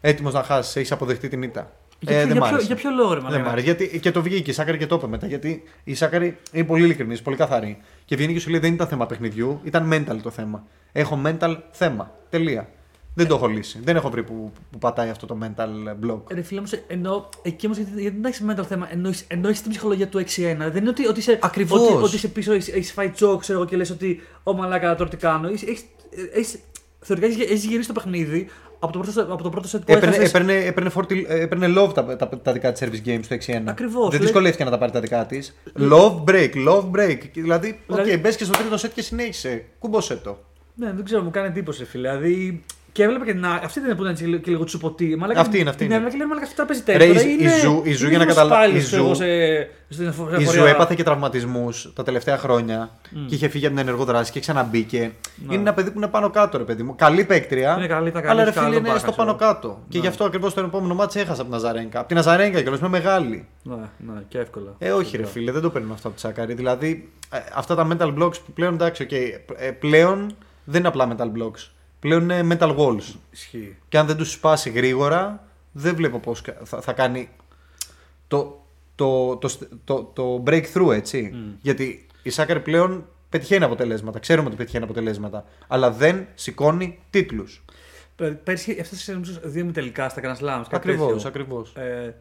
Έτοιμος 0.00 0.32
να 0.32 0.42
χάσεις, 0.42 0.76
έχεις 0.76 0.92
αποδεχτεί 0.92 1.28
την 1.28 1.42
ήττα. 1.42 1.72
Για, 2.00 2.16
Ε, 2.16 2.18
ποιο- 2.18 2.26
δεν 2.26 2.32
για, 2.32 2.34
μ' 2.34 2.38
ποιο, 2.44 2.54
άρεσε. 2.54 2.66
για 2.66 2.76
ποιο 2.76 2.90
λόγο 2.90 3.08
ρε 3.14 3.20
Δεν 3.20 3.24
μαλάκα; 3.24 3.44
μ' 3.44 3.48
άρεσε. 3.48 3.64
Γιατί 3.64 4.00
και 4.00 4.10
το 4.10 4.22
βγήκε 4.22 4.50
η 4.50 4.54
Σάκαρη 4.54 4.78
και 4.78 4.86
το 4.86 4.94
είπε 4.94 5.06
μετά. 5.06 5.26
Γιατί 5.26 5.62
η 5.84 5.94
Σάκαρη 5.94 6.36
είναι 6.52 6.64
πολύ 6.64 6.84
ειλικρινής, 6.84 7.22
πολύ 7.22 7.36
καθαρή. 7.36 7.78
Και 8.04 8.16
βγαίνει 8.16 8.32
και 8.32 8.40
σου 8.40 8.50
λέει 8.50 8.60
δεν 8.60 8.72
ήταν 8.72 8.86
θέμα 8.86 9.06
παιχνιδιού, 9.06 9.60
ήταν 9.64 9.90
mental 9.92 10.16
το 10.22 10.30
θέμα. 10.30 10.62
Έχω 10.92 11.20
mental 11.24 11.56
θέμα. 11.70 12.10
Τελεία. 12.30 12.68
Δεν 13.14 13.26
το 13.26 13.34
έχω 13.34 13.46
λύσει. 13.46 13.80
Δεν 13.84 13.96
έχω 13.96 14.10
βρει 14.10 14.22
που, 14.22 14.52
που 14.70 14.78
πατάει 14.78 15.08
αυτό 15.08 15.26
το 15.26 15.38
mental 15.42 15.68
block. 16.10 16.20
Ρε 16.34 16.42
φίλε, 16.42 16.58
όμως, 16.58 16.72
εννοώ, 16.86 17.24
εκεί 17.42 17.66
όμως 17.66 17.78
γιατί, 17.78 18.00
γιατί 18.00 18.16
δεν 18.20 18.24
έχεις 18.24 18.42
mental 18.48 18.64
θέμα, 18.68 18.88
εννοείς, 18.92 19.24
εννοείς 19.28 19.62
την 19.62 19.70
ψυχολογία 19.70 20.08
του 20.08 20.18
6-1. 20.18 20.24
Δεν 20.36 20.76
είναι 20.76 20.88
ότι, 20.88 21.06
ότι, 21.06 21.18
είσαι, 21.18 21.38
Ακριβώς. 21.42 21.80
ότι, 21.80 22.02
ότι 22.02 22.14
είσαι 22.14 22.28
πίσω, 22.28 22.52
έχει 22.52 22.70
έχεις 22.70 22.92
φάει 22.92 23.08
τσόκ, 23.10 23.40
ξέρω 23.40 23.58
εγώ 23.58 23.68
και 23.68 23.76
λες 23.76 23.90
ότι 23.90 24.20
Ω 24.42 24.52
μαλάκα 24.52 24.94
τώρα 24.94 25.10
τι 25.10 25.16
κάνω. 25.16 25.48
Έχεις, 25.48 25.62
έχεις, 25.62 25.84
έχεις, 26.34 26.58
θεωρητικά 27.00 27.32
έχεις, 27.34 27.50
έχεις 27.50 27.64
γυρίσει 27.64 27.86
το 27.88 27.94
παιχνίδι 27.94 28.48
από 28.78 28.92
το 28.92 28.98
πρώτο, 28.98 29.32
από 29.32 29.42
το 29.42 29.48
πρώτο 29.50 29.68
set 29.68 29.72
που 29.72 29.92
Έπαιρνε, 29.92 30.08
έχασες. 30.08 30.28
έπαιρνε, 30.28 30.54
έπαιρνε, 30.64 30.88
φορτι- 30.88 31.26
έπαιρνε 31.28 31.66
love 31.78 31.94
τα, 31.94 32.16
τα, 32.16 32.28
τα 32.28 32.52
δικά 32.52 32.72
της 32.72 32.82
service 32.88 33.08
games 33.08 33.20
στο 33.22 33.34
6-1. 33.34 33.62
Ακριβώς, 33.66 34.02
Δεν 34.02 34.10
λέει- 34.10 34.20
δυσκολεύτηκε 34.20 34.64
να 34.64 34.70
τα 34.70 34.78
πάρει 34.78 34.92
τα 34.92 35.00
δικά 35.00 35.26
της. 35.26 35.56
Love 35.78 36.24
break, 36.24 36.50
love 36.68 36.90
break. 36.90 37.18
Δηλαδή, 37.34 37.80
οκ, 37.86 37.96
Δηλαδή- 38.00 38.16
μπες 38.20 38.36
και 38.36 38.44
στο 38.44 38.52
τρίτο 38.58 38.74
set 38.74 38.90
και 38.94 39.02
συνέχισε. 39.02 39.64
Κούμπωσέ 39.78 40.16
το. 40.16 40.38
Ναι, 40.74 40.92
δεν 40.92 41.04
ξέρω, 41.04 41.22
μου 41.22 41.30
κάνει 41.30 41.46
εντύπωση, 41.46 41.84
φίλε. 41.84 42.08
Δηλαδή, 42.16 42.64
και 42.94 43.02
έβλεπα 43.02 43.24
και 43.24 43.32
την. 43.32 43.44
α- 43.46 43.60
Αυτή 43.64 43.78
ήταν 43.78 43.96
που 43.96 44.02
ήταν 44.04 44.40
και 44.40 44.50
λίγο 44.50 44.64
τσουπωτή. 44.64 45.16
Μαλάκα, 45.16 45.40
Αυτή 45.40 45.58
είναι, 45.58 45.68
αυτή 45.68 45.86
την 45.86 45.86
είναι. 45.86 45.94
έβλεπα 45.94 46.12
και 46.12 46.18
λέει 46.18 46.26
Μαλάκα 46.26 46.46
αυτή 46.46 46.56
τώρα 46.56 46.68
παίζει 46.68 46.82
Ρε, 46.86 47.14
τέτοια. 47.14 47.30
η- 47.30 47.56
η 47.56 47.60
Ζου- 47.60 47.86
η 47.86 47.92
Ζου, 47.92 48.08
για 48.08 48.18
να 48.18 48.24
καταλάβει- 48.26 48.76
η 48.76 48.80
Ζου- 48.80 49.14
στην 49.88 50.06
εφο- 50.06 50.28
Η 50.32 50.34
Ζου 50.44 50.50
εφορία. 50.50 50.68
έπαθε 50.68 50.94
και 50.94 51.02
τραυματισμούς 51.02 51.92
τα 51.94 52.02
τελευταία 52.02 52.38
χρόνια 52.38 52.90
και 53.28 53.34
είχε 53.34 53.48
φύγει 53.48 53.66
από 53.66 53.74
την 53.76 53.86
ενεργό 53.86 54.04
δράση 54.04 54.32
και 54.32 54.40
ξαναμπήκε. 54.40 55.12
Είναι 55.44 55.54
ένα 55.54 55.72
παιδί 55.74 55.90
που 55.90 55.98
είναι 55.98 56.06
πάνω 56.08 56.30
κάτω, 56.30 56.58
ρε 56.58 56.64
παιδί 56.64 56.82
μου. 56.82 56.94
Καλή 56.96 57.24
παίκτρια. 57.24 57.74
Είναι 57.78 57.86
καλή, 57.86 58.08
ήταν 58.08 58.22
καλή, 58.22 58.32
αλλά 58.34 58.42
ρε 58.42 58.48
έχει 58.48 58.58
καλό 58.58 58.66
φίλε 58.68 58.78
είναι 58.78 58.88
μπάκα, 58.88 59.00
στο 59.00 59.10
ξέρω. 59.10 59.26
πάνω 59.26 59.38
κάτω. 59.38 59.82
Και 59.88 59.98
γι' 59.98 60.06
αυτό 60.06 60.24
ακριβώς 60.24 60.54
το 60.54 60.60
επόμενο 60.60 60.94
ματς 60.94 61.20
έχασα 61.20 61.40
από 61.42 61.50
την 61.50 61.54
Αζαρένκα. 61.54 61.98
Από 61.98 62.08
την 62.08 62.18
Αζαρένκα 62.18 62.60
κιόλας, 62.62 62.80
με 62.80 62.88
μεγάλη. 62.88 63.46
Ναι, 63.62 63.74
ναι, 63.98 64.20
και 64.28 64.38
εύκολα. 64.38 64.74
Ε, 64.78 64.90
όχι, 64.90 65.16
ρε 65.16 65.26
φίλε, 65.26 65.52
δεν 65.52 65.62
το 65.62 65.70
παίρνουμε 65.70 65.94
αυτό 65.94 66.06
από 66.08 66.16
τη 66.16 66.22
Σάκκαρη. 66.22 66.54
Δηλαδή, 66.54 67.12
ε, 67.32 67.38
αυτά 67.54 67.74
τα 67.74 67.86
mental 67.90 68.14
blocks 68.22 68.40
που 68.46 68.52
πλέον 68.54 68.74
εντάξει, 68.74 69.02
οκ, 69.02 69.12
ε, 69.12 69.70
πλέον 69.70 70.36
δεν 70.64 70.78
είναι 70.80 70.88
απλά 70.88 71.08
mental 71.16 71.26
blocks. 71.42 71.68
Πλέον 72.04 72.22
είναι 72.30 72.56
mental 72.58 72.76
walls. 72.76 73.14
Ισχύει. 73.30 73.76
Και 73.88 73.98
αν 73.98 74.06
δεν 74.06 74.16
τους 74.16 74.30
σπάσει 74.32 74.70
γρήγορα, 74.70 75.46
δεν 75.72 75.94
βλέπω 75.96 76.18
πώς 76.18 76.42
θα, 76.64 76.80
θα 76.80 76.92
κάνει 76.92 77.28
το, 78.28 78.64
το, 78.94 79.36
το, 79.36 79.48
το, 79.84 80.10
το 80.14 80.42
breakthrough, 80.46 80.90
έτσι. 80.92 81.34
Γιατί 81.62 82.06
η 82.22 82.30
Σάκαρη 82.30 82.60
πλέον 82.60 83.06
πετυχαίνει 83.28 83.64
αποτελέσματα. 83.64 84.18
Ξέρουμε 84.18 84.46
ότι 84.46 84.56
πετυχαίνει 84.56 84.84
αποτελέσματα. 84.84 85.44
Αλλά 85.68 85.90
δεν 85.90 86.26
σηκώνει 86.34 86.98
τίτλους. 87.10 87.64
Πέρσι 88.44 88.76
έφτασε 88.78 89.12
νομίζω 89.12 89.40
δύο 89.42 89.64
μη 89.64 89.72
τελικά 89.72 90.08
στα 90.08 90.22
Grand 90.24 90.44
Slams. 90.44 90.62
κάτι 90.62 90.74
Ακριβώς, 90.76 91.12
τέτοιο. 91.12 91.28
ακριβώς. 91.28 91.72
Ε, 91.76 92.14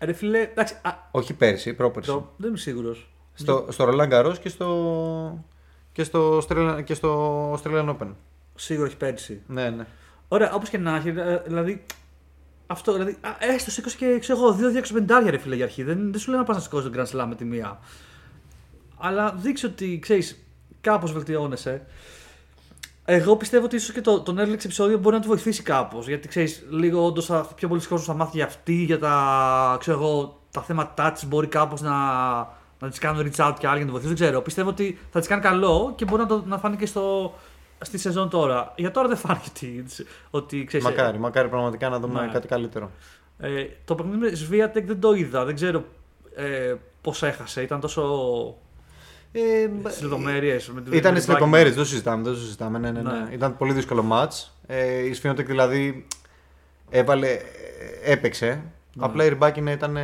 ρε 0.00 0.12
φίλε, 0.12 0.38
εντάξει, 0.40 0.74
α, 0.82 0.90
Όχι 1.10 1.34
πέρσι, 1.34 1.74
πρόπερσι. 1.74 2.10
το, 2.10 2.32
δεν 2.36 2.48
είμαι 2.48 2.58
σίγουρος. 2.58 3.10
Στο, 3.34 3.66
στο 3.70 3.88
Roland 3.90 4.10
Garros 4.12 4.34
και 4.40 4.48
στο, 4.48 5.44
και 5.92 6.02
στο, 6.04 6.38
Australian- 6.38 6.80
και 6.84 6.94
στο 6.94 7.52
Australian 7.52 7.88
Open. 7.96 8.08
Σίγουρα 8.54 8.86
έχει 8.86 8.96
πέρσι. 8.96 9.42
Ναι, 9.46 9.70
ναι. 9.70 9.86
Ωραία, 10.28 10.52
όπως 10.52 10.68
και 10.68 10.78
να 10.78 10.96
έχει, 10.96 11.08
ε, 11.08 11.42
δηλαδή. 11.46 11.84
Αυτό, 12.66 12.92
δηλαδή, 12.92 13.16
α, 13.20 13.30
έστω 13.38 13.70
σήκωσε 13.70 13.96
και 13.96 14.18
ξέρω 14.18 14.38
εγώ, 14.38 14.56
2-250 15.26 15.30
ρε 15.30 15.38
φίλε 15.38 15.54
για 15.54 15.64
αρχή. 15.64 15.82
Δεν, 15.82 16.10
δεν 16.10 16.20
σου 16.20 16.30
λέω 16.30 16.38
να 16.38 16.44
πας 16.44 16.56
να 16.56 16.62
σηκώσει 16.62 16.90
τον 16.90 16.94
Grand 16.96 17.20
Slam 17.20 17.26
με 17.28 17.34
τη 17.34 17.44
μία. 17.44 17.78
Αλλά 18.96 19.34
δείξει 19.36 19.66
ότι 19.66 19.98
ξέρεις, 19.98 20.44
κάπως 20.80 21.12
βελτιώνεσαι. 21.12 21.86
Εγώ 23.04 23.36
πιστεύω 23.36 23.64
ότι 23.64 23.76
ίσως 23.76 23.94
και 23.94 24.00
το, 24.00 24.20
το 24.20 24.34
Netflix 24.38 24.64
επεισόδιο 24.64 24.98
μπορεί 24.98 25.14
να 25.14 25.22
του 25.22 25.28
βοηθήσει 25.28 25.62
κάπως. 25.62 26.06
Γιατί 26.08 26.28
ξέρεις, 26.28 26.64
λίγο 26.70 27.04
όντως 27.04 27.30
πιο 27.54 27.68
πολλοί 27.68 27.80
κόσμος 27.80 28.04
θα 28.04 28.14
μάθει 28.14 28.36
για 28.36 28.44
αυτή, 28.44 28.72
για 28.74 28.98
τα, 28.98 29.76
ξέρω 29.80 29.98
εγώ, 29.98 30.42
τα 30.50 30.62
θέματα 30.62 31.12
touch 31.12 31.26
μπορεί 31.26 31.46
κάπως 31.46 31.80
να, 31.80 31.96
να 32.78 32.88
της 32.88 32.98
κάνουν 32.98 33.26
reach 33.26 33.48
out 33.48 33.54
και 33.58 33.66
άλλοι 33.66 33.76
για 33.76 33.84
να 33.84 33.84
τη 33.84 33.90
βοηθήσουν. 33.90 34.16
Δεν 34.16 34.26
ξέρω. 34.26 34.40
Πιστεύω 34.42 34.68
ότι 34.68 34.98
θα 35.10 35.18
της 35.18 35.28
κάνει 35.28 35.42
καλό 35.42 35.92
και 35.96 36.04
μπορεί 36.04 36.22
να, 36.22 36.28
το, 36.28 36.42
να 36.46 36.58
φάνει 36.58 36.76
και 36.76 36.86
στο, 36.86 37.34
στη 37.84 37.98
σεζόν 37.98 38.28
τώρα. 38.28 38.72
Για 38.76 38.90
τώρα 38.90 39.08
δεν 39.08 39.16
φάνηκε 39.16 39.50
ότι, 39.50 39.84
ότι 40.30 40.64
ξέρεις, 40.64 40.86
Μακάρι, 40.86 41.18
μακάρι 41.18 41.48
πραγματικά 41.48 41.88
να 41.88 41.98
δούμε 42.00 42.20
Ναι. 42.20 42.32
κάτι 42.32 42.46
καλύτερο. 42.48 42.90
ε, 43.38 43.64
το 43.84 43.94
παιχνίδι 43.94 44.16
με 44.18 44.28
Σβίατεκ 44.34 44.86
δεν 44.86 45.00
το 45.00 45.12
είδα. 45.12 45.44
Δεν 45.44 45.54
ξέρω 45.54 45.84
ε, 46.34 46.74
πώς 47.00 47.22
έχασε. 47.22 47.62
Ήταν 47.62 47.80
τόσο 47.80 48.02
Ε, 49.32 49.68
στις 49.88 50.02
λεπτομέρειες. 50.02 50.72
Ήταν 50.92 51.14
στις 51.14 51.28
λεπτομέρειες, 51.28 51.74
δεν 51.74 51.82
το 51.82 51.88
συζητάμε. 51.88 52.22
Δεν 52.22 52.32
το 52.32 52.38
συζητάμε 52.38 52.78
ναι, 52.78 52.90
ναι, 52.90 53.00
ναι. 53.02 53.12
Ναι. 53.12 53.28
Ήταν 53.34 53.56
πολύ 53.56 53.72
δύσκολο 53.72 54.04
match. 54.12 54.48
Ε, 54.66 54.98
η 54.98 55.12
Σφιόντεκ 55.12 55.46
δηλαδή 55.46 56.06
έβαλε, 56.90 57.28
ε, 57.32 57.40
έπαιξε. 58.12 58.62
Απλά 58.98 59.24
η 59.24 59.28
Ριμπάκινα 59.28 59.70
ήταν 59.72 59.96
ε, 59.96 60.02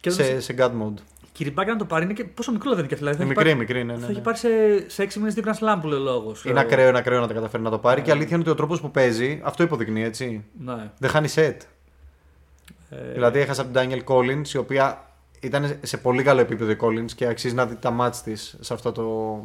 Και 0.00 0.10
σε, 0.10 0.22
δεν 0.22 0.40
σε 0.40 0.54
God 0.58 0.70
mode. 0.70 1.00
Και 1.36 1.42
η 1.44 1.46
Ριμπάκη 1.46 1.70
να 1.70 1.76
το 1.76 1.84
πάρει 1.84 2.04
είναι 2.04 2.12
και 2.12 2.24
πόσο 2.24 2.52
μικρό 2.52 2.70
δεν 2.70 2.78
είναι 2.78 2.88
και 2.88 2.94
αυτό. 2.94 3.06
Δηλαδή, 3.06 3.24
θα 3.24 3.24
Είναι 3.24 3.40
έχει 3.40 3.56
μικρή, 3.58 3.64
πάρει- 3.66 3.84
μικρή, 3.84 3.84
ναι, 3.84 3.92
ναι, 3.92 3.98
Θα 4.00 4.06
ναι. 4.06 4.12
έχει 4.12 4.20
πάρει 4.20 4.36
σε, 4.86 4.90
σε 4.90 5.02
6 5.02 5.14
μήνε 5.14 5.30
δύο 5.30 5.42
Grand 5.46 5.58
Slam 5.58 5.78
που 5.80 5.86
λέει 5.86 5.98
ο 5.98 6.02
λόγος. 6.02 6.44
Είναι 6.44 6.60
ακραίο, 6.60 6.88
είναι 6.88 6.98
ακραίο 6.98 7.20
να 7.20 7.26
τα 7.26 7.34
καταφέρει 7.34 7.62
να 7.62 7.70
το 7.70 7.78
πάρει. 7.78 8.02
Και 8.02 8.08
η 8.08 8.12
αλήθεια 8.12 8.30
είναι 8.32 8.40
ότι 8.40 8.50
ο 8.50 8.54
τρόπος 8.54 8.80
που 8.80 8.90
παίζει, 8.90 9.40
αυτό 9.44 9.62
υποδεικνύει 9.62 10.02
έτσι. 10.02 10.44
Ναι. 10.58 10.90
Δεν 10.98 11.10
χάνει 11.10 11.28
set. 11.34 11.54
Ε, 12.90 13.12
Δηλαδή 13.12 13.38
έχασα 13.38 13.62
από 13.62 13.78
την 13.78 13.80
Daniel 13.90 14.04
Collins, 14.12 14.48
η 14.54 14.56
οποία 14.56 15.04
ήταν 15.40 15.78
σε 15.82 15.96
πολύ 15.96 16.22
καλό 16.22 16.40
επίπεδο 16.40 16.70
η 16.70 16.76
Collins 16.80 17.12
και 17.14 17.26
αξίζει 17.26 17.54
να 17.54 17.66
δει 17.66 17.76
τα 17.76 17.90
μάτς 17.90 18.22
της 18.22 18.56
σε 18.60 18.74
αυτό 18.74 18.92
το, 18.92 19.38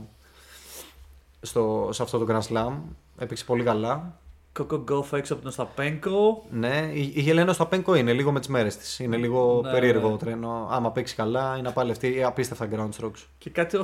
στο, 1.41 1.89
σε 1.91 2.03
αυτό 2.03 2.17
το 2.17 2.25
Grand 2.29 2.53
Slam. 2.53 2.73
Έπαιξε 3.19 3.45
πολύ 3.45 3.63
καλά. 3.63 4.19
Κοκο 4.53 4.75
Γκόφ 4.77 5.13
έξω 5.13 5.33
από 5.33 5.41
τον 5.43 5.51
Σταπέγκο. 5.51 6.43
Ναι, 6.51 6.89
η, 6.93 7.11
η 7.15 7.21
Γελένα 7.21 7.53
στο 7.53 7.65
Πένκο 7.65 7.95
είναι 7.95 8.13
λίγο 8.13 8.31
με 8.31 8.39
τις 8.39 8.47
μέρες 8.47 8.77
της. 8.77 8.99
Είναι 8.99 9.17
λίγο 9.17 9.61
Ναι, 9.65 9.71
περίεργο 9.71 10.09
ναι. 10.09 10.17
τρένο. 10.17 10.67
Άμα 10.71 10.91
παίξει 10.91 11.15
καλά, 11.15 11.55
είναι 11.59 11.71
πάλι 11.71 11.91
αυτή 11.91 12.15
η 12.15 12.23
απίστευτα 12.23 12.67
ground 12.75 13.03
strokes. 13.03 13.25
Και 13.37 13.49
κάτι, 13.49 13.77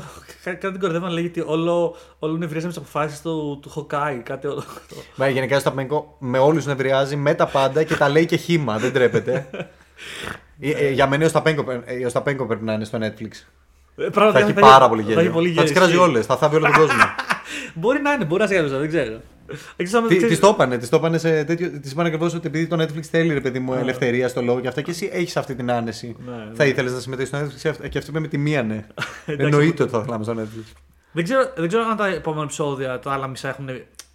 κάτι, 0.44 0.58
κάτι 0.58 0.72
την 0.72 0.80
κορδεύα 0.80 1.06
να 1.08 1.14
λέει 1.14 1.26
ότι 1.26 1.44
όλο, 1.46 1.96
όλο 2.20 2.38
νευρίαζε 2.38 2.66
με 2.66 2.72
τις 2.74 2.82
αποφάσεις 2.82 3.22
του, 3.22 3.60
του 3.62 3.70
Χοκάι. 3.70 4.16
Κάτι 4.18 4.48
όλο. 4.48 4.64
Μα 5.16 5.28
γενικά 5.30 5.60
στο 5.60 5.72
Πένκο 5.72 6.16
με 6.20 6.38
όλους 6.38 6.66
νευριάζει, 6.66 7.16
με 7.16 7.34
τα 7.34 7.48
πάντα 7.48 7.84
και 7.84 7.96
τα 7.96 8.10
λέει 8.10 8.26
και 8.26 8.36
χήμα. 8.36 8.78
δεν 8.78 8.94
τρέπεται. 8.94 9.48
Ε, 10.60 10.70
ε, 10.72 10.90
για 10.92 11.08
μένα 11.08 11.26
ο 11.26 11.28
Σταπέγκο, 11.28 11.66
ε, 11.86 12.06
ο 12.06 12.10
Σταπέγκο 12.10 12.46
πρέπει 12.46 12.64
να 12.64 12.74
είναι 12.74 12.86
στο 12.86 12.98
Netflix. 13.02 13.32
Ε, 13.96 14.10
πράγματι, 14.10 14.40
Θα 14.40 14.46
έχει 14.50 14.54
πάρα 14.54 14.90
πολύ 14.90 15.02
Θα 15.02 15.08
έχει 15.10 15.18
γέλιο. 15.18 15.32
πολύ 15.34 15.48
Θα 15.48 15.54
γέλιο. 15.54 15.64
τις 15.70 15.74
κράζει 15.80 15.92
ισχύει. 15.92 16.04
όλες, 16.04 16.26
θα 16.26 16.38
θάβει 16.38 16.56
όλο 16.56 16.66
τον 16.66 16.74
κόσμο. 16.82 17.02
Μπορεί 17.74 18.02
να 18.02 18.12
είναι, 18.12 18.26
μπορεί 18.26 18.42
να 18.42 18.48
σε 18.48 18.54
γέλωσα, 18.54 18.78
δεν 18.78 18.88
ξέρω. 18.88 19.18
Εκτός 19.76 19.94
αν- 20.02 20.08
Τι 20.08 20.16
ξέρεις- 20.16 20.28
της 20.40 20.40
το 20.48 20.54
είπανε, 20.54 20.78
της 20.78 20.90
το 20.90 20.98
είπανε 20.98 21.18
σε 21.18 21.44
τέτοιο. 21.44 21.70
Τη 21.70 21.90
είπαν 21.90 22.06
ακριβώς 22.06 22.34
ότι 22.34 22.48
επειδή 22.48 22.68
το 22.68 22.82
Netflix 22.82 23.02
θέλει 23.02 23.34
ρε 23.34 23.42
παιδί 23.42 23.60
μου 23.60 23.74
ελευθερία 23.74 24.28
στο 24.28 24.42
λόγο 24.42 24.60
και 24.60 24.68
αυτά 24.68 24.82
και 24.82 24.92
εσύ 24.92 25.10
έχεις 25.14 25.38
αυτή 25.38 25.56
την 25.56 25.72
άνεση. 25.72 26.16
Ναι, 26.26 26.32
ναι. 26.32 26.52
Θα 26.54 26.66
ήθελες 26.66 26.92
να 26.94 27.00
συμμετέχεις 27.00 27.30
στο 27.30 27.70
Netflix 27.70 27.90
και 27.90 27.98
αυτή 27.98 28.10
είπε 28.10 28.20
με 28.20 28.28
τη 28.28 28.38
μία 28.38 28.64
ναι. 28.64 28.86
Εντάξει. 29.26 29.46
Εννοείται 29.46 29.84
ότι 29.84 29.92
θα 29.92 30.04
θέλαμε 30.04 30.24
στο 30.24 30.34
Netflix. 30.38 30.74
Δεν 31.12 31.24
ξέρω, 31.24 31.52
δεν 31.56 31.68
ξέρω 31.68 31.84
αν 31.90 31.98
τα 31.98 32.08
επόμενα 32.08 32.44
επεισόδια, 32.44 33.00
τα 33.00 33.12
άλλα 33.12 33.28
μισά 33.28 33.50
έχουν 33.50 33.70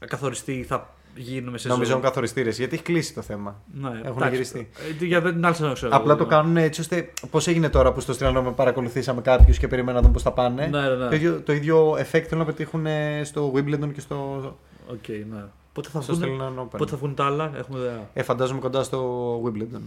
καθοριστεί 0.09 0.53
ή 0.53 0.63
θα 0.63 0.95
γίνουν 1.15 1.59
σε 1.59 1.69
Νομίζω 1.69 1.91
ζωή. 1.91 1.99
είναι 1.99 2.09
καθοριστεί 2.09 2.44
ρε 2.44 2.51
γιατί 2.51 2.75
έχει 2.75 2.83
κλείσει 2.83 3.15
το 3.15 3.23
θέμα. 3.23 3.61
Ναι, 3.81 3.89
Έχουν 3.89 4.17
εντάξει. 4.17 4.29
γυριστεί. 4.31 4.69
Ε, 5.01 5.05
Για 5.05 5.23
την 5.23 5.45
άλλη 5.47 5.55
σεζόν 5.55 5.75
ξέρω. 5.75 5.97
Απλά 5.97 6.17
το 6.17 6.23
ναι. 6.23 6.29
κάνουν 6.29 6.57
έτσι 6.57 6.81
ώστε. 6.81 7.11
Πώς 7.31 7.47
έγινε 7.49 7.69
τώρα 7.69 7.93
που 7.93 8.01
στο 8.01 8.13
Αυστραλιανό 8.13 8.53
παρακολουθήσαμε 8.53 9.21
κάποιους 9.21 9.59
και 9.59 9.69
περιμέναμε 9.69 9.95
να 9.97 10.01
δούμε 10.01 10.13
πώς 10.13 10.23
θα 10.23 10.33
πάνε. 10.33 10.67
Ναι, 10.67 10.81
ναι, 10.81 10.95
ναι. 10.95 11.09
Το, 11.09 11.15
ίδιο, 11.15 11.41
το 11.45 11.53
ίδιο 11.53 11.93
effect 11.93 12.03
θέλουν 12.29 12.39
να 12.39 12.45
πετύχουν 12.45 12.87
ε, 12.87 13.21
στο 13.25 13.53
Wimbledon 13.57 13.93
και 13.95 14.01
στο, 14.01 14.59
Οκ, 14.91 15.09
ναι. 15.09 15.45
Πότε 15.73 15.89
θα 15.89 16.01
στο 16.01 16.15
βγουν, 16.15 16.41
Australian 16.41 16.61
Open. 16.63 16.79
πότε 16.79 16.91
θα 16.91 16.97
βγουν 16.97 17.15
τα 17.15 17.27
άλλα, 17.27 17.53
έχουμε 17.57 17.79
ιδέα. 17.79 18.09
Ε, 18.15 18.23
φαντάζομαι 18.23 18.61
κοντά 18.61 18.83
στο 18.83 19.35
Wimbledon. 19.45 19.81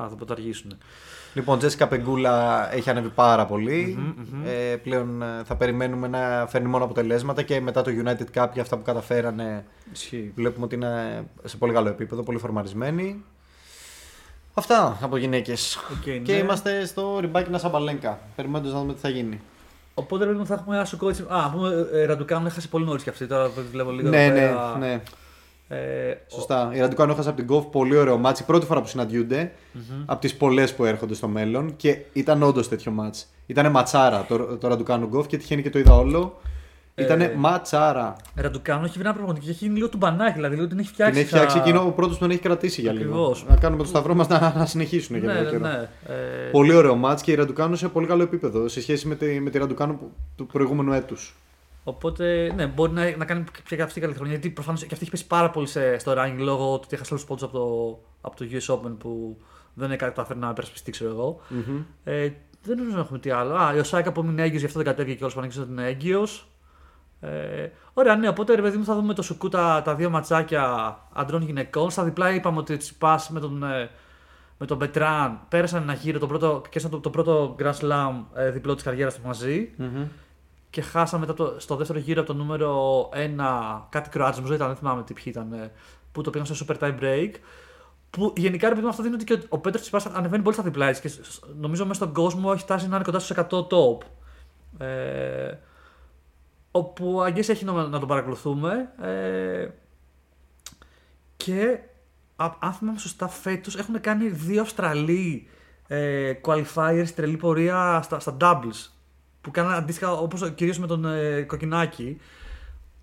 Α, 0.00 0.08
θα 0.08 0.14
το 0.18 0.28
αργήσουν. 0.28 0.72
Λοιπόν, 1.34 1.58
Τζέσικα 1.58 1.88
Πεγκούλα 1.88 2.68
έχει 2.74 2.90
ανέβει 2.90 3.08
πάρα 3.08 3.46
πολύ. 3.46 3.98
Ε, 4.44 4.76
πλέον 4.76 5.22
ε, 5.22 5.42
θα 5.44 5.56
περιμένουμε 5.56 6.08
να 6.08 6.46
φέρνει 6.48 6.68
μόνο 6.68 6.84
αποτελέσματα 6.84 7.42
και 7.42 7.60
μετά 7.60 7.82
το 7.82 7.90
United 8.04 8.38
Cup 8.42 8.48
και 8.52 8.60
αυτά 8.60 8.76
που 8.76 8.82
καταφέρανε 8.82 9.64
Ισχύει. 9.92 10.32
βλέπουμε 10.34 10.64
ότι 10.64 10.74
είναι 10.74 11.24
σε 11.44 11.56
πολύ 11.56 11.72
καλό 11.72 11.88
επίπεδο, 11.88 12.22
πολύ 12.22 12.38
φορμαρισμένη. 12.38 13.24
Αυτά 14.54 14.98
από 15.02 15.16
γυναίκες. 15.16 15.76
Οκ, 15.76 16.02
Και 16.22 16.32
ναι. 16.32 16.38
είμαστε 16.38 16.86
στο 16.86 17.18
Ριμπάκινα 17.20 17.58
Σαμπαλένκα. 17.58 18.18
Περιμένοντας 18.36 18.72
να 18.72 18.78
δούμε 18.80 18.92
τι 18.94 19.00
θα 19.00 19.08
γίνει. 19.08 19.40
Οπότε 19.98 20.22
ρε 20.24 20.28
παιδί 20.30 20.40
μου, 20.40 20.46
θα 20.46 20.54
έχουμε 20.54 20.76
ένα 20.76 20.84
σοκό 20.84 21.08
έτσι. 21.08 21.24
Α, 21.28 21.50
πούμε, 21.50 21.88
ε, 21.92 22.04
Ραντουκάνου 22.04 22.46
έχασε 22.46 22.68
πολύ 22.68 22.84
νωρίς 22.84 23.02
και 23.02 23.10
αυτή. 23.10 23.26
Τώρα 23.26 23.44
το 23.44 23.62
βλέπω 23.72 23.90
λίγο. 23.90 24.08
ναι, 24.08 24.24
εδώ 24.24 24.34
ναι, 24.34 24.40
πέρα. 24.40 24.76
ναι. 24.78 25.00
Ε, 25.68 26.14
Σωστά. 26.28 26.70
Η 26.74 26.80
Ραντουκάνου 26.80 27.12
έχασε 27.12 27.28
από 27.28 27.38
την 27.38 27.46
Γκοφ 27.46 27.64
πολύ 27.64 27.96
ωραίο 27.96 28.16
ματς. 28.18 28.44
Πρώτη 28.44 28.66
φορά 28.66 28.80
που 28.80 28.86
συναντιούνται 28.88 29.52
από 30.06 30.20
τις 30.20 30.34
πολλές 30.36 30.74
που 30.74 30.84
έρχονται 30.84 31.14
στο 31.14 31.28
μέλλον 31.28 31.76
και 31.76 31.98
ήταν 32.12 32.42
όντως 32.42 32.68
τέτοιο 32.68 32.92
ματς. 32.92 33.26
Ήταν 33.46 33.70
ματσάρα 33.70 34.24
το, 34.28 34.56
το 34.56 34.68
Ραντουκάνου 34.68 35.06
Γκοφ 35.06 35.26
και 35.26 35.36
τυχαίνει 35.36 35.62
και 35.62 35.70
το 35.70 35.78
είδα 35.78 35.94
όλο. 35.96 36.40
Ήταν 36.98 37.20
Ε, 37.20 37.32
ματσάρα. 37.36 38.16
Ραντουκάνου 38.34 38.84
έχει 38.84 38.92
βρει 38.98 39.06
ένα 39.06 39.14
πραγματικό 39.14 39.44
και 39.46 39.50
έχει 39.52 39.64
γίνει 39.64 39.74
λίγο 39.76 39.88
του 39.88 39.96
μπανάκι. 39.96 40.32
Δηλαδή 40.32 40.54
λίγο 40.54 40.66
την 40.66 40.78
έχει 40.78 40.88
φτιάξει. 40.88 41.12
Την 41.12 41.20
έχει 41.22 41.30
φτιάξει 41.30 41.56
σαν- 41.56 41.66
εκείνο 41.66 41.86
ο 41.86 41.90
πρώτος 41.90 42.14
που 42.14 42.20
τον 42.20 42.30
έχει 42.30 42.40
κρατήσει 42.40 42.80
για 42.80 42.92
λίγο. 42.92 43.04
Ακριβώς. 43.10 43.44
Να 43.48 43.56
κάνουμε 43.56 43.82
το 43.82 43.88
σταυρό 43.88 44.14
μας 44.14 44.28
να, 44.28 44.54
να 44.56 44.66
συνεχίσουν 44.66 45.16
για 45.16 45.26
Ναι, 45.32 45.40
λίγο 45.40 45.44
ναι, 45.44 45.50
καιρό. 45.50 45.66
ναι. 45.68 45.88
Ε, 46.14 46.50
Πολύ 46.50 46.74
ωραίο 46.74 46.94
ματς 46.94 47.22
και 47.22 47.32
η 47.32 47.34
Ραντουκάνου 47.34 47.76
σε 47.76 47.88
πολύ 47.88 48.06
καλό 48.06 48.22
επίπεδο 48.22 48.68
σε 48.68 48.80
σχέση 48.80 49.08
με 49.08 49.14
τη, 49.14 49.40
με 49.40 49.50
τη 49.50 49.58
Ραντουκάνου 49.58 49.98
που- 49.98 50.10
του 50.36 50.46
προηγούμενου 50.46 50.92
έτους. 50.92 51.34
Οπότε, 51.84 52.52
ναι, 52.56 52.66
μπορεί 52.66 52.92
να, 52.92 53.16
να 53.16 53.24
κάνει 53.24 53.44
και 53.68 53.82
αυτή 53.82 54.00
καλή 54.00 54.14
χρονιά. 54.14 54.32
Γιατί 54.32 54.50
προφανώς 54.50 54.80
και 54.80 54.88
αυτή 54.92 55.02
έχει 55.02 55.10
πέσει 55.10 55.26
πάρα 55.26 55.50
πολύ 55.50 55.66
σε, 55.66 55.98
στο 55.98 56.12
ranking 56.18 56.38
λόγω 56.38 56.64
του 56.76 56.80
ότι 56.84 56.94
έχασε 56.94 57.14
όλους 57.14 57.24
τους 57.24 57.36
πόντους 57.36 57.42
από 57.42 57.52
το, 57.52 57.98
από 58.20 58.36
το 58.36 58.44
US 58.52 58.74
Open 58.74 58.94
που 58.98 59.36
δεν 59.74 59.90
έκανε 59.90 60.10
καταφέρει 60.12 60.38
να 60.38 60.48
υπερασπιστεί, 60.50 60.90
ξέρω 60.90 61.10
εγώ. 61.10 61.40
Ε, 62.04 62.28
δεν 62.62 62.76
νομίζω 62.76 62.94
να 62.96 63.02
έχουμε 63.02 63.18
τι 63.18 63.30
άλλο. 63.30 63.54
Α, 63.54 63.74
η 63.74 63.78
Οσάκα 63.78 64.12
που 64.12 64.24
είναι 64.24 64.42
έγκυος, 64.42 64.60
γι' 64.60 64.66
αυτό 64.66 64.78
δεν 64.78 64.86
κατέβηκε 64.88 65.16
και 65.16 65.24
όλο 65.24 65.32
που 65.32 65.38
ανέγγισε 65.38 65.60
ότι 65.62 65.70
είναι 65.70 65.86
έγκυος. 65.88 66.48
Ε, 67.20 67.68
ωραία, 67.92 68.16
ναι, 68.16 68.28
οπότε 68.28 68.54
ρε 68.54 68.62
παιδί 68.62 68.76
μου 68.76 68.84
θα 68.84 68.94
δούμε 68.94 69.14
το 69.14 69.22
Σουκού 69.22 69.48
τα, 69.48 69.82
τα 69.84 69.94
δύο 69.94 70.10
ματσάκια 70.10 70.96
αντρών 71.12 71.42
γυναικών. 71.42 71.90
Στα 71.90 72.04
διπλά 72.04 72.34
είπαμε 72.34 72.58
ότι 72.58 72.74
έτσι 72.74 72.98
πας 72.98 73.30
με 73.30 73.40
τον, 73.40 73.62
ε, 73.62 73.90
με 74.58 74.66
τον 74.66 74.76
Μπετράν 74.76 75.40
πέρασαν 75.48 75.82
ένα 75.82 75.92
γύρο, 75.92 76.18
το 76.18 76.26
πρώτο, 76.26 76.62
και 76.68 76.80
το, 76.80 77.00
το 77.00 77.10
πρώτο 77.10 77.56
Grand 77.58 77.72
Slam 77.80 78.12
ε, 78.34 78.50
διπλό 78.50 78.74
της 78.74 78.84
καριέρας 78.84 79.14
τους 79.14 79.24
μαζί. 79.24 79.70
Και 80.70 80.82
χάσαμε 80.82 81.26
μετά 81.26 81.44
το, 81.44 81.54
στο 81.60 81.76
δεύτερο 81.76 81.98
γύρο 81.98 82.20
από 82.20 82.32
το 82.32 82.38
νούμερο 82.38 83.00
1 83.12 83.80
κάτι 83.88 84.08
Κροάτι, 84.08 84.36
νομίζω 84.36 84.54
ήταν, 84.54 84.66
δεν 84.66 84.76
θυμάμαι 84.76 85.02
τι 85.02 85.12
ποιοι 85.12 85.24
ήταν, 85.26 85.52
ε, 85.52 85.70
που 86.12 86.20
το 86.22 86.30
πήγαν 86.30 86.46
στο 86.46 86.66
super 86.68 86.78
tie 86.82 86.94
break. 87.00 87.30
Που 88.10 88.32
γενικά 88.36 88.68
ρε 88.68 88.74
παιδί 88.74 88.84
μου 88.84 88.90
αυτό 88.90 89.02
δίνει 89.02 89.14
ότι 89.14 89.24
και 89.24 89.32
ο, 89.32 89.38
ο 89.48 89.58
Πέτρος 89.58 89.82
Τσιπά 89.82 90.00
ανεβαίνει 90.12 90.42
πολύ 90.42 90.54
στα 90.54 90.64
διπλά 90.64 90.86
έτσι, 90.88 91.00
και 91.00 91.08
σ- 91.08 91.44
νομίζω 91.60 91.82
μέσα 91.86 91.94
στον 92.02 92.12
κόσμο 92.14 92.50
έχει 92.52 92.62
φτάσει 92.62 92.88
να 92.88 92.94
είναι 92.94 93.04
κοντά 93.04 93.18
στους 93.18 93.36
100 93.36 93.42
top. 93.66 93.98
Ε, 94.86 95.52
όπου 96.70 97.22
αγγές 97.22 97.48
έχει 97.48 97.64
να, 97.64 97.72
να 97.72 97.98
τον 97.98 98.08
παρακολουθούμε. 98.08 98.92
Ε, 99.02 99.68
και 101.36 101.78
α- 102.36 102.54
αν 102.58 102.72
θυμάμαι 102.72 102.98
σωστά, 102.98 103.28
φέτος 103.28 103.76
έχουν 103.76 104.00
κάνει 104.00 104.28
δύο 104.28 104.60
Αυστραλοί 104.62 105.48
ε, 105.86 106.32
qualifiers 106.44 107.08
τρελή 107.14 107.36
πορεία 107.36 108.00
στα, 108.02 108.20
στα 108.20 108.36
doubles. 108.40 108.90
Που 109.40 109.50
κάνανε 109.50 109.76
αντίστοιχα 109.76 110.12
όπως 110.12 110.50
κυρίως 110.54 110.78
με 110.78 110.86
τον 110.86 111.04
ε, 111.04 111.42
Κοκκινάκη. 111.42 112.20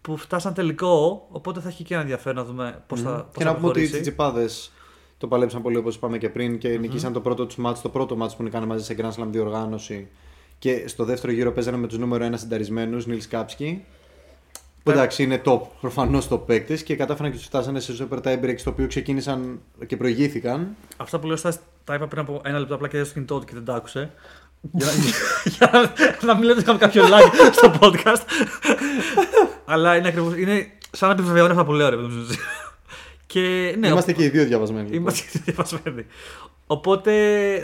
Που 0.02 0.18
φτάσαν 0.18 0.54
τελικό, 0.54 1.28
οπότε 1.32 1.60
θα 1.60 1.68
έχει 1.68 1.84
και 1.84 1.94
ένα 1.94 2.04
ενδιαφέρον 2.04 2.38
να 2.38 2.44
δούμε 2.44 2.84
πώς 2.88 3.02
θα, 3.02 3.12
πώς 3.12 3.38
Και 3.38 3.44
θα 3.44 3.50
να 3.50 3.56
πούμε 3.56 3.68
ότι 3.70 3.80
οι 3.80 3.82
προχωρήσει. 3.82 3.92
τσιτσιπάδες 3.92 4.72
το 5.18 5.28
παλέψαν 5.28 5.62
πολύ 5.62 5.78
όπως 5.78 5.96
είπαμε 5.96 6.18
και 6.18 6.30
πριν 6.30 6.58
και 6.58 6.78
νικήσαν 6.78 7.14
το 7.14 7.22
πρώτο 7.22 7.46
τους 7.46 7.56
μάτς, 7.56 7.82
το 7.82 7.90
πρώτο 7.90 8.16
μάτς 8.16 8.36
που 8.36 8.44
κάνανε 8.44 8.66
μαζί 8.66 8.84
σε 8.84 8.96
Grand 8.98 9.12
Slam 9.22 9.28
διοργάνωση. 9.30 10.08
Και 10.60 10.88
στο 10.88 11.04
δεύτερο 11.04 11.34
γύρο 11.34 11.52
παίζανε 11.52 11.78
με 11.78 11.88
τους 11.88 11.98
νούμερο 11.98 12.28
1 12.28 12.32
συνταρισμένους, 12.36 13.06
Νίλ 13.06 13.22
Κάψκι. 13.30 13.86
Που 14.84 14.92
εντάξει 14.92 15.24
είναι 15.24 15.42
top, 15.46 15.60
προφανώς 15.82 16.28
top 16.32 16.46
παίκτε 16.46 16.76
και 16.76 16.96
κατάφεραν 16.96 17.32
και 17.32 17.38
τους 17.38 17.46
φτάσανε 17.46 17.80
σε 17.80 17.94
super 18.00 18.18
tie 18.22 18.44
break 18.44 18.56
στο 18.58 18.70
οποίο 18.70 18.88
ξεκίνησαν 18.88 19.60
και 19.88 19.98
προηγήθηκαν. 19.98 20.76
Αυτά 20.98 21.20
που 21.20 21.28
λέω 21.28 21.36
στα 21.36 21.54
τα 21.84 21.94
είπα 21.94 22.08
πριν 22.08 22.22
από 22.22 22.42
ένα 22.44 22.60
λεπτό 22.60 22.76
απλά 22.76 22.88
και 22.88 23.04
στο 23.04 23.14
κινητό 23.14 23.40
του 23.40 23.46
και 23.46 23.54
δεν 23.54 23.66
τα 23.66 23.76
άκουσε. 23.76 24.12
για, 24.72 24.86
να, 24.86 24.92
για 25.44 25.70
να, 25.72 26.28
να 26.28 26.34
μην 26.34 26.44
λέτε 26.44 26.52
ότι 26.52 26.62
είχαμε 26.62 26.80
κάποιο 26.80 27.04
lag 27.04 27.52
στο 27.52 27.74
podcast. 27.82 28.22
Αλλά 29.66 29.96
είναι 29.96 30.08
ακριβώ. 30.08 30.36
Είναι 30.36 30.72
σαν 30.92 31.10
να 31.10 31.16
επιβεβαιώνει 31.16 31.52
αυτά 31.52 31.66
που 31.66 31.72
λέω, 31.72 31.90
ρε 31.90 31.96
παιδί 31.96 32.08
μου. 32.08 32.26
Και 33.40 33.76
ναι, 33.80 33.88
Είμαστε 33.88 34.12
ο- 34.12 34.14
και 34.16 34.24
οι 34.24 34.30
δύο 34.30 34.44
διαβασμένοι. 34.46 34.84
λοιπόν. 34.90 34.98
Είμαστε 35.02 35.40
διαβασμένοι. 35.46 36.06
Οπότε 36.68 37.12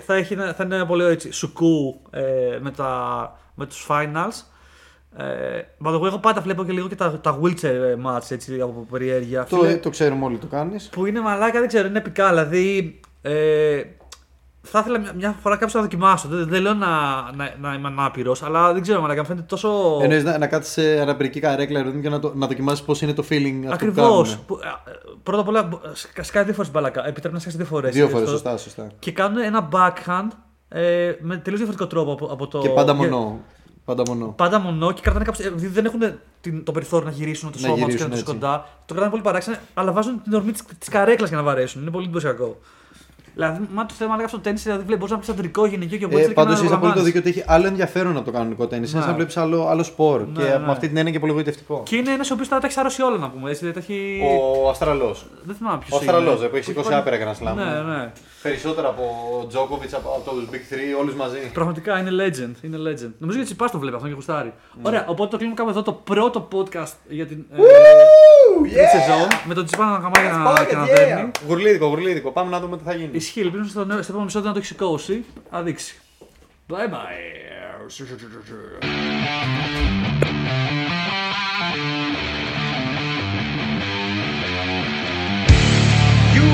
θα, 0.06 0.16
έχει, 0.16 0.34
ένα- 0.34 0.54
θα 0.54 0.64
είναι 0.64 0.76
ένα 0.76 0.86
πολύ 0.86 1.02
ωραίο 1.02 1.14
έτσι, 1.14 1.32
σουκού 1.32 2.02
ε, 2.10 2.22
με, 2.62 2.72
τα, 2.72 3.40
με 3.56 3.66
τους 3.66 3.86
finals. 3.90 4.44
Ε, 5.18 5.24
by 5.84 5.90
the 5.94 6.00
way, 6.02 6.06
εγώ 6.06 6.18
πάντα 6.20 6.42
βλέπω 6.42 6.64
και 6.66 6.72
λίγο 6.72 6.88
και 6.88 6.96
τα, 6.96 7.20
τα 7.20 7.40
wheelchair 7.42 7.64
ε, 7.64 7.96
match 8.06 8.30
έτσι, 8.32 8.62
από 8.62 8.88
περιέργεια. 8.92 9.44
Το, 9.50 9.58
Φίλε, 9.58 9.78
το 9.78 9.90
ξέρουμε 9.90 10.26
όλοι 10.26 10.38
το 10.38 10.48
κάνεις. 10.48 10.90
που 10.92 11.06
είναι 11.06 11.20
μαλάκα, 11.22 11.60
δεν 11.60 11.68
ξέρω, 11.68 11.88
είναι 11.88 11.98
επικά. 11.98 12.30
Δηλαδή, 12.30 13.00
ε, 13.22 13.82
θα 14.62 14.80
ήθελα 14.80 15.00
μια, 15.00 15.14
μια 15.16 15.36
φορά 15.42 15.56
κάποιος 15.56 15.74
να 15.74 15.82
δοκιμάσω. 15.82 16.28
Δεν, 16.28 16.48
δεν 16.48 16.62
λέω 16.62 16.74
να, 16.74 16.88
να, 17.36 17.56
να 17.62 17.74
είμαι 17.74 17.88
ανάπηρος, 17.88 18.44
αλλά 18.44 18.74
δεν 18.74 18.82
ξέρω, 18.82 19.02
μαλάκα, 19.02 19.20
μου 19.22 19.28
φαίνεται 19.28 19.46
τόσο. 19.50 20.00
Εννοείς 20.02 20.24
να, 20.24 20.38
να 20.38 20.48
κάτσεις 20.48 20.74
σε 20.74 21.00
αναπηρική 21.02 21.40
καρέκλα 21.40 21.78
ρε 21.80 21.84
παιδί 21.86 21.96
μου, 21.96 22.02
και 22.04 22.10
να, 22.10 22.20
το, 22.20 22.32
να 22.36 22.48
δοκιμάσεις 22.48 22.86
πώς 22.86 23.02
είναι 23.02 23.14
το 23.14 23.24
feeling 23.30 23.56
αυτό 23.56 23.68
που 23.68 23.74
Ακριβώς. 23.74 24.30
κάνουν. 24.30 24.60
Πρώτα 25.24 25.42
απ' 25.42 25.48
όλα, 25.48 25.70
σκα- 25.94 26.24
σκάει 26.24 26.44
δύο 26.44 26.54
φορές 26.54 26.72
μπαλακά. 26.72 27.08
Επιτρέπει 27.08 27.34
να 27.36 27.40
σκάσει 27.42 27.58
δύο 27.58 27.66
φορές. 27.66 27.94
Δύο 27.94 28.08
φορές, 28.08 28.30
σωστά, 28.30 28.58
σωστά. 28.58 28.88
Και 29.00 29.12
κάνουν 29.12 29.38
ένα 29.38 29.70
backhand 29.72 30.28
ε, 30.70 31.12
με 31.20 31.36
τελείως 31.38 31.62
διαφορετικό 31.62 31.88
τρόπο 31.88 32.12
από, 32.12 32.26
από 32.26 32.48
το. 32.48 32.60
Και 32.60 32.70
πάντα 32.70 32.94
για- 32.94 33.02
μονό. 33.10 33.40
Πάντα 33.86 34.04
μονό. 34.08 34.34
Πάντα 34.38 34.60
μονό 34.60 34.92
και 34.92 35.02
κρατάνε 35.02 35.26
κάποιο. 35.26 35.46
Επειδή 35.48 35.68
δεν 35.68 35.86
έχουν 35.86 36.00
την, 36.42 36.64
το 36.64 36.72
περιθώριο 36.72 37.06
να 37.10 37.14
γυρίσουν 37.16 37.52
το 37.52 37.58
Να 37.62 37.68
σώμα 37.68 37.74
τους 37.76 37.84
και 37.86 37.92
γυρίσουν 37.92 38.10
να 38.10 38.14
τους 38.14 38.22
έτσι. 38.22 38.34
κοντά. 38.34 38.68
Το 38.80 38.94
κρατάνε 38.94 39.10
πολύ 39.12 39.24
παράξενα, 39.24 39.60
αλλά 39.74 39.92
βάζουν 39.92 40.22
την 40.24 40.34
ορμή 40.34 40.52
της 40.52 40.90
καρέκλας 40.90 41.30
για 41.30 41.38
να 41.38 41.44
βαρέσουν. 41.44 41.82
Είναι 41.82 41.92
πολύ 41.92 42.04
εντυπωσιακό. 42.06 42.58
Δηλαδή, 43.34 43.68
μα 43.74 43.86
το 43.86 43.94
θέμα 43.98 44.10
λέγαμε 44.12 44.28
στο 44.28 44.40
τέννη, 44.40 44.60
δηλαδή 44.60 44.80
βλέπεις, 44.84 44.98
μπορείς 44.98 45.12
να 45.14 45.20
πεις 45.20 45.30
αντρικό, 45.30 45.66
γυναικείο 45.66 45.98
και 45.98 46.08
μπορείς 46.08 46.26
Ε, 46.26 46.28
να 46.28 46.34
Πάντως 46.34 46.52
έχει 46.54 46.62
απόλυτο 46.66 46.76
απολαμβάνεις. 46.78 47.14
δίκιο 47.14 47.20
ότι 47.20 47.30
έχει 47.40 47.44
άλλο 47.54 47.68
ενδιαφέρον 47.68 48.16
από 48.16 48.26
το 48.26 48.32
κανονικό 48.32 48.68
τέννη. 48.68 48.86
Είναι 48.88 48.96
Ναι. 48.96 49.02
σαν 49.02 49.10
να 49.12 49.16
βλέπεις 49.16 49.38
άλλο, 49.38 49.68
άλλο 49.68 49.84
σπορ. 49.84 50.20
Ναι, 50.28 50.44
και 50.44 50.50
ναι. 50.50 50.58
με 50.66 50.72
αυτή 50.72 50.88
την 50.88 50.98
έννοια 50.98 51.12
και 51.14 51.20
πολύ 51.20 51.32
γοητευτικό. 51.32 51.84
Και 51.86 51.96
είναι 51.96 52.12
ένας 52.12 52.30
ο 52.30 52.34
οποίος 52.34 52.48
τώρα 52.48 52.62
τα 52.62 52.68
έχει 52.68 52.80
αρρώσει 52.80 53.02
όλα 53.02 53.18
να 53.18 53.30
πούμε. 53.30 53.50
Έτσι, 53.50 53.66
δηλαδή, 53.66 53.80
τα 53.88 53.94
έχει... 53.94 54.22
Ο 54.64 54.70
Αστραλό. 54.70 55.16
Δεν 55.44 55.56
θυμάμαι 55.56 55.78
ποιος 55.78 55.92
Ο 55.92 55.96
Αυστραλός, 55.96 56.40
που 56.50 56.56
έχει 56.56 56.64
σηκώσει 56.66 56.94
άπειρα 56.94 57.18
Grand 57.18 57.48
Slam. 57.48 57.56
Ναι, 57.56 57.64
ναι. 57.94 58.12
Περισσότερο 58.42 58.90
από 58.90 59.04
Τζόκοβιτ, 59.50 59.94
από, 59.94 60.10
από 60.10 60.30
του 60.30 60.48
Big 60.52 60.74
3, 60.74 60.78
όλους 61.00 61.16
μαζί. 61.16 61.38
Πραγματικά 61.54 62.00
είναι 62.00 62.10
legend. 62.12 62.64
Είναι 62.64 62.78
legend. 62.78 63.12
Νομίζω 63.18 63.38
ότι 63.40 63.48
Τσιπάς 63.48 63.72
το 63.72 63.80
βλέπει 63.80 63.96
αυτό 63.96 64.08
και 64.08 64.14
γουστάρει. 64.14 64.54
Ωραία, 64.82 65.06
οπότε 65.08 65.30
το 65.30 65.36
κλείνουμε 65.38 65.58
κάπου 65.58 65.70
εδώ 65.70 65.82
το 65.82 65.94
πρώτο 65.94 66.48
podcast 66.52 66.92
για 67.08 67.26
την 67.26 67.46
ε, 67.54 67.58
τρίτη 68.62 68.78
σεζόν. 68.88 69.28
Με 69.46 69.54
τον 69.54 69.66
Τσιπάς 69.66 69.88
να 69.88 69.94
χαμάει 69.94 70.12
και 70.28 70.32
να- 70.32 70.66
και 70.66 70.76
να 70.76 70.86
δέρνει. 70.86 71.32
Γουρλίδικο, 71.48 71.86
γουρλίδικο. 71.88 72.32
Πάμε 72.32 72.50
να 72.50 72.60
δούμε 72.60 72.78
τι 72.78 72.84
θα 72.84 72.94
γίνει. 72.94 73.10
Ισχύει, 73.12 73.40
ελπίζω 73.40 73.64
στο, 73.70 73.86
νέο- 73.86 73.96
στο 74.02 74.12
επόμενο 74.12 74.24
επεισόδιο 74.24 74.48
να 74.48 74.54
το 74.54 74.60
έχει 74.60 74.68
σηκώσει. 74.68 75.26
Θα 75.52 75.62
δείξει. 75.62 75.96
Bye 76.70 76.74
bye. 76.74 76.82